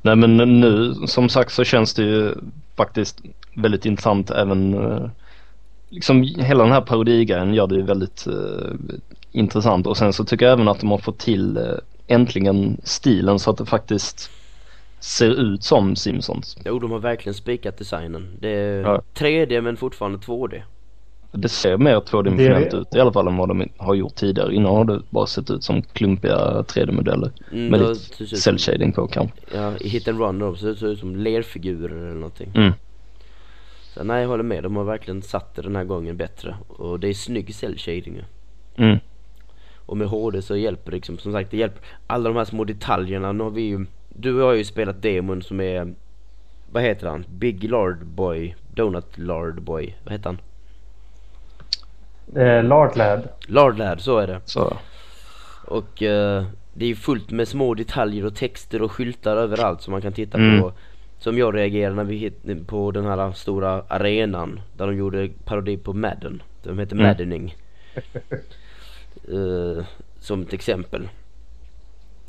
Nej 0.02 0.16
men 0.16 0.38
nu 0.38 0.94
som 1.08 1.30
sagt 1.30 1.52
så 1.52 1.64
känns 1.64 1.94
det 1.94 2.04
ju 2.04 2.36
faktiskt 2.76 3.22
väldigt 3.54 3.86
intressant 3.86 4.32
även 4.32 4.74
eh, 4.74 5.10
liksom 5.90 6.24
hela 6.24 6.64
den 6.64 6.74
här 6.74 6.82
parodigrejen 6.82 7.54
gör 7.54 7.68
det 7.68 7.76
ju 7.76 7.82
väldigt 7.82 8.28
eh, 8.28 8.72
intressant 9.32 9.88
och 9.88 9.98
sen 9.98 10.14
så 10.14 10.24
tycker 10.24 10.46
jag 10.46 10.54
även 10.54 10.68
att 10.68 10.80
de 10.80 10.92
har 10.92 10.98
fått 10.98 11.20
till 11.20 11.58
eh, 11.58 11.64
äntligen 12.08 12.78
stilen 12.84 13.40
så 13.40 13.52
att 13.52 13.58
det 13.58 13.66
faktiskt 13.66 14.30
ser 15.00 15.30
ut 15.30 15.64
som 15.64 15.96
Simpsons. 15.96 16.58
Jo, 16.66 16.80
de 16.80 16.92
har 16.92 17.00
verkligen 17.00 17.34
spikat 17.34 17.78
designen. 17.78 18.38
Det 18.40 18.50
är 18.50 18.82
Ja. 18.82 19.02
3D 19.16 19.62
men 19.62 19.78
fortfarande 19.78 20.18
2D. 20.18 20.62
Det 21.34 21.50
ser 21.50 21.78
mer 21.78 22.00
tvådimensionellt 22.00 22.72
Det- 22.72 22.78
ut 22.78 22.96
i 22.96 23.00
alla 23.00 23.14
fall 23.14 23.28
än 23.28 23.38
vad 23.38 23.48
de 23.50 23.70
har 23.78 23.96
gjort 23.96 24.16
tidigare. 24.16 24.56
Innan 24.56 24.76
har 24.76 24.86
det 24.86 25.02
bara 25.10 25.26
sett 25.28 25.50
ut 25.52 25.64
som 25.64 25.82
klumpiga 25.82 26.64
3D-modeller 26.68 27.32
Mm, 27.52 27.68
med 27.68 27.80
lite 27.80 27.96
ser 27.96 28.24
ut 28.24 28.30
som- 28.30 28.38
cell 28.38 28.58
shading 28.58 28.92
på 28.92 29.08
kanske. 29.08 29.38
Ja, 29.56 29.74
i 29.80 29.88
Hit 29.90 30.08
and 30.08 30.20
Run 30.20 30.56
så 30.58 30.66
det 30.66 30.76
ser 30.76 30.88
ut 30.88 31.00
som 31.00 31.16
lerfigurer 31.16 31.96
eller 31.96 32.14
någonting. 32.16 32.52
Mm. 32.56 32.72
Så 33.94 34.04
nej, 34.04 34.22
jag 34.22 34.30
håller 34.30 34.44
med. 34.44 34.64
De 34.64 34.76
har 34.76 34.84
verkligen 34.84 35.22
satt 35.22 35.56
det 35.56 35.62
den 35.62 35.76
här 35.76 35.84
gången 35.84 36.18
bättre. 36.18 36.56
Och 36.68 37.00
det 37.00 37.08
är 37.08 37.14
snygg 37.14 37.56
cell 37.56 37.78
shading 37.78 38.16
ju. 38.16 38.24
Mm. 38.84 38.98
Och 39.86 39.98
med 39.98 40.08
HD 40.08 40.42
så 40.42 40.56
hjälper 40.56 40.92
det 40.92 40.98
liksom, 40.98 41.18
som 41.18 41.32
sagt 41.34 41.52
det 41.52 41.58
hjälper 41.58 41.82
alla 42.08 42.30
de 42.30 42.38
här 42.38 42.46
små 42.46 42.64
detaljerna. 42.64 43.32
Nu 43.32 43.44
har 43.44 43.52
vi 43.52 43.62
ju, 43.62 43.86
du 44.10 44.40
har 44.40 44.54
ju 44.54 44.64
spelat 44.64 45.02
demon 45.02 45.42
som 45.42 45.62
är, 45.62 45.94
vad 46.72 46.84
heter 46.84 47.08
han? 47.08 47.26
Big 47.30 47.64
Lard 47.70 48.06
Boy, 48.06 48.56
Donut 48.74 49.18
Lard 49.18 49.62
Boy, 49.62 49.96
vad 50.04 50.12
heter 50.14 50.26
han? 50.26 50.40
Eh, 52.42 52.64
Lartlad. 52.64 53.28
Lard 53.48 53.78
Lad, 53.78 54.02
så 54.02 54.18
är 54.18 54.28
det. 54.28 54.42
Så. 54.46 54.78
Och 55.68 56.04
eh, 56.04 56.44
det 56.74 56.86
är 56.86 56.90
ju 56.90 56.96
fullt 56.96 57.32
med 57.32 57.48
små 57.48 57.74
detaljer 57.74 58.26
och 58.26 58.36
texter 58.36 58.82
och 58.82 58.92
skyltar 58.92 59.38
överallt 59.38 59.82
som 59.82 59.92
man 59.92 60.02
kan 60.02 60.14
titta 60.14 60.38
Mm. 60.38 60.62
på. 60.62 60.74
Som 61.22 61.38
jag 61.38 61.56
reagerade 61.56 61.96
när 61.96 62.04
vi 62.04 62.16
hit 62.18 62.68
på 62.68 62.92
den 62.92 63.06
här 63.06 63.32
stora 63.32 63.84
arenan 63.88 64.62
där 64.78 64.88
de 64.88 64.96
gjorde 64.98 65.30
parodi 65.46 65.78
på 65.78 65.94
Madden. 65.94 66.44
De 66.64 66.80
heter 66.80 66.96
Mm. 66.96 67.08
Maddening. 67.08 67.56
Eh, 69.28 69.86
som 70.20 70.42
ett 70.42 70.54
exempel. 70.54 71.10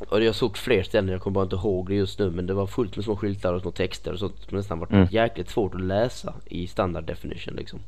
Och 0.09 0.23
jag 0.23 0.35
såg 0.35 0.57
fler 0.57 0.83
ställen, 0.83 1.09
jag 1.11 1.21
kommer 1.21 1.33
bara 1.35 1.43
inte 1.43 1.55
ihåg 1.55 1.87
det 1.89 1.95
just 1.95 2.19
nu 2.19 2.29
men 2.31 2.47
det 2.47 2.53
var 2.53 2.67
fullt 2.67 2.95
med 2.95 3.05
små 3.05 3.15
skyltar 3.15 3.53
och 3.53 3.61
små 3.61 3.71
texter 3.71 4.13
och 4.13 4.19
sånt 4.19 4.35
som 4.49 4.57
nästan 4.57 4.79
var 4.79 4.87
Mm. 4.91 5.07
jäkligt 5.11 5.49
svårt 5.49 5.75
att 5.75 5.81
läsa 5.81 6.33
i 6.45 6.67
standard 6.67 7.03
definition 7.03 7.55
liksom. 7.55 7.79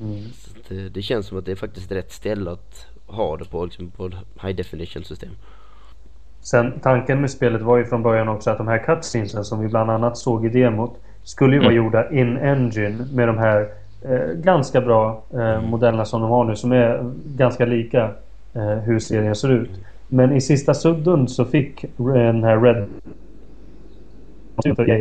Mm. 0.00 0.24
Så 0.32 0.50
att 0.50 0.68
det, 0.68 0.88
det 0.88 1.02
känns 1.02 1.26
som 1.26 1.38
att 1.38 1.44
det 1.44 1.52
är 1.52 1.56
faktiskt 1.56 1.92
rätt 1.92 2.12
ställe 2.12 2.50
att 2.50 2.86
ha 3.06 3.36
det 3.36 3.44
på, 3.44 3.64
liksom 3.64 3.90
på 3.90 4.10
high 4.42 4.56
definition 4.56 5.04
system. 5.04 5.30
Sen 6.42 6.72
tanken 6.82 7.20
med 7.20 7.30
spelet 7.30 7.62
var 7.62 7.76
ju 7.76 7.84
från 7.84 8.02
början 8.02 8.28
också 8.28 8.50
att 8.50 8.58
de 8.58 8.68
här 8.68 8.78
cutscenesen 8.78 9.44
som 9.44 9.60
vi 9.60 9.68
bland 9.68 9.90
annat 9.90 10.16
såg 10.18 10.46
i 10.46 10.48
demot 10.48 10.94
skulle 11.22 11.52
ju 11.56 11.58
vara 11.60 11.72
Mm. 11.72 11.84
gjorda 11.84 12.10
in 12.10 12.36
engine 12.38 13.04
med 13.12 13.28
de 13.28 13.38
här 13.38 13.68
eh, 14.02 14.32
ganska 14.34 14.80
bra 14.80 15.22
eh, 15.34 15.60
modellerna 15.62 16.04
som 16.04 16.20
de 16.20 16.30
har 16.30 16.44
nu 16.44 16.56
som 16.56 16.72
är 16.72 17.10
ganska 17.36 17.64
lika 17.64 18.10
eh, 18.54 18.62
hur 18.62 18.98
serien 18.98 19.34
ser 19.34 19.50
ut. 19.52 19.70
Men 20.08 20.32
i 20.32 20.40
sista 20.40 20.74
sudden 20.74 21.28
så 21.28 21.44
fick 21.44 21.84
den 21.96 22.44
här 22.44 22.60
Red 22.60 22.86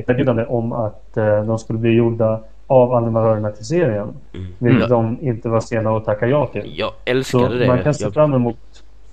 erbjudande 0.07 0.45
om 0.45 0.73
att 0.73 1.17
eh, 1.17 1.43
de 1.43 1.59
skulle 1.59 1.79
bli 1.79 1.91
gjorda 1.91 2.39
av 2.67 2.93
animatörerna 2.93 3.51
till 3.51 3.65
serien. 3.65 4.07
Mm. 4.33 4.47
Vilket 4.59 4.81
Ja. 4.81 4.87
de 4.87 5.17
inte 5.21 5.49
var 5.49 5.59
sena 5.59 5.97
att 5.97 6.05
tacka 6.05 6.27
ja 6.27 6.47
till. 6.47 6.73
Jag 6.79 6.89
Så 6.89 6.95
älskade 7.11 7.57
det. 7.59 7.67
man 7.67 7.83
kan 7.83 7.93
se 7.93 8.03
jag, 8.03 8.13
fram 8.13 8.33
emot 8.33 8.57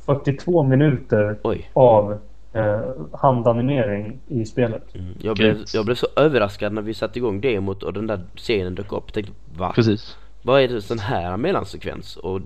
42 0.09 0.63
minuter 0.63 1.39
oj. 1.43 1.71
av 1.73 2.19
eh, 2.53 2.81
handanimering 3.13 4.19
i 4.27 4.45
spelet. 4.45 4.95
Mm. 4.95 5.15
Jag, 5.21 5.37
blev, 5.37 5.65
jag 5.75 5.85
blev 5.85 5.95
så 5.95 6.07
överraskad 6.17 6.73
när 6.73 6.83
vi 6.83 6.95
satte 6.95 7.19
igång 7.19 7.41
demot 7.41 7.83
och 7.83 7.93
den 7.93 8.07
där 8.07 8.21
scenen 8.37 8.75
dök 8.75 8.93
upp. 8.93 9.03
Jag 9.07 9.15
tänkte 9.15 9.33
va? 9.57 9.73
Precis. 9.75 10.17
Vad 10.43 10.63
är 10.63 10.69
det 10.69 10.83
sån 10.83 10.99
här 10.99 11.37
mellansekvens? 11.37 12.17
Och 12.17 12.41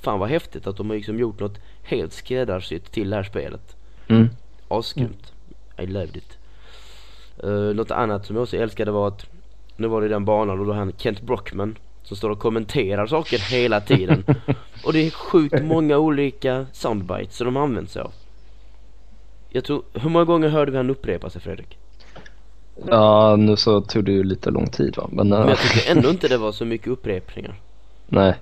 fan 0.00 0.18
vad 0.18 0.28
häftigt 0.28 0.66
att 0.66 0.76
de 0.76 0.90
har 0.90 0.96
liksom 0.96 1.18
gjort 1.18 1.40
något 1.40 1.58
helt 1.82 2.12
skräddarsytt 2.12 2.92
till 2.92 3.10
det 3.10 3.16
här 3.16 3.22
spelet. 3.22 3.76
Mm. 4.08 4.28
Asgrymt. 4.68 5.32
I 5.78 5.86
loved 5.86 6.16
it. 6.16 6.38
Uh, 7.44 7.74
något 7.74 7.90
annat 7.90 8.26
som 8.26 8.36
jag 8.36 8.42
också 8.42 8.56
älskade 8.56 8.90
var 8.90 9.08
att 9.08 9.26
nu 9.76 9.88
var 9.88 10.00
det 10.00 10.08
den 10.08 10.24
banan 10.24 10.60
och 10.60 10.66
då 10.66 10.72
han 10.72 10.92
Kent 10.96 11.20
Brockman 11.20 11.76
som 12.08 12.16
står 12.16 12.30
och 12.30 12.38
kommenterar 12.38 13.06
saker 13.06 13.38
hela 13.38 13.80
tiden. 13.80 14.24
och 14.84 14.92
det 14.92 15.06
är 15.06 15.10
sjukt 15.10 15.62
många 15.62 15.98
olika 15.98 16.66
soundbites 16.72 17.36
som 17.36 17.44
de 17.44 17.56
använder 17.56 17.90
sig 17.92 18.02
av. 18.02 18.12
Jag 19.50 19.64
tror, 19.64 19.82
hur 19.92 20.10
många 20.10 20.24
gånger 20.24 20.48
hörde 20.48 20.70
vi 20.70 20.76
han 20.76 20.90
upprepa 20.90 21.30
sig 21.30 21.40
Fredrik? 21.40 21.78
Ja, 22.86 23.36
nu 23.36 23.56
så 23.56 23.80
tog 23.80 24.04
det 24.04 24.12
ju 24.12 24.24
lite 24.24 24.50
lång 24.50 24.66
tid 24.66 24.96
va. 24.96 25.08
Men, 25.12 25.32
eh, 25.32 25.38
Men 25.38 25.48
jag 25.48 25.58
tycker 25.58 25.90
ändå 25.96 26.10
inte 26.10 26.28
det 26.34 26.38
var 26.38 26.52
så 26.52 26.64
mycket 26.64 26.88
upprepningar. 26.88 27.54
nej. 28.06 28.34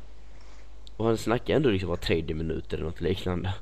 Och 0.96 1.06
han 1.06 1.16
snackar 1.16 1.56
ändå 1.56 1.70
liksom 1.70 1.88
var 1.88 1.96
tredje 1.96 2.34
minut 2.34 2.72
eller 2.72 2.84
något 2.84 3.00
liknande. 3.00 3.54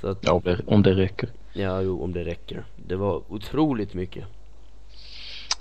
Så 0.00 0.08
att, 0.08 0.18
Ja, 0.20 0.32
om 0.32 0.42
det, 0.44 0.60
om 0.66 0.82
det 0.82 0.94
räcker. 0.94 1.28
ja 1.52 1.82
jo 1.82 2.02
om 2.02 2.12
det 2.12 2.24
räcker. 2.24 2.64
Det 2.76 2.96
var 2.96 3.22
otroligt 3.28 3.94
mycket. 3.94 4.24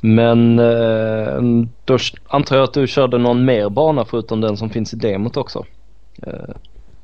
Men 0.01 0.59
eh, 0.59 1.41
då 1.85 1.97
antar 2.27 2.55
jag 2.55 2.63
att 2.63 2.73
du 2.73 2.87
körde 2.87 3.17
någon 3.17 3.45
mer 3.45 3.69
bana 3.69 4.05
förutom 4.05 4.41
den 4.41 4.57
som 4.57 4.69
finns 4.69 4.93
i 4.93 4.97
demot 4.97 5.37
också? 5.37 5.65
Eh, 6.27 6.55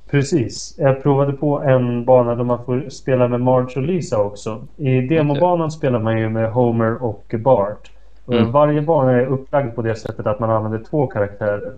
Precis. 0.09 0.75
Jag 0.77 1.03
provade 1.03 1.33
på 1.33 1.61
en 1.61 2.05
bana 2.05 2.35
där 2.35 2.43
man 2.43 2.65
får 2.65 2.89
spela 2.89 3.27
med 3.27 3.41
Marge 3.41 3.73
och 3.75 3.81
Lisa 3.81 4.21
också. 4.21 4.67
I 4.77 5.01
demobanan 5.01 5.71
spelar 5.71 5.99
man 5.99 6.19
ju 6.19 6.29
med 6.29 6.51
Homer 6.51 7.03
och 7.03 7.35
Bart. 7.37 7.91
Och 8.25 8.33
Mm. 8.33 8.51
Varje 8.51 8.81
bana 8.81 9.11
är 9.11 9.25
upplagd 9.25 9.75
på 9.75 9.81
det 9.81 9.95
sättet 9.95 10.27
att 10.27 10.39
man 10.39 10.49
använder 10.49 10.79
två 10.89 11.07
karaktärer. 11.07 11.73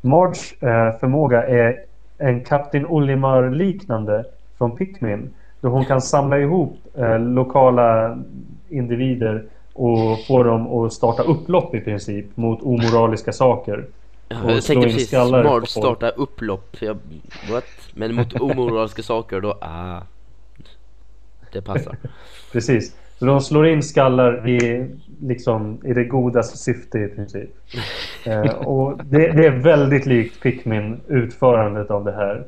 Marges 0.00 0.62
eh, 0.62 0.98
förmåga 1.00 1.46
är 1.46 1.76
en 2.18 2.44
Kapten 2.44 2.86
Olimar-liknande 2.86 4.24
från 4.58 4.76
Pikmin. 4.76 5.30
Då 5.60 5.68
hon 5.68 5.84
kan 5.84 6.00
samla 6.00 6.38
ihop 6.38 6.78
eh, 6.94 7.18
lokala 7.18 8.18
individer 8.68 9.44
och 9.74 10.26
få 10.26 10.42
dem 10.42 10.66
att 10.66 10.92
starta 10.92 11.22
upplopp 11.22 11.74
i 11.74 11.80
princip 11.80 12.36
mot 12.36 12.62
omoraliska 12.62 13.32
saker. 13.32 13.86
Ja, 14.28 14.44
Och 14.44 14.50
jag 14.50 14.64
tänkte 14.64 14.88
precis 14.88 15.08
smart 15.08 15.68
starta 15.68 16.08
upplopp. 16.08 16.76
Jag, 16.80 16.98
what? 17.50 17.64
Men 17.94 18.14
mot 18.14 18.34
omoraliska 18.40 19.02
saker 19.02 19.40
då, 19.40 19.58
ah. 19.60 20.00
Det 21.52 21.62
passar. 21.62 21.96
Precis. 22.52 22.96
Så 23.18 23.24
de 23.24 23.40
slår 23.40 23.66
in 23.66 23.82
skallar 23.82 24.48
i, 24.48 24.86
liksom, 25.20 25.80
i 25.84 25.92
det 25.92 26.04
godas 26.04 26.58
syfte 26.58 26.98
i 26.98 27.08
princip. 27.08 27.50
Eh, 28.26 28.54
och 28.54 29.04
det, 29.04 29.32
det 29.32 29.46
är 29.46 29.50
väldigt 29.50 30.06
likt 30.06 30.42
Pikmin 30.42 31.00
utförandet 31.08 31.90
av 31.90 32.04
det 32.04 32.12
här. 32.12 32.44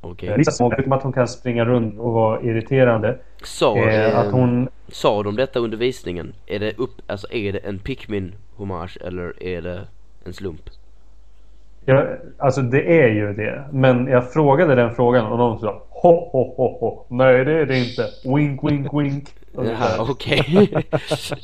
Okay. 0.00 0.36
Vissa 0.36 0.50
små, 0.50 0.70
förutom 0.70 0.92
att 0.92 1.02
hon 1.02 1.12
kan 1.12 1.28
springa 1.28 1.64
runt 1.64 1.98
och 1.98 2.12
vara 2.12 2.40
irriterande. 2.40 3.18
Sa, 3.42 3.78
Eh, 3.78 4.04
eh, 4.04 4.18
att 4.18 4.32
hon... 4.32 4.68
sa 4.88 5.22
de 5.22 5.36
detta 5.36 5.58
under 5.58 5.78
visningen? 5.78 6.34
Är 6.46 6.58
det 6.58 6.78
upp, 6.78 7.02
alltså 7.06 7.32
är 7.32 7.52
det 7.52 7.58
en 7.58 7.78
Pikmin 7.78 8.34
hommage 8.56 8.98
eller 9.00 9.42
är 9.42 9.62
det 9.62 9.80
en 10.24 10.32
slump? 10.32 10.70
Ja, 11.84 12.06
alltså 12.38 12.62
det 12.62 13.00
är 13.02 13.08
ju 13.08 13.32
det. 13.32 13.64
Men 13.72 14.06
jag 14.06 14.32
frågade 14.32 14.74
den 14.74 14.94
frågan 14.94 15.26
och 15.26 15.38
de 15.38 15.58
sa 15.58 15.82
ho, 15.90 16.30
ho, 16.32 16.54
ho, 16.56 16.78
ho. 16.80 17.04
Nej 17.08 17.44
det 17.44 17.52
är 17.52 17.66
det 17.66 17.78
inte. 17.78 18.10
Wink, 18.24 18.64
wink, 18.64 18.86
wink. 18.92 19.28
Jaha, 19.52 20.06
okej. 20.10 20.68
varför, 20.90 21.38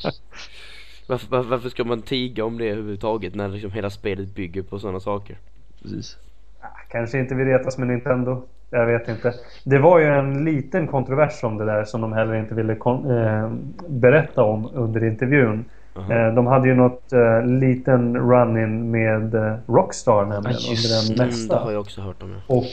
varför, 1.07 1.43
varför 1.43 1.69
ska 1.69 1.83
man 1.83 2.01
tiga 2.01 2.45
om 2.45 2.57
det 2.57 2.65
överhuvudtaget 2.65 3.35
när 3.35 3.47
liksom 3.47 3.71
hela 3.71 3.89
spelet 3.89 4.35
bygger 4.35 4.61
på 4.61 4.79
sådana 4.79 4.99
saker? 4.99 5.37
precis. 5.81 6.17
Ah, 6.63 6.67
Kanske 6.89 7.19
inte 7.19 7.35
vi 7.35 7.45
retas 7.45 7.77
med 7.77 7.87
Nintendo. 7.87 8.41
Jag 8.69 8.85
vet 8.85 9.07
inte. 9.09 9.33
Det 9.63 9.77
var 9.77 9.99
ju 9.99 10.05
en 10.05 10.45
liten 10.45 10.87
kontrovers 10.87 11.43
om 11.43 11.57
det 11.57 11.65
där 11.65 11.83
som 11.83 12.01
de 12.01 12.13
heller 12.13 12.35
inte 12.35 12.55
ville 12.55 12.73
eh, 12.73 13.51
berätta 13.87 14.43
om 14.43 14.69
under 14.73 15.03
intervjun. 15.03 15.65
Aha. 15.95 16.13
Eh, 16.13 16.33
de 16.33 16.47
hade 16.47 16.67
ju 16.67 16.75
något 16.75 17.13
eh, 17.13 17.45
liten 17.45 18.17
run-in 18.17 18.91
med 18.91 19.35
eh, 19.35 19.53
Rockstar 19.67 20.25
nämligen 20.25 20.57
just 20.69 21.11
under 21.11 21.23
den 21.23 21.33
Mm, 21.33 21.47
det 21.47 21.55
har 21.55 21.71
jag 21.71 21.81
också 21.81 22.01
hört 22.01 22.23
om 22.23 22.29
ja. 22.31 22.55
Och 22.55 22.63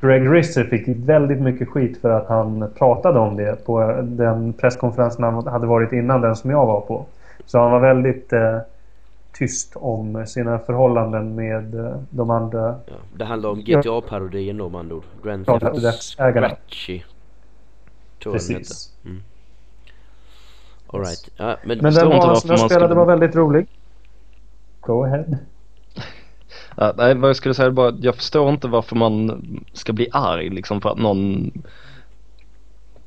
Greg 0.00 0.32
Risser 0.32 0.64
fick 0.64 0.88
väldigt 0.88 1.40
mycket 1.40 1.68
skit 1.68 2.00
för 2.00 2.10
att 2.10 2.26
han 2.28 2.70
pratade 2.78 3.18
om 3.18 3.36
det 3.36 3.64
på 3.64 3.96
den 4.02 4.52
presskonferensen 4.52 5.24
han 5.24 5.46
hade 5.46 5.66
varit 5.66 5.92
innan 5.92 6.20
den 6.20 6.36
som 6.36 6.50
jag 6.50 6.66
var 6.66 6.80
på. 6.80 7.06
Så 7.46 7.58
han 7.58 7.70
var 7.70 7.80
väldigt 7.80 8.32
eh, 8.32 8.58
tyst 9.38 9.72
om 9.76 10.26
sina 10.26 10.58
förhållanden 10.58 11.34
med 11.34 11.74
eh, 11.74 11.96
de 12.10 12.30
andra. 12.30 12.80
ja. 12.86 12.94
Det 13.16 13.24
handlar 13.24 13.50
om 13.50 13.62
Ja. 13.66 13.80
GTA-parodin 13.80 14.58
då 14.58 14.68
med 14.68 14.78
andra 14.80 14.96
ord. 14.96 15.04
Grand 15.24 15.44
Ja, 15.46 15.60
Theft 15.60 15.84
rättsägarna. 15.84 16.48
Scratchy. 16.48 17.02
Tror 18.22 18.34
jag 18.34 18.42
den 18.42 18.56
hette. 18.56 18.58
Precis. 18.68 18.92
Alright. 20.92 21.28
Ja, 21.36 21.56
men, 21.64 21.78
Men 21.78 21.94
den 21.94 22.04
inte 22.06 22.16
banan 22.18 22.36
som 22.36 22.50
jag 22.50 22.58
spelade 22.58 22.86
skulle- 22.86 22.94
var 22.94 23.06
väldigt 23.06 23.36
rolig. 23.36 23.66
Go 24.80 25.04
ahead. 25.04 25.24
Ja, 26.76 26.92
nej, 26.96 27.14
vad 27.14 27.28
jag 27.28 27.36
skulle 27.36 27.54
säga 27.54 27.66
är 27.66 27.70
bara 27.70 27.94
jag 28.00 28.14
förstår 28.16 28.48
inte 28.48 28.68
varför 28.68 28.96
man 28.96 29.42
ska 29.72 29.92
bli 29.92 30.08
arg 30.12 30.48
liksom 30.50 30.80
för 30.80 30.90
att 30.90 30.98
någon 30.98 31.50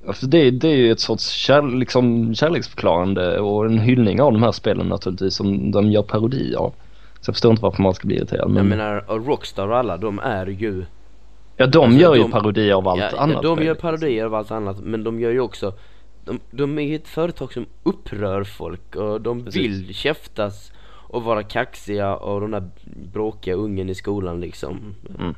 Alltså 0.07 0.27
det, 0.27 0.51
det 0.51 0.67
är 0.67 0.75
ju 0.75 0.91
ett 0.91 0.99
sorts 0.99 1.29
kär, 1.29 1.61
liksom, 1.61 2.35
kärleksförklarande 2.35 3.39
och 3.39 3.65
en 3.65 3.79
hyllning 3.79 4.21
av 4.21 4.31
de 4.31 4.43
här 4.43 4.51
spelen 4.51 4.87
naturligtvis 4.87 5.35
som 5.35 5.71
de 5.71 5.91
gör 5.91 6.03
parodi 6.03 6.55
av. 6.55 6.73
Så 7.19 7.29
jag 7.29 7.35
förstår 7.35 7.51
inte 7.51 7.63
varför 7.63 7.83
man 7.83 7.93
ska 7.93 8.07
bli 8.07 8.17
irriterad. 8.17 8.49
Men, 8.49 8.57
jag 8.57 8.65
menar, 8.65 9.01
Rockstar 9.07 9.67
och 9.67 9.77
alla, 9.77 9.97
de 9.97 10.19
är 10.19 10.47
ju 10.47 10.85
ja 11.57 11.67
de 11.67 11.83
alltså, 11.83 11.99
gör 11.99 12.15
ju 12.15 12.21
de- 12.21 12.31
parodi 12.31 12.71
av 12.71 12.87
allt 12.87 13.01
ja, 13.01 13.17
annat. 13.17 13.35
Ja, 13.35 13.41
de 13.41 13.55
spel. 13.55 13.67
gör 13.67 13.75
parodier 13.75 14.25
av 14.25 14.33
allt 14.35 14.51
annat, 14.51 14.79
men 14.79 15.03
de 15.03 15.19
gör 15.19 15.31
ju 15.31 15.39
också 15.39 15.73
de, 16.25 16.39
de 16.51 16.79
är 16.79 16.83
ju 16.83 16.95
ett 16.95 17.07
företag 17.07 17.53
som 17.53 17.65
upprör 17.83 18.43
folk 18.43 18.95
och 18.95 19.21
de 19.21 19.45
Precis. 19.45 19.61
vill 19.61 19.93
käftas 19.95 20.71
och 21.11 21.23
vara 21.23 21.43
kaxiga 21.43 22.15
och 22.15 22.41
den 22.41 22.51
där 22.51 22.69
bråkiga 23.13 23.55
ungen 23.55 23.89
i 23.89 23.95
skolan 23.95 24.41
liksom. 24.41 24.95
Mm. 25.19 25.35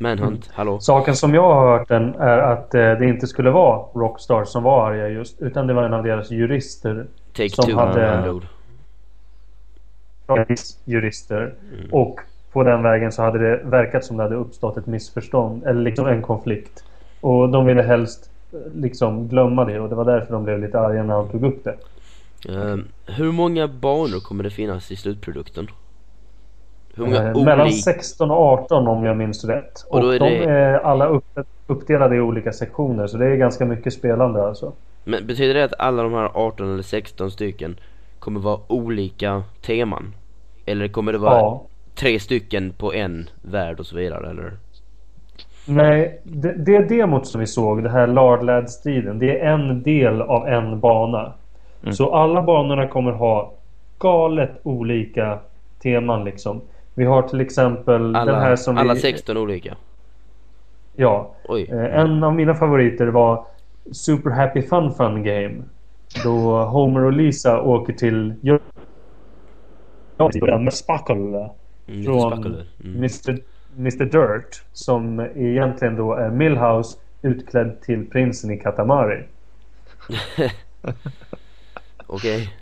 Manhunt, 0.00 0.50
hallå? 0.52 0.80
Saken 0.80 1.16
som 1.16 1.34
jag 1.34 1.54
har 1.54 1.78
hört 1.78 1.88
den 1.88 2.14
är 2.14 2.38
att 2.38 2.74
eh, 2.74 2.80
det 2.80 3.08
inte 3.08 3.26
skulle 3.26 3.50
vara 3.50 3.78
Rockstar 3.94 4.44
som 4.44 4.62
var 4.62 4.90
arga 4.90 5.08
just. 5.08 5.42
Utan 5.42 5.66
det 5.66 5.74
var 5.74 5.82
en 5.82 5.94
av 5.94 6.02
deras 6.02 6.30
jurister. 6.30 7.06
Take 7.32 7.50
som 7.50 7.64
two, 7.64 7.74
hade-. 7.74 8.40
Jurister. 10.84 11.54
Mm. 11.78 11.92
Och 11.92 12.20
på 12.52 12.62
den 12.62 12.82
vägen 12.82 13.12
så 13.12 13.22
hade 13.22 13.38
det 13.38 13.60
verkat 13.64 14.04
som 14.04 14.16
det 14.16 14.22
hade 14.22 14.36
uppstått 14.36 14.76
ett 14.76 14.86
missförstånd. 14.86 15.66
Eller 15.66 15.82
liksom 15.82 16.06
en 16.06 16.22
konflikt. 16.22 16.84
Och 17.20 17.48
de 17.48 17.66
ville 17.66 17.82
helst 17.82 18.30
eh, 18.52 18.58
liksom 18.74 19.28
glömma 19.28 19.64
det. 19.64 19.80
Och 19.80 19.88
det 19.88 19.94
var 19.94 20.04
därför 20.04 20.32
de 20.32 20.44
blev 20.44 20.60
lite 20.60 20.80
arga 20.80 21.02
när 21.02 21.14
han 21.14 21.28
tog 21.28 21.44
upp 21.44 21.64
det. 21.64 21.76
Ehm, 22.48 22.88
hur 23.06 23.32
många 23.32 23.68
banor 23.68 24.20
kommer 24.20 24.44
det 24.44 24.50
finnas 24.50 24.90
i 24.90 24.96
slutprodukten? 24.96 25.68
Hur 26.96 27.04
många 27.04 27.16
Eh, 27.22 27.44
mellan 27.44 27.60
olika... 27.60 27.76
16 27.76 28.30
och 28.30 28.36
18 28.36 28.88
om 28.88 29.04
jag 29.04 29.16
minns 29.16 29.44
rätt. 29.44 29.84
Och 29.90 29.98
Och, 30.04 30.14
är 30.14 30.18
de 30.18 30.24
det- 30.30 30.44
är 30.44 30.78
alla 30.78 31.06
upp, 31.06 31.24
uppdelade 31.66 32.16
i 32.16 32.20
olika 32.20 32.52
sektioner. 32.52 33.06
Så 33.06 33.16
det 33.16 33.26
är 33.26 33.36
ganska 33.36 33.64
mycket 33.64 33.92
spelande 33.92 34.46
alltså. 34.46 34.72
Men 35.04 35.26
betyder 35.26 35.54
det 35.54 35.64
att 35.64 35.74
alla 35.78 36.02
de 36.02 36.12
här 36.14 36.30
18 36.34 36.72
eller 36.72 36.82
16 36.82 37.30
stycken 37.30 37.76
kommer 38.18 38.40
vara 38.40 38.60
olika 38.68 39.42
teman? 39.66 40.14
Eller 40.66 40.88
kommer 40.88 41.12
det 41.12 41.18
vara 41.18 41.38
Ja. 41.38 41.62
tre 41.94 42.20
stycken 42.20 42.72
på 42.72 42.94
en 42.94 43.28
värld 43.42 43.80
och 43.80 43.86
så 43.86 43.96
vidare 43.96 44.30
eller? 44.30 44.52
Nej, 45.66 46.20
det, 46.24 46.52
det 46.52 46.78
demot 46.88 47.26
som 47.26 47.40
vi 47.40 47.46
såg, 47.46 47.82
det 47.82 47.90
här 47.90 48.06
Lardlad-striden, 48.06 49.18
det 49.18 49.40
är 49.40 49.52
en 49.52 49.82
del 49.82 50.22
av 50.22 50.48
en 50.48 50.80
bana. 50.80 51.32
Mm. 51.82 51.92
Så 51.94 52.14
alla 52.14 52.42
banorna 52.42 52.86
kommer 52.88 53.12
ha 53.12 53.52
galet 53.98 54.50
olika 54.62 55.38
teman 55.82 56.24
liksom. 56.24 56.60
Vi 57.00 57.06
har 57.06 57.22
till 57.22 57.40
exempel 57.40 58.16
Alla, 58.16 58.32
den 58.32 58.42
här 58.42 58.56
som 58.56 58.78
alla 58.78 58.94
vi... 58.94 59.00
16 59.00 59.36
olika? 59.36 59.76
Ja. 60.96 61.34
Oj. 61.48 61.68
Eh, 61.70 61.98
En 61.98 62.24
av 62.24 62.34
mina 62.34 62.54
favoriter 62.54 63.06
var 63.06 63.46
Super 63.92 64.30
Happy 64.30 64.62
Fun 64.62 64.94
Fun 64.94 65.22
Game. 65.22 65.62
Då 66.24 66.64
Homer 66.64 67.04
och 67.04 67.12
Lisa 67.12 67.60
åker 67.60 67.92
till... 67.92 68.34
Med 70.60 70.74
Sparkle. 70.74 71.50
Mm, 71.88 72.04
från 72.04 72.30
spackle. 72.30 72.64
Mm. 72.84 72.96
Mr. 72.96 73.38
Mr 73.78 74.04
Dirt 74.04 74.62
som 74.72 75.20
egentligen 75.20 75.96
då 75.96 76.14
är 76.14 76.30
Millhouse 76.30 76.98
utklädd 77.22 77.80
till 77.80 78.10
prinsen 78.10 78.50
i 78.50 78.58
Katamari. 78.58 79.24
Okej. 82.06 82.59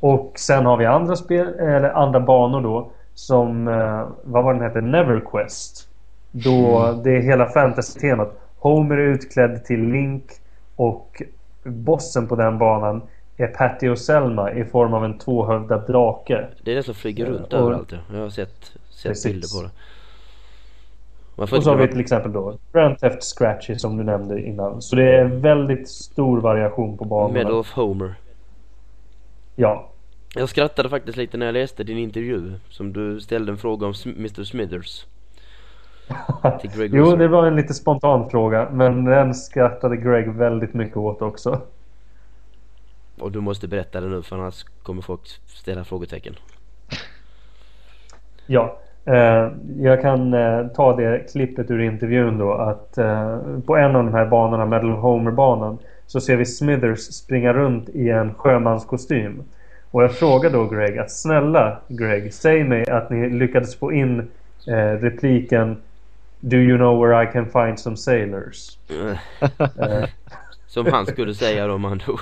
Och 0.00 0.32
sen 0.36 0.66
har 0.66 0.76
vi 0.76 0.86
andra 0.86 1.16
spel, 1.16 1.46
eller 1.58 1.90
andra 1.90 2.20
banor 2.20 2.60
då 2.60 2.90
som, 3.14 3.68
eh, 3.68 4.08
vad 4.24 4.44
var 4.44 4.54
den 4.54 4.62
hette, 4.62 4.80
Neverquest. 4.80 5.88
Då 6.30 6.92
det 7.04 7.16
är 7.16 7.20
hela 7.20 7.46
fantasy-temat. 7.46 8.28
Homer 8.58 8.96
är 8.96 9.06
utklädd 9.06 9.64
till 9.64 9.80
Link 9.90 10.24
och 10.76 11.22
bossen 11.64 12.28
på 12.28 12.36
den 12.36 12.58
banan 12.58 13.02
är 13.36 13.46
Patty 13.46 13.88
och 13.88 13.98
Selma 13.98 14.52
i 14.52 14.64
form 14.64 14.94
av 14.94 15.04
en 15.04 15.18
tvåhövdad 15.18 15.86
drake. 15.86 16.46
Det 16.64 16.70
är 16.72 16.74
det 16.76 16.82
som 16.82 16.94
flyger 16.94 17.26
runt 17.26 17.52
Och- 17.52 17.60
överallt 17.60 17.92
ja. 17.92 17.98
Jag 18.12 18.20
har 18.20 18.30
sett, 18.30 18.64
sett 18.90 19.10
Precis. 19.10 19.32
bilder 19.32 19.48
på 19.60 19.62
det. 19.62 19.70
Och 21.42 21.48
inte 21.52 21.62
så 21.64 21.70
har 21.70 21.76
vi 21.76 21.88
till 21.88 22.00
exempel 22.00 22.32
då 22.32 22.54
Grand 22.72 22.98
Theft 22.98 23.22
Scratchy 23.22 23.78
som 23.78 23.96
du 23.96 24.04
nämnde 24.04 24.42
innan. 24.42 24.82
Så 24.82 24.96
det 24.96 25.16
är 25.16 25.24
väldigt 25.24 25.88
stor 25.88 26.40
variation 26.40 26.98
på 26.98 27.04
banorna. 27.04 27.34
Medal 27.34 27.52
of 27.52 27.72
Homer. 27.72 28.14
Ja. 29.60 29.90
Jag 30.34 30.48
skrattade 30.48 30.88
faktiskt 30.88 31.16
lite 31.16 31.36
när 31.36 31.46
jag 31.46 31.52
läste 31.52 31.84
din 31.84 31.98
intervju 31.98 32.52
som 32.70 32.92
du 32.92 33.20
ställde 33.20 33.52
en 33.52 33.58
fråga 33.58 33.86
om 33.86 33.94
Mr 34.04 34.44
Smithers 34.44 35.06
jo, 36.90 37.16
det 37.16 37.28
var 37.28 37.46
en 37.46 37.56
lite 37.56 37.74
spontan 37.74 38.30
fråga. 38.30 38.68
Men 38.72 39.04
den 39.04 39.34
skrattade 39.34 39.96
Greg 39.96 40.32
väldigt 40.32 40.74
mycket 40.74 40.96
åt 40.96 41.22
också. 41.22 41.60
Och 43.20 43.32
du 43.32 43.40
måste 43.40 43.68
berätta 43.68 44.00
det 44.00 44.08
nu 44.08 44.22
för 44.22 44.36
annars 44.36 44.64
kommer 44.82 45.02
folk 45.02 45.20
ställa 45.46 45.84
frågetecken. 45.84 46.34
Ja. 48.46 48.78
Eh, 49.04 49.52
jag 49.78 50.02
kan 50.02 50.34
eh, 50.34 50.66
ta 50.66 50.96
det 50.96 51.32
klippet 51.32 51.70
ur 51.70 51.80
intervjun 51.80 52.38
då 52.38 52.52
att 52.52 52.98
eh, 52.98 53.38
på 53.66 53.76
en 53.76 53.96
av 53.96 54.04
de 54.04 54.14
här 54.14 54.26
banorna, 54.26 54.66
Medal 54.66 54.92
of 54.92 55.00
Homer-banan, 55.00 55.78
så 56.08 56.20
ser 56.20 56.36
vi 56.36 56.46
Smithers 56.46 57.00
springa 57.00 57.52
runt 57.52 57.88
i 57.88 58.10
en 58.10 58.34
sjömanskostym. 58.34 59.42
Och 59.90 60.02
jag 60.02 60.12
frågar 60.12 60.50
då 60.50 60.66
Greg 60.66 60.98
att 60.98 61.10
snälla 61.10 61.80
Greg, 61.88 62.34
säg 62.34 62.64
mig 62.64 62.90
att 62.90 63.10
ni 63.10 63.30
lyckades 63.30 63.76
få 63.78 63.92
in 63.92 64.18
eh, 64.68 65.00
repliken 65.00 65.76
Do 66.40 66.56
you 66.56 66.76
know 66.76 67.06
where 67.06 67.22
I 67.22 67.26
can 67.32 67.46
find 67.46 67.78
some 67.80 67.96
sailors? 67.96 68.78
Eh, 69.40 70.08
Som 70.66 70.86
han 70.86 71.06
skulle 71.06 71.34
säga 71.34 71.66
då 71.66 71.74
om 71.74 71.84
han 71.84 72.00
dog. 72.06 72.18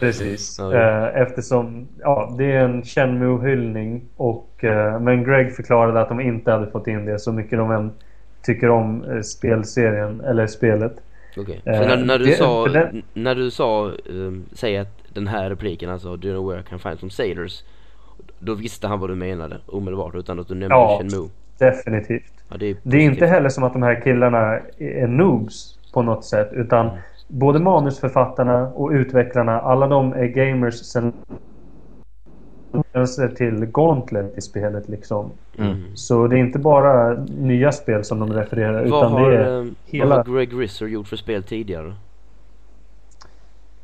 Precis. 0.00 0.58
Eh, 0.58 1.20
eftersom 1.22 1.88
ja, 2.00 2.34
det 2.38 2.52
är 2.52 2.64
en 2.64 2.82
Shenmue-hyllning. 2.82 4.00
Och, 4.16 4.64
eh, 4.64 5.00
men 5.00 5.24
Greg 5.24 5.56
förklarade 5.56 6.00
att 6.00 6.08
de 6.08 6.20
inte 6.20 6.50
hade 6.52 6.70
fått 6.70 6.86
in 6.86 7.04
det 7.04 7.18
så 7.18 7.32
mycket 7.32 7.58
de 7.58 7.70
än 7.70 7.90
tycker 8.42 8.70
om 8.70 9.04
eh, 9.04 9.20
spelserien 9.20 10.20
eller 10.20 10.46
spelet. 10.46 10.92
Eh, 11.38 11.44
Så 11.80 11.86
när, 11.88 11.96
när 11.96 12.18
du 12.18 12.24
det- 12.24 12.32
sa, 12.32 12.66
den- 12.68 13.02
när 13.14 13.34
du 13.34 13.50
sa, 13.50 13.90
um, 14.10 14.44
säg 14.52 14.76
att 14.78 14.88
den 15.14 15.26
här 15.26 15.50
repliken 15.50 15.90
alltså, 15.90 16.16
Do 16.16 16.28
you 16.28 16.36
know 16.36 16.50
where 16.50 16.60
I 16.60 16.64
can 16.64 16.78
find 16.78 16.98
some 17.00 17.10
sailors? 17.10 17.62
Då 18.38 18.54
visste 18.54 18.86
han 18.86 19.00
vad 19.00 19.10
du 19.10 19.14
menade 19.14 19.56
omedelbart 19.66 20.14
utan 20.14 20.38
att 20.40 20.48
du 20.48 20.54
nämnde 20.54 20.74
Ja. 20.76 20.98
Shenmue. 20.98 21.28
Definitivt. 21.58 22.32
Ja, 22.48 22.56
det 22.56 22.66
är, 22.70 22.76
Det 22.82 22.96
är 22.96 23.00
inte 23.00 23.26
heller 23.26 23.48
som 23.48 23.64
att 23.64 23.72
de 23.72 23.82
här 23.82 24.00
killarna 24.04 24.58
är 24.78 25.06
noobs 25.06 25.78
på 25.92 26.02
något 26.02 26.24
sätt. 26.24 26.48
Utan 26.52 26.86
Mm. 26.86 26.98
både 27.28 27.58
manusförfattarna 27.58 28.68
och 28.68 28.90
utvecklarna, 28.90 29.60
alla 29.60 29.86
de 29.86 30.12
är 30.12 30.26
gamers 30.26 30.74
sen 33.06 33.34
till 33.34 33.66
Gauntlet 33.66 34.38
i 34.38 34.40
spelet 34.40 34.88
liksom. 34.88 35.30
Mm. 35.58 35.82
Så 35.94 36.26
det 36.26 36.36
är 36.36 36.40
inte 36.40 36.58
bara 36.58 37.24
nya 37.38 37.72
spel 37.72 38.04
som 38.04 38.18
de 38.20 38.32
refererar 38.32 38.72
Vad 38.86 38.86
utan 38.86 39.12
har, 39.12 39.30
det 39.30 39.36
är 39.36 39.60
eh, 39.60 39.66
hela... 39.86 40.16
vad 40.16 40.26
har 40.26 40.34
Greg 40.34 40.52
Risser 40.62 40.86
gjort 40.86 41.08
för 41.08 41.16
spel 41.16 41.42
tidigare? 41.42 41.94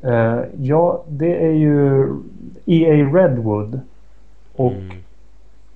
Eh, 0.01 0.39
ja, 0.61 1.03
det 1.07 1.45
är 1.45 1.51
ju 1.51 2.07
EA 2.65 2.93
Redwood. 2.93 3.79
Och 4.55 4.71
Mm. 4.71 4.97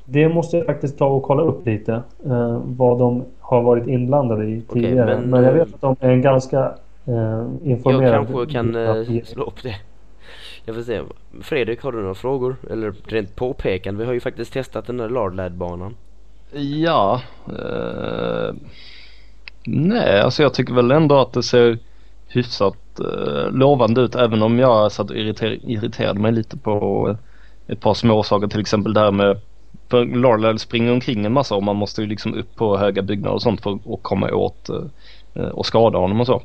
det 0.05 0.29
måste 0.29 0.57
jag 0.57 0.65
faktiskt 0.65 0.97
ta 0.97 1.05
och 1.07 1.23
kolla 1.23 1.41
upp 1.43 1.65
lite. 1.65 1.93
eh, 2.25 2.61
vad 2.65 2.99
de 2.99 3.23
har 3.39 3.61
varit 3.61 3.87
inblandade 3.87 4.45
i 4.45 4.61
Okej, 4.67 4.81
tidigare. 4.83 5.05
men, 5.19 5.29
men, 5.29 5.43
jag 5.43 5.53
vet 5.53 5.73
att 5.73 5.81
de 5.81 5.95
är 5.99 6.09
en 6.11 6.21
ganska 6.21 6.59
eh, 7.05 7.45
informerad... 7.63 8.13
Jag 8.13 8.27
kanske 8.27 8.53
kan 8.53 8.75
EA. 8.75 9.25
slå 9.25 9.43
upp 9.43 9.63
det. 9.63 9.75
Jag 10.67 10.75
får 10.75 10.83
se. 10.83 11.01
Fredrik, 11.41 11.81
har 11.81 11.91
du 11.91 12.01
några 12.01 12.15
frågor? 12.15 12.55
Eller 12.69 12.93
rent 13.05 13.35
påpekande? 13.35 13.99
Vi 13.99 14.05
har 14.05 14.13
ju 14.13 14.19
faktiskt 14.19 14.53
testat 14.53 14.87
den 14.87 14.97
där 14.97 15.09
Lardlad-banan. 15.09 15.95
Ja. 16.83 17.21
Eh, 17.47 18.55
nej, 19.65 20.21
alltså 20.21 20.43
jag 20.43 20.53
tycker 20.53 20.73
väl 20.73 20.91
ändå 20.91 21.19
att 21.19 21.33
det 21.33 21.43
ser 21.43 21.79
hyfsat 22.27 22.99
eh, 22.99 23.51
lovande 23.51 24.01
ut 24.01 24.15
även 24.15 24.41
om 24.43 24.59
jag 24.59 24.91
satt 24.91 25.09
och 25.09 25.15
irriter- 25.15 25.59
irriterade 25.63 26.19
mig 26.19 26.31
lite 26.31 26.57
på 26.57 27.07
eh, 27.09 27.15
ett 27.73 27.79
par 27.81 27.93
små 27.93 28.23
saker 28.23 28.47
till 28.47 28.61
exempel 28.61 28.93
det 28.93 28.99
här 28.99 29.11
med 29.11 29.41
för 29.89 30.05
Larlad 30.05 30.61
springer 30.61 30.91
omkring 30.91 31.25
en 31.25 31.33
massa 31.33 31.55
och 31.55 31.63
man 31.63 31.75
måste 31.75 32.01
ju 32.01 32.07
liksom 32.07 32.33
upp 32.33 32.55
på 32.55 32.77
höga 32.77 33.01
byggnader 33.01 33.35
och 33.35 33.41
sånt 33.41 33.61
för 33.61 33.73
att 33.73 34.03
komma 34.03 34.31
åt 34.31 34.69
eh, 34.69 35.49
och 35.49 35.65
skada 35.65 35.97
honom 35.97 36.19
och 36.19 36.27
så. 36.27 36.41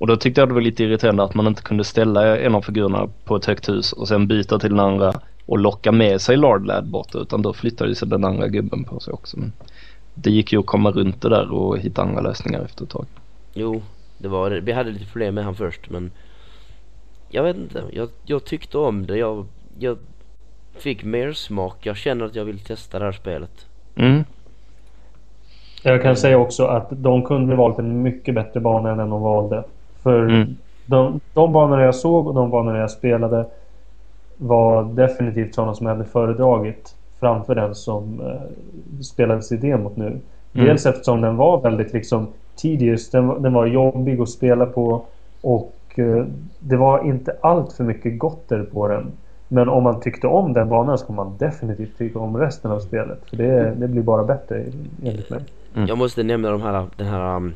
Och 0.00 0.06
då 0.06 0.16
tyckte 0.16 0.40
jag 0.40 0.48
det 0.48 0.54
var 0.54 0.60
lite 0.60 0.84
irriterande 0.84 1.22
att 1.22 1.34
man 1.34 1.46
inte 1.46 1.62
kunde 1.62 1.84
ställa 1.84 2.38
en 2.38 2.54
av 2.54 2.62
figurerna 2.62 3.08
på 3.24 3.36
ett 3.36 3.44
högt 3.44 3.68
hus 3.68 3.92
och 3.92 4.08
sen 4.08 4.26
byta 4.26 4.58
till 4.58 4.70
den 4.70 4.80
andra 4.80 5.12
och 5.46 5.58
locka 5.58 5.92
med 5.92 6.20
sig 6.20 6.36
Lardlad 6.36 6.90
bort 6.90 7.14
utan 7.14 7.42
då 7.42 7.52
flyttade 7.52 7.94
sig 7.94 8.08
den 8.08 8.24
andra 8.24 8.48
gubben 8.48 8.84
på 8.84 9.00
sig 9.00 9.12
också. 9.12 9.38
Men 9.38 9.52
det 10.14 10.30
gick 10.30 10.52
ju 10.52 10.58
att 10.58 10.66
komma 10.66 10.90
runt 10.90 11.22
det 11.22 11.28
där 11.28 11.52
och 11.52 11.78
hitta 11.78 12.02
andra 12.02 12.20
lösningar 12.20 12.60
efter 12.60 12.84
ett 12.84 12.90
tag. 12.90 13.06
Jo, 13.54 13.82
det 14.18 14.28
var 14.28 14.50
det. 14.50 14.60
Vi 14.60 14.72
hade 14.72 14.90
lite 14.90 15.06
problem 15.06 15.34
med 15.34 15.44
han 15.44 15.54
först 15.54 15.90
men 15.90 16.10
jag 17.30 17.42
vet 17.42 17.56
inte. 17.56 17.82
Jag, 17.92 18.08
jag 18.24 18.44
tyckte 18.44 18.78
om 18.78 19.06
det. 19.06 19.16
Jag, 19.16 19.46
jag 19.78 19.98
fick 20.78 21.04
mer 21.04 21.32
smak. 21.32 21.86
Jag 21.86 21.96
känner 21.96 22.24
att 22.24 22.34
jag 22.34 22.44
vill 22.44 22.58
testa 22.58 22.98
det 22.98 23.04
här 23.04 23.12
spelet. 23.12 23.66
Mm. 23.96 24.24
Jag 25.82 26.02
kan 26.02 26.16
säga 26.16 26.38
också 26.38 26.64
att 26.64 26.88
de 26.90 27.22
kunde 27.22 27.56
valt 27.56 27.78
en 27.78 28.02
mycket 28.02 28.34
bättre 28.34 28.60
bana 28.60 28.90
än 28.90 28.98
den 28.98 29.10
de 29.10 29.22
valde. 29.22 29.64
För 30.02 30.22
Mm. 30.28 30.56
de, 30.86 31.20
de 31.34 31.52
banorna 31.52 31.82
jag 31.82 31.94
såg 31.94 32.26
och 32.26 32.34
de 32.34 32.50
banorna 32.50 32.78
jag 32.78 32.90
spelade 32.90 33.46
var 34.36 34.84
definitivt 34.84 35.54
sådana 35.54 35.74
som 35.74 35.86
jag 35.86 35.94
hade 35.94 36.08
föredragit 36.08 36.94
framför 37.20 37.54
den 37.54 37.74
som 37.74 38.20
eh, 38.20 39.02
spelades 39.02 39.52
i 39.52 39.56
demot 39.56 39.96
nu. 39.96 40.20
Dels 40.52 40.86
eftersom 40.86 41.20
den 41.20 41.36
var 41.36 41.60
väldigt 41.60 41.92
liksom 41.92 42.26
tedious. 42.62 43.10
Den, 43.10 43.26
var- 43.28 43.38
den 43.38 43.52
var 43.52 43.66
jobbig 43.66 44.20
att 44.20 44.28
spela 44.28 44.66
på 44.66 45.02
och 45.40 45.76
eh, 45.96 46.24
det 46.58 46.76
var 46.76 47.04
inte 47.06 47.36
allt 47.40 47.72
för 47.72 47.84
mycket 47.84 48.18
gotter 48.18 48.62
på 48.72 48.88
den. 48.88 49.12
Men 49.48 49.68
om 49.68 49.82
man 49.82 50.00
tyckte 50.00 50.26
om 50.26 50.52
den 50.52 50.68
banan 50.68 50.98
så 50.98 51.06
kommer 51.06 51.24
man 51.24 51.36
definitivt 51.38 51.98
tycka 51.98 52.18
om 52.18 52.36
resten 52.36 52.70
av 52.70 52.78
spelet. 52.80 53.18
För 53.30 53.36
det, 53.36 53.74
det 53.74 53.88
blir 53.88 54.02
bara 54.02 54.24
bättre 54.24 54.64
enligt 55.04 55.30
mig. 55.30 55.40
Mm. 55.74 55.88
Jag 55.88 55.98
måste 55.98 56.22
nämna 56.22 56.50
de 56.50 56.62
här, 56.62 56.86
den 56.96 57.06
här 57.06 57.36
um, 57.36 57.54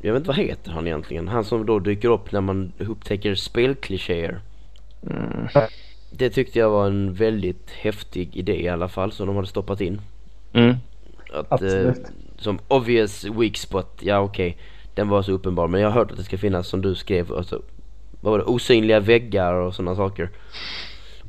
jag 0.00 0.12
vet 0.12 0.20
inte 0.20 0.28
vad 0.28 0.36
heter 0.36 0.70
han 0.70 0.86
egentligen? 0.86 1.28
Han 1.28 1.44
som 1.44 1.66
då 1.66 1.78
dyker 1.78 2.08
upp 2.08 2.32
när 2.32 2.40
man 2.40 2.72
upptäcker 2.78 3.34
spelklichéer. 3.34 4.40
Mm. 5.10 5.48
Det 6.10 6.30
tyckte 6.30 6.58
jag 6.58 6.70
var 6.70 6.86
en 6.86 7.14
väldigt 7.14 7.70
häftig 7.70 8.36
idé 8.36 8.62
i 8.62 8.68
alla 8.68 8.88
fall 8.88 9.12
som 9.12 9.26
de 9.26 9.36
hade 9.36 9.48
stoppat 9.48 9.80
in. 9.80 10.00
Mm. 10.52 10.76
Att, 11.48 11.62
eh, 11.62 11.92
som 12.38 12.58
obvious 12.68 13.24
weak 13.24 13.56
spot, 13.56 13.98
ja 14.00 14.18
okej. 14.18 14.56
Den 14.94 15.08
var 15.08 15.22
så 15.22 15.32
uppenbar 15.32 15.68
men 15.68 15.80
jag 15.80 15.90
har 15.90 15.94
hört 15.94 16.10
att 16.10 16.16
det 16.16 16.24
ska 16.24 16.38
finnas 16.38 16.68
som 16.68 16.82
du 16.82 16.94
skrev, 16.94 17.32
alltså, 17.32 17.62
vad 18.20 18.30
var 18.30 18.38
det, 18.38 18.44
osynliga 18.44 19.00
väggar 19.00 19.54
och 19.54 19.74
sådana 19.74 19.96
saker. 19.96 20.30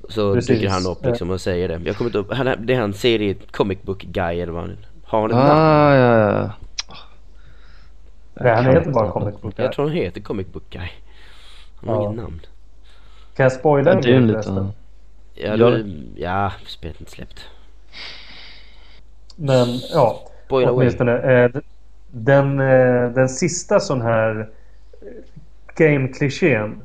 Så 0.09 0.33
Precis. 0.33 0.47
dyker 0.47 0.69
han 0.69 0.85
upp 0.85 1.05
liksom 1.05 1.29
och 1.29 1.41
säger 1.41 1.67
det. 1.67 1.81
Jag 1.85 1.97
kommer 1.97 2.09
inte 2.09 2.17
upp, 2.17 2.33
han, 2.33 2.65
det 2.65 2.73
är 2.73 2.79
han 2.79 2.93
serie 2.93 3.35
comic 3.51 3.81
book 3.81 4.03
guy 4.03 4.39
eller 4.39 4.53
vad 4.53 4.61
han 4.61 4.77
Har 5.03 5.21
han 5.21 5.29
ett 5.29 5.37
namn? 5.37 5.51
Ah, 5.51 5.95
ja, 5.95 6.17
ja. 6.17 6.51
Nej, 8.33 8.55
han 8.55 8.63
kan 8.63 8.73
heter 8.73 8.77
inte 8.87 8.89
bara. 8.91 9.11
Comic 9.11 9.41
Book 9.41 9.53
Jag 9.57 9.65
Guy. 9.65 9.73
tror 9.75 9.85
han 9.85 9.93
heter 9.95 10.21
comic 10.21 10.47
book 10.47 10.63
guy. 10.69 10.87
Han 11.81 11.89
har 11.89 11.95
Ja. 12.03 12.03
inget 12.09 12.23
namn. 12.23 12.39
Kan 13.35 13.43
jag 13.43 13.51
spoila 13.53 13.91
Ja, 13.91 13.95
en 13.97 14.01
det 14.01 14.07
är 14.07 14.11
ju 14.11 14.17
en 14.17 14.27
grej 14.27 14.35
liten... 14.37 14.53
förresten? 14.55 14.71
Ja, 15.35 15.57
du, 15.57 15.95
ja 16.15 16.51
spelet 16.65 16.95
är 16.97 17.01
inte 17.01 17.11
släppt. 17.11 17.45
Men 19.35 19.67
ja, 19.93 20.19
Spoiler 20.45 20.71
åtminstone. 20.73 21.17
Eh, 21.17 21.49
den, 22.11 22.59
eh, 22.59 23.09
den 23.09 23.29
sista 23.29 23.79
sån 23.79 24.01
här 24.01 24.49
eh, 25.01 25.07
game-klichén 25.75 26.81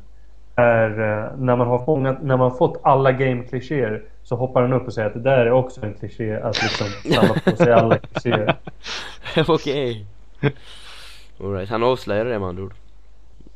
är 0.57 0.91
eh, 0.91 1.39
när 1.39 1.57
man 1.57 1.66
har 1.66 1.85
fångat, 1.85 2.23
när 2.23 2.37
man 2.37 2.51
har 2.51 2.59
fått 2.59 2.81
alla 2.83 3.12
game-klichéer 3.12 4.03
så 4.23 4.37
hoppar 4.37 4.62
den 4.62 4.73
upp 4.73 4.87
och 4.87 4.93
säger 4.95 5.09
att 5.09 5.15
det 5.15 5.20
där 5.20 5.47
är 5.47 5.51
också 5.51 5.83
en 5.87 5.95
kliché 5.95 6.35
att 6.37 6.62
liksom 6.62 6.87
samla 7.15 7.35
på 7.45 7.57
sig 7.57 7.73
alla 7.73 7.99
klichéer. 8.12 8.57
Okej. 9.49 10.07
Alright, 11.40 11.69
han 11.69 11.82
avslöjade 11.82 12.31
det 12.31 12.39
med 12.39 12.48
andra 12.48 12.62
ord. 12.62 12.74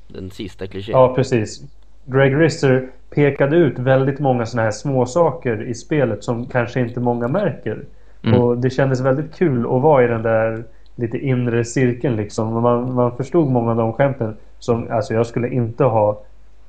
Den 0.08 0.30
sista 0.30 0.66
klichén. 0.66 0.92
Ja, 0.92 1.14
precis. 1.14 1.62
Greg 2.04 2.40
Risser 2.40 2.88
pekade 3.10 3.56
ut 3.56 3.78
väldigt 3.78 4.18
många 4.18 4.46
såna 4.46 4.62
här 4.62 4.70
små 4.70 5.06
saker 5.06 5.62
i 5.62 5.74
spelet 5.74 6.24
som 6.24 6.46
kanske 6.46 6.80
inte 6.80 7.00
många 7.00 7.28
märker. 7.28 7.84
Mm. 8.24 8.40
Och 8.40 8.58
det 8.58 8.70
kändes 8.70 9.00
väldigt 9.00 9.34
kul 9.34 9.60
att 9.60 9.82
vara 9.82 10.04
i 10.04 10.06
den 10.06 10.22
där 10.22 10.64
lite 10.96 11.18
inre 11.18 11.64
cirkeln 11.64 12.16
liksom. 12.16 12.62
Man, 12.62 12.94
man 12.94 13.16
förstod 13.16 13.50
många 13.50 13.70
av 13.70 13.76
de 13.76 13.92
skämten 13.92 14.36
som 14.58 14.90
alltså 14.90 15.14
jag 15.14 15.26
skulle 15.26 15.48
inte 15.48 15.84
ha 15.84 16.20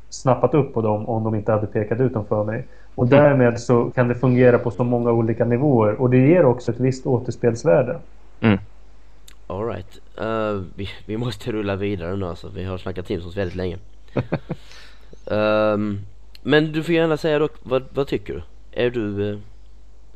snappat 0.10 0.54
upp 0.54 0.74
på 0.74 0.82
dem 0.82 1.10
om 1.10 1.24
de 1.24 1.36
inte 1.36 1.52
hade 1.52 1.68
pekat 1.68 2.00
ut 2.00 2.14
dem 2.14 2.26
för 2.26 2.44
mig. 2.44 2.66
Och 2.96 3.08
därmed 3.08 3.60
så 3.60 3.90
kan 3.90 4.08
det 4.08 4.16
fungera 4.16 4.58
på 4.58 4.72
så 4.72 4.84
många 4.84 5.12
olika 5.12 5.46
nivåer 5.46 6.02
och 6.02 6.10
det 6.10 6.18
ger 6.18 6.46
också 6.46 6.72
ett 6.72 6.80
visst 6.80 7.06
återspelsvärde. 7.06 7.98
Mm. 8.42 8.60
Alright. 9.48 10.03
Uh, 10.22 10.62
vi, 10.76 10.90
vi 11.06 11.18
måste 11.18 11.52
rulla 11.52 11.76
vidare 11.76 12.16
nu 12.16 12.26
alltså. 12.26 12.50
Vi 12.56 12.64
har 12.64 12.78
snackat 12.78 13.08
Simpsons 13.08 13.38
väldigt 13.38 13.56
länge. 13.56 13.78
Ehm, 15.32 16.00
men 16.42 16.72
du 16.72 16.84
får 16.84 16.96
gärna 16.96 17.18
säga 17.18 17.40
dock, 17.40 17.52
vad, 17.64 17.84
vad 17.94 18.08
tycker 18.08 18.34
du? 18.34 18.42
Är 18.84 18.90
du, 18.90 19.30
eh, 19.30 19.38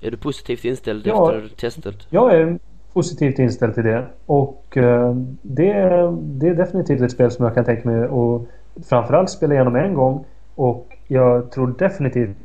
är 0.01 0.11
du 0.11 0.17
positivt 0.17 0.65
inställd 0.65 1.07
Ja. 1.07 1.35
efter 1.35 1.55
testet? 1.55 2.07
Jag 2.09 2.35
är 2.35 2.59
positivt 2.93 3.39
inställd 3.39 3.73
till 3.73 3.83
det. 3.83 4.05
Och 4.25 4.77
eh, 4.77 5.15
det, 5.41 5.73
det 6.21 6.47
är 6.47 6.55
definitivt 6.55 7.01
ett 7.01 7.11
spel 7.11 7.31
som 7.31 7.45
jag 7.45 7.55
kan 7.55 7.65
tänka 7.65 7.89
mig 7.89 8.03
att 8.03 8.87
framförallt 8.87 9.29
spela 9.29 9.53
igenom 9.53 9.75
en 9.75 9.93
gång. 9.93 10.25
Och 10.55 10.97
jag 11.07 11.51
tror 11.51 11.75
definitivt 11.77 12.37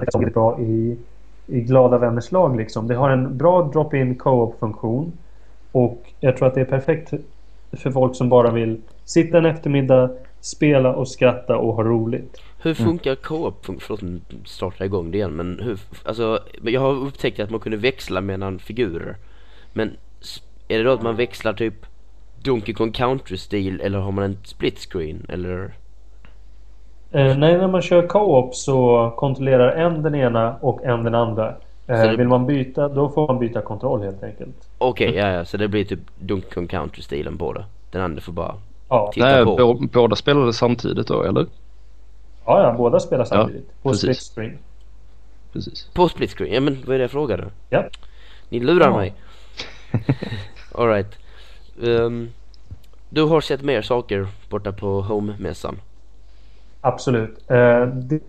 att 0.00 0.20
det 0.20 0.26
är 0.26 0.30
bra 0.30 0.60
i, 0.60 0.98
i 1.46 1.60
glada 1.60 1.98
vänners 1.98 2.32
lag. 2.32 2.56
Liksom. 2.56 2.86
Det 2.86 2.94
har 2.94 3.10
en 3.10 3.38
bra 3.38 3.62
drop-in 3.62 4.14
co-op-funktion. 4.14 5.12
Och 5.76 6.02
jag 6.20 6.36
tror 6.36 6.48
att 6.48 6.54
det 6.54 6.60
är 6.60 6.64
perfekt 6.64 7.10
för 7.72 7.90
folk 7.90 8.16
som 8.16 8.28
bara 8.28 8.50
vill 8.50 8.80
sitta 9.04 9.38
en 9.38 9.46
eftermiddag, 9.46 10.10
spela 10.40 10.94
och 10.94 11.08
skratta 11.08 11.56
och 11.56 11.74
ha 11.74 11.82
roligt. 11.82 12.40
Hur 12.62 12.74
funkar 12.74 13.14
co-op? 13.14 13.66
Förlåt, 13.80 14.00
jag 14.78 14.86
igång 14.86 15.10
det 15.10 15.16
igen 15.18 15.30
men 15.36 15.60
hur, 15.62 15.78
alltså 16.04 16.38
jag 16.62 16.80
har 16.80 16.92
upptäckt 16.92 17.40
att 17.40 17.50
man 17.50 17.60
kunde 17.60 17.76
växla 17.78 18.20
mellan 18.20 18.58
figurer. 18.58 19.16
Men 19.72 19.90
är 20.68 20.78
det 20.78 20.84
då 20.84 20.92
att 20.92 21.02
man 21.02 21.16
växlar 21.16 21.52
typ 21.52 21.74
Donkey 22.42 22.74
Kong 22.74 22.92
Country-stil 22.92 23.80
eller 23.80 23.98
har 23.98 24.12
man 24.12 24.24
en 24.24 24.38
split 24.44 24.78
screen 24.78 25.26
eller? 25.28 25.74
Eh, 27.12 27.38
nej, 27.38 27.58
när 27.58 27.68
man 27.68 27.82
kör 27.82 28.06
co-op 28.06 28.54
så 28.54 29.10
kontrollerar 29.16 29.72
en 29.72 30.02
den 30.02 30.14
ena 30.14 30.56
och 30.60 30.84
en 30.84 31.04
den 31.04 31.14
andra. 31.14 31.48
Eh, 31.86 32.02
det- 32.02 32.16
Vill 32.16 32.28
man 32.28 32.46
byta, 32.46 32.88
då 32.88 33.08
får 33.08 33.26
man 33.26 33.38
byta 33.38 33.60
kontroll 33.62 34.02
helt 34.02 34.22
enkelt. 34.22 34.65
Okej, 34.78 35.14
ja 35.14 35.28
ja, 35.28 35.44
så 35.44 35.56
det 35.56 35.68
blir 35.68 35.84
typ 35.84 36.00
Donkey 36.18 36.50
Kong 36.50 36.68
Country-stilen 36.68 37.38
på 37.38 37.52
det. 37.52 37.64
Den 37.90 38.02
andra 38.02 38.20
får 38.20 38.32
bara 38.32 38.54
Ja, 38.88 39.10
titta 39.14 39.26
Nej, 39.26 39.44
på. 39.44 39.56
bå- 39.58 39.88
båda 39.92 40.16
spelade 40.16 40.52
samtidigt 40.52 41.06
då, 41.08 41.22
eller? 41.22 41.46
ja, 42.46 42.62
ja 42.62 42.74
båda 42.78 43.00
spelar 43.00 43.24
samtidigt. 43.24 43.82
på 43.82 43.88
precis. 43.88 44.20
split 44.20 44.34
screen. 44.34 44.58
Precis. 45.52 45.88
På 45.94 46.08
split 46.08 46.30
screen? 46.30 46.52
Ja 46.54 46.60
men 46.60 46.78
vad 46.86 46.94
är 46.94 46.98
det 46.98 47.04
jag 47.04 47.10
frågade? 47.10 47.44
Ja. 47.70 47.84
Ni 48.48 48.60
lurar 48.60 48.86
Ja. 48.90 48.96
mig. 48.96 49.14
Alright. 50.74 51.18
Um, 51.82 52.28
du 53.08 53.22
har 53.22 53.40
sett 53.40 53.62
mer 53.62 53.82
saker 53.82 54.26
borta 54.50 54.72
på 54.72 55.02
Home-mässan? 55.02 55.76
Absolut. 56.80 57.50
Eh, 57.50 57.86
det, 57.86 58.20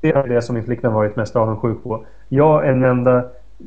det 0.00 0.08
är 0.10 0.28
det 0.28 0.42
som 0.42 0.54
min 0.54 0.64
flickvän 0.64 0.92
varit 0.92 1.16
mest 1.16 1.36
avundsjuk 1.36 1.82
på. 1.82 2.04
Jag 2.28 2.66
är 2.66 2.72
den 2.72 2.84
enda 2.84 3.24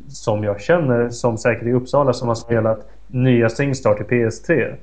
som 0.09 0.43
jag 0.43 0.61
känner 0.61 1.09
som 1.09 1.37
säkert 1.37 1.67
i 1.67 1.71
Uppsala 1.71 2.13
som 2.13 2.27
har 2.27 2.35
spelat 2.35 2.89
nya 3.07 3.49
Singstar 3.49 3.93
till 3.93 4.05
PS3. 4.05 4.75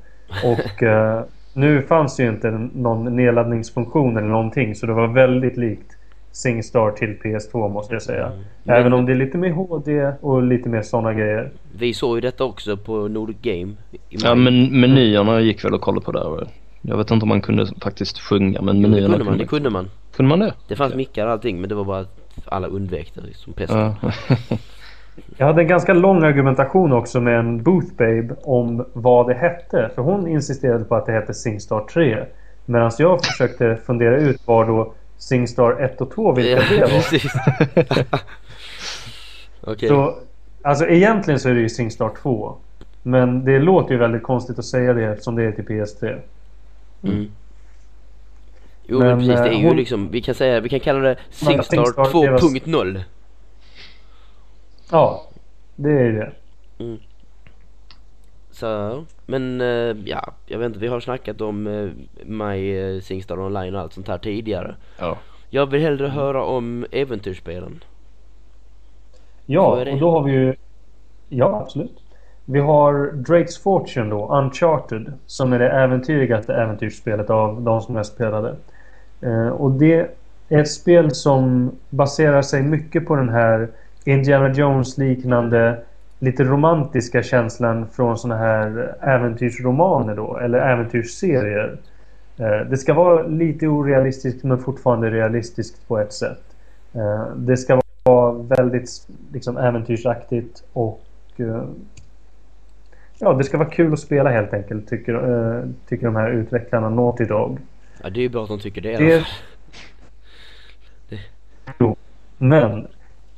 Och 0.44 0.82
eh, 0.82 1.22
nu 1.52 1.82
fanns 1.82 2.16
det 2.16 2.22
ju 2.22 2.28
inte 2.28 2.50
någon 2.74 3.16
nedladdningsfunktion 3.16 4.16
eller 4.16 4.28
någonting 4.28 4.74
så 4.74 4.86
det 4.86 4.92
var 4.92 5.06
väldigt 5.06 5.56
likt 5.56 5.92
Singstar 6.32 6.90
till 6.90 7.16
PS2 7.24 7.68
måste 7.68 7.94
jag 7.94 8.02
säga. 8.02 8.32
Även 8.64 8.82
Men- 8.82 8.92
om 8.92 9.06
det 9.06 9.12
är 9.12 9.16
lite 9.16 9.38
mer 9.38 9.50
HD 9.50 10.12
och 10.20 10.42
lite 10.42 10.68
mer 10.68 10.82
sådana 10.82 11.14
grejer. 11.14 11.50
Vi 11.78 11.94
såg 11.94 12.16
ju 12.16 12.20
detta 12.20 12.44
också 12.44 12.76
på 12.76 13.08
Nordic 13.08 13.36
Game 13.42 13.74
Ja 14.08 14.34
men 14.34 14.80
menyerna 14.80 15.40
gick 15.40 15.64
väl 15.64 15.74
att 15.74 15.80
kolla 15.80 16.00
på 16.00 16.12
där. 16.12 16.48
Jag 16.82 16.96
vet 16.96 17.10
inte 17.10 17.22
om 17.24 17.28
man 17.28 17.40
kunde 17.40 17.66
faktiskt 17.82 18.18
sjunga 18.18 18.62
men 18.62 18.80
menyerna 18.80 19.08
kunde 19.08 19.24
man, 19.24 19.38
det 19.38 19.44
kunde 19.46 19.70
man. 19.70 19.90
Kunde 20.16 20.28
man 20.28 20.38
det? 20.38 20.54
Det 20.68 20.76
fanns 20.76 20.94
mickar 20.94 21.26
och 21.26 21.32
allting 21.32 21.60
men 21.60 21.68
det 21.68 21.74
var 21.74 21.84
bara 21.84 22.00
att 22.00 22.18
alla 22.44 22.66
undvek 22.66 23.12
det 23.14 23.36
som 23.36 23.52
pesten. 23.52 23.78
Ja. 23.78 24.12
Jag 25.36 25.46
hade 25.46 25.62
en 25.62 25.68
ganska 25.68 25.94
lång 25.94 26.22
argumentation 26.24 26.92
också 26.92 27.20
med 27.20 27.38
en 27.38 27.62
Booth 27.62 27.92
Babe 27.96 28.28
om 28.42 28.84
vad 28.92 29.26
det 29.28 29.34
hette. 29.34 29.90
För 29.94 30.02
hon 30.02 30.28
insisterade 30.28 30.84
på 30.84 30.94
att 30.96 31.06
det 31.06 31.12
hette 31.12 31.34
Singstar 31.34 31.80
3. 31.92 32.24
Medan 32.66 32.90
jag 32.98 33.24
försökte 33.24 33.76
fundera 33.86 34.16
ut 34.16 34.40
vad 34.44 34.66
då 34.66 34.92
Singstar 35.18 35.80
1 35.80 36.00
och 36.00 36.10
2 36.14 36.32
vilka 36.32 36.62
det 36.70 36.80
var. 36.80 38.18
Okej. 39.72 39.88
Så, 39.88 40.14
alltså 40.62 40.86
egentligen 40.86 41.40
så 41.40 41.48
är 41.48 41.54
det 41.54 41.60
ju 41.60 41.68
Singstar 41.68 42.10
2. 42.22 42.54
Men 43.02 43.44
det 43.44 43.58
låter 43.58 43.92
ju 43.92 43.98
väldigt 43.98 44.22
konstigt 44.22 44.58
att 44.58 44.64
säga 44.64 44.92
det 44.92 45.04
eftersom 45.04 45.34
det 45.36 45.44
är 45.44 45.52
till 45.52 45.64
PS3. 45.64 46.18
Mm. 47.02 47.26
Jo 48.86 48.98
Men, 48.98 49.08
men, 49.08 49.18
precis, 49.18 49.34
det 49.34 49.40
är 49.48 49.52
eh, 49.52 49.60
ju 49.60 49.66
hon- 49.68 49.76
liksom, 49.76 50.08
vi 50.10 50.20
kan 50.20 50.34
säga, 50.34 50.60
vi 50.60 50.68
kan 50.68 50.80
kalla 50.80 50.98
det 51.00 51.16
Singstar 51.30 51.76
Singstar, 51.76 52.04
det 52.24 52.30
var- 52.30 52.38
2.0. 52.38 53.00
Ja, 54.90 55.22
det 55.76 55.90
är 55.90 56.12
det. 56.12 56.32
Så, 58.50 59.04
men 59.26 59.60
eh, 59.60 59.96
ja, 60.04 60.32
jag 60.46 60.58
vet 60.58 60.66
inte, 60.66 60.78
vi 60.78 60.86
har 60.86 61.00
snackat 61.00 61.40
om 61.40 61.66
uh, 61.66 61.90
My 62.24 62.78
uh, 62.78 63.00
Singstar 63.00 63.40
Online 63.40 63.74
och 63.74 63.80
allt 63.80 63.92
sånt 63.92 64.08
här 64.08 64.18
tidigare. 64.18 64.74
ja. 64.98 65.16
Jag 65.50 65.66
vill 65.66 65.82
hellre 65.82 66.08
höra 66.08 66.44
om 66.44 66.86
äventyrsspelen. 66.90 67.84
Ja, 69.46 69.90
och 69.92 69.98
då 69.98 70.10
har 70.10 70.22
vi 70.22 70.32
ju... 70.32 70.54
Ja, 71.28 71.60
absolut. 71.62 71.98
Vi 72.44 72.60
har 72.60 72.94
Drake's 73.12 73.62
Fortune 73.62 74.10
då, 74.10 74.28
Uncharted, 74.28 75.12
som 75.26 75.52
är 75.52 75.58
det 75.58 75.70
äventyrligaste 75.70 76.54
äventyrsspelet 76.54 77.30
av 77.30 77.62
de 77.62 77.80
som 77.80 77.96
jag 77.96 78.06
spelade. 78.06 78.56
Eh, 79.20 79.48
och 79.48 79.70
det 79.70 79.94
är 80.48 80.60
ett 80.60 80.70
spel 80.70 81.14
som 81.14 81.70
baserar 81.90 82.42
sig 82.42 82.62
mycket 82.62 83.06
på 83.06 83.16
den 83.16 83.28
här 83.28 83.68
Indiana 84.04 84.52
Jones-liknande 84.54 85.80
lite 86.18 86.44
romantiska 86.44 87.22
känslan 87.22 87.86
från 87.92 88.18
såna 88.18 88.36
här 88.36 88.94
äventyrsromaner 89.00 90.16
då, 90.16 90.36
eller 90.38 90.58
äventyrsserier. 90.58 91.78
Eh, 92.38 92.68
Det 92.70 92.76
ska 92.76 92.94
vara 92.94 93.22
lite 93.22 93.66
orealistiskt 93.66 94.44
men 94.44 94.58
fortfarande 94.58 95.10
realistiskt 95.10 95.88
på 95.88 95.98
ett 95.98 96.12
sätt. 96.12 96.42
Eh, 96.94 97.26
Det 97.36 97.56
ska 97.56 97.80
vara 98.02 98.32
väldigt 98.32 98.90
liksom, 99.32 99.56
äventyrsaktigt 99.56 100.64
och 100.72 101.04
eh, 101.36 101.64
ja, 103.18 103.32
det 103.32 103.44
ska 103.44 103.58
vara 103.58 103.68
kul 103.68 103.92
att 103.92 104.00
spela 104.00 104.30
helt 104.30 104.54
enkelt 104.54 104.88
tycker, 104.88 105.68
tycker 105.88 106.06
de 106.06 106.16
här 106.16 106.30
utvecklarna 106.30 106.88
Naughty 106.88 107.24
Dog. 107.24 107.58
Ja, 108.02 108.10
det 108.10 108.20
är 108.20 108.22
ju 108.22 108.28
bra 108.28 108.42
att 108.42 108.48
de 108.48 108.60
tycker 108.60 108.80
det. 108.80 108.96
Det... 108.96 109.26
Jo. 111.78 111.96
Men 112.38 112.86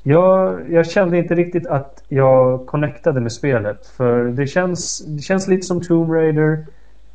jag, 0.02 0.60
jag 0.72 0.90
kände 0.90 1.18
inte 1.18 1.34
riktigt 1.34 1.66
att 1.66 2.04
jag 2.08 2.66
connectade 2.66 3.20
med 3.20 3.32
spelet. 3.32 3.86
För 3.86 4.24
det 4.24 4.46
känns, 4.46 5.04
det 5.06 5.22
känns 5.22 5.48
lite 5.48 5.66
som 5.66 5.80
Tomb 5.80 6.12
Raider. 6.12 6.66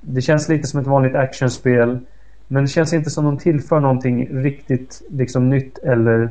Det 0.02 0.22
känns 0.22 0.50
lite 0.50 0.68
som 0.68 0.80
ett 0.80 0.88
vanligt 0.88 1.16
actionspel. 1.16 2.00
Men 2.48 2.64
det 2.64 2.70
känns 2.70 2.94
inte 2.94 3.10
som 3.10 3.26
de 3.26 3.38
tillför 3.38 3.80
någonting 3.80 4.44
riktigt 4.44 5.02
liksom, 5.10 5.50
nytt 5.50 5.78
eller 5.78 6.30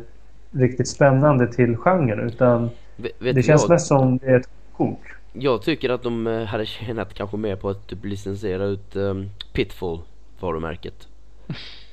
riktigt 0.50 0.88
spännande 0.88 1.52
till 1.52 1.76
genren. 1.76 2.20
Utan 2.20 2.70
vet 2.96 3.34
det 3.34 3.42
känns 3.42 3.62
vad? 3.62 3.70
mest 3.70 3.86
som 3.86 4.18
det 4.18 4.26
är 4.26 4.40
ett 4.40 4.48
kok. 4.76 5.00
Jag 5.32 5.62
tycker 5.62 5.90
att 5.90 6.02
de 6.02 6.26
eh, 6.26 6.44
hade 6.44 6.66
tjänat 6.66 7.14
kanske 7.14 7.36
mer 7.36 7.56
på 7.56 7.68
att 7.68 7.86
typ 7.86 8.04
licensera 8.04 8.64
ut 8.64 8.96
um, 8.96 9.30
Pitfall 9.52 9.98
varumärket. 10.40 11.08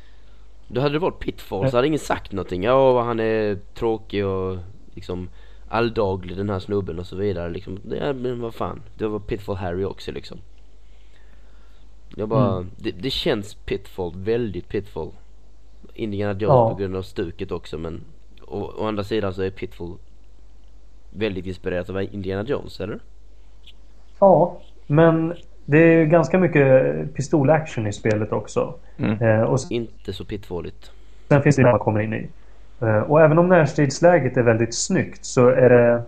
Då 0.74 0.82
hade 0.82 0.94
det 0.96 1.00
varit 1.00 1.20
Pitfall 1.20 1.70
så 1.72 1.78
hade 1.78 1.88
ingen 1.88 2.00
sagt 2.00 2.32
någonting. 2.32 2.64
Ja, 2.64 3.02
han 3.04 3.20
är 3.20 3.60
tråkig 3.74 4.26
och 4.26 4.58
liksom 4.94 5.30
alldaglig 5.68 6.38
den 6.38 6.50
här 6.50 6.60
snubben 6.60 7.00
och 7.00 7.06
så 7.08 7.16
vidare 7.16 7.50
liksom. 7.50 7.80
Ja, 8.00 8.14
men 8.14 8.42
vad 8.42 8.54
fan. 8.54 8.82
Det 8.98 9.08
var 9.08 9.20
Pitfall 9.20 9.56
Harry 9.56 9.84
också 9.86 10.12
liksom. 10.12 10.38
Jag 12.16 12.30
bara, 12.30 12.52
Mm. 12.56 12.70
det, 12.78 12.92
det 12.92 13.10
känns 13.10 13.54
Pitfall, 13.56 14.12
väldigt 14.16 14.68
Pitfall. 14.70 15.12
Indiana 15.94 16.32
Jones 16.40 16.42
Ja. 16.54 16.70
på 16.70 16.76
grund 16.76 16.96
av 16.96 17.02
stuket 17.02 17.52
också 17.52 17.78
men 17.78 18.02
å, 18.48 18.72
å 18.78 18.86
andra 18.88 19.04
sidan 19.04 19.34
så 19.34 19.42
är 19.42 19.50
Pitfall 19.50 19.98
väldigt 21.10 21.46
inspirerat 21.46 21.90
av 21.90 22.02
Indiana 22.04 22.44
Jones, 22.50 22.80
eller? 22.82 23.00
Ja, 24.20 24.62
men 24.88 25.34
det 25.66 25.78
är 25.78 26.06
ganska 26.06 26.38
mycket 26.38 27.14
pistolaction 27.14 27.88
i 27.88 27.94
spelet 27.94 28.32
också. 28.32 28.74
Mm. 28.98 29.22
Eh, 29.22 29.42
och 29.42 29.60
Inte 29.70 30.14
så 30.14 30.26
pittfåligt. 30.26 30.92
Sen 31.30 31.42
finns 31.42 31.56
det 31.56 31.64
man 31.64 31.80
kommer 31.80 32.00
in 32.00 32.14
i. 32.14 32.28
Eh, 32.82 32.98
Och 33.00 33.22
även 33.22 33.40
om 33.40 33.50
närstridsläget 33.50 34.38
är 34.38 34.42
väldigt 34.42 34.76
snyggt 34.76 35.26
så 35.26 35.48
är 35.48 35.70
det 35.70 35.92
eh, 35.94 36.00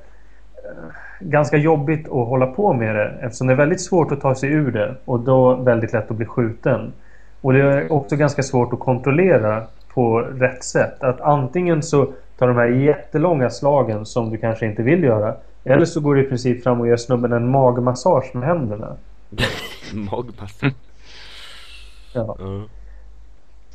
ganska 1.19 1.57
jobbigt 1.57 2.05
att 2.05 2.27
hålla 2.27 2.47
på 2.47 2.73
med 2.73 2.95
det 2.95 3.13
eftersom 3.21 3.47
det 3.47 3.53
är 3.53 3.57
väldigt 3.57 3.81
svårt 3.81 4.11
att 4.11 4.21
ta 4.21 4.35
sig 4.35 4.49
ur 4.49 4.71
det 4.71 4.95
och 5.05 5.19
då 5.19 5.55
väldigt 5.55 5.93
lätt 5.93 6.11
att 6.11 6.17
bli 6.17 6.25
skjuten. 6.25 6.93
Och 7.41 7.53
det 7.53 7.61
är 7.61 7.91
också 7.91 8.15
ganska 8.15 8.43
svårt 8.43 8.73
att 8.73 8.79
kontrollera 8.79 9.63
på 9.93 10.19
rätt 10.19 10.63
sätt. 10.63 11.03
Att 11.03 11.21
antingen 11.21 11.83
så 11.83 12.13
tar 12.37 12.47
de 12.47 12.57
här 12.57 12.67
jättelånga 12.67 13.49
slagen 13.49 14.05
som 14.05 14.29
du 14.29 14.37
kanske 14.37 14.65
inte 14.65 14.83
vill 14.83 15.03
göra 15.03 15.35
eller 15.63 15.85
så 15.85 15.99
går 16.01 16.15
du 16.15 16.25
i 16.25 16.27
princip 16.27 16.63
fram 16.63 16.81
och 16.81 16.87
ger 16.87 16.95
snubben 16.97 17.33
en 17.33 17.49
magmassage 17.49 18.35
med 18.35 18.47
händerna. 18.47 18.95
Magmassa. 19.93 20.71
Ja. 22.13 22.35
Ja. 22.39 22.67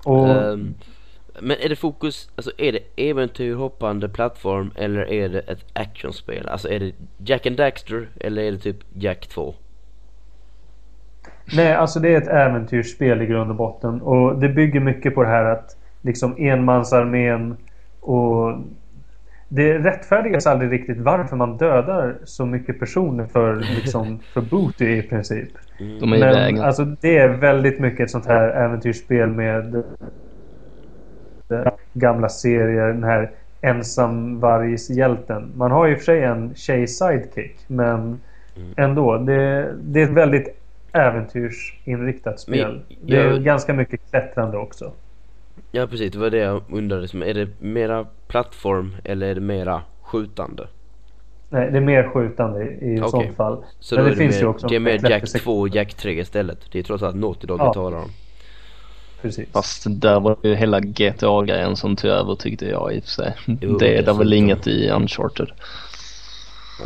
Och 0.05 0.29
Ehm, 0.29 0.75
men 1.41 1.57
är 1.61 1.69
det 1.69 1.77
fokus, 1.77 2.31
alltså 2.37 2.51
är 2.59 2.73
det 2.73 3.11
äventyr, 3.11 3.55
hoppande, 3.55 4.09
plattform 4.09 4.71
eller 4.75 5.13
är 5.13 5.29
det 5.29 5.41
ett 5.41 5.65
actionspel? 5.73 6.49
Alltså 6.49 6.69
är 6.69 6.81
det 6.81 6.93
Jack 7.19 7.47
and 7.47 7.57
Daxter 7.57 8.09
eller 8.21 8.43
är 8.43 8.53
det 8.53 8.59
typ 8.59 8.77
Jack 8.95 9.27
2? 9.27 9.55
Nej, 11.57 11.75
alltså 11.75 12.01
det 12.01 12.15
är 12.15 12.17
ett 12.17 12.29
äventyrsspel 12.29 13.23
i 13.23 13.27
grund 13.27 13.51
och 13.51 13.57
botten. 13.57 14.01
Och 14.01 14.39
det 14.39 14.49
bygger 14.49 14.81
mycket 14.81 15.15
på 15.15 15.23
det 15.23 15.29
här 15.29 15.45
att 15.45 15.77
liksom 16.03 16.35
enmansarmén 16.39 17.57
och 18.01 18.59
det 19.49 19.79
rättfärdigas 19.79 20.47
aldrig 20.47 20.73
riktigt 20.73 20.99
varför 20.99 21.37
man 21.37 21.57
dödar 21.57 22.17
så 22.25 22.47
mycket 22.47 22.79
personer 22.79 23.27
för, 23.27 23.55
liksom, 23.57 24.19
för 24.35 24.41
booty 24.41 24.99
i 24.99 25.03
princip. 25.03 25.49
De 25.79 26.13
är 26.13 26.17
i 26.17 26.21
Men 26.21 26.35
vägen. 26.35 26.61
alltså 26.61 26.85
det 26.85 27.19
är 27.19 27.29
väldigt 27.29 27.81
mycket 27.81 28.01
ett 28.01 28.11
sånt 28.11 28.27
här 28.27 28.49
äventyrsspel 28.49 29.29
med 29.29 29.75
eh, 31.53 31.73
gamla 31.93 32.29
serier. 32.29 32.87
Den 32.89 33.05
här 33.05 33.31
ensamvargshjälten. 33.61 35.53
Man 35.57 35.71
har 35.71 35.87
ju 35.87 35.93
i 35.93 35.95
och 35.95 35.99
för 35.99 36.05
sig 36.05 36.23
en 36.25 36.55
tjej-sidekick 36.55 37.65
men 37.67 38.21
ändå. 38.77 39.19
Det, 39.19 39.73
det 39.83 40.01
är 40.01 40.05
ett 40.05 40.11
väldigt 40.11 40.49
äventyrsinriktat 40.93 42.41
spel. 42.41 42.85
Men 42.89 43.09
Det 43.09 43.17
är 43.17 43.25
jag- 43.31 43.43
ganska 43.45 43.75
mycket 43.75 44.01
klättrande 44.11 44.57
också. 44.59 44.93
Ja 45.73 45.87
precis, 45.87 46.13
det 46.13 46.19
var 46.19 46.31
det 46.31 46.39
jag 46.39 46.63
undrade. 46.73 47.09
som- 47.09 47.23
Är 47.23 47.35
det 47.35 47.49
mera 47.61 48.07
plattform 48.29 48.97
eller 49.05 49.27
är 49.27 49.35
det 49.35 49.41
mera 49.41 49.83
skjutande? 50.03 50.69
Nej, 51.51 51.71
det 51.71 51.77
är 51.77 51.81
mer 51.83 52.09
skjutande 52.09 52.65
i, 52.65 52.99
Okej. 53.01 53.11
sånt 53.11 53.37
fall. 53.37 53.65
Så 53.81 53.95
Men 53.95 54.05
då 54.05 54.11
det 54.11 54.15
är 54.15 54.19
finns 54.19 54.35
mer, 54.35 54.41
ju 54.43 54.47
också 54.49 54.67
det 54.67 54.77
är 54.77 54.81
mer 54.81 54.91
Jack 54.93 55.01
klättersektion. 55.01 55.53
2 55.55 55.61
och 55.61 55.69
Jack 55.69 55.95
3 55.95 56.21
istället. 56.21 56.59
Det 56.73 56.79
är 56.79 56.83
trots 56.83 57.03
allt 57.03 57.17
Naughty 57.17 57.47
Dog 57.47 57.61
Ja. 57.61 57.69
vi 57.69 57.75
talar 57.75 57.99
om. 57.99 58.11
Precis. 59.23 59.49
Fast 59.53 59.87
där 59.89 60.21
var 60.21 60.37
det 60.43 60.49
ju 60.49 60.55
hela 60.55 60.81
GTA-grejen 60.81 61.77
som 61.77 61.97
tog 61.97 62.11
över 62.11 62.35
tyckte 62.35 62.67
jag 62.67 62.95
i 62.95 62.99
och 62.99 63.03
för 63.05 63.11
sig. 63.11 63.35
Jo, 63.47 63.79
det 63.79 63.87
är 63.87 63.91
det 63.91 63.95
dessutom. 63.97 64.19
väl 64.19 64.33
inget 64.33 64.67
i 64.67 64.89
Uncharted. 64.91 65.49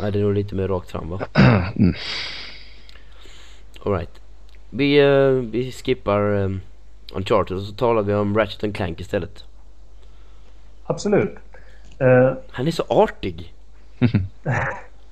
Nej, 0.01 0.11
det 0.11 0.19
är 0.19 0.23
nog 0.23 0.33
lite 0.33 0.55
mer 0.55 0.67
rakt 0.67 0.91
fram 0.91 1.09
va? 1.09 1.19
Mm. 1.75 1.93
Alright. 3.85 4.21
Vi, 4.69 4.99
eh, 4.99 5.29
vi 5.51 5.71
skippar 5.71 6.19
um, 6.21 6.61
Uncharted 7.15 7.57
och 7.57 7.63
så 7.63 7.73
talar 7.73 8.01
vi 8.01 8.13
om 8.13 8.37
Ratchet 8.37 8.63
and 8.63 8.75
Clank 8.75 8.99
istället. 9.01 9.43
Absolut. 10.85 11.35
Eh, 11.99 12.33
Han 12.49 12.67
är 12.67 12.71
så 12.71 12.83
artig. 12.89 13.53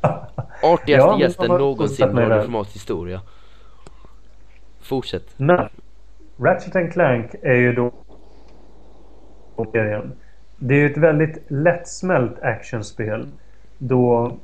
Ja, 0.03 0.28
Artigaste 0.64 1.10
men 1.11 1.19
gästen 1.19 1.48
någonsin 1.48 2.10
i 2.10 2.14
där. 2.14 2.41
Formats 2.41 2.76
historia. 2.76 3.22
Fortsätt. 4.82 5.34
Men 5.38 5.69
Ratchet 6.40 6.76
and 6.76 6.94
Clank 6.94 7.32
är 7.41 7.53
ju 7.56 7.73
då 7.73 7.91
serien. 9.72 10.11
Det 10.57 10.73
är 10.73 10.78
ju 10.80 10.86
ett 10.91 10.98
väldigt 10.98 11.38
lättsmält 11.48 12.40
actionspel. 12.41 13.28
Då 13.78 14.38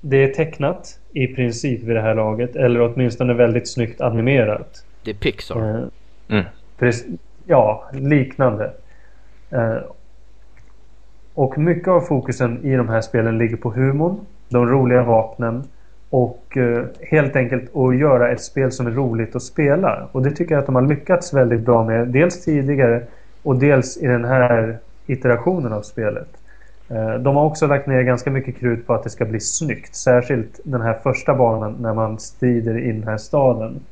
det 0.00 0.16
är 0.16 0.28
tecknat 0.34 0.98
i 1.12 1.26
princip 1.26 1.82
vid 1.82 1.96
det 1.96 2.02
här 2.02 2.14
laget. 2.14 2.56
Eller 2.56 2.80
åtminstone 2.80 3.34
väldigt 3.34 3.68
snyggt 3.72 4.00
animerat. 4.00 4.84
Det 5.02 5.10
är 5.10 5.14
Pixar. 5.14 5.78
Eh, 5.78 5.84
Mm. 6.28 6.44
Ja, 7.46 7.84
liknande. 7.92 8.72
Eh, 9.50 9.78
och 11.34 11.58
mycket 11.58 11.88
av 11.88 12.00
fokusen 12.00 12.64
i 12.64 12.76
de 12.76 12.88
här 12.88 13.00
spelen 13.00 13.38
ligger 13.38 13.56
på 13.56 13.70
humorn, 13.70 14.20
de 14.48 14.66
roliga 14.68 15.02
vapnen 15.02 15.64
och 16.10 16.56
eh, 16.56 16.84
helt 17.00 17.36
enkelt 17.36 17.76
att 17.76 17.96
göra 17.96 18.30
ett 18.32 18.42
spel 18.42 18.72
som 18.72 18.86
är 18.86 18.90
roligt 18.90 19.36
att 19.36 19.42
spela. 19.42 20.08
Och 20.12 20.22
det 20.22 20.30
tycker 20.30 20.54
jag 20.54 20.60
att 20.60 20.66
de 20.66 20.74
har 20.74 20.82
lyckats 20.82 21.34
väldigt 21.34 21.60
bra 21.60 21.84
med. 21.84 22.08
Dels 22.08 22.44
tidigare 22.44 23.06
och 23.42 23.56
dels 23.56 23.96
i 23.96 24.06
den 24.06 24.24
här 24.24 24.78
iterationen 25.06 25.72
av 25.72 25.82
spelet. 25.82 26.28
Eh, 26.88 27.14
De 27.14 27.36
har 27.36 27.44
också 27.44 27.66
lagt 27.66 27.86
ner 27.86 28.02
ganska 28.02 28.30
mycket 28.30 28.56
krut 28.56 28.86
på 28.86 28.94
att 28.94 29.02
det 29.04 29.10
ska 29.10 29.24
bli 29.24 29.40
snyggt. 29.40 29.94
Särskilt 29.96 30.60
den 30.64 30.80
här 30.80 30.94
första 30.94 31.34
banan 31.34 31.76
när 31.80 31.94
man 31.94 32.18
strider 32.18 32.78
i 32.78 32.92
den 32.92 33.04
här 33.04 33.16
staden. 33.18 33.86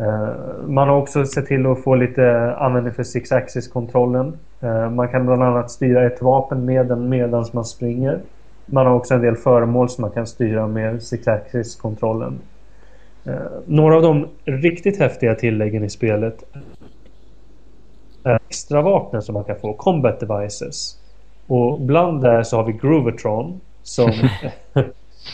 Eh, 0.00 0.28
Man 0.66 0.88
har 0.88 0.96
också 0.96 1.24
sett 1.26 1.46
till 1.46 1.66
att 1.66 1.82
få 1.84 1.94
lite 1.94 2.54
användning 2.58 2.94
för 2.94 3.02
six 3.02 3.32
axis 3.32 3.68
kontrollen. 3.68 4.38
Eh, 4.60 4.90
Man 4.90 5.08
kan 5.08 5.26
bland 5.26 5.42
annat 5.42 5.70
styra 5.70 6.06
ett 6.06 6.22
vapen 6.22 6.64
med 6.64 6.86
den 6.86 7.08
medan 7.08 7.44
man 7.52 7.64
springer. 7.64 8.20
Man 8.66 8.86
har 8.86 8.94
också 8.94 9.14
en 9.14 9.20
del 9.20 9.36
föremål 9.36 9.88
som 9.88 10.02
man 10.02 10.10
kan 10.10 10.26
styra 10.26 10.66
med 10.66 11.02
six 11.02 11.28
axis 11.28 11.76
kontrollen. 11.76 12.38
Eh, 13.24 13.32
Några 13.66 13.96
av 13.96 14.02
de 14.02 14.26
riktigt 14.44 14.98
häftiga 14.98 15.34
tilläggen 15.34 15.84
i 15.84 15.90
spelet 15.90 16.44
är 18.24 18.38
extra 18.48 18.82
vapnen 18.82 19.22
som 19.22 19.32
man 19.32 19.44
kan 19.44 19.56
få, 19.56 19.72
combat 19.74 20.20
devices. 20.20 20.96
Och 21.46 21.80
bland 21.80 22.22
det 22.22 22.44
så 22.44 22.56
har 22.56 22.64
vi 22.64 22.72
Groovertron 22.72 23.60
som 23.82 24.10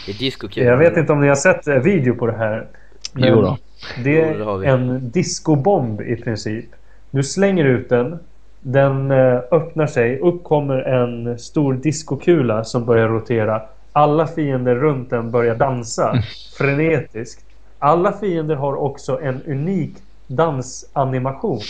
Det 0.07 0.13
är 0.13 0.19
discokul. 0.19 0.65
jag 0.65 0.77
vet 0.77 0.97
inte 0.97 1.13
om 1.13 1.21
ni 1.21 1.29
har 1.29 1.35
sett 1.35 1.67
video 1.85 2.15
på 2.15 2.27
det 2.27 2.37
här. 2.37 2.67
Men 3.13 3.29
Jo 3.29 3.41
då. 3.43 3.57
Det 4.05 4.11
Jo, 4.33 4.39
det 4.39 4.45
har 4.45 4.63
är 4.65 4.69
en 4.69 5.11
discobomb 5.11 6.01
i 6.01 6.17
princip. 6.17 6.65
Du 7.11 7.23
slänger 7.23 7.65
ut 7.65 7.89
den. 7.89 8.19
Den 8.61 9.11
eh, 9.11 9.39
öppnar 9.51 9.87
sig. 9.87 10.19
Upp 10.19 10.45
kommer 10.45 10.77
en 10.83 11.39
stor 11.39 11.75
diskokula 11.75 12.65
som 12.65 12.85
börjar 12.85 13.09
rotera. 13.09 13.63
Alla 13.93 14.27
fiender 14.27 14.75
runt 14.75 15.11
den 15.11 15.31
börjar 15.31 15.55
dansa 15.55 16.15
frenetiskt. 16.59 17.45
Alla 17.79 18.13
fiender 18.13 18.55
har 18.55 18.75
också 18.75 19.21
en 19.21 19.43
unik 19.47 19.95
dansanimation 20.27 21.61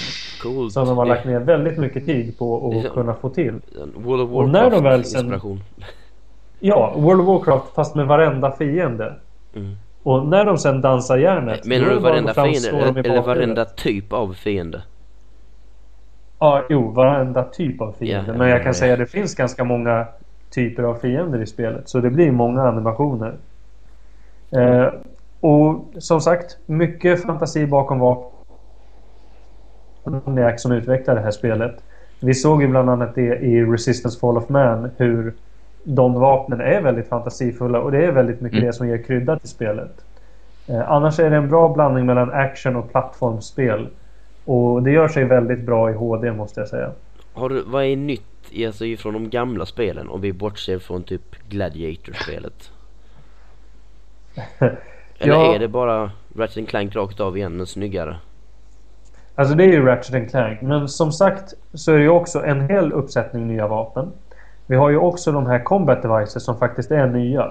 Coolt. 0.43 0.73
som 0.73 0.87
de 0.89 0.97
har 0.99 1.07
lagt 1.07 1.24
ner 1.27 1.41
väldigt 1.41 1.78
mycket 1.78 2.07
tid 2.07 2.39
på 2.39 2.69
att 2.87 2.93
kunna 2.95 3.15
få 3.15 3.28
till. 3.28 3.55
World 3.97 4.23
of 4.23 4.31
Och 4.31 4.49
när 4.49 4.62
de 4.70 4.70
Warcraft 4.70 4.85
väl 4.85 5.05
sen- 5.05 5.20
inspiration. 5.20 5.61
Ja, 6.61 6.93
World 6.97 7.20
of 7.20 7.27
Warcraft 7.27 7.74
fast 7.74 7.95
med 7.95 8.07
varenda 8.07 8.51
fiende. 8.53 9.15
Mm. 9.55 9.77
Och 10.07 10.27
när 10.27 10.45
de 10.45 10.59
sen 10.59 10.81
dansar 10.81 11.16
järnet. 11.16 11.65
Menar 11.65 11.89
du 11.89 11.99
varenda 11.99 12.35
fiende 12.35 12.69
eller, 12.69 13.23
varenda 13.23 13.65
typ 13.65 14.12
av 14.12 14.33
fiende? 14.33 14.83
Ja, 16.39 16.65
jo, 16.70 16.91
varenda 16.91 17.43
typ 17.43 17.81
av 17.81 17.93
fiende. 17.99 18.33
Ja, 18.33 18.39
Men 18.39 18.49
jag 18.49 18.59
ja, 18.59 18.62
kan 18.62 18.66
ja. 18.66 18.74
säga 18.74 18.93
att 18.93 18.99
det 18.99 19.07
finns 19.07 19.35
ganska 19.35 19.65
många 19.65 20.07
typer 20.51 20.83
av 20.83 20.95
fiender 20.95 21.43
i 21.43 21.47
spelet. 21.47 21.89
Så 21.89 22.01
det 22.01 22.11
blir 22.11 22.31
många 22.31 22.62
animationer. 22.62 23.35
Eh, 24.51 24.89
och 25.41 25.85
som 25.99 26.20
sagt, 26.20 26.59
mycket 26.66 27.23
fantasi 27.23 27.66
bakom. 27.66 28.24
Insomniac 30.07 30.62
som 30.62 30.73
utvecklar 30.73 31.15
det 31.15 31.20
här 31.20 31.31
spelet. 31.31 31.85
Vi 32.20 32.35
såg 32.35 32.62
ju 32.62 32.69
bland 32.69 32.91
annat 32.91 33.15
det 33.15 33.37
i 33.37 33.65
Resistance 33.65 34.20
Fall 34.20 34.37
of 34.37 34.49
Man. 34.49 34.91
Hur 34.97 35.35
de 35.89 36.15
vapnen 36.15 36.61
är 36.61 36.81
väldigt 36.81 37.09
fantasifulla 37.09 37.81
och 37.81 37.93
det 37.93 38.05
är 38.05 38.13
väldigt 38.13 38.41
mycket 38.41 38.57
Mm. 38.59 38.67
det 38.67 38.73
som 38.73 38.89
ger 38.89 39.03
krydda 39.03 39.39
till 39.39 39.49
spelet. 39.49 40.05
Eh, 40.69 40.91
annars 40.93 41.19
är 41.21 41.31
det 41.31 41.37
en 41.37 41.49
bra 41.49 41.69
blandning 41.75 42.07
mellan 42.07 42.31
action 42.33 42.77
och 42.77 42.91
plattformsspel. 42.93 43.89
Och 44.45 44.83
det 44.83 44.91
gör 44.91 45.09
sig 45.09 45.25
väldigt 45.25 45.61
bra 45.61 45.91
i 45.91 45.95
HD 45.95 46.33
måste 46.33 46.61
jag 46.61 46.69
säga. 46.69 46.91
Har 47.33 47.49
du, 47.49 47.63
vad 47.67 47.85
är 47.85 47.97
nytt 47.97 48.23
alltså, 48.67 48.85
ifrån 48.85 49.13
de 49.13 49.31
gamla 49.31 49.67
spelen 49.67 50.09
om 50.09 50.21
vi 50.21 50.33
bortser 50.33 50.79
från 50.79 51.03
typ 51.03 51.37
Gladiator-spelet? 51.49 52.71
Eller 55.19 55.33
Ja. 55.35 55.55
är 55.55 55.59
det 55.59 55.69
bara 55.69 56.11
Ratchet 56.37 56.69
Clank 56.69 56.97
rakt 56.97 57.21
av 57.21 57.37
igen 57.37 57.57
men 57.57 57.67
snyggare? 57.67 58.17
Alltså 59.35 59.55
det 59.55 59.65
är 59.65 59.69
ju 59.69 59.85
Ratchet 59.87 60.31
Clank. 60.31 60.61
Men 60.63 60.89
som 60.89 61.13
sagt 61.13 61.55
så 61.75 61.93
är 61.93 61.97
det 61.97 62.03
ju 62.03 62.09
också 62.09 62.45
en 62.45 62.61
hel 62.69 62.93
uppsättning 62.93 63.47
nya 63.49 63.69
vapen. 63.69 64.13
Vi 64.66 64.76
har 64.76 64.90
ju 64.90 64.97
också 64.97 65.32
de 65.32 65.47
här 65.47 65.64
combat 65.64 66.02
devices 66.02 66.44
som 66.44 66.59
faktiskt 66.59 66.90
är 66.90 67.06
nya. 67.06 67.43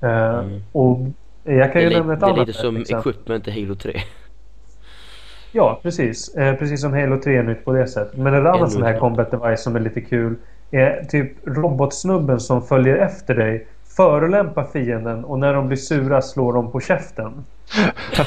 Eh, 0.00 0.38
Mm. 0.38 0.62
Och 0.72 0.98
jag 1.44 1.72
kan 1.72 1.82
Det 1.82 1.88
ju 1.88 1.94
är, 1.94 1.96
nämna 1.98 2.12
ett 2.14 2.20
det 2.20 2.26
är 2.26 2.30
annat 2.30 2.46
lite 2.46 2.58
som 2.58 2.76
exempel. 2.76 3.10
equipment 3.12 3.48
i 3.48 3.50
Halo 3.62 3.74
3. 3.74 4.00
Ja, 5.52 5.80
precis. 5.82 6.34
Eh, 6.34 6.54
precis 6.54 6.80
som 6.80 6.92
Halo 6.92 7.20
3 7.22 7.36
är 7.36 7.42
nytt 7.42 7.64
på 7.64 7.72
det 7.72 7.86
sättet. 7.86 8.16
Men 8.18 8.34
en 8.34 8.46
annan 8.46 8.70
sån 8.70 8.82
här 8.82 8.98
combat 8.98 9.30
device 9.30 9.62
som 9.62 9.76
är 9.76 9.80
lite 9.80 10.00
kul 10.00 10.34
är 10.70 11.04
typ 11.04 11.32
robotsnubben 11.46 12.40
som 12.40 12.62
följer 12.62 12.96
efter 12.96 13.34
dig 13.34 13.66
förolämpar 13.96 14.64
fienden 14.72 15.24
och 15.24 15.38
när 15.38 15.54
de 15.54 15.66
blir 15.68 15.76
sura 15.76 16.22
slår 16.22 16.52
de 16.52 16.70
på 16.72 16.80
käften. 16.80 17.44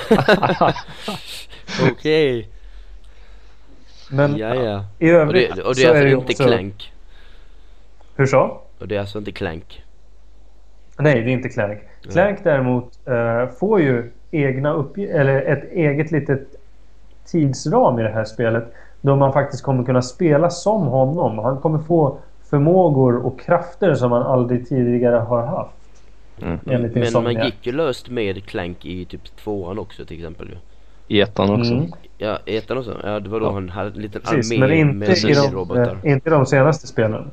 Okej. 1.91 2.49
Men 4.11 4.37
Ja, 4.37 4.55
ja. 4.55 4.85
i 4.99 5.11
Och 5.11 5.15
övrigt 5.15 5.55
det, 5.55 5.61
och 5.61 5.75
det 5.75 5.81
så 5.81 5.87
är 5.87 5.89
alltså 5.91 6.07
ju 6.07 6.13
inte 6.15 6.31
också... 6.33 6.43
Clank. 6.43 6.91
Hur 8.15 8.25
så? 8.25 8.61
Och 8.79 8.87
det 8.87 8.95
är 8.95 8.99
alltså 8.99 9.17
inte 9.17 9.31
Clank. 9.31 9.83
Nej, 10.99 11.21
det 11.21 11.29
är 11.31 11.33
inte 11.33 11.49
Clank. 11.49 11.79
Clank 12.11 12.39
däremot 12.43 12.99
eh, 13.07 13.47
får 13.59 13.81
ju 13.81 14.11
egna 14.31 14.85
eller 14.97 15.41
ett 15.41 15.71
eget 15.71 16.11
litet 16.11 16.47
tidsram 17.25 17.99
i 17.99 18.03
det 18.03 18.09
här 18.09 18.25
spelet. 18.25 18.73
Då 19.01 19.15
man 19.15 19.33
faktiskt 19.33 19.63
kommer 19.63 19.83
kunna 19.83 20.01
spela 20.01 20.49
som 20.49 20.81
honom. 20.81 21.39
Han 21.39 21.57
kommer 21.57 21.79
få 21.79 22.17
förmågor 22.49 23.25
och 23.25 23.39
krafter 23.39 23.95
som 23.95 24.11
han 24.11 24.21
aldrig 24.23 24.69
tidigare 24.69 25.15
har 25.15 25.45
haft. 25.45 25.71
Mm. 26.41 26.59
Men 26.63 27.23
man 27.23 27.45
gick 27.45 27.65
ju 27.67 27.71
löst 27.71 28.09
med 28.09 28.45
Clank 28.45 28.85
i 28.85 29.05
typ 29.05 29.37
tvåan 29.37 29.79
också 29.79 30.05
till 30.05 30.17
exempel 30.17 30.47
ju. 30.49 30.55
I 31.07 31.21
ettan 31.21 31.59
också. 31.59 31.73
Mm. 31.73 31.91
Ja, 32.17 32.39
ettan 32.45 32.77
också. 32.77 32.97
Ja, 33.03 33.19
det 33.19 33.29
var 33.29 33.39
då 33.39 33.45
Ja. 33.45 33.51
han 33.51 33.69
hade 33.69 33.89
en 33.89 34.01
liten 34.01 34.21
Precis, 34.21 34.51
armé 34.51 34.85
men 34.85 34.97
med 34.99 35.09
i, 35.09 35.33
de, 35.33 35.55
robotar. 35.55 35.97
eh, 36.03 36.11
inte 36.11 36.29
i 36.29 36.31
de 36.31 36.45
senaste 36.45 36.87
spelen. 36.87 37.31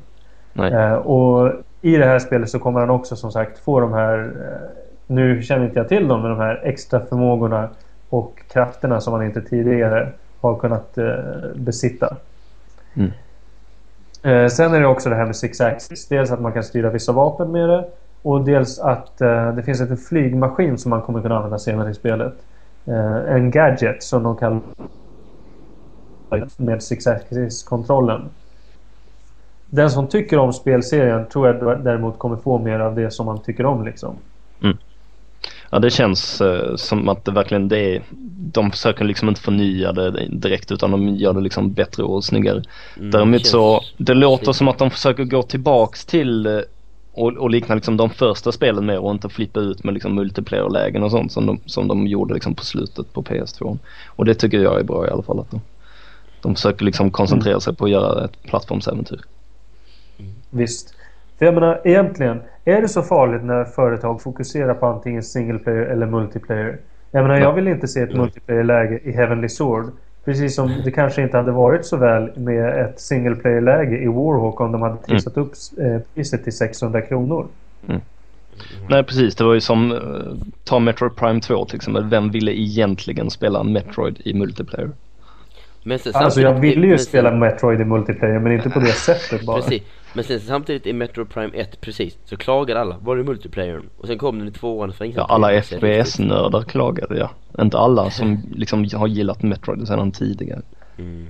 Eh, 0.55 0.93
och 0.93 1.51
i 1.81 1.97
det 1.97 2.05
här 2.05 2.19
spelet 2.19 2.49
så 2.49 2.59
kommer 2.59 2.79
han 2.79 2.89
också 2.89 3.15
som 3.15 3.31
sagt 3.31 3.59
få 3.59 3.79
de 3.79 3.93
här 3.93 4.19
eh, 4.19 4.69
Nu 5.07 5.41
känner 5.41 5.65
inte 5.65 5.79
jag 5.79 5.87
till 5.89 6.07
dem 6.07 6.21
men 6.21 6.29
de 6.29 6.39
här 6.39 6.61
extra 6.63 6.99
förmågorna 6.99 7.69
och 8.09 8.41
krafterna 8.51 9.01
som 9.01 9.13
han 9.13 9.25
inte 9.25 9.41
tidigare 9.41 10.09
har 10.41 10.55
kunnat 10.55 10.97
eh, 10.97 11.15
besitta. 11.55 12.17
Mm. 12.93 13.11
Eh, 14.23 14.47
sen 14.47 14.73
är 14.73 14.79
det 14.79 14.87
också 14.87 15.09
det 15.09 15.15
här 15.15 15.25
med 15.25 15.35
Six 15.35 15.61
Axis. 15.61 16.07
Dels 16.07 16.31
att 16.31 16.41
man 16.41 16.53
kan 16.53 16.63
styra 16.63 16.89
vissa 16.89 17.11
vapen 17.11 17.51
med 17.51 17.69
det 17.69 17.85
och 18.21 18.45
dels 18.45 18.79
att 18.79 19.17
det 19.55 19.63
finns 19.65 19.81
en 19.81 19.97
flygmaskin 19.97 20.77
som 20.77 20.89
man 20.89 21.01
kommer 21.01 21.21
kunna 21.21 21.35
använda 21.35 21.59
senare 21.59 21.89
i 21.89 21.93
spelet. 21.93 22.33
En 23.27 23.51
gadget 23.51 24.03
som 24.03 24.23
de 24.23 24.35
kallar 24.35 24.61
med 26.57 26.83
Six 26.83 27.07
Axis-kontrollen. 27.07 28.29
Den 29.75 29.91
som 29.91 30.07
tycker 30.07 30.37
om 30.37 30.53
spelserien 30.53 31.29
tror 31.29 31.47
jag 31.47 31.83
däremot 31.83 32.19
kommer 32.19 32.35
få 32.35 32.59
mer 32.59 32.79
av 32.79 32.95
det 32.95 33.11
som 33.11 33.25
man 33.25 33.41
tycker 33.41 33.65
om 33.65 33.85
liksom. 33.85 34.15
Mm. 34.61 34.77
Ja 35.69 35.79
det 35.79 35.89
känns 35.89 36.41
eh, 36.41 36.75
som 36.75 37.09
att 37.09 37.25
det 37.25 37.31
verkligen 37.31 37.67
det 37.67 37.95
är, 37.95 38.01
de 38.37 38.71
försöker 38.71 39.05
liksom 39.05 39.29
inte 39.29 39.41
förnya 39.41 39.91
det 39.91 40.27
direkt 40.27 40.71
utan 40.71 40.91
de 40.91 41.07
gör 41.07 41.33
det 41.33 41.41
liksom 41.41 41.73
bättre 41.73 42.03
och 42.03 42.23
snyggare. 42.23 42.63
Mm, 42.97 43.11
Däremot 43.11 43.45
så, 43.45 43.81
det 43.97 44.13
låter 44.13 44.45
fint. 44.45 44.55
som 44.55 44.67
att 44.67 44.77
de 44.77 44.91
försöker 44.91 45.23
gå 45.23 45.43
tillbaks 45.43 46.05
till 46.05 46.45
eh, 46.45 46.59
och, 47.13 47.37
och 47.37 47.49
likna 47.49 47.75
liksom 47.75 47.97
de 47.97 48.09
första 48.09 48.51
spelen 48.51 48.85
mer 48.85 48.99
och 48.99 49.11
inte 49.11 49.29
flippa 49.29 49.59
ut 49.59 49.83
med 49.83 49.93
liksom 49.93 50.15
multiplayer-lägen 50.15 51.03
och 51.03 51.11
sånt 51.11 51.31
som 51.31 51.45
de, 51.45 51.59
som 51.65 51.87
de 51.87 52.07
gjorde 52.07 52.33
liksom 52.33 52.55
på 52.55 52.63
slutet 52.63 53.13
på 53.13 53.23
PS2. 53.23 53.77
Och 54.07 54.25
det 54.25 54.35
tycker 54.35 54.59
jag 54.59 54.79
är 54.79 54.83
bra 54.83 55.07
i 55.07 55.09
alla 55.09 55.23
fall 55.23 55.39
att 55.39 55.51
de, 55.51 55.61
de 56.41 56.55
försöker 56.55 56.85
liksom 56.85 57.11
koncentrera 57.11 57.59
sig 57.59 57.75
på 57.75 57.85
att 57.85 57.91
göra 57.91 58.25
ett 58.25 58.43
plattformsäventyr. 58.43 59.19
Visst. 60.53 60.95
För 61.37 61.45
jag 61.45 61.53
menar 61.53 61.81
egentligen, 61.83 62.41
är 62.65 62.81
det 62.81 62.87
så 62.87 63.01
farligt 63.01 63.43
när 63.43 63.63
företag 63.63 64.21
fokuserar 64.21 64.73
på 64.73 64.85
antingen 64.85 65.23
single 65.23 65.59
player 65.59 65.85
eller 65.85 66.05
multiplayer? 66.05 66.77
Jag 67.11 67.21
menar, 67.21 67.37
jag 67.37 67.53
vill 67.53 67.67
inte 67.67 67.87
se 67.87 68.01
ett 68.01 68.13
multiplayer-läge 68.13 68.99
i 69.03 69.11
Heavenly 69.11 69.49
Sword. 69.49 69.85
Precis 70.25 70.55
som 70.55 70.81
det 70.85 70.91
kanske 70.91 71.21
inte 71.21 71.37
hade 71.37 71.51
varit 71.51 71.85
så 71.85 71.97
väl 71.97 72.31
med 72.37 72.85
ett 72.85 72.99
single 72.99 73.35
player-läge 73.35 73.97
i 73.97 74.07
Warhawk 74.07 74.61
om 74.61 74.71
de 74.71 74.81
hade 74.81 74.97
trissat 74.97 75.37
upp 75.37 75.51
eh, 75.77 76.01
priset 76.15 76.43
till 76.43 76.57
600 76.57 77.01
kronor. 77.01 77.47
Nej 78.89 79.03
precis, 79.03 79.35
det 79.35 79.43
var 79.43 79.53
ju 79.53 79.61
som 79.61 79.91
eh, 79.91 79.97
ta 80.63 80.79
Metroid 80.79 81.15
Prime 81.15 81.41
2 81.41 81.65
till 81.65 81.75
exempel. 81.75 82.03
Vem 82.09 82.31
ville 82.31 82.51
egentligen 82.51 83.29
spela 83.29 83.63
Metroid 83.63 84.21
i 84.25 84.33
multiplayer? 84.33 84.89
Men 85.83 85.99
sen, 85.99 86.11
Alltså 86.15 86.41
jag 86.41 86.53
ville 86.59 86.87
ju 86.87 86.97
spela 86.97 87.31
Metroid 87.31 87.81
i 87.81 87.85
multiplayer 87.85 88.39
men 88.39 88.51
inte 88.51 88.69
på 88.69 88.79
det 88.79 88.85
sättet 88.85 89.45
bara. 89.45 89.61
Precis, 89.61 89.83
men 90.13 90.23
sen 90.23 90.39
samtidigt 90.39 90.85
i 90.87 90.93
Metro 90.93 91.25
Prime 91.25 91.57
1 91.57 91.81
precis 91.81 92.17
så 92.25 92.37
klagade 92.37 92.81
alla, 92.81 92.97
var 93.01 93.17
är 93.17 93.23
multiplayern? 93.23 93.89
Och 93.97 94.07
sen 94.07 94.17
kom 94.17 94.39
den 94.39 94.47
i 94.47 94.51
tvåan 94.51 94.93
för 94.93 95.05
Ja, 95.05 95.25
alla. 95.29 95.61
FPS-nördar 95.61 96.63
klagade 96.63 97.17
ja. 97.17 97.29
Inte 97.63 97.77
alla 97.77 98.09
som 98.11 98.41
liksom 98.55 98.85
har 98.93 99.07
gillat 99.07 99.43
Metroid 99.43 99.87
sedan 99.87 100.11
tidigare. 100.11 100.61
Mm. 100.97 101.27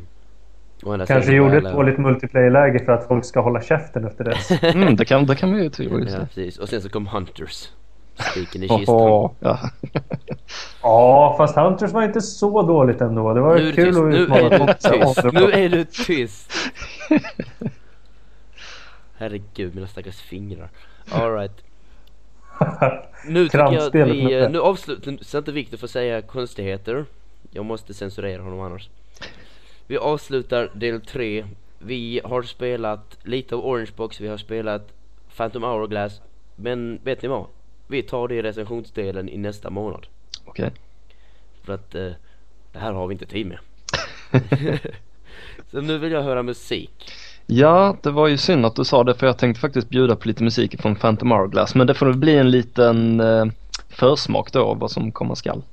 Kanske 1.07 1.31
gjorde 1.33 1.57
ett 1.57 1.63
dåligt 1.73 1.97
multiplayer-läge 1.97 2.85
för 2.85 2.91
att 2.91 3.07
folk 3.07 3.25
ska 3.25 3.39
hålla 3.41 3.61
käften 3.61 4.05
efter 4.05 4.23
dess. 4.23 4.51
Mm, 4.75 4.95
det 4.95 5.05
kan, 5.05 5.25
det 5.25 5.35
kan 5.35 5.53
vi 5.53 5.63
ju 5.63 5.69
tro 5.69 5.85
Ja 5.99 6.05
det. 6.05 6.25
precis, 6.25 6.57
och 6.57 6.69
sen 6.69 6.81
så 6.81 6.89
kom 6.89 7.07
Hunters 7.07 7.69
Spiken 8.31 8.63
i 8.63 8.67
kistan 8.67 9.29
ja. 9.39 9.59
Ja, 10.83 11.35
fast 11.37 11.55
Hunters 11.55 11.91
var 11.91 12.03
inte 12.03 12.21
så 12.21 12.61
dåligt 12.61 13.01
ändå. 13.01 13.33
Det 13.33 13.41
var 13.41 13.55
Nu 13.55 13.71
kul 13.71 13.97
att 13.97 14.03
nu 14.03 14.17
utmana 14.17 14.41
är 14.41 14.49
du 14.67 14.73
tyst, 14.73 15.21
det. 15.23 15.31
nu 15.31 15.51
är 15.51 15.69
du 15.69 15.83
tyst 15.85 16.51
Herregud 19.23 19.75
mina 19.75 19.87
stackars 19.87 20.21
fingrar. 20.21 20.69
Alright. 21.11 21.63
Nu 23.25 23.45
tycker 23.45 23.57
jag 23.57 23.75
att 23.75 23.95
vi, 23.95 24.33
eh, 24.33 24.49
nu 24.49 24.59
avslutar, 24.59 25.17
så 25.21 25.37
inte 25.37 25.51
Viktor 25.51 25.77
får 25.77 25.87
säga 25.87 26.21
konstigheter. 26.21 27.05
Jag 27.51 27.65
måste 27.65 27.93
censurera 27.93 28.41
honom 28.41 28.59
annars. 28.59 28.89
Vi 29.87 29.97
avslutar 29.97 30.71
del 30.73 31.01
3 31.01 31.45
Vi 31.79 32.21
har 32.23 32.41
spelat 32.41 33.17
lite 33.23 33.55
av 33.55 33.65
Orange 33.65 33.91
Box, 33.95 34.21
vi 34.21 34.27
har 34.27 34.37
spelat 34.37 34.93
Phantom 35.37 35.63
Hourglass. 35.63 36.21
Men 36.55 36.99
vet 37.03 37.21
ni 37.21 37.27
vad? 37.27 37.45
Vi 37.87 38.03
tar 38.03 38.27
det 38.27 38.35
i 38.35 38.41
recensionsdelen 38.41 39.29
i 39.29 39.37
nästa 39.37 39.69
månad. 39.69 40.07
Okej. 40.45 40.71
För 41.63 41.73
att 41.73 41.95
eh, 41.95 42.11
det 42.71 42.79
här 42.79 42.93
har 42.93 43.07
vi 43.07 43.13
inte 43.13 43.25
tid 43.25 43.47
med. 43.47 43.59
Så 45.71 45.81
nu 45.81 45.97
vill 45.97 46.11
jag 46.11 46.23
höra 46.23 46.43
musik 46.43 47.11
Ja, 47.45 47.95
det 48.03 48.11
var 48.11 48.27
ju 48.27 48.37
synd 48.37 48.65
att 48.65 48.75
du 48.75 48.83
sa 48.83 49.03
det 49.03 49.15
för 49.15 49.27
jag 49.27 49.37
tänkte 49.37 49.61
faktiskt 49.61 49.89
bjuda 49.89 50.15
på 50.15 50.27
lite 50.27 50.43
musik 50.43 50.81
från 50.81 50.95
Phantom 50.95 51.31
Hourglass. 51.31 51.75
Men 51.75 51.87
det 51.87 51.93
får 51.93 52.05
väl 52.05 52.17
bli 52.17 52.37
en 52.37 52.51
liten 52.51 53.19
eh, 53.19 53.45
försmak 53.89 54.51
då 54.51 54.63
av 54.63 54.79
vad 54.79 54.91
som 54.91 55.11
komma 55.11 55.35
skall. 55.35 55.63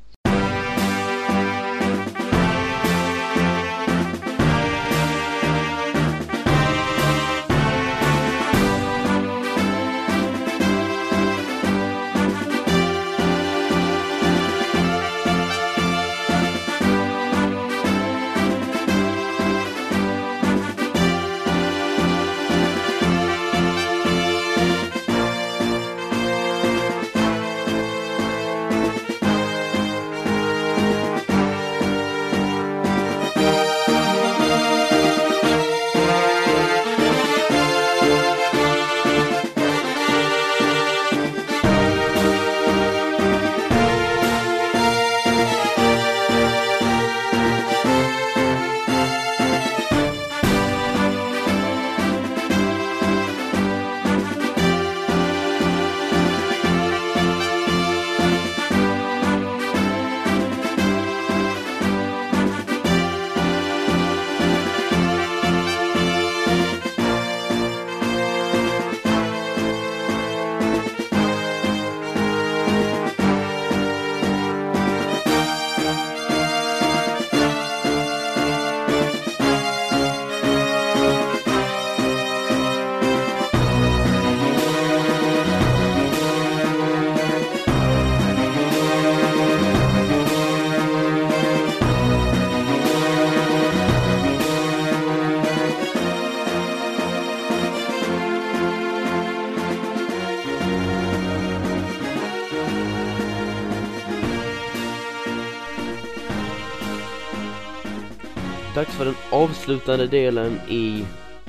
Avslutande 109.70 110.06
delen 110.06 110.60
i, 110.68 111.04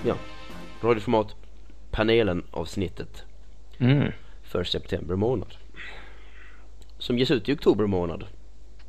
ja, 0.05 0.15
radioformat 0.81 1.35
panelen 1.91 2.43
avsnittet 2.51 3.23
Mm. 3.77 4.11
för 4.43 4.63
september 4.63 5.15
månad. 5.15 5.55
Som 6.97 7.17
ges 7.17 7.31
ut 7.31 7.49
i 7.49 7.53
oktober 7.53 7.85
månad. 7.87 8.25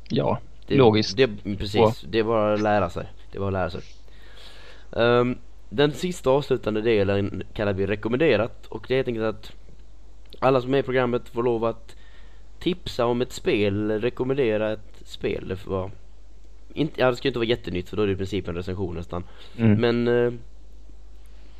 Ja, 0.09 0.39
Det, 0.67 0.75
logiskt. 0.75 1.17
Det, 1.17 1.27
precis, 1.57 2.01
det 2.09 2.19
är 2.19 2.23
bara 2.23 2.53
att 2.53 2.61
lära 2.61 2.89
sig. 2.89 3.05
Det 3.31 3.39
bara 3.39 3.47
att 3.47 3.53
lära 3.53 3.69
sig. 3.69 3.81
Ehm, 4.97 5.37
den 5.69 5.91
sista 5.91 6.29
avslutande 6.29 6.81
delen 6.81 7.43
kallar 7.53 7.73
vi 7.73 7.87
rekommenderat 7.87 8.65
och 8.67 8.85
det 8.87 8.93
är 8.93 8.95
helt 8.95 9.07
enkelt 9.07 9.25
att 9.25 9.51
alla 10.39 10.61
som 10.61 10.73
är 10.73 10.77
i 10.77 10.83
programmet 10.83 11.29
får 11.29 11.43
lov 11.43 11.65
att 11.65 11.95
tipsa 12.59 13.05
om 13.05 13.21
ett 13.21 13.31
spel, 13.31 14.01
rekommendera 14.01 14.71
ett 14.73 15.01
spel. 15.05 15.47
Det 15.47 15.55
får 15.55 15.71
vara 15.71 15.91
inte, 16.73 17.01
ja, 17.01 17.09
det 17.09 17.15
ska 17.15 17.27
inte 17.27 17.39
vara 17.39 17.47
jättenytt 17.47 17.89
för 17.89 17.97
då 17.97 18.03
är 18.03 18.07
det 18.07 18.13
i 18.13 18.15
princip 18.15 18.47
en 18.47 18.55
recension 18.55 18.95
nästan. 18.95 19.23
Mm. 19.57 19.81
Men 19.81 20.25
eh, 20.25 20.33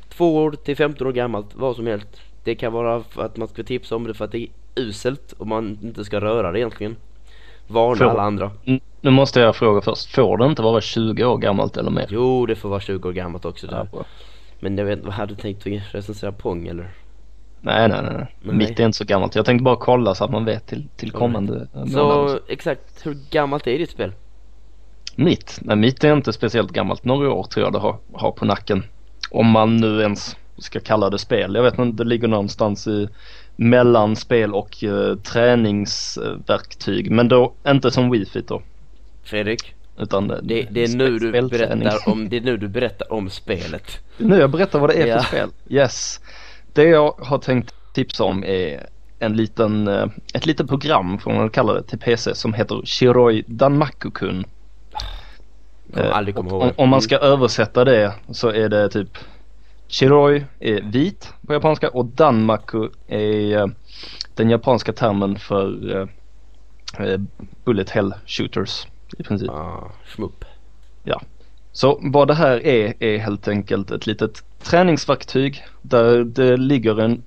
två 0.08 0.36
år 0.36 0.50
till 0.52 0.76
15 0.76 1.06
år 1.06 1.12
gammalt, 1.12 1.46
vad 1.54 1.76
som 1.76 1.86
helst. 1.86 2.20
Det 2.44 2.54
kan 2.54 2.72
vara 2.72 3.02
för 3.02 3.22
att 3.24 3.36
man 3.36 3.48
ska 3.48 3.62
tipsa 3.62 3.96
om 3.96 4.06
det 4.06 4.14
för 4.14 4.24
att 4.24 4.32
det 4.32 4.38
är 4.38 4.48
uselt 4.76 5.32
och 5.32 5.46
man 5.46 5.78
inte 5.82 6.04
ska 6.04 6.20
röra 6.20 6.52
det 6.52 6.58
egentligen. 6.58 6.96
Varna 7.66 7.96
Får- 7.96 8.04
alla 8.04 8.22
andra. 8.22 8.50
Mm, 8.64 8.80
Nu 9.00 9.10
måste 9.10 9.40
jag 9.40 9.56
fråga 9.56 9.80
först, 9.80 10.14
får 10.14 10.38
det 10.38 10.46
inte 10.46 10.62
vara 10.62 10.80
20 10.80 11.24
år 11.24 11.38
gammalt 11.38 11.76
eller 11.76 11.90
mer? 11.90 12.06
Jo, 12.10 12.46
det 12.46 12.56
får 12.56 12.68
vara 12.68 12.80
20 12.80 13.08
år 13.08 13.12
gammalt 13.12 13.44
också 13.44 13.66
Ja, 13.70 13.72
där. 13.76 13.84
bra. 13.84 14.04
Men 14.60 14.78
jag 14.78 14.84
vet 14.84 14.92
inte, 14.96 15.06
vad 15.06 15.14
hade 15.14 15.34
du 15.34 15.40
tänkt 15.40 15.66
recensera 15.94 16.32
Pong 16.32 16.66
eller? 16.66 16.90
Nej, 17.60 17.88
nej, 17.88 18.02
nej. 18.02 18.12
nej. 18.12 18.26
Nej. 18.42 18.54
Mitt 18.56 18.80
är 18.80 18.84
inte 18.86 18.98
så 18.98 19.04
gammalt. 19.04 19.34
Jag 19.34 19.44
tänkte 19.46 19.62
bara 19.62 19.76
kolla 19.76 20.14
så 20.14 20.24
att 20.24 20.30
man 20.30 20.44
vet 20.44 20.66
till, 20.66 20.88
till 20.96 21.10
kommande 21.10 21.66
eh, 21.74 21.84
Så 21.84 21.98
månader. 21.98 22.40
exakt, 22.48 23.06
hur 23.06 23.16
gammalt 23.30 23.66
är 23.66 23.78
ditt 23.78 23.90
spel? 23.90 24.12
Mitt? 25.16 25.58
Nej, 25.62 25.76
mitt 25.76 26.04
är 26.04 26.12
inte 26.12 26.32
speciellt 26.32 26.72
gammalt. 26.72 27.04
Några 27.04 27.32
år 27.32 27.44
tror 27.44 27.66
jag 27.66 27.72
det 27.72 27.78
har, 27.78 27.96
har 28.12 28.32
på 28.32 28.44
nacken. 28.44 28.82
Om 29.30 29.46
man 29.46 29.76
nu 29.76 30.00
ens 30.00 30.36
ska 30.58 30.80
kalla 30.80 31.10
det 31.10 31.18
spel. 31.18 31.54
Jag 31.54 31.62
vet 31.62 31.78
inte, 31.78 32.04
det 32.04 32.08
ligger 32.08 32.28
någonstans 32.28 32.86
i 32.86 33.08
mellan 33.56 34.16
spel 34.16 34.54
och 34.54 34.82
uh, 34.82 35.16
träningsverktyg. 35.16 37.10
Men 37.10 37.28
då 37.28 37.52
inte 37.66 37.90
som 37.90 38.10
Wii 38.10 38.26
Fit 38.26 38.48
då. 38.48 38.62
Fredrik, 39.24 39.74
Utan 39.98 40.28
det, 40.28 40.66
det, 40.70 40.84
är 40.84 40.96
nu 40.96 41.18
du 41.18 41.32
berättar 41.32 42.08
om, 42.08 42.28
det 42.28 42.36
är 42.36 42.40
nu 42.40 42.56
du 42.56 42.68
berättar 42.68 43.12
om 43.12 43.30
spelet. 43.30 43.98
Nu 44.16 44.38
jag 44.38 44.50
berättar 44.50 44.78
vad 44.78 44.90
det 44.90 44.94
är 45.02 45.06
Ja. 45.06 45.18
för 45.18 45.24
spel. 45.24 45.50
Yes. 45.68 46.20
Det 46.72 46.84
jag 46.84 47.14
har 47.18 47.38
tänkt 47.38 47.74
tipsa 47.92 48.24
om 48.24 48.44
är 48.44 48.86
en 49.18 49.36
liten, 49.36 49.88
eh, 49.88 50.06
ett 50.34 50.46
litet 50.46 50.68
program 50.68 51.18
får 51.18 51.32
man 51.32 51.50
kalla 51.50 51.72
det 51.72 51.82
till 51.82 51.98
PC 51.98 52.34
som 52.34 52.54
heter 52.54 52.82
Shiroi 52.84 53.44
Danmaku-kun. 53.46 54.44
Eh, 55.96 56.38
om, 56.38 56.72
om 56.76 56.88
man 56.88 57.02
ska 57.02 57.18
översätta 57.18 57.84
det 57.84 58.14
så 58.30 58.48
är 58.48 58.68
det 58.68 58.88
typ 58.88 59.18
Shiroi 59.88 60.44
är 60.60 60.80
vit 60.82 61.32
på 61.46 61.52
japanska 61.52 61.88
och 61.88 62.04
Danmaku 62.04 62.88
är 63.06 63.58
eh, 63.58 63.66
den 64.34 64.50
japanska 64.50 64.92
termen 64.92 65.38
för 65.38 65.96
eh, 65.96 67.06
eh, 67.06 67.20
bullet 67.64 67.90
hell 67.90 68.14
shooters 68.26 68.86
i 69.18 69.22
princip. 69.22 69.50
Ah, 69.50 69.92
schmupp. 70.04 70.44
Så 71.74 71.98
vad 72.02 72.28
det 72.28 72.34
här 72.34 72.66
är 72.66 73.02
är 73.02 73.18
helt 73.18 73.48
enkelt 73.48 73.90
ett 73.90 74.06
litet 74.06 74.44
träningsverktyg 74.62 75.64
där 75.82 76.24
det 76.24 76.56
ligger 76.56 77.00
en 77.00 77.22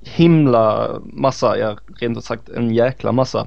himla 0.00 0.98
massa, 1.04 1.58
ja 1.58 1.76
rent 2.00 2.24
sagt 2.24 2.48
en 2.48 2.74
jäkla 2.74 3.12
massa 3.12 3.46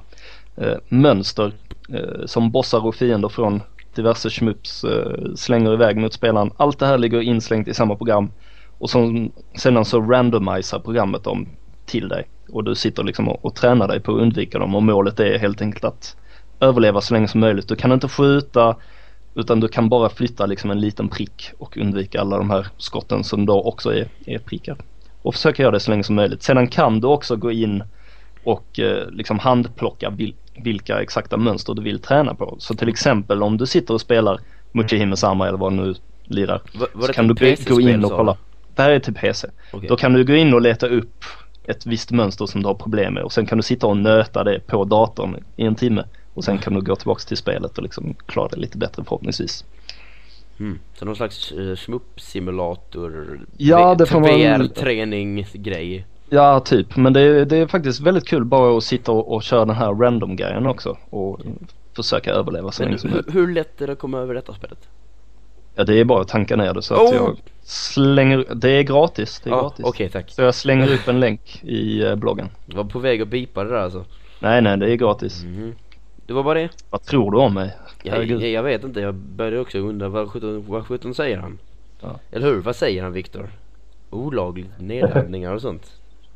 eh, 0.56 0.76
mönster 0.88 1.52
eh, 1.88 2.26
som 2.26 2.50
bossar 2.50 2.86
och 2.86 2.94
fiender 2.94 3.28
från 3.28 3.62
diverse 3.94 4.30
schmups 4.30 4.84
eh, 4.84 5.34
slänger 5.36 5.72
iväg 5.72 5.96
mot 5.96 6.12
spelaren. 6.12 6.50
Allt 6.56 6.78
det 6.78 6.86
här 6.86 6.98
ligger 6.98 7.20
inslängt 7.20 7.68
i 7.68 7.74
samma 7.74 7.96
program 7.96 8.30
och 8.78 8.90
som, 8.90 9.32
sedan 9.54 9.84
så 9.84 10.00
randomiserar 10.00 10.80
programmet 10.80 11.24
dem 11.24 11.48
till 11.86 12.08
dig 12.08 12.28
och 12.48 12.64
du 12.64 12.74
sitter 12.74 13.04
liksom 13.04 13.28
och, 13.28 13.44
och 13.44 13.54
tränar 13.54 13.88
dig 13.88 14.00
på 14.00 14.12
att 14.12 14.20
undvika 14.22 14.58
dem 14.58 14.74
och 14.74 14.82
målet 14.82 15.20
är 15.20 15.38
helt 15.38 15.62
enkelt 15.62 15.84
att 15.84 16.16
överleva 16.60 17.00
så 17.00 17.14
länge 17.14 17.28
som 17.28 17.40
möjligt. 17.40 17.68
Du 17.68 17.76
kan 17.76 17.92
inte 17.92 18.08
skjuta 18.08 18.76
utan 19.34 19.60
du 19.60 19.68
kan 19.68 19.88
bara 19.88 20.08
flytta 20.08 20.46
liksom 20.46 20.70
en 20.70 20.80
liten 20.80 21.08
prick 21.08 21.50
och 21.58 21.76
undvika 21.76 22.20
alla 22.20 22.38
de 22.38 22.50
här 22.50 22.66
skotten 22.78 23.24
som 23.24 23.46
då 23.46 23.62
också 23.62 23.94
är, 23.94 24.08
är 24.26 24.38
prickar. 24.38 24.76
Och 25.22 25.34
försöka 25.34 25.62
göra 25.62 25.72
det 25.72 25.80
så 25.80 25.90
länge 25.90 26.04
som 26.04 26.16
möjligt. 26.16 26.42
Sedan 26.42 26.66
kan 26.66 27.00
du 27.00 27.06
också 27.06 27.36
gå 27.36 27.52
in 27.52 27.84
och 28.44 28.78
eh, 28.78 29.10
liksom 29.10 29.38
handplocka 29.38 30.10
vilka 30.62 31.02
exakta 31.02 31.36
mönster 31.36 31.74
du 31.74 31.82
vill 31.82 32.00
träna 32.00 32.34
på. 32.34 32.56
Så 32.58 32.74
till 32.74 32.88
exempel 32.88 33.42
om 33.42 33.56
du 33.56 33.66
sitter 33.66 33.94
och 33.94 34.00
spelar 34.00 34.40
Muchihime 34.72 35.16
Sama 35.16 35.48
eller 35.48 35.58
vad 35.58 35.72
du 35.72 35.76
nu 35.76 35.94
lirar. 36.24 36.62
Va, 36.74 36.86
var 36.92 37.06
Så 37.06 37.12
kan 37.12 37.28
du 37.28 37.34
till 37.34 37.56
gå, 37.68 37.80
in 37.80 38.04
och 38.04 38.10
kolla. 38.10 38.32
du? 38.32 38.38
Det 38.74 38.82
här 38.82 38.90
är 38.90 38.98
till 38.98 39.14
PC. 39.14 39.48
Okej. 39.72 39.88
Då 39.88 39.96
kan 39.96 40.12
du 40.12 40.24
gå 40.24 40.34
in 40.34 40.54
och 40.54 40.60
leta 40.60 40.86
upp 40.86 41.24
ett 41.66 41.86
visst 41.86 42.10
mönster 42.10 42.46
som 42.46 42.62
du 42.62 42.68
har 42.68 42.74
problem 42.74 43.14
med 43.14 43.22
och 43.22 43.32
sen 43.32 43.46
kan 43.46 43.58
du 43.58 43.62
sitta 43.62 43.86
och 43.86 43.96
nöta 43.96 44.44
det 44.44 44.66
på 44.66 44.84
datorn 44.84 45.36
i 45.56 45.64
en 45.64 45.74
timme. 45.74 46.04
Och 46.34 46.44
sen 46.44 46.58
kan 46.58 46.74
du 46.74 46.80
gå 46.80 46.96
tillbaks 46.96 47.26
till 47.26 47.36
spelet 47.36 47.76
och 47.78 47.82
liksom 47.82 48.14
klara 48.26 48.48
det 48.48 48.56
lite 48.56 48.78
bättre 48.78 49.04
förhoppningsvis. 49.04 49.64
Mm. 50.60 50.78
Så 50.98 51.04
någon 51.04 51.16
slags 51.16 51.52
uh, 51.52 51.76
schmupp-simulator? 51.76 53.40
Ja, 53.56 53.94
det 53.94 54.06
får 54.06 54.20
man- 54.20 54.30
VR-träningsgrej? 54.30 56.04
Ja, 56.34 56.60
typ. 56.60 56.96
Men 56.96 57.12
det 57.12 57.20
är, 57.20 57.44
det 57.44 57.56
är 57.56 57.66
faktiskt 57.66 58.00
väldigt 58.00 58.28
kul 58.28 58.44
bara 58.44 58.76
att 58.76 58.84
sitta 58.84 59.12
och, 59.12 59.34
och 59.34 59.42
köra 59.42 59.64
den 59.64 59.76
här 59.76 59.94
random-grejen 59.94 60.66
också 60.66 60.96
och 61.10 61.40
försöka 61.96 62.30
överleva 62.32 62.72
så 62.72 62.82
länge 62.82 62.98
som 62.98 63.10
hur, 63.10 63.16
möjligt. 63.16 63.34
hur 63.34 63.54
lätt 63.54 63.80
är 63.80 63.86
det 63.86 63.92
att 63.92 63.98
komma 63.98 64.18
över 64.18 64.34
detta 64.34 64.54
spelet? 64.54 64.88
Ja, 65.74 65.84
det 65.84 66.00
är 66.00 66.04
bara 66.04 66.20
att 66.20 66.28
tanka 66.28 66.56
ner 66.56 66.74
det 66.74 66.82
så 66.82 66.94
att 66.94 67.00
Oh! 67.00 67.14
jag 67.14 67.36
slänger, 67.62 68.44
det 68.54 68.70
är 68.70 68.82
gratis, 68.82 69.40
det 69.44 69.50
är 69.50 69.54
Ja, 69.54 69.60
gratis. 69.60 69.84
okej 69.84 70.08
tack. 70.08 70.30
Så 70.30 70.42
jag 70.42 70.54
slänger 70.54 70.92
upp 70.94 71.08
en 71.08 71.20
länk 71.20 71.60
i 71.64 72.02
eh, 72.02 72.14
bloggen. 72.14 72.48
Jag 72.66 72.76
var 72.76 72.84
på 72.84 72.98
väg 72.98 73.22
att 73.22 73.28
bipa 73.28 73.64
det 73.64 73.70
där 73.70 73.76
alltså. 73.76 74.04
Nej, 74.40 74.62
nej, 74.62 74.76
det 74.76 74.92
är 74.92 74.96
gratis. 74.96 75.44
Mhm. 75.44 75.74
Det 76.26 76.32
var 76.32 76.42
bara 76.42 76.58
det. 76.58 76.68
Vad 76.90 77.02
tror 77.02 77.30
du 77.30 77.38
om 77.38 77.54
mig? 77.54 77.76
Jag, 78.02 78.24
jag, 78.26 78.42
jag 78.50 78.62
vet 78.62 78.84
inte, 78.84 79.00
jag 79.00 79.14
började 79.14 79.60
också 79.60 79.78
undra 79.78 80.08
vad 80.08 80.30
sjutton, 80.30 80.64
vad 80.68 80.86
sjutton 80.86 81.14
säger 81.14 81.38
han? 81.38 81.58
Ja. 82.00 82.20
Eller 82.32 82.46
hur? 82.46 82.60
Vad 82.60 82.76
säger 82.76 83.02
han 83.02 83.12
Viktor? 83.12 83.50
Olagligt 84.10 84.70
nedladdningar 84.78 85.52
och 85.52 85.60
sånt. 85.62 85.92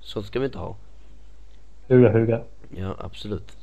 Sånt 0.09 0.27
ska 0.27 0.39
vi 0.39 0.45
inte 0.47 0.59
ha. 0.59 0.75
Huga, 1.89 2.09
huga. 2.11 2.41
Ja, 2.77 2.95
absolut. 2.99 3.57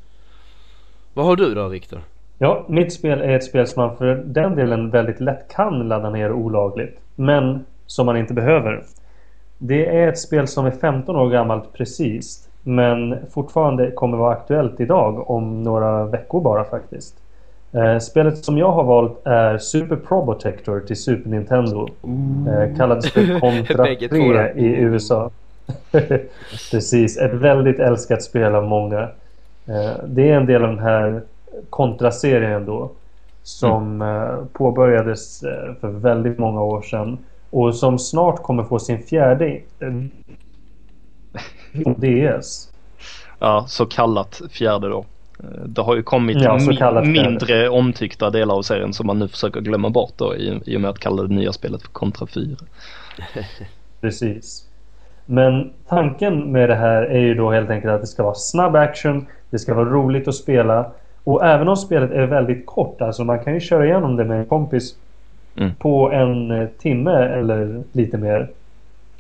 Vad 1.14 1.26
har 1.26 1.36
du 1.36 1.54
då 1.54 1.68
Viktor? 1.68 2.00
Ja, 2.38 2.66
mitt 2.70 2.94
spel 2.94 3.22
är 3.22 3.30
ett 3.30 3.44
spel 3.44 3.68
som 3.68 3.84
man 3.88 3.98
för 3.98 4.16
den 4.16 4.56
delen 4.56 4.90
väldigt 4.90 5.20
lätt 5.20 5.48
kan 5.56 5.88
ladda 5.88 6.10
ner 6.10 6.32
olagligt. 6.32 7.00
Men 7.16 7.66
som 7.86 8.06
man 8.06 8.18
inte 8.18 8.34
behöver. 8.34 8.84
Det 9.58 9.86
är 9.98 10.08
ett 10.08 10.20
spel 10.20 10.48
som 10.48 10.66
är 10.66 10.72
15 10.72 11.16
år 11.16 11.30
gammalt 11.30 11.74
precis. 11.74 12.50
Men 12.64 13.16
fortfarande 13.32 13.92
kommer 13.92 14.18
vara 14.18 14.34
aktuellt 14.34 14.80
idag 14.80 15.30
om 15.30 15.64
några 15.64 16.06
veckor 16.06 16.42
bara 16.42 16.64
faktiskt. 16.64 17.16
Eh, 17.72 17.98
spelet 18.00 18.38
som 18.46 18.58
jag 18.58 18.72
har 18.72 18.84
valt 18.84 19.22
är 19.28 19.58
Super 19.58 19.96
Probotector 19.96 20.80
till 20.80 20.96
Super 21.04 21.30
Nintendo. 21.30 21.90
Eh, 22.48 22.78
kallades 22.78 23.12
för 23.12 23.40
Contra 23.40 23.84
Bägge 23.84 24.08
två 24.10 24.16
3 24.16 24.34
där. 24.34 24.58
i 24.60 24.66
USA. 24.66 25.32
Precis, 26.72 27.18
ett 27.18 27.34
väldigt 27.34 27.80
älskat 27.80 28.24
spel 28.24 28.56
av 28.56 28.64
många. 28.64 29.00
Eh, 29.68 30.04
det 30.08 30.30
är 30.30 30.34
en 30.38 30.46
del 30.46 30.64
av 30.64 30.70
den 30.70 30.80
här 30.80 31.22
Contra-serien 31.70 32.66
då. 32.66 32.92
Som 33.44 34.02
eh, 34.02 34.46
påbörjades 34.54 35.44
eh, 35.44 35.74
för 35.82 35.88
väldigt 35.88 36.38
många 36.38 36.62
år 36.62 36.82
sedan. 36.82 37.18
Och 37.50 37.76
som 37.76 38.00
snart 38.00 38.44
kommer 38.44 38.64
få 38.64 38.80
sin 38.80 39.04
fjärde 39.04 39.48
eh, 39.80 39.94
DS. 41.96 42.70
Ja, 43.40 43.66
så 43.68 43.86
kallat 43.86 44.42
fjärde 44.52 44.90
då. 44.90 45.06
Det 45.66 45.82
har 45.82 45.96
ju 45.96 46.04
kommit 46.04 46.38
Ja, 46.42 46.58
mi- 46.58 46.78
kallat 46.78 47.04
fjärde. 47.04 47.30
mindre 47.30 47.70
omtyckta 47.70 48.30
delar 48.30 48.56
av 48.56 48.62
serien 48.62 48.94
som 48.94 49.08
man 49.08 49.20
nu 49.20 49.28
försöker 49.28 49.62
glömma 49.62 49.90
bort 49.90 50.14
då 50.18 50.36
i, 50.36 50.62
i 50.66 50.78
och 50.78 50.82
med 50.82 50.90
att 50.90 51.00
kalla 51.00 51.24
det 51.24 51.34
nya 51.34 51.54
spelet 51.54 51.82
för 51.82 51.90
Contra 51.90 52.28
4. 52.28 52.56
Precis. 54.02 54.65
Men 55.26 55.72
tanken 55.88 56.52
med 56.52 56.70
det 56.70 56.76
här 56.76 57.02
är 57.04 57.20
ju 57.20 57.34
då 57.34 57.52
helt 57.52 57.70
enkelt 57.70 57.94
att 57.94 58.02
det 58.02 58.08
ska 58.08 58.24
vara 58.24 58.34
snabb 58.36 58.76
action. 58.76 59.26
Det 59.50 59.60
ska 59.60 59.74
vara 59.74 59.90
roligt 59.90 60.28
att 60.28 60.36
spela. 60.36 60.86
Och 61.24 61.46
även 61.46 61.68
om 61.68 61.78
spelet 61.78 62.12
är 62.12 62.26
väldigt 62.26 62.66
kort, 62.66 63.02
alltså 63.02 63.24
man 63.24 63.40
kan 63.40 63.54
ju 63.54 63.60
köra 63.60 63.86
igenom 63.86 64.16
det 64.16 64.24
med 64.24 64.40
en 64.40 64.46
kompis 64.46 64.96
Mm. 65.58 65.72
på 65.80 66.12
en 66.12 66.52
eh, 66.52 66.68
timme 66.68 67.12
eller 67.12 67.84
lite 67.92 68.18
mer. 68.18 68.48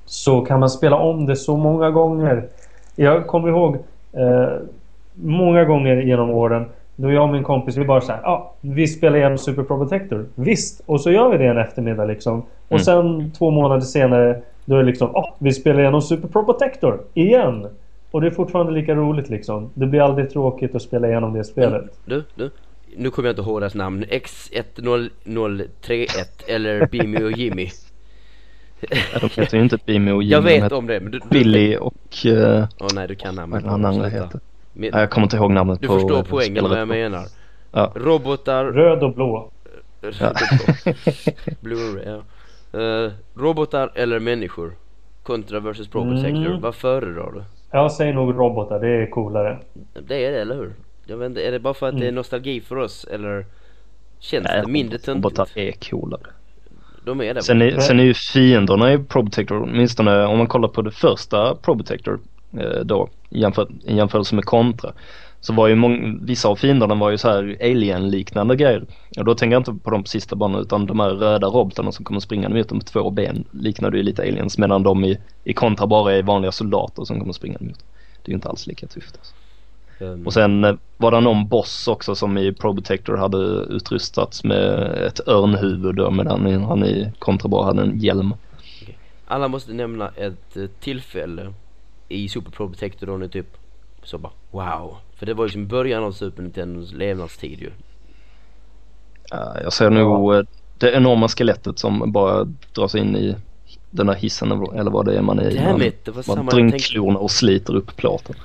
Så 0.05 0.41
kan 0.41 0.59
man 0.59 0.69
spela 0.69 0.95
om 0.95 1.25
det 1.25 1.35
så 1.35 1.57
många 1.57 1.91
gånger. 1.91 2.43
Jag 2.95 3.27
kommer 3.27 3.49
ihåg 3.49 3.75
eh, 4.13 4.49
många 5.13 5.65
gånger 5.65 5.95
genom 5.95 6.29
åren 6.29 6.65
då 6.95 7.11
jag 7.11 7.23
och 7.23 7.29
min 7.29 7.43
kompis 7.43 7.77
vi 7.77 7.85
bara 7.85 8.01
så 8.01 8.11
här, 8.11 8.19
ja, 8.23 8.29
ah, 8.29 8.53
vi 8.61 8.87
spelar 8.87 9.17
igenom 9.17 9.37
Super 9.37 9.63
Pro 9.63 9.77
Protector. 9.77 10.25
Visst, 10.35 10.81
och 10.85 11.01
så 11.01 11.11
gör 11.11 11.29
vi 11.29 11.37
det 11.37 11.45
en 11.45 11.57
eftermiddag 11.57 12.05
liksom. 12.05 12.39
Och 12.41 12.71
Mm. 12.71 12.83
sen 12.83 13.31
två 13.31 13.51
månader 13.51 13.81
senare 13.81 14.41
då 14.65 14.75
är 14.75 14.79
det 14.79 14.85
liksom, 14.85 15.15
ah, 15.15 15.35
vi 15.39 15.51
spelar 15.53 15.79
igenom 15.79 16.01
Super 16.01 16.27
Pro 16.27 16.45
Protector 16.45 17.01
igen. 17.13 17.67
Och 18.11 18.21
det 18.21 18.27
är 18.27 18.31
fortfarande 18.31 18.71
lika 18.71 18.95
roligt 18.95 19.29
liksom. 19.29 19.69
Det 19.73 19.85
blir 19.85 20.01
aldrig 20.01 20.29
tråkigt 20.29 20.75
att 20.75 20.81
spela 20.81 21.07
igenom 21.07 21.33
det 21.33 21.43
spelet. 21.43 21.83
Du, 22.05 22.23
du. 22.35 22.49
Nu 22.97 23.09
kommer 23.09 23.29
jag 23.29 23.33
inte 23.33 23.41
ihåg 23.49 23.61
deras 23.61 23.75
namn. 23.75 24.03
X1031 25.25 26.07
eller 26.47 26.87
Bimmy 26.87 27.23
och 27.23 27.31
Jimmy. 27.31 27.69
Ja, 29.13 29.19
de 29.21 29.41
heter 29.41 29.57
ju 29.57 29.63
inte 29.63 29.77
Bimmy 29.85 30.11
och 30.11 30.23
Jimmy. 30.23 30.31
Jag 30.33 30.41
vet 30.41 30.71
om 30.71 30.87
det 30.87 30.99
men 30.99 31.11
du... 31.11 31.19
du 31.19 31.29
Billy 31.29 31.77
och... 31.77 32.25
eh, 32.25 32.65
Åh 32.79 32.87
nej 32.95 33.07
du 33.07 33.15
kan 33.15 33.35
vad 33.35 33.49
namnet. 33.49 33.63
det 33.63 33.69
han 33.69 34.11
heter? 34.11 34.39
Nej, 34.75 34.89
jag 34.93 35.09
kommer 35.09 35.25
inte 35.25 35.37
ihåg 35.37 35.51
namnet 35.51 35.81
du 35.81 35.87
på 35.87 35.93
förstår 35.93 36.17
eh, 36.17 36.23
poängen 36.29 36.63
vad 36.63 36.79
jag 36.79 36.87
menar. 36.87 37.23
Ja. 37.71 37.91
Robotar... 37.95 38.65
Röd 38.65 39.03
och 39.03 39.13
blå. 39.13 39.51
Blue, 41.61 42.03
ja. 42.05 42.21
Eh, 42.79 43.11
robotar 43.35 43.91
eller 43.95 44.19
människor? 44.19 44.73
Contra 45.23 45.59
versus 45.59 45.87
Pro 45.87 46.01
Mm. 46.01 46.61
Vad 46.61 46.75
föredrar 46.75 47.31
du? 47.31 47.43
Jag 47.71 47.91
säger 47.91 48.13
nog 48.13 48.35
robotar, 48.35 48.79
det 48.79 48.87
är 48.87 49.09
coolare. 49.09 49.59
Det 50.07 50.25
är 50.25 50.31
det, 50.31 50.41
eller 50.41 50.55
hur? 50.55 50.73
Jag 51.05 51.17
vet 51.17 51.25
inte, 51.25 51.41
är 51.41 51.51
det 51.51 51.59
bara 51.59 51.73
för 51.73 51.87
att 51.87 51.95
det 51.95 52.01
är 52.05 52.07
Mm. 52.07 52.15
nostalgi 52.15 52.61
för 52.61 52.75
oss 52.75 53.03
eller 53.11 53.45
känns 54.19 54.47
Nej, 54.47 54.61
det 54.65 54.71
mindre 54.71 54.97
robotar 54.97 55.45
töntigt? 55.45 55.57
är 55.57 55.89
coolare. 55.89 56.21
De 57.05 57.21
är 57.21 57.33
det. 57.33 57.43
Sen 57.43 57.61
är, 57.61 57.79
sen 57.79 57.99
är 57.99 58.03
ju 58.03 58.13
fienderna 58.13 58.93
i 58.93 58.97
Probotector, 58.97 59.61
åtminstone 59.63 60.25
om 60.25 60.37
man 60.37 60.47
kollar 60.47 60.67
på 60.67 60.81
det 60.81 60.91
första 60.91 61.55
Probotector 61.55 62.19
då 62.83 63.09
jämfört, 63.29 63.69
i 63.83 63.95
jämförelse 63.95 64.35
med 64.35 64.45
Contra. 64.45 64.93
Så 65.39 65.53
var 65.53 65.67
ju 65.67 65.75
många, 65.75 66.17
vissa 66.21 66.47
av 66.49 66.55
fienderna 66.55 66.95
var 66.95 67.09
ju 67.09 67.17
så 67.17 67.29
här 67.29 67.57
alien-liknande 67.61 68.55
grejer. 68.55 68.85
Och 69.17 69.25
då 69.25 69.35
tänker 69.35 69.53
jag 69.53 69.59
inte 69.59 69.83
på 69.83 69.89
de 69.89 70.05
sista 70.05 70.35
banorna 70.35 70.61
utan 70.61 70.85
de 70.85 70.99
här 70.99 71.09
röda 71.09 71.47
robotarna 71.47 71.91
som 71.91 72.05
kommer 72.05 72.19
springande 72.19 72.57
mot 72.57 72.69
dem 72.69 72.77
med 72.77 72.85
två 72.85 73.11
ben 73.11 73.43
liknade 73.51 73.97
ju 73.97 74.03
lite 74.03 74.21
aliens 74.21 74.57
medan 74.57 74.83
de 74.83 75.03
i, 75.05 75.17
i 75.43 75.53
Contra 75.53 75.87
bara 75.87 76.13
är 76.13 76.23
vanliga 76.23 76.51
soldater 76.51 77.03
som 77.03 77.19
kommer 77.19 77.33
springande 77.33 77.65
mot. 77.65 77.79
Det 78.23 78.29
är 78.29 78.29
ju 78.29 78.35
inte 78.35 78.49
alls 78.49 78.67
lika 78.67 78.87
tufft 78.87 79.17
alltså. 79.17 79.33
Um, 79.99 80.25
Och 80.25 80.33
sen 80.33 80.63
eh, 80.63 80.75
var 80.97 81.11
det 81.11 81.19
någon 81.19 81.47
boss 81.47 81.87
också 81.87 82.15
som 82.15 82.37
i 82.37 82.53
Probotector 82.53 83.17
hade 83.17 83.37
utrustats 83.75 84.43
med 84.43 84.81
ett 85.07 85.27
örnhuvud 85.27 85.95
då, 85.95 86.11
medan 86.11 86.63
han 86.63 86.85
i 86.85 87.11
Contra 87.19 87.49
bara 87.49 87.65
hade 87.65 87.81
en 87.81 87.99
hjälm. 87.99 88.33
alla 89.27 89.47
måste 89.47 89.73
nämna 89.73 90.07
ett 90.07 90.57
eh, 90.57 90.65
tillfälle 90.79 91.53
i 92.09 92.29
Super 92.29 92.51
Pro 92.51 92.67
Protector 92.69 93.07
då 93.07 93.17
ni 93.17 93.29
typ 93.29 93.47
så 94.03 94.17
bara 94.17 94.31
wow. 94.51 94.97
För 95.15 95.25
det 95.25 95.33
var 95.33 95.43
ju 95.43 95.47
liksom 95.47 95.67
början 95.67 96.03
av 96.03 96.11
Super 96.11 96.43
Nintendos 96.43 96.93
levnadstid 96.93 97.59
ju. 97.61 97.71
Ja, 99.31 99.55
jag 99.63 99.73
ser 99.73 99.89
nog 99.89 100.35
eh, 100.35 100.41
det 100.77 100.91
enorma 100.91 101.27
skelettet 101.27 101.79
som 101.79 102.11
bara 102.11 102.43
dras 102.75 102.95
in 102.95 103.15
i 103.15 103.35
den 103.91 104.09
här 104.09 104.15
hissen 104.15 104.51
eller 104.51 104.91
vad 104.91 105.05
det 105.05 105.17
är 105.17 105.21
man 105.21 105.39
är 105.39 105.49
i. 105.51 105.63
Man, 105.63 105.81
it, 105.81 106.05
det 106.05 106.11
var 106.11 106.21
samma 106.21 106.35
man 106.35 106.45
drar 106.45 106.59
in 106.59 106.71
tänkte. 106.71 106.89
klorna 106.89 107.19
och 107.19 107.31
sliter 107.31 107.75
upp 107.75 107.95
plåten. 107.95 108.35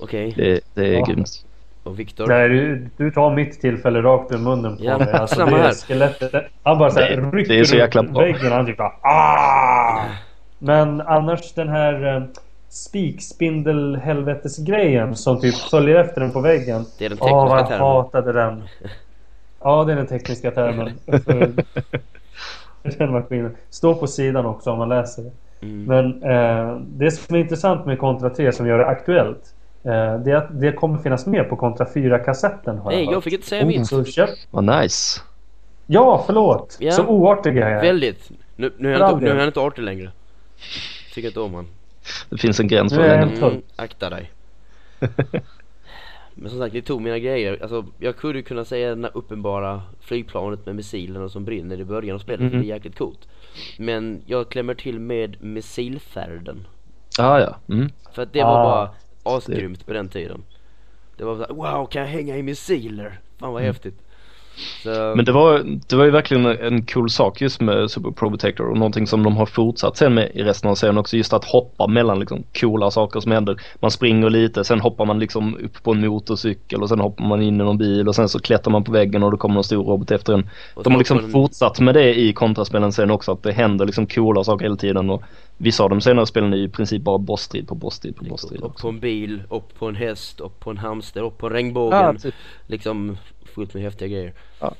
Okej, 0.00 0.32
Det, 0.36 0.60
det 0.74 0.86
är 0.88 0.92
Ja. 0.92 1.04
grymt. 1.04 1.44
och 1.82 1.98
Viktor? 1.98 2.26
Nej, 2.26 2.48
du, 2.48 2.88
du 2.96 3.10
tar 3.10 3.34
mitt 3.34 3.60
tillfälle 3.60 4.02
rakt 4.02 4.32
ur 4.32 4.38
munnen 4.38 4.76
på 4.76 4.84
Ja, 4.84 4.98
mig. 4.98 5.12
Alltså, 5.12 5.36
samma 5.36 5.56
det 5.56 5.62
här. 5.62 5.72
skelettet. 5.74 6.32
Han 6.62 6.78
bara 6.78 6.90
såhär 6.90 7.16
Det- 7.16 7.36
rycker 7.36 7.52
det 7.54 7.60
är 7.60 7.64
så 7.64 7.76
jäkla 7.76 8.02
bra. 8.02 8.22
väggen 8.22 8.46
och 8.46 8.52
han 8.56 8.66
typ 8.66 8.76
bara 8.76 8.92
ah! 9.02 10.04
Men 10.58 11.00
annars 11.00 11.52
den 11.54 11.68
här 11.68 12.16
eh, 12.16 12.22
spikspindel-helvetesgrejen 12.70 15.14
som 15.14 15.40
typ 15.40 15.54
följer 15.54 15.96
efter 15.96 16.20
den 16.20 16.32
på 16.32 16.40
väggen. 16.40 16.84
Det 16.98 17.04
är 17.04 17.08
den 17.08 17.18
tekniska 17.18 17.46
jag 17.46 17.68
termen. 17.68 17.86
hatade 17.86 18.32
den. 18.32 18.62
Ja, 19.60 19.84
det 19.84 19.92
är 19.92 19.96
den 19.96 20.06
tekniska 20.06 20.50
termen. 20.50 20.92
Den 22.82 23.12
maskinen. 23.12 23.56
Står 23.70 23.94
på 23.94 24.06
sidan 24.06 24.46
också 24.46 24.70
om 24.70 24.78
man 24.78 24.88
läser 24.88 25.22
det. 25.22 25.30
Mm. 25.62 25.84
Men 25.84 26.22
eh, 26.22 26.76
det 26.80 27.10
som 27.10 27.36
är 27.36 27.40
intressant 27.40 27.86
med 27.86 27.98
Contra 27.98 28.30
3 28.30 28.52
som 28.52 28.66
gör 28.66 28.78
det 28.78 28.86
aktuellt. 28.86 29.54
Eh, 29.84 30.18
det 30.18 30.30
är 30.30 30.34
att 30.34 30.60
det 30.60 30.72
kommer 30.72 30.98
finnas 30.98 31.26
med 31.26 31.48
på 31.48 31.56
Contra 31.56 31.86
4-kassetten 31.86 32.78
har 32.78 32.90
Nej, 32.90 33.04
jag 33.04 33.14
jag 33.14 33.24
fick 33.24 33.32
inte 33.32 33.46
säga 33.46 33.62
Oh. 33.62 33.66
mitt. 33.66 33.86
Så 33.86 34.04
köp... 34.04 34.30
Vad 34.50 34.64
nice. 34.64 35.20
Ja, 35.86 36.22
förlåt! 36.26 36.76
Ja. 36.80 36.92
Så 36.92 37.06
oartig 37.06 37.56
är 37.56 37.70
jag. 37.70 37.80
Väldigt. 37.80 38.30
Nu, 38.56 38.72
nu, 38.76 38.94
är 38.94 39.00
all 39.00 39.12
inte, 39.12 39.24
nu 39.24 39.30
är 39.30 39.36
han 39.36 39.46
inte 39.46 39.60
artig 39.60 39.82
längre. 39.82 40.10
Tycker 41.14 41.28
inte 41.28 41.40
om 41.40 41.54
han. 41.54 41.66
Det 42.30 42.38
finns 42.38 42.60
en 42.60 42.68
gräns 42.68 42.94
för 42.94 43.08
länge. 43.08 43.36
Mm, 43.46 43.62
akta 43.76 44.10
dig. 44.10 44.30
Men 46.34 46.50
som 46.50 46.58
sagt, 46.58 46.74
ni 46.74 46.82
tog 46.82 47.00
mina 47.02 47.18
grejer. 47.18 47.58
Alltså, 47.62 47.86
jag 47.98 48.16
kunde 48.16 48.42
kunna 48.42 48.64
säga 48.64 48.88
den 48.88 49.04
här 49.04 49.10
uppenbara 49.16 49.82
flygplanet 50.00 50.66
med 50.66 50.74
missilerna 50.74 51.28
som 51.28 51.44
brinner 51.44 51.80
i 51.80 51.84
början 51.84 52.14
av 52.14 52.18
spelet, 52.18 52.40
Mhm. 52.40 52.50
det 52.50 52.66
är 52.66 52.74
jäkligt 52.74 52.98
coolt. 52.98 53.28
Men 53.78 54.22
jag 54.26 54.48
klämmer 54.48 54.74
till 54.74 54.98
med 55.00 55.36
missilfärden. 55.44 56.66
Ah, 57.18 57.38
ja. 57.38 57.56
Mm. 57.68 57.88
För 58.12 58.22
att 58.22 58.32
det 58.32 58.42
var 58.42 58.60
Ah, 58.60 58.64
bara 59.24 59.36
asgrymt 59.36 59.86
på 59.86 59.92
den 59.92 60.08
tiden. 60.08 60.42
Det 61.16 61.24
var 61.24 61.34
såhär, 61.36 61.54
wow, 61.54 61.86
kan 61.86 62.02
jag 62.02 62.08
hänga 62.08 62.36
i 62.36 62.42
missiler? 62.42 63.20
Fan 63.38 63.52
vad 63.52 63.62
häftigt. 63.62 63.98
Så, 64.82 65.12
Men 65.16 65.24
det 65.24 65.32
var, 65.32 65.78
det 65.88 65.96
var 65.96 66.04
ju 66.04 66.10
verkligen 66.10 66.46
en 66.46 66.86
cool 66.86 67.10
sak 67.10 67.40
just 67.40 67.60
med 67.60 67.90
Super 67.90 68.10
Pro 68.10 68.30
Protector 68.30 68.70
och 68.70 68.76
någonting 68.76 69.06
som 69.06 69.22
de 69.22 69.36
har 69.36 69.46
fortsatt 69.46 69.96
sen 69.96 70.14
med 70.14 70.30
i 70.34 70.42
resten 70.42 70.70
av 70.70 70.74
serien 70.74 70.98
också 70.98 71.16
just 71.16 71.32
att 71.32 71.44
hoppa 71.44 71.86
mellan 71.86 72.20
liksom 72.20 72.44
coola 72.60 72.90
saker 72.90 73.20
som 73.20 73.32
händer. 73.32 73.56
Man 73.80 73.90
springer 73.90 74.30
lite, 74.30 74.64
sen 74.64 74.80
hoppar 74.80 75.04
man 75.04 75.18
liksom 75.18 75.56
upp 75.56 75.82
på 75.82 75.92
en 75.92 76.00
motorcykel 76.00 76.82
och 76.82 76.88
sen 76.88 77.00
hoppar 77.00 77.24
man 77.24 77.42
in 77.42 77.54
i 77.54 77.64
någon 77.64 77.78
bil 77.78 78.08
och 78.08 78.14
sen 78.14 78.28
så 78.28 78.38
klättrar 78.40 78.72
man 78.72 78.84
på 78.84 78.92
väggen 78.92 79.22
och 79.22 79.30
då 79.30 79.36
kommer 79.36 79.54
någon 79.54 79.64
stor 79.64 79.84
robot 79.84 80.10
efter 80.10 80.32
en. 80.32 80.48
De 80.84 80.92
har 80.92 80.98
liksom 80.98 81.18
en- 81.18 81.30
fortsatt 81.30 81.80
med 81.80 81.94
det 81.94 82.18
i 82.20 82.32
kontraspelen 82.32 82.92
sen 82.92 83.10
också 83.10 83.32
att 83.32 83.42
det 83.42 83.52
händer 83.52 83.86
liksom 83.86 84.06
coola 84.06 84.44
saker 84.44 84.64
hela 84.64 84.76
tiden 84.76 85.10
och 85.10 85.22
vissa 85.56 85.84
av 85.84 85.90
de 85.90 86.00
senare 86.00 86.26
spelen 86.26 86.52
är 86.52 86.56
ju 86.56 86.64
i 86.64 86.68
princip 86.68 87.02
bara 87.02 87.18
bossstrid 87.18 87.68
på 87.68 87.74
bossstrid 87.74 88.16
på 88.16 88.24
bossstrid 88.24 88.60
Upp 88.60 88.76
på 88.76 88.88
en 88.88 89.00
bil, 89.00 89.42
upp 89.50 89.78
på 89.78 89.86
en 89.88 89.94
häst, 89.94 90.40
upp 90.40 90.60
på 90.60 90.70
en 90.70 90.78
hamster, 90.78 91.22
upp 91.22 91.38
på 91.38 91.48
regnbågen. 91.48 91.98
Ja, 92.00 92.14
typ. 92.14 92.34
Liksom 92.66 93.16
fullt 93.60 93.74
med 93.74 93.82
häftiga 93.82 94.08
grejer. 94.08 94.32
Ja. 94.60 94.74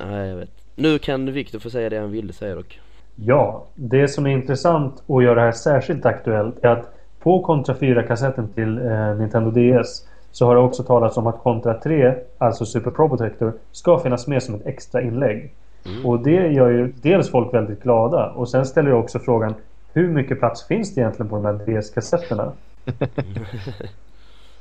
Nej, 0.00 0.28
jag 0.28 0.36
vet. 0.36 0.50
Nu 0.74 0.98
kan 0.98 1.32
Viktor 1.32 1.58
få 1.58 1.70
säga 1.70 1.90
det 1.90 1.98
han 1.98 2.10
ville 2.10 2.32
säga 2.32 2.54
dock. 2.54 2.80
Ja, 3.16 3.66
det 3.74 4.08
som 4.08 4.26
är 4.26 4.30
intressant 4.30 5.02
och 5.06 5.22
gör 5.22 5.34
det 5.34 5.40
här 5.40 5.52
särskilt 5.52 6.06
aktuellt 6.06 6.64
är 6.64 6.68
att 6.68 6.94
på 7.18 7.42
Contra 7.42 7.74
4-kassetten 7.74 8.48
till 8.54 8.78
eh, 8.78 9.16
Nintendo 9.16 9.50
DS 9.50 10.06
så 10.30 10.46
har 10.46 10.54
det 10.54 10.60
också 10.60 10.82
talats 10.82 11.16
om 11.16 11.26
att 11.26 11.42
Contra 11.42 11.74
3, 11.74 12.14
alltså 12.38 12.64
Super 12.64 12.90
Pro 12.90 13.08
Protector, 13.08 13.52
ska 13.72 13.98
finnas 13.98 14.26
med 14.26 14.42
som 14.42 14.54
ett 14.54 14.66
extra 14.66 15.02
inlägg. 15.02 15.52
Mm. 15.86 16.06
Och 16.06 16.22
det 16.22 16.52
gör 16.52 16.70
ju 16.70 16.92
dels 17.02 17.30
folk 17.30 17.54
väldigt 17.54 17.82
glada 17.82 18.30
och 18.30 18.48
sen 18.48 18.66
ställer 18.66 18.90
jag 18.90 19.00
också 19.00 19.18
frågan 19.18 19.54
hur 19.92 20.08
mycket 20.08 20.38
plats 20.38 20.66
finns 20.66 20.94
det 20.94 21.00
egentligen 21.00 21.28
på 21.28 21.36
de 21.36 21.44
här 21.44 21.52
DS-kassetterna? 21.52 22.52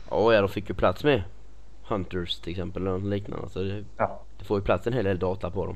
Ja, 0.10 0.34
ja, 0.34 0.42
de 0.42 0.50
fick 0.50 0.70
ju 0.70 0.76
plats 0.76 1.04
med 1.04 1.24
Hunters 1.91 2.35
till 2.39 2.51
exempel 2.51 2.81
eller 2.81 2.91
något 2.91 3.03
liknande. 3.09 3.49
Så 3.49 3.59
det, 3.63 3.84
Ja. 3.97 4.22
det 4.39 4.45
får 4.45 4.59
ju 4.59 4.63
plats 4.63 4.88
en 4.88 4.93
hel 4.93 5.05
del 5.05 5.19
data 5.19 5.49
på 5.49 5.65
dem. 5.65 5.76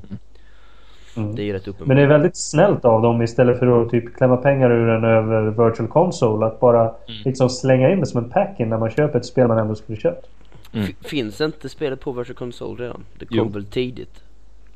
Mm. 1.16 1.34
Det 1.34 1.42
är 1.42 1.44
ju 1.44 1.52
rätt 1.52 1.68
uppenbart. 1.68 1.88
Men 1.88 1.96
det 1.96 2.02
är 2.02 2.06
väldigt 2.06 2.36
snällt 2.36 2.84
av 2.84 3.02
dem 3.02 3.22
istället 3.22 3.58
för 3.58 3.82
att 3.82 3.90
typ 3.90 4.16
klämma 4.16 4.36
pengar 4.36 4.70
ur 4.70 4.86
den 4.86 5.04
över 5.04 5.50
Virtual 5.68 5.88
Console 5.88 6.46
att 6.46 6.60
bara 6.60 6.94
liksom 7.24 7.48
slänga 7.50 7.90
in 7.90 8.00
det 8.00 8.06
som 8.06 8.24
en 8.24 8.30
pack-in 8.30 8.68
när 8.68 8.78
man 8.78 8.90
köper 8.90 9.18
ett 9.18 9.26
spel 9.26 9.48
man 9.48 9.58
ändå 9.58 9.74
skulle 9.74 9.98
köpt. 9.98 10.26
Mm. 10.72 10.86
Finns 11.00 11.40
inte 11.40 11.68
spelet 11.68 12.00
på 12.00 12.12
Virtual 12.12 12.36
Console 12.36 12.84
redan? 12.84 13.04
Det 13.18 13.26
kom 13.26 13.36
Jo. 13.36 13.48
väl 13.48 13.66
tidigt? 13.66 14.22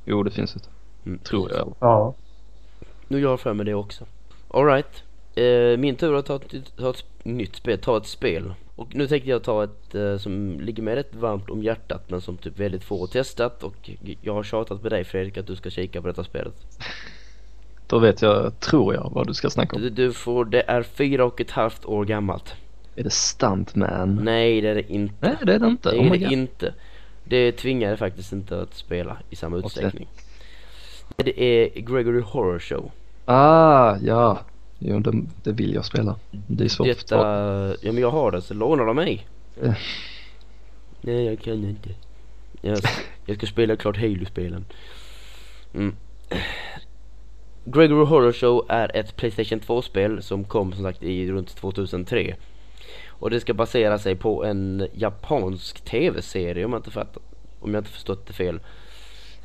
Jo 0.05 0.23
det 0.23 0.31
finns 0.31 0.55
det. 0.55 0.61
Mm. 1.07 1.19
Tror 1.19 1.51
jag. 1.53 1.75
Ja. 1.81 2.15
Nu 3.09 3.21
gör 3.21 3.31
jag 3.31 3.41
för 3.41 3.55
mig 3.55 3.67
det 3.67 3.75
också. 3.75 4.05
Alright. 4.55 5.05
Eh, 5.35 5.79
min 5.79 5.97
tur 5.97 6.15
att 6.17 6.27
ta 6.27 6.37
ett, 6.37 6.77
ta 6.79 6.91
ett 6.91 7.05
nytt 7.23 7.57
spel, 7.57 7.79
ta 7.79 7.97
ett 7.97 8.07
spel. 8.07 8.55
Och 8.81 8.95
nu 8.95 9.07
tänkte 9.07 9.31
jag 9.31 9.43
ta 9.43 9.65
ett 9.65 9.95
eh, 9.95 10.17
som 10.17 10.61
ligger 10.61 10.83
mig 10.83 10.97
rätt 10.97 11.15
varmt 11.15 11.51
om 11.51 11.63
hjärtat 11.63 12.11
men 12.11 12.21
som 12.21 12.37
typ 12.37 12.59
väldigt 12.59 12.85
få 12.85 13.01
har 13.01 13.07
testat 13.07 13.63
och 13.63 13.91
jag 14.21 14.35
har 14.35 14.43
tjatat 14.43 14.83
med 14.83 14.93
dig 14.93 15.05
Fredrik 15.05 15.39
att 15.39 15.47
du 15.47 15.57
ska 15.57 15.71
kika 15.71 16.01
på 16.01 16.07
detta 16.07 16.25
spelet. 16.25 16.55
Då 17.87 17.99
vet 17.99 18.23
jag, 18.23 18.61
tror 18.61 18.95
jag, 18.95 19.11
vad 19.15 19.27
du 19.27 19.35
ska 19.35 19.51
snacka 19.51 19.77
om. 19.77 19.83
Du, 19.83 19.91
du 19.91 20.13
får, 20.13 20.45
det 20.45 20.63
är 20.67 20.83
fyra 20.83 21.25
och 21.25 21.41
ett 21.41 21.51
halvt 21.51 21.85
år 21.85 22.05
gammalt. 22.05 22.55
Är 22.97 23.05
det 23.05 23.11
Stuntman? 23.11 24.21
Nej 24.25 24.61
det 24.61 24.69
är 24.69 24.75
det 24.75 24.93
inte. 24.93 25.15
Nej 25.21 25.37
det 25.43 25.55
är 25.55 25.59
det 25.59 25.67
inte. 25.67 25.91
Det 25.91 25.99
Oh 25.99 26.07
är 26.07 26.11
my 26.11 26.19
det 26.19 26.33
inte. 26.33 26.75
Det 27.25 27.53
tvingar 27.53 27.97
faktiskt 27.97 28.33
inte 28.33 28.61
att 28.61 28.75
spela 28.75 29.17
i 29.31 29.37
samma 29.37 29.57
utsträckning. 29.57 30.09
Det 31.17 31.43
är 31.43 31.81
Gregory 31.81 32.21
Horror 32.21 32.59
Show. 32.59 32.91
Ah, 33.25 33.97
ja. 34.03 34.39
Jo, 34.83 34.99
det, 35.01 35.13
det 35.43 35.53
vill 35.53 35.75
jag 35.75 35.85
spela. 35.85 36.17
Det 36.31 36.65
är 36.65 36.69
svårt 36.69 36.87
Detta, 36.87 37.17
ja 37.83 37.93
men 37.93 37.99
jag 37.99 38.11
har 38.11 38.33
det 38.33 38.43
så 38.43 38.55
lånar 38.55 38.87
de 38.87 38.97
mig. 38.97 39.27
Eh. 39.63 39.75
Nej 41.01 41.25
jag 41.25 41.41
kan 41.41 41.65
inte. 41.65 41.89
Jag 42.61 42.79
jag 43.27 43.37
ska 43.37 43.47
spela 43.47 43.77
klart 43.77 43.97
Halo-spelen. 43.97 44.65
Mm. 45.75 45.97
Gregory 47.65 48.05
Horror 48.05 48.33
Show 48.33 48.67
är 48.69 48.97
ett 48.97 49.17
Playstation 49.17 49.61
2-spel 49.61 50.23
som 50.23 50.45
kom 50.45 50.73
som 50.73 50.85
sagt 50.85 51.03
i 51.03 51.33
runt 51.33 51.57
2003. 51.57 52.37
Och 53.09 53.31
det 53.31 53.41
ska 53.41 53.55
basera 53.55 53.99
sig 53.99 54.17
på 54.17 54.45
en 54.45 54.89
japansk 54.93 55.81
tv-serie 55.81 56.65
om 56.65 56.73
jag 56.73 56.79
inte 56.79 56.91
fattat, 56.91 57.23
om 57.61 57.75
jag 57.75 57.81
inte 57.81 57.91
förstått 57.91 58.27
det 58.27 58.33
fel. 58.33 58.61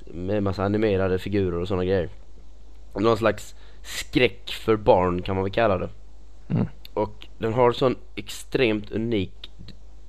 Med 0.06 0.44
massa 0.44 0.64
animerade 0.64 1.20
figurer 1.20 1.60
och 1.60 1.68
sådana 1.68 1.86
grejer. 1.86 2.10
Någon 2.96 3.18
slags 3.18 3.56
skräck 3.86 4.52
för 4.52 4.76
barn 4.76 5.22
kan 5.22 5.36
man 5.36 5.44
väl 5.44 5.54
kalla 5.54 5.78
det. 5.78 5.90
Mm. 6.50 6.68
Och 6.94 7.28
den 7.38 7.54
har 7.54 7.72
sån 7.72 7.96
extremt 8.16 8.92
unik 8.92 9.52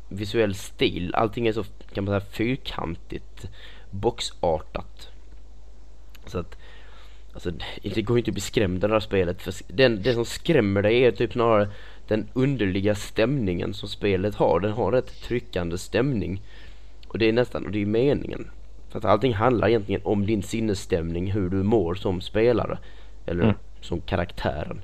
visuell 0.09 0.55
stil. 0.55 1.15
Allting 1.15 1.47
är 1.47 1.53
så 1.53 1.65
kan 1.93 2.05
man 2.05 2.21
säga 2.21 2.31
fyrkantigt, 2.31 3.49
boxartat. 3.91 5.09
Så 6.27 6.39
att 6.39 6.57
Alltså 7.33 7.51
det 7.83 8.03
går 8.03 8.17
ju 8.17 8.19
inte 8.19 8.31
att 8.31 8.35
bli 8.35 8.41
skrämd 8.41 8.85
av 8.85 8.91
det 8.91 8.95
här 8.95 9.01
spelet 9.01 9.43
för 9.43 9.55
den, 9.69 10.03
det 10.03 10.15
som 10.15 10.25
skrämmer 10.25 10.83
dig 10.83 11.05
är 11.05 11.11
typ 11.11 11.33
snarare 11.33 11.69
den 12.09 12.29
underliga 12.33 12.95
stämningen 12.95 13.75
som 13.75 13.89
spelet 13.89 14.35
har. 14.35 14.61
Den 14.61 14.73
har 14.73 14.93
rätt 14.93 15.23
tryckande 15.23 15.79
stämning. 15.79 16.43
Och 17.09 17.19
det 17.19 17.29
är 17.29 17.33
nästan, 17.33 17.65
och 17.67 17.71
det 17.71 17.83
är 17.83 17.87
meningen. 17.87 18.51
För 18.89 18.99
att 18.99 19.05
allting 19.05 19.35
handlar 19.35 19.69
egentligen 19.69 20.01
om 20.05 20.27
din 20.27 20.43
sinnesstämning, 20.43 21.33
hur 21.33 21.51
du 21.51 21.63
mår 21.63 21.95
som 21.95 22.21
spelare. 22.21 22.79
Eller 23.27 23.45
Mm. 23.45 23.57
Som 23.81 24.01
karaktären. 24.01 24.81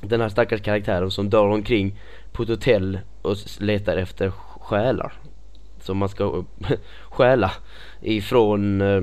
Den 0.00 0.20
här 0.20 0.28
stackars 0.28 0.60
karaktären 0.60 1.10
som 1.10 1.30
drar 1.30 1.48
omkring 1.48 1.98
på 2.32 2.42
ett 2.42 2.48
hotell 2.48 2.98
och 3.22 3.36
letar 3.60 3.96
efter 3.96 4.30
själar. 4.30 5.12
Som 5.80 5.98
man 5.98 6.08
ska 6.08 6.44
stjäla 7.02 7.52
ifrån, 8.00 8.80
eh, 8.80 9.02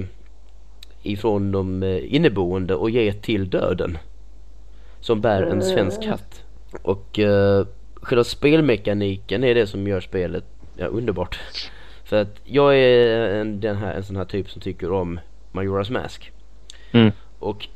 ifrån 1.03 1.51
de 1.51 1.83
eh, 1.83 2.15
inneboende 2.15 2.75
och 2.75 2.89
ge 2.89 3.13
till 3.13 3.49
döden. 3.49 3.97
Som 4.99 5.21
bär 5.21 5.43
en 5.43 5.61
svensk 5.61 6.05
hatt. 6.05 6.43
Och 6.81 7.19
uh, 7.19 7.65
själva 7.95 8.23
spelmekaniken 8.23 9.43
är 9.43 9.55
det 9.55 9.67
som 9.67 9.87
gör 9.87 10.01
spelet 10.01 10.43
ja, 10.77 10.85
underbart. 10.85 11.39
För 12.03 12.21
att 12.21 12.41
jag 12.43 12.77
är 12.77 13.29
en, 13.29 13.59
den 13.59 13.77
här, 13.77 13.93
en 13.93 14.03
sån 14.03 14.15
här 14.15 14.25
typ 14.25 14.49
som 14.49 14.61
tycker 14.61 14.91
om 14.91 15.19
Majora's 15.51 15.91
Mask. 15.91 16.31
Mm. 16.91 17.11
Och 17.39 17.67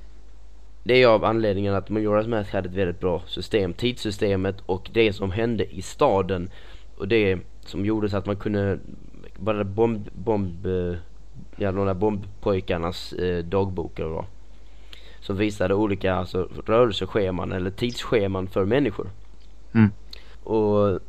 det 0.87 1.01
är 1.03 1.07
av 1.07 1.25
anledningen 1.25 1.73
att 1.75 1.89
Majora's 1.89 2.27
Mask 2.27 2.53
hade 2.53 2.69
ett 2.69 2.75
väldigt 2.75 2.99
bra 2.99 3.21
system. 3.27 3.73
Tidssystemet 3.73 4.55
och 4.65 4.89
det 4.93 5.13
som 5.13 5.31
hände 5.31 5.75
i 5.75 5.81
staden. 5.81 6.49
Och 6.97 7.07
det 7.07 7.39
som 7.65 7.85
gjorde 7.85 8.09
så 8.09 8.17
att 8.17 8.25
man 8.25 8.35
kunde 8.35 8.79
bara 9.37 9.63
bomb, 9.63 10.09
bomb 10.13 10.65
eh, 10.65 10.95
ja 11.55 11.71
de 11.71 11.85
där 11.85 11.93
bombpojkarnas 11.93 13.13
eh, 13.13 13.43
dagbok 13.45 13.99
eller 13.99 14.09
vad. 14.09 14.25
Som 15.19 15.37
visade 15.37 15.73
olika 15.73 16.13
alltså, 16.13 16.49
rörelsescheman 16.65 17.51
eller 17.51 17.71
tidsscheman 17.71 18.47
för 18.47 18.65
människor. 18.65 19.09
Mm. 19.73 19.89
Och 20.43 20.99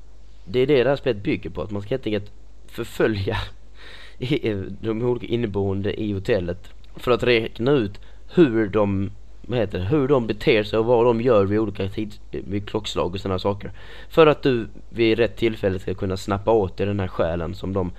det 0.44 0.61
är 0.61 0.66
det 0.66 0.82
det 0.85 0.89
här 0.90 0.97
spelet 0.97 1.23
bygger 1.23 1.51
på, 1.51 1.62
att 1.62 1.70
man 1.70 1.82
ska 1.82 1.89
helt 1.90 2.07
enkelt 2.07 2.32
förfölja 2.66 3.36
i- 4.19 4.53
de 4.81 5.03
olika 5.03 5.27
inneboende 5.27 6.01
i 6.03 6.12
hotellet 6.12 6.70
för 6.97 7.11
att 7.11 7.23
räkna 7.23 7.70
ut 7.70 8.01
hur 8.35 8.69
de 8.69 9.11
vad 9.47 9.59
heter 9.59 9.78
det, 9.78 9.85
hur 9.85 10.09
de 10.09 10.27
beter 10.27 10.64
sig 10.64 10.78
och 10.78 10.85
vad 10.85 11.05
de 11.05 11.20
gör 11.20 11.44
vid 11.44 11.59
olika 11.59 11.89
tids, 11.89 12.20
vid 12.31 12.68
klockslag 12.68 13.14
och 13.14 13.20
sådana 13.20 13.39
saker. 13.39 13.73
För 14.09 14.27
att 14.27 14.43
du 14.43 14.68
vid 14.89 15.18
rätt 15.18 15.36
tillfälle 15.36 15.78
ska 15.78 15.94
kunna 15.94 16.16
snappa 16.16 16.51
åt 16.51 16.77
dig 16.77 16.86
den 16.86 17.01
här 17.01 17.09
själen 17.09 17.55
som 17.55 17.73
de 17.73 17.93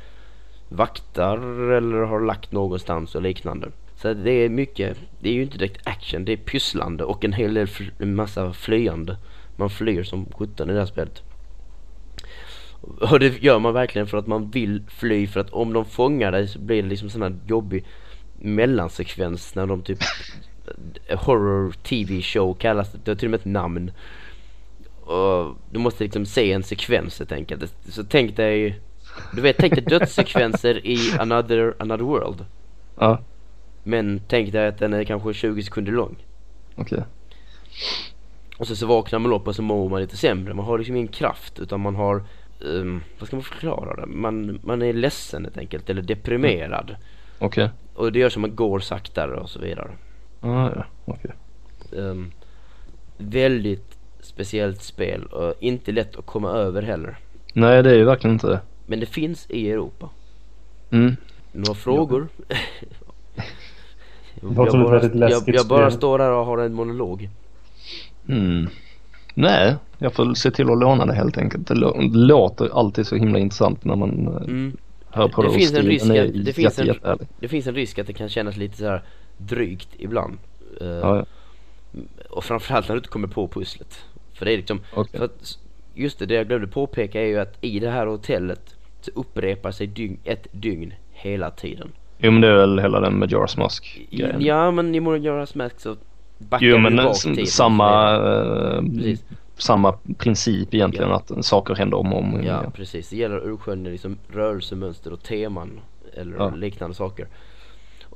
vaktar 0.70 1.38
eller 1.72 1.98
har 1.98 2.20
lagt 2.20 2.52
någonstans 2.52 3.16
och 3.16 3.22
liknande. 3.22 3.72
Så 3.96 4.14
det 4.14 4.32
är 4.32 4.50
mycket, 4.50 4.98
det 5.20 5.30
är 5.30 5.34
ju 5.34 5.42
inte 5.42 5.58
direkt 5.58 5.88
action, 5.88 6.26
det 6.26 6.34
är 6.34 6.38
pysslande 6.38 7.04
och 7.04 7.26
en 7.26 7.34
hel 7.34 7.54
del, 7.54 7.68
en 8.00 8.16
massa 8.16 8.54
flyande. 8.54 9.18
Man 9.56 9.70
flyr 9.70 10.04
som 10.04 10.26
sjutton 10.26 10.70
i 10.70 10.74
det 10.74 10.80
här 10.80 10.86
spelet. 10.86 11.24
Och 12.82 13.20
det 13.20 13.44
gör 13.44 13.60
man 13.60 13.74
verkligen 13.74 14.08
för 14.08 14.18
att 14.18 14.28
man 14.28 14.50
vill 14.50 14.84
fly 14.88 15.28
för 15.28 15.40
att 15.40 15.50
om 15.50 15.74
de 15.74 15.86
fångar 15.86 16.32
dig 16.32 16.48
så 16.48 16.60
blir 16.60 16.84
det 16.84 16.90
liksom 16.90 17.10
sån 17.10 17.22
här 17.22 17.36
jobbig 17.48 17.86
mellansekvens 18.40 19.56
när 19.56 19.66
de 19.66 19.82
typ 19.82 20.00
horror 21.10 21.72
tv 21.84 22.22
show 22.22 22.54
kallas 22.54 22.92
det, 22.92 23.00
det 23.04 23.12
har 23.12 23.16
till 23.16 23.28
och 23.28 23.32
med 23.32 23.40
ett 23.40 23.46
namn. 23.46 23.92
Och 25.02 25.56
du 25.72 25.80
måste 25.80 26.04
liksom 26.04 26.26
se 26.26 26.52
en 26.52 26.64
sekvens 26.64 27.20
helt 27.20 27.32
enkelt. 27.32 27.74
Så 27.90 28.04
tänk 28.04 28.36
dig, 28.36 28.80
du 29.34 29.42
vet 29.42 29.58
tänk 29.58 29.74
dig 29.76 29.84
dödssekvenser 29.84 30.88
i 30.88 30.98
another, 31.20 31.76
another 31.80 32.04
world. 32.04 32.46
Ja, 33.00 33.20
Men 33.84 34.22
tänk 34.28 34.52
dig 34.52 34.68
att 34.68 34.78
den 34.78 34.94
är 34.94 35.04
kanske 35.04 35.34
20 35.34 35.64
sekunder 35.64 35.92
lång. 35.92 36.16
okej. 36.76 37.04
Och 38.58 38.68
så, 38.68 38.76
så 38.76 38.86
vaknar 38.86 39.20
man 39.20 39.34
upp 39.34 39.48
och 39.48 39.56
så 39.56 39.62
mår 39.62 39.90
man 39.90 40.02
lite 40.02 40.18
sämre. 40.18 40.54
Man 40.54 40.66
har 40.66 40.78
liksom 40.78 40.96
ingen 40.96 41.08
kraft 41.08 41.60
utan 41.60 41.80
man 41.80 41.96
har, 41.96 42.24
ehm, 42.66 43.02
vad 43.20 43.28
ska 43.28 43.36
man 43.36 43.44
förklara 43.44 43.96
det? 43.96 44.06
Man, 44.06 44.60
man 44.64 44.82
är 44.82 44.94
ledsen 44.94 45.44
helt 45.44 45.58
enkelt 45.58 45.90
eller 45.90 46.02
deprimerad. 46.02 46.96
Okej. 47.40 47.70
Och 47.94 48.12
det 48.12 48.20
gör 48.20 48.30
så 48.30 48.40
att 48.40 48.42
man 48.42 48.56
går 48.56 48.80
saktare 48.80 49.36
och 49.36 49.50
så 49.50 49.60
vidare. 49.60 49.92
Ja, 50.42 50.72
ja, 50.76 50.86
okej. 51.06 51.32
Ehm, 51.98 52.32
väldigt 53.18 53.98
speciellt 54.20 54.82
spel 54.82 55.26
och 55.26 55.54
inte 55.60 55.92
lätt 55.92 56.16
att 56.16 56.26
komma 56.26 56.52
över 56.52 56.82
heller. 56.82 57.18
Nej, 57.54 57.84
det 57.84 57.90
är 57.90 57.96
ju 57.96 58.04
verkligen 58.04 58.34
inte 58.36 58.48
det. 58.48 58.60
Men 58.86 59.00
det 59.00 59.06
finns 59.06 59.46
i 59.50 59.72
Europa. 59.72 60.10
Mm. 60.92 61.16
Några 61.52 61.74
frågor? 61.74 62.28
ett 64.36 64.44
väldigt 65.04 65.16
jag, 65.16 65.44
jag 65.56 65.68
bara 65.68 65.92
står 65.92 66.18
där 66.20 66.32
och 66.32 66.46
har 66.46 66.58
en 66.58 66.74
monolog. 66.74 67.30
Mm. 68.30 68.68
Nej, 69.34 69.76
jag 69.98 70.14
får 70.14 70.34
se 70.34 70.52
till 70.52 70.70
att 70.72 70.78
låna 70.80 71.06
det 71.06 71.14
helt 71.14 71.38
enkelt. 71.38 71.68
Det 71.68 71.74
lå- 71.74 72.12
det 72.12 72.18
låter 72.18 72.80
alltid 72.80 73.08
så 73.08 73.16
himla 73.16 73.40
intressant 73.40 73.86
när 73.86 73.96
man 73.96 74.28
eh, 74.28 74.36
Mm. 74.36 74.78
hör 75.10 75.28
på 75.28 75.42
Det 75.42 75.48
det. 75.48 75.54
finns 75.54 75.74
en 75.74 75.86
risk 75.86 76.06
att- 76.06 76.46
det 76.46 76.54
finns 76.54 76.80
jätte, 76.80 77.10
en-. 77.12 77.28
Det 77.40 77.48
finns 77.48 77.68
en 77.68 77.76
risk 77.76 78.00
att 78.00 78.08
det 78.08 78.14
kan 78.14 78.30
kännas 78.30 78.58
lite 78.58 78.78
så 78.78 78.86
här 78.86 79.04
drygt 79.38 79.90
ibland. 79.98 80.38
Eh, 80.82 80.88
Ja, 80.88 81.16
ja. 81.18 81.26
Och 82.30 82.44
framförallt 82.44 82.88
när 82.88 82.96
du 82.96 83.00
inte 83.00 83.10
kommer 83.10 83.28
på 83.28 83.48
pusslet. 83.48 84.00
För 84.34 84.46
det 84.46 84.52
är 84.54 84.58
liksom, 84.58 84.80
för 85.12 85.26
att 85.26 85.58
just 85.94 86.20
det, 86.20 86.26
det 86.26 86.34
jag 86.36 86.48
glömde 86.48 86.68
påpeka 86.68 87.22
är 87.22 87.26
ju 87.26 87.40
att 87.40 87.58
i 87.62 87.80
det 87.80 87.90
här 87.90 88.06
hotellet 88.08 88.76
så 89.02 89.12
upprepar 89.16 89.72
sig 89.72 89.88
dygn, 89.88 90.18
ett 90.24 90.48
dygn 90.52 90.94
hela 91.12 91.52
tiden. 91.52 91.92
Jo 92.18 92.32
men 92.32 92.42
det 92.42 92.48
är 92.48 92.56
väl 92.58 92.80
hela 92.80 93.00
den 93.00 93.14
med 93.14 93.32
Jaras 93.32 93.58
Mask 93.58 94.02
grejen. 94.12 94.42
Ja 94.42 94.72
men 94.72 94.96
i 94.96 95.00
Modern 95.00 95.24
Göras 95.24 95.56
Mask 95.56 95.80
så 95.80 95.96
backar 96.38 96.66
Jo 96.68 96.78
men 96.78 96.96
bak 96.96 97.18
tiden. 97.22 97.46
samma, 97.48 98.16
eh, 98.16 99.18
samma 99.58 99.94
princip 100.18 100.74
egentligen 100.74 101.12
att 101.12 101.46
saker 101.46 101.76
händer 101.76 101.98
om 101.98 102.14
och 102.14 102.20
om 102.20 102.42
igen. 102.42 102.46
Ja 102.64 102.72
precis, 102.72 103.10
det 103.10 103.16
gäller 103.18 103.38
att 103.38 103.46
urskönja 103.46 103.92
liksom 103.92 104.18
rörelsemönster 104.34 105.14
och 105.14 105.24
teman 105.24 105.80
eller 106.14 106.38
Ja. 106.38 106.50
liknande 106.56 106.96
saker. 106.96 107.28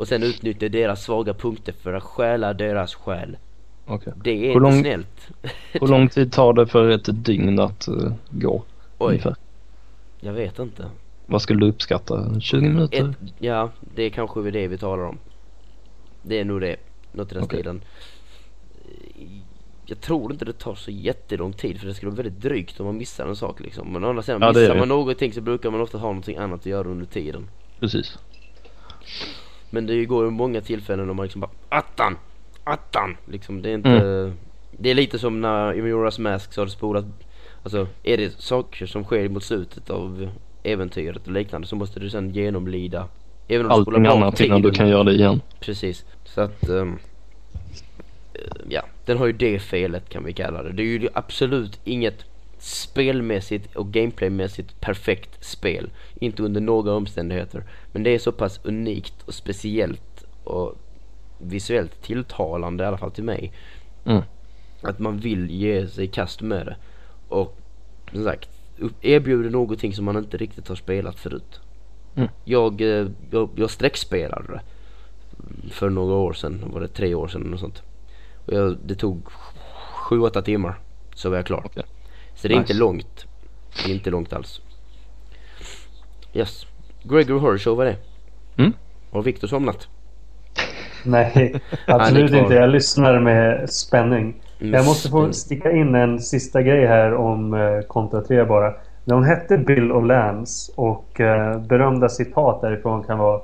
Och 0.01 0.07
sen 0.07 0.23
utnyttja 0.23 0.69
deras 0.69 1.03
svaga 1.03 1.33
punkter 1.33 1.73
för 1.81 1.93
att 1.93 2.03
stjäla 2.03 2.53
deras 2.53 2.95
själ. 2.95 3.37
Okej. 3.85 4.13
Det 4.23 4.31
är 4.31 4.35
Hur 4.39 4.47
inte 4.47 4.59
lång- 4.59 4.81
snällt. 4.81 5.29
Hur 5.71 5.87
lång 5.87 6.09
tid 6.09 6.31
tar 6.31 6.53
det 6.53 6.67
för 6.67 6.89
ett 6.89 7.25
dygn 7.25 7.59
att 7.59 7.87
eh, 7.87 8.13
gå? 8.29 8.63
Oj, 8.97 9.07
Ungefär? 9.07 9.35
jag 10.19 10.33
vet 10.33 10.59
inte. 10.59 10.85
Vad 11.25 11.41
skulle 11.41 11.59
du 11.59 11.69
uppskatta? 11.69 12.39
20 12.39 12.61
minuter? 12.61 13.09
Ett, 13.09 13.33
ja, 13.39 13.69
det 13.95 14.03
är 14.03 14.09
kanske 14.09 14.51
det 14.51 14.67
vi 14.67 14.77
talar 14.77 15.03
om. 15.03 15.17
Det 16.21 16.39
är 16.39 16.45
nog 16.45 16.61
det, 16.61 16.75
något 17.11 17.31
i 17.31 17.35
den 17.35 17.43
Okej. 17.43 17.59
stilen. 17.59 17.81
Jag 19.85 20.01
tror 20.01 20.31
inte 20.31 20.45
det 20.45 20.53
tar 20.53 20.75
så 20.75 20.91
jättelång 20.91 21.53
tid 21.53 21.79
för 21.79 21.87
det 21.87 21.93
skulle 21.93 22.09
vara 22.11 22.23
väldigt 22.23 22.41
drygt 22.41 22.79
om 22.79 22.85
man 22.85 22.97
missar 22.97 23.27
en 23.27 23.35
sak 23.35 23.59
liksom. 23.59 23.93
Men 23.93 24.03
å 24.03 24.09
andra 24.09 24.21
sidan, 24.23 24.41
Ja, 24.41 24.47
missar 24.53 24.75
man 24.75 24.87
någonting 24.87 25.33
så 25.33 25.41
brukar 25.41 25.71
man 25.71 25.81
ofta 25.81 25.97
ha 25.97 26.07
någonting 26.07 26.37
annat 26.37 26.59
att 26.59 26.65
göra 26.65 26.87
under 26.87 27.05
tiden. 27.05 27.49
Precis. 27.79 28.17
Men 29.71 29.87
det 29.87 30.05
går 30.05 30.25
ju 30.25 30.31
många 30.31 30.61
tillfällen 30.61 31.07
när 31.07 31.13
man 31.13 31.23
liksom 31.23 31.41
bara 31.41 31.51
Attan! 31.69 32.17
Attan! 32.63 33.17
Liksom 33.25 33.61
det 33.61 33.69
är 33.69 33.73
inte 33.73 34.33
Det 34.71 34.89
är 34.89 34.95
lite 34.95 35.19
som 35.19 35.41
när 35.41 35.73
i 35.73 35.81
Majora's 35.81 36.21
Mask 36.21 36.53
så 36.53 36.61
har 36.61 36.65
det 36.65 36.71
spolat 36.71 37.05
Alltså 37.63 37.87
är 38.03 38.17
det 38.17 38.41
saker 38.41 38.85
som 38.85 39.03
sker 39.03 39.29
mot 39.29 39.43
slutet 39.43 39.89
av 39.89 40.29
äventyret 40.63 41.27
och 41.27 41.33
liknande 41.33 41.67
så 41.67 41.75
måste 41.75 41.99
du 41.99 42.09
sen 42.09 42.29
genomlida 42.29 43.07
Även 43.47 43.65
om 43.65 43.71
Allting 43.71 44.05
annat 44.05 44.39
innan 44.39 44.61
du 44.61 44.71
kan 44.71 44.89
göra 44.89 45.03
det 45.03 45.13
igen. 45.13 45.41
Precis. 45.59 46.05
Så 46.23 46.41
att 46.41 46.69
eh, 46.69 46.85
Ja, 48.69 48.81
den 49.05 49.17
har 49.17 49.25
ju 49.25 49.33
det 49.33 49.59
felet 49.59 50.09
kan 50.09 50.23
vi 50.23 50.33
kalla 50.33 50.63
det. 50.63 50.71
Det 50.71 50.83
är 50.83 50.85
ju 50.85 51.09
absolut 51.13 51.79
inget 51.83 52.25
spelmässigt 52.61 53.75
och 53.75 53.91
gameplaymässigt 53.91 54.81
perfekt 54.81 55.43
spel. 55.43 55.89
Inte 56.15 56.43
under 56.43 56.61
några 56.61 56.93
omständigheter. 56.93 57.63
Men 57.91 58.03
det 58.03 58.09
är 58.09 58.19
så 58.19 58.31
pass 58.31 58.59
unikt 58.63 59.23
och 59.25 59.33
speciellt 59.33 60.25
och 60.43 60.75
visuellt 61.37 62.01
tilltalande 62.01 62.83
i 62.83 62.87
alla 62.87 62.97
fall 62.97 63.11
till 63.11 63.23
mig. 63.23 63.53
Mm. 64.05 64.21
Att 64.81 64.99
man 64.99 65.17
vill 65.17 65.51
ge 65.51 65.87
sig 65.87 66.05
i 66.05 66.07
kast 66.07 66.41
med 66.41 66.65
det. 66.65 66.75
Och 67.29 67.57
som 68.11 68.23
sagt, 68.23 68.49
erbjuder 69.01 69.49
någonting 69.49 69.93
som 69.93 70.05
man 70.05 70.17
inte 70.17 70.37
riktigt 70.37 70.67
har 70.67 70.75
spelat 70.75 71.19
förut. 71.19 71.59
Mm. 72.15 72.29
Jag, 72.43 72.81
eh, 72.81 73.07
jag, 73.31 73.49
jag 73.55 73.69
streckspelade 73.69 74.47
det 74.53 74.61
för 75.69 75.89
några 75.89 76.15
år 76.15 76.33
sedan, 76.33 76.63
var 76.73 76.81
det 76.81 76.87
tre 76.87 77.15
år 77.15 77.27
sedan 77.27 77.41
något 77.41 77.59
sånt. 77.59 77.83
Och 78.45 78.53
jag, 78.53 78.77
det 78.85 78.95
tog 78.95 79.31
sju, 79.93 80.19
åtta 80.19 80.41
timmar 80.41 80.79
så 81.15 81.29
var 81.29 81.35
jag 81.35 81.45
klar. 81.45 81.61
Okej. 81.65 81.83
Så 82.41 82.47
det 82.47 82.53
är 82.53 82.59
Nice. 82.59 82.73
inte 82.73 82.79
långt. 82.79 83.25
Det 83.85 83.91
är 83.91 83.95
inte 83.95 84.09
långt 84.09 84.33
alls. 84.33 84.61
Yes. 86.33 86.65
Gregory 87.03 87.39
Horror 87.39 87.57
Show 87.57 87.77
var 87.77 87.85
det. 87.85 87.95
Mm. 88.57 88.73
Har 89.11 89.21
Victor 89.21 89.47
somnat? 89.47 89.87
Nej, 91.05 91.61
absolut 91.87 92.33
inte. 92.33 92.53
Jag 92.53 92.69
lyssnar 92.69 93.19
med 93.19 93.69
spänning. 93.69 94.41
Mm, 94.61 94.73
Jag 94.73 94.85
måste 94.85 95.09
få 95.09 95.33
sticka 95.33 95.71
in 95.71 95.95
en 95.95 96.19
sista 96.19 96.61
grej 96.61 96.85
här 96.87 97.13
om 97.13 97.53
eh, 97.53 97.81
Contra 97.87 98.21
3 98.21 98.45
bara. 98.45 98.73
Hon 99.05 99.23
hette 99.23 99.57
Bill 99.57 99.91
och 99.91 100.03
Lance 100.05 100.71
och 100.75 101.19
eh, 101.19 101.59
berömda 101.61 102.09
citat 102.09 102.61
därifrån 102.61 103.03
kan 103.03 103.17
vara 103.17 103.41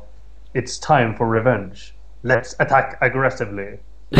It's 0.53 0.87
time 0.87 1.13
for 1.17 1.31
revenge. 1.33 1.79
Let's 2.21 2.61
attack 2.61 2.97
aggressively. 3.01 3.77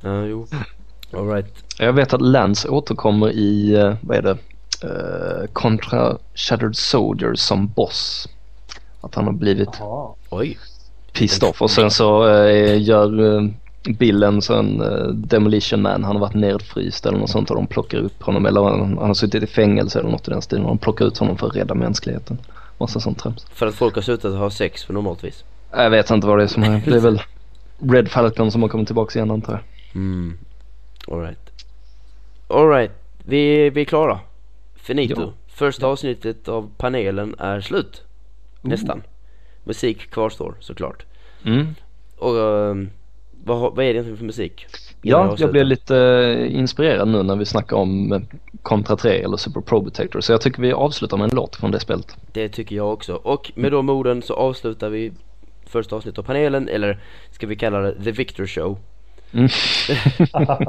Ja, 0.00 0.22
jo. 0.24 0.46
Alright. 1.12 1.65
Jag 1.78 1.92
vet 1.92 2.12
att 2.12 2.20
Lance 2.22 2.68
återkommer 2.68 3.30
i, 3.30 3.74
eh, 3.74 3.94
vad 4.00 4.16
är 4.16 4.22
det, 4.22 4.38
uh, 4.84 5.46
Contra 5.52 6.16
Shattered 6.34 6.76
Soldiers 6.76 7.38
som 7.38 7.68
boss. 7.68 8.28
Att 9.00 9.14
han 9.14 9.24
har 9.24 9.32
blivit. 9.32 9.68
Oj. 10.30 10.58
pissed 11.12 11.48
off 11.48 11.62
och 11.62 11.70
sen 11.70 11.90
så 11.90 12.28
eh, 12.28 12.82
gör 12.82 13.36
eh, 13.36 13.48
Bill 13.82 14.22
en 14.22 14.42
sån 14.42 14.80
eh, 14.80 15.06
demolition 15.08 15.82
man. 15.82 16.04
Han 16.04 16.16
har 16.16 16.20
varit 16.20 16.34
nedfryst 16.34 17.06
eller 17.06 17.18
något 17.18 17.30
sånt 17.30 17.50
och 17.50 17.56
de 17.56 17.66
plockar 17.66 17.98
upp 17.98 18.22
honom 18.22 18.46
eller 18.46 18.62
han, 18.62 18.80
han 18.80 19.06
har 19.06 19.14
suttit 19.14 19.42
i 19.42 19.46
fängelse 19.46 19.98
eller 19.98 20.10
något 20.10 20.28
i 20.28 20.30
den 20.30 20.42
stilen 20.42 20.64
och 20.64 20.70
de 20.70 20.78
plockar 20.78 21.04
ut 21.04 21.18
honom 21.18 21.38
för 21.38 21.46
att 21.46 21.56
rädda 21.56 21.74
mänskligheten. 21.74 22.38
Massa 22.78 23.00
sånt 23.00 23.18
trams. 23.18 23.46
För 23.50 23.66
att 23.66 23.74
folk 23.74 23.94
har 23.94 24.02
slutat 24.02 24.34
ha 24.34 24.50
sex 24.50 24.84
för 24.84 24.94
normalt 24.94 25.24
vis. 25.24 25.44
Jag 25.70 25.90
vet 25.90 26.10
inte 26.10 26.26
vad 26.26 26.38
det 26.38 26.44
är 26.44 26.48
som 26.48 26.62
är. 26.62 26.82
Det 26.84 26.96
är 26.96 27.00
väl 27.00 27.22
Red 27.78 28.08
Falcon 28.08 28.50
som 28.50 28.62
har 28.62 28.68
kommit 28.68 28.86
tillbaka 28.86 29.18
igen 29.18 29.30
antar 29.30 29.52
jag. 29.52 29.62
Mm. 29.94 30.38
Alright. 31.08 31.45
Alright. 32.48 32.90
Vi, 33.24 33.70
vi 33.70 33.80
är 33.80 33.84
klara. 33.84 34.20
Finito. 34.74 35.20
Ja. 35.20 35.32
Första 35.48 35.86
avsnittet 35.86 36.48
av 36.48 36.70
panelen 36.76 37.34
är 37.38 37.60
slut. 37.60 38.02
Nästan. 38.60 39.02
Musik 39.64 40.10
kvarstår 40.10 40.54
såklart. 40.60 41.04
Mm. 41.44 41.66
Och 42.16 42.38
ehm, 42.38 42.90
vad, 43.44 43.60
vad 43.60 43.78
är 43.78 43.88
det 43.88 43.90
egentligen 43.90 44.18
för 44.18 44.24
musik? 44.24 44.66
Ja, 45.02 45.34
jag 45.38 45.50
blev 45.50 45.66
lite 45.66 45.96
eh, 45.98 46.56
inspirerad 46.56 47.08
nu 47.08 47.22
när 47.22 47.36
vi 47.36 47.44
snackar 47.44 47.76
om 47.76 48.12
eh, 48.12 48.20
Contra 48.62 48.96
3 48.96 49.22
eller 49.22 49.36
Super 49.36 49.60
Pro 49.60 49.82
Protector. 49.82 50.20
Så 50.20 50.32
jag 50.32 50.40
tycker 50.40 50.62
vi 50.62 50.72
avslutar 50.72 51.16
med 51.16 51.24
en 51.24 51.36
låt 51.36 51.56
från 51.56 51.70
det 51.70 51.80
spelet. 51.80 52.16
Det 52.32 52.48
tycker 52.48 52.76
jag 52.76 52.92
också. 52.92 53.14
Och 53.14 53.52
med 53.54 53.72
de 53.72 53.88
orden 53.88 54.22
så 54.22 54.34
avslutar 54.34 54.88
vi 54.88 55.12
första 55.66 55.96
avsnittet 55.96 56.18
av 56.18 56.22
panelen, 56.22 56.68
eller 56.68 56.98
ska 57.30 57.46
vi 57.46 57.56
kalla 57.56 57.80
det 57.80 58.04
The 58.04 58.10
Victor 58.10 58.46
Show. 58.46 58.78
Mm. 59.32 59.48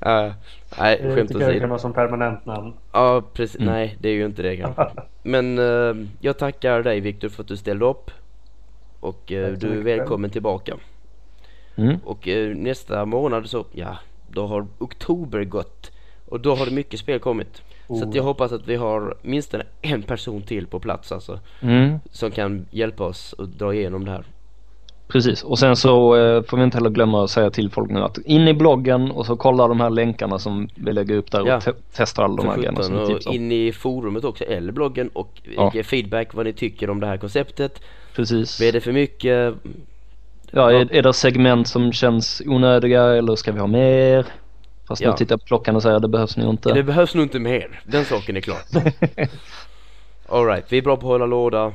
Ja, 0.00 0.34
nej, 0.78 1.00
Det 1.02 1.14
skämt 1.14 1.28
tycker 1.28 1.40
jag 1.40 1.50
kan 1.50 1.56
åsido. 1.56 1.66
vara 1.66 1.78
som 1.78 1.92
permanent 1.92 2.46
namn. 2.46 2.72
Ja, 2.92 3.22
precis. 3.32 3.60
Mm. 3.60 3.72
Nej, 3.72 3.96
det 4.00 4.08
är 4.08 4.12
ju 4.12 4.24
inte 4.26 4.42
det 4.42 4.56
kanske. 4.56 4.86
Men 5.22 5.58
eh, 5.58 6.06
jag 6.20 6.38
tackar 6.38 6.82
dig 6.82 7.00
Viktor 7.00 7.28
för 7.28 7.42
att 7.42 7.48
du 7.48 7.56
ställde 7.56 7.84
upp. 7.84 8.10
Och 9.00 9.22
så 9.26 9.34
du 9.66 9.78
är 9.78 9.82
välkommen 9.82 10.30
tillbaka. 10.30 10.74
Mm. 11.76 11.96
Och 12.04 12.28
eh, 12.28 12.56
nästa 12.56 13.04
månad 13.04 13.48
så, 13.48 13.64
ja, 13.72 13.98
då 14.30 14.46
har 14.46 14.66
oktober 14.78 15.44
gått. 15.44 15.90
Och 16.26 16.40
då 16.40 16.54
har 16.54 16.66
det 16.66 16.72
mycket 16.72 17.00
spel 17.00 17.18
kommit. 17.18 17.62
Så 17.86 17.94
Oh, 17.94 18.08
att 18.08 18.14
jag 18.14 18.22
hoppas 18.22 18.52
att 18.52 18.66
vi 18.66 18.76
har 18.76 19.16
minst 19.22 19.54
en 19.82 20.02
person 20.02 20.42
till 20.42 20.66
på 20.66 20.80
plats 20.80 21.12
alltså. 21.12 21.40
Mm. 21.60 21.98
Som 22.10 22.30
kan 22.30 22.66
hjälpa 22.70 23.04
oss 23.04 23.34
att 23.38 23.58
dra 23.58 23.74
igenom 23.74 24.04
det 24.04 24.10
här. 24.10 24.24
Precis 25.08 25.42
och 25.42 25.58
sen 25.58 25.76
så 25.76 26.16
eh, 26.16 26.42
får 26.42 26.56
vi 26.56 26.62
inte 26.62 26.76
heller 26.76 26.90
glömma 26.90 27.24
att 27.24 27.30
säga 27.30 27.50
till 27.50 27.70
folk 27.70 27.90
nu 27.90 28.00
att 28.00 28.18
in 28.18 28.48
i 28.48 28.54
bloggen 28.54 29.10
och 29.10 29.26
så 29.26 29.36
kolla 29.36 29.68
de 29.68 29.80
här 29.80 29.90
länkarna 29.90 30.38
som 30.38 30.68
vi 30.74 30.92
lägger 30.92 31.16
upp 31.16 31.30
där 31.30 31.46
Ja. 31.46 31.56
och 31.56 31.62
te- 31.62 31.72
testar 31.92 32.24
alla 32.24 32.36
de 32.36 32.46
här 32.48 32.56
grejerna 32.56 32.82
som 32.82 32.96
och 32.96 33.06
tipsar 33.08 33.32
in 33.34 33.52
i 33.52 33.72
forumet 33.72 34.24
också, 34.24 34.44
eller 34.44 34.72
bloggen 34.72 35.08
och 35.12 35.40
Ja. 35.56 35.70
ge 35.74 35.82
feedback 35.82 36.34
vad 36.34 36.46
ni 36.46 36.52
tycker 36.52 36.90
om 36.90 37.00
det 37.00 37.06
här 37.06 37.16
konceptet. 37.16 37.82
Precis. 38.14 38.60
Är 38.60 38.72
det 38.72 38.80
för 38.80 38.92
mycket? 38.92 39.54
Ja, 40.50 40.72
är, 40.72 40.92
är 40.92 41.02
det 41.02 41.12
segment 41.12 41.68
som 41.68 41.92
känns 41.92 42.42
onödiga 42.46 43.02
eller 43.04 43.36
ska 43.36 43.52
vi 43.52 43.60
ha 43.60 43.66
mer? 43.66 44.26
Fast 44.88 45.02
Ja. 45.02 45.10
nu 45.10 45.16
tittar 45.16 45.32
jag 45.32 45.40
på 45.40 45.46
klockan 45.46 45.76
och 45.76 45.82
säger 45.82 46.00
det 46.00 46.08
behövs 46.08 46.36
nog 46.36 46.50
inte. 46.50 46.74
Det 46.74 46.82
behövs 46.82 47.14
nog 47.14 47.24
inte 47.24 47.38
mer, 47.38 47.80
den 47.84 48.04
saken 48.04 48.36
är 48.36 48.40
klar. 48.40 48.58
Alright, 50.28 50.64
vi 50.68 50.78
är 50.78 50.82
bra 50.82 50.96
på 50.96 51.00
att 51.06 51.12
hålla 51.12 51.26
låda. 51.26 51.72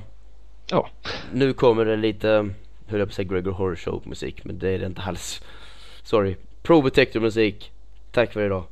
ja. 0.72 0.88
Nu 1.34 1.54
kommer 1.54 1.86
det 1.86 1.96
lite, 1.96 2.50
höll 2.94 3.00
jag 3.00 3.08
på 3.08 3.12
att 3.12 3.16
säga 3.16 3.28
Gregor 3.28 3.52
Horror 3.52 3.76
Show 3.76 4.02
musik, 4.06 4.44
men 4.44 4.60
det 4.60 4.70
är 4.70 4.80
det 4.80 4.86
inte 4.86 5.02
alls. 5.02 5.42
Sorry. 6.04 6.36
Pro 6.62 6.82
Detector 6.82 7.20
musik. 7.20 7.72
Tack 8.12 8.34
för 8.34 8.46
idag. 8.46 8.64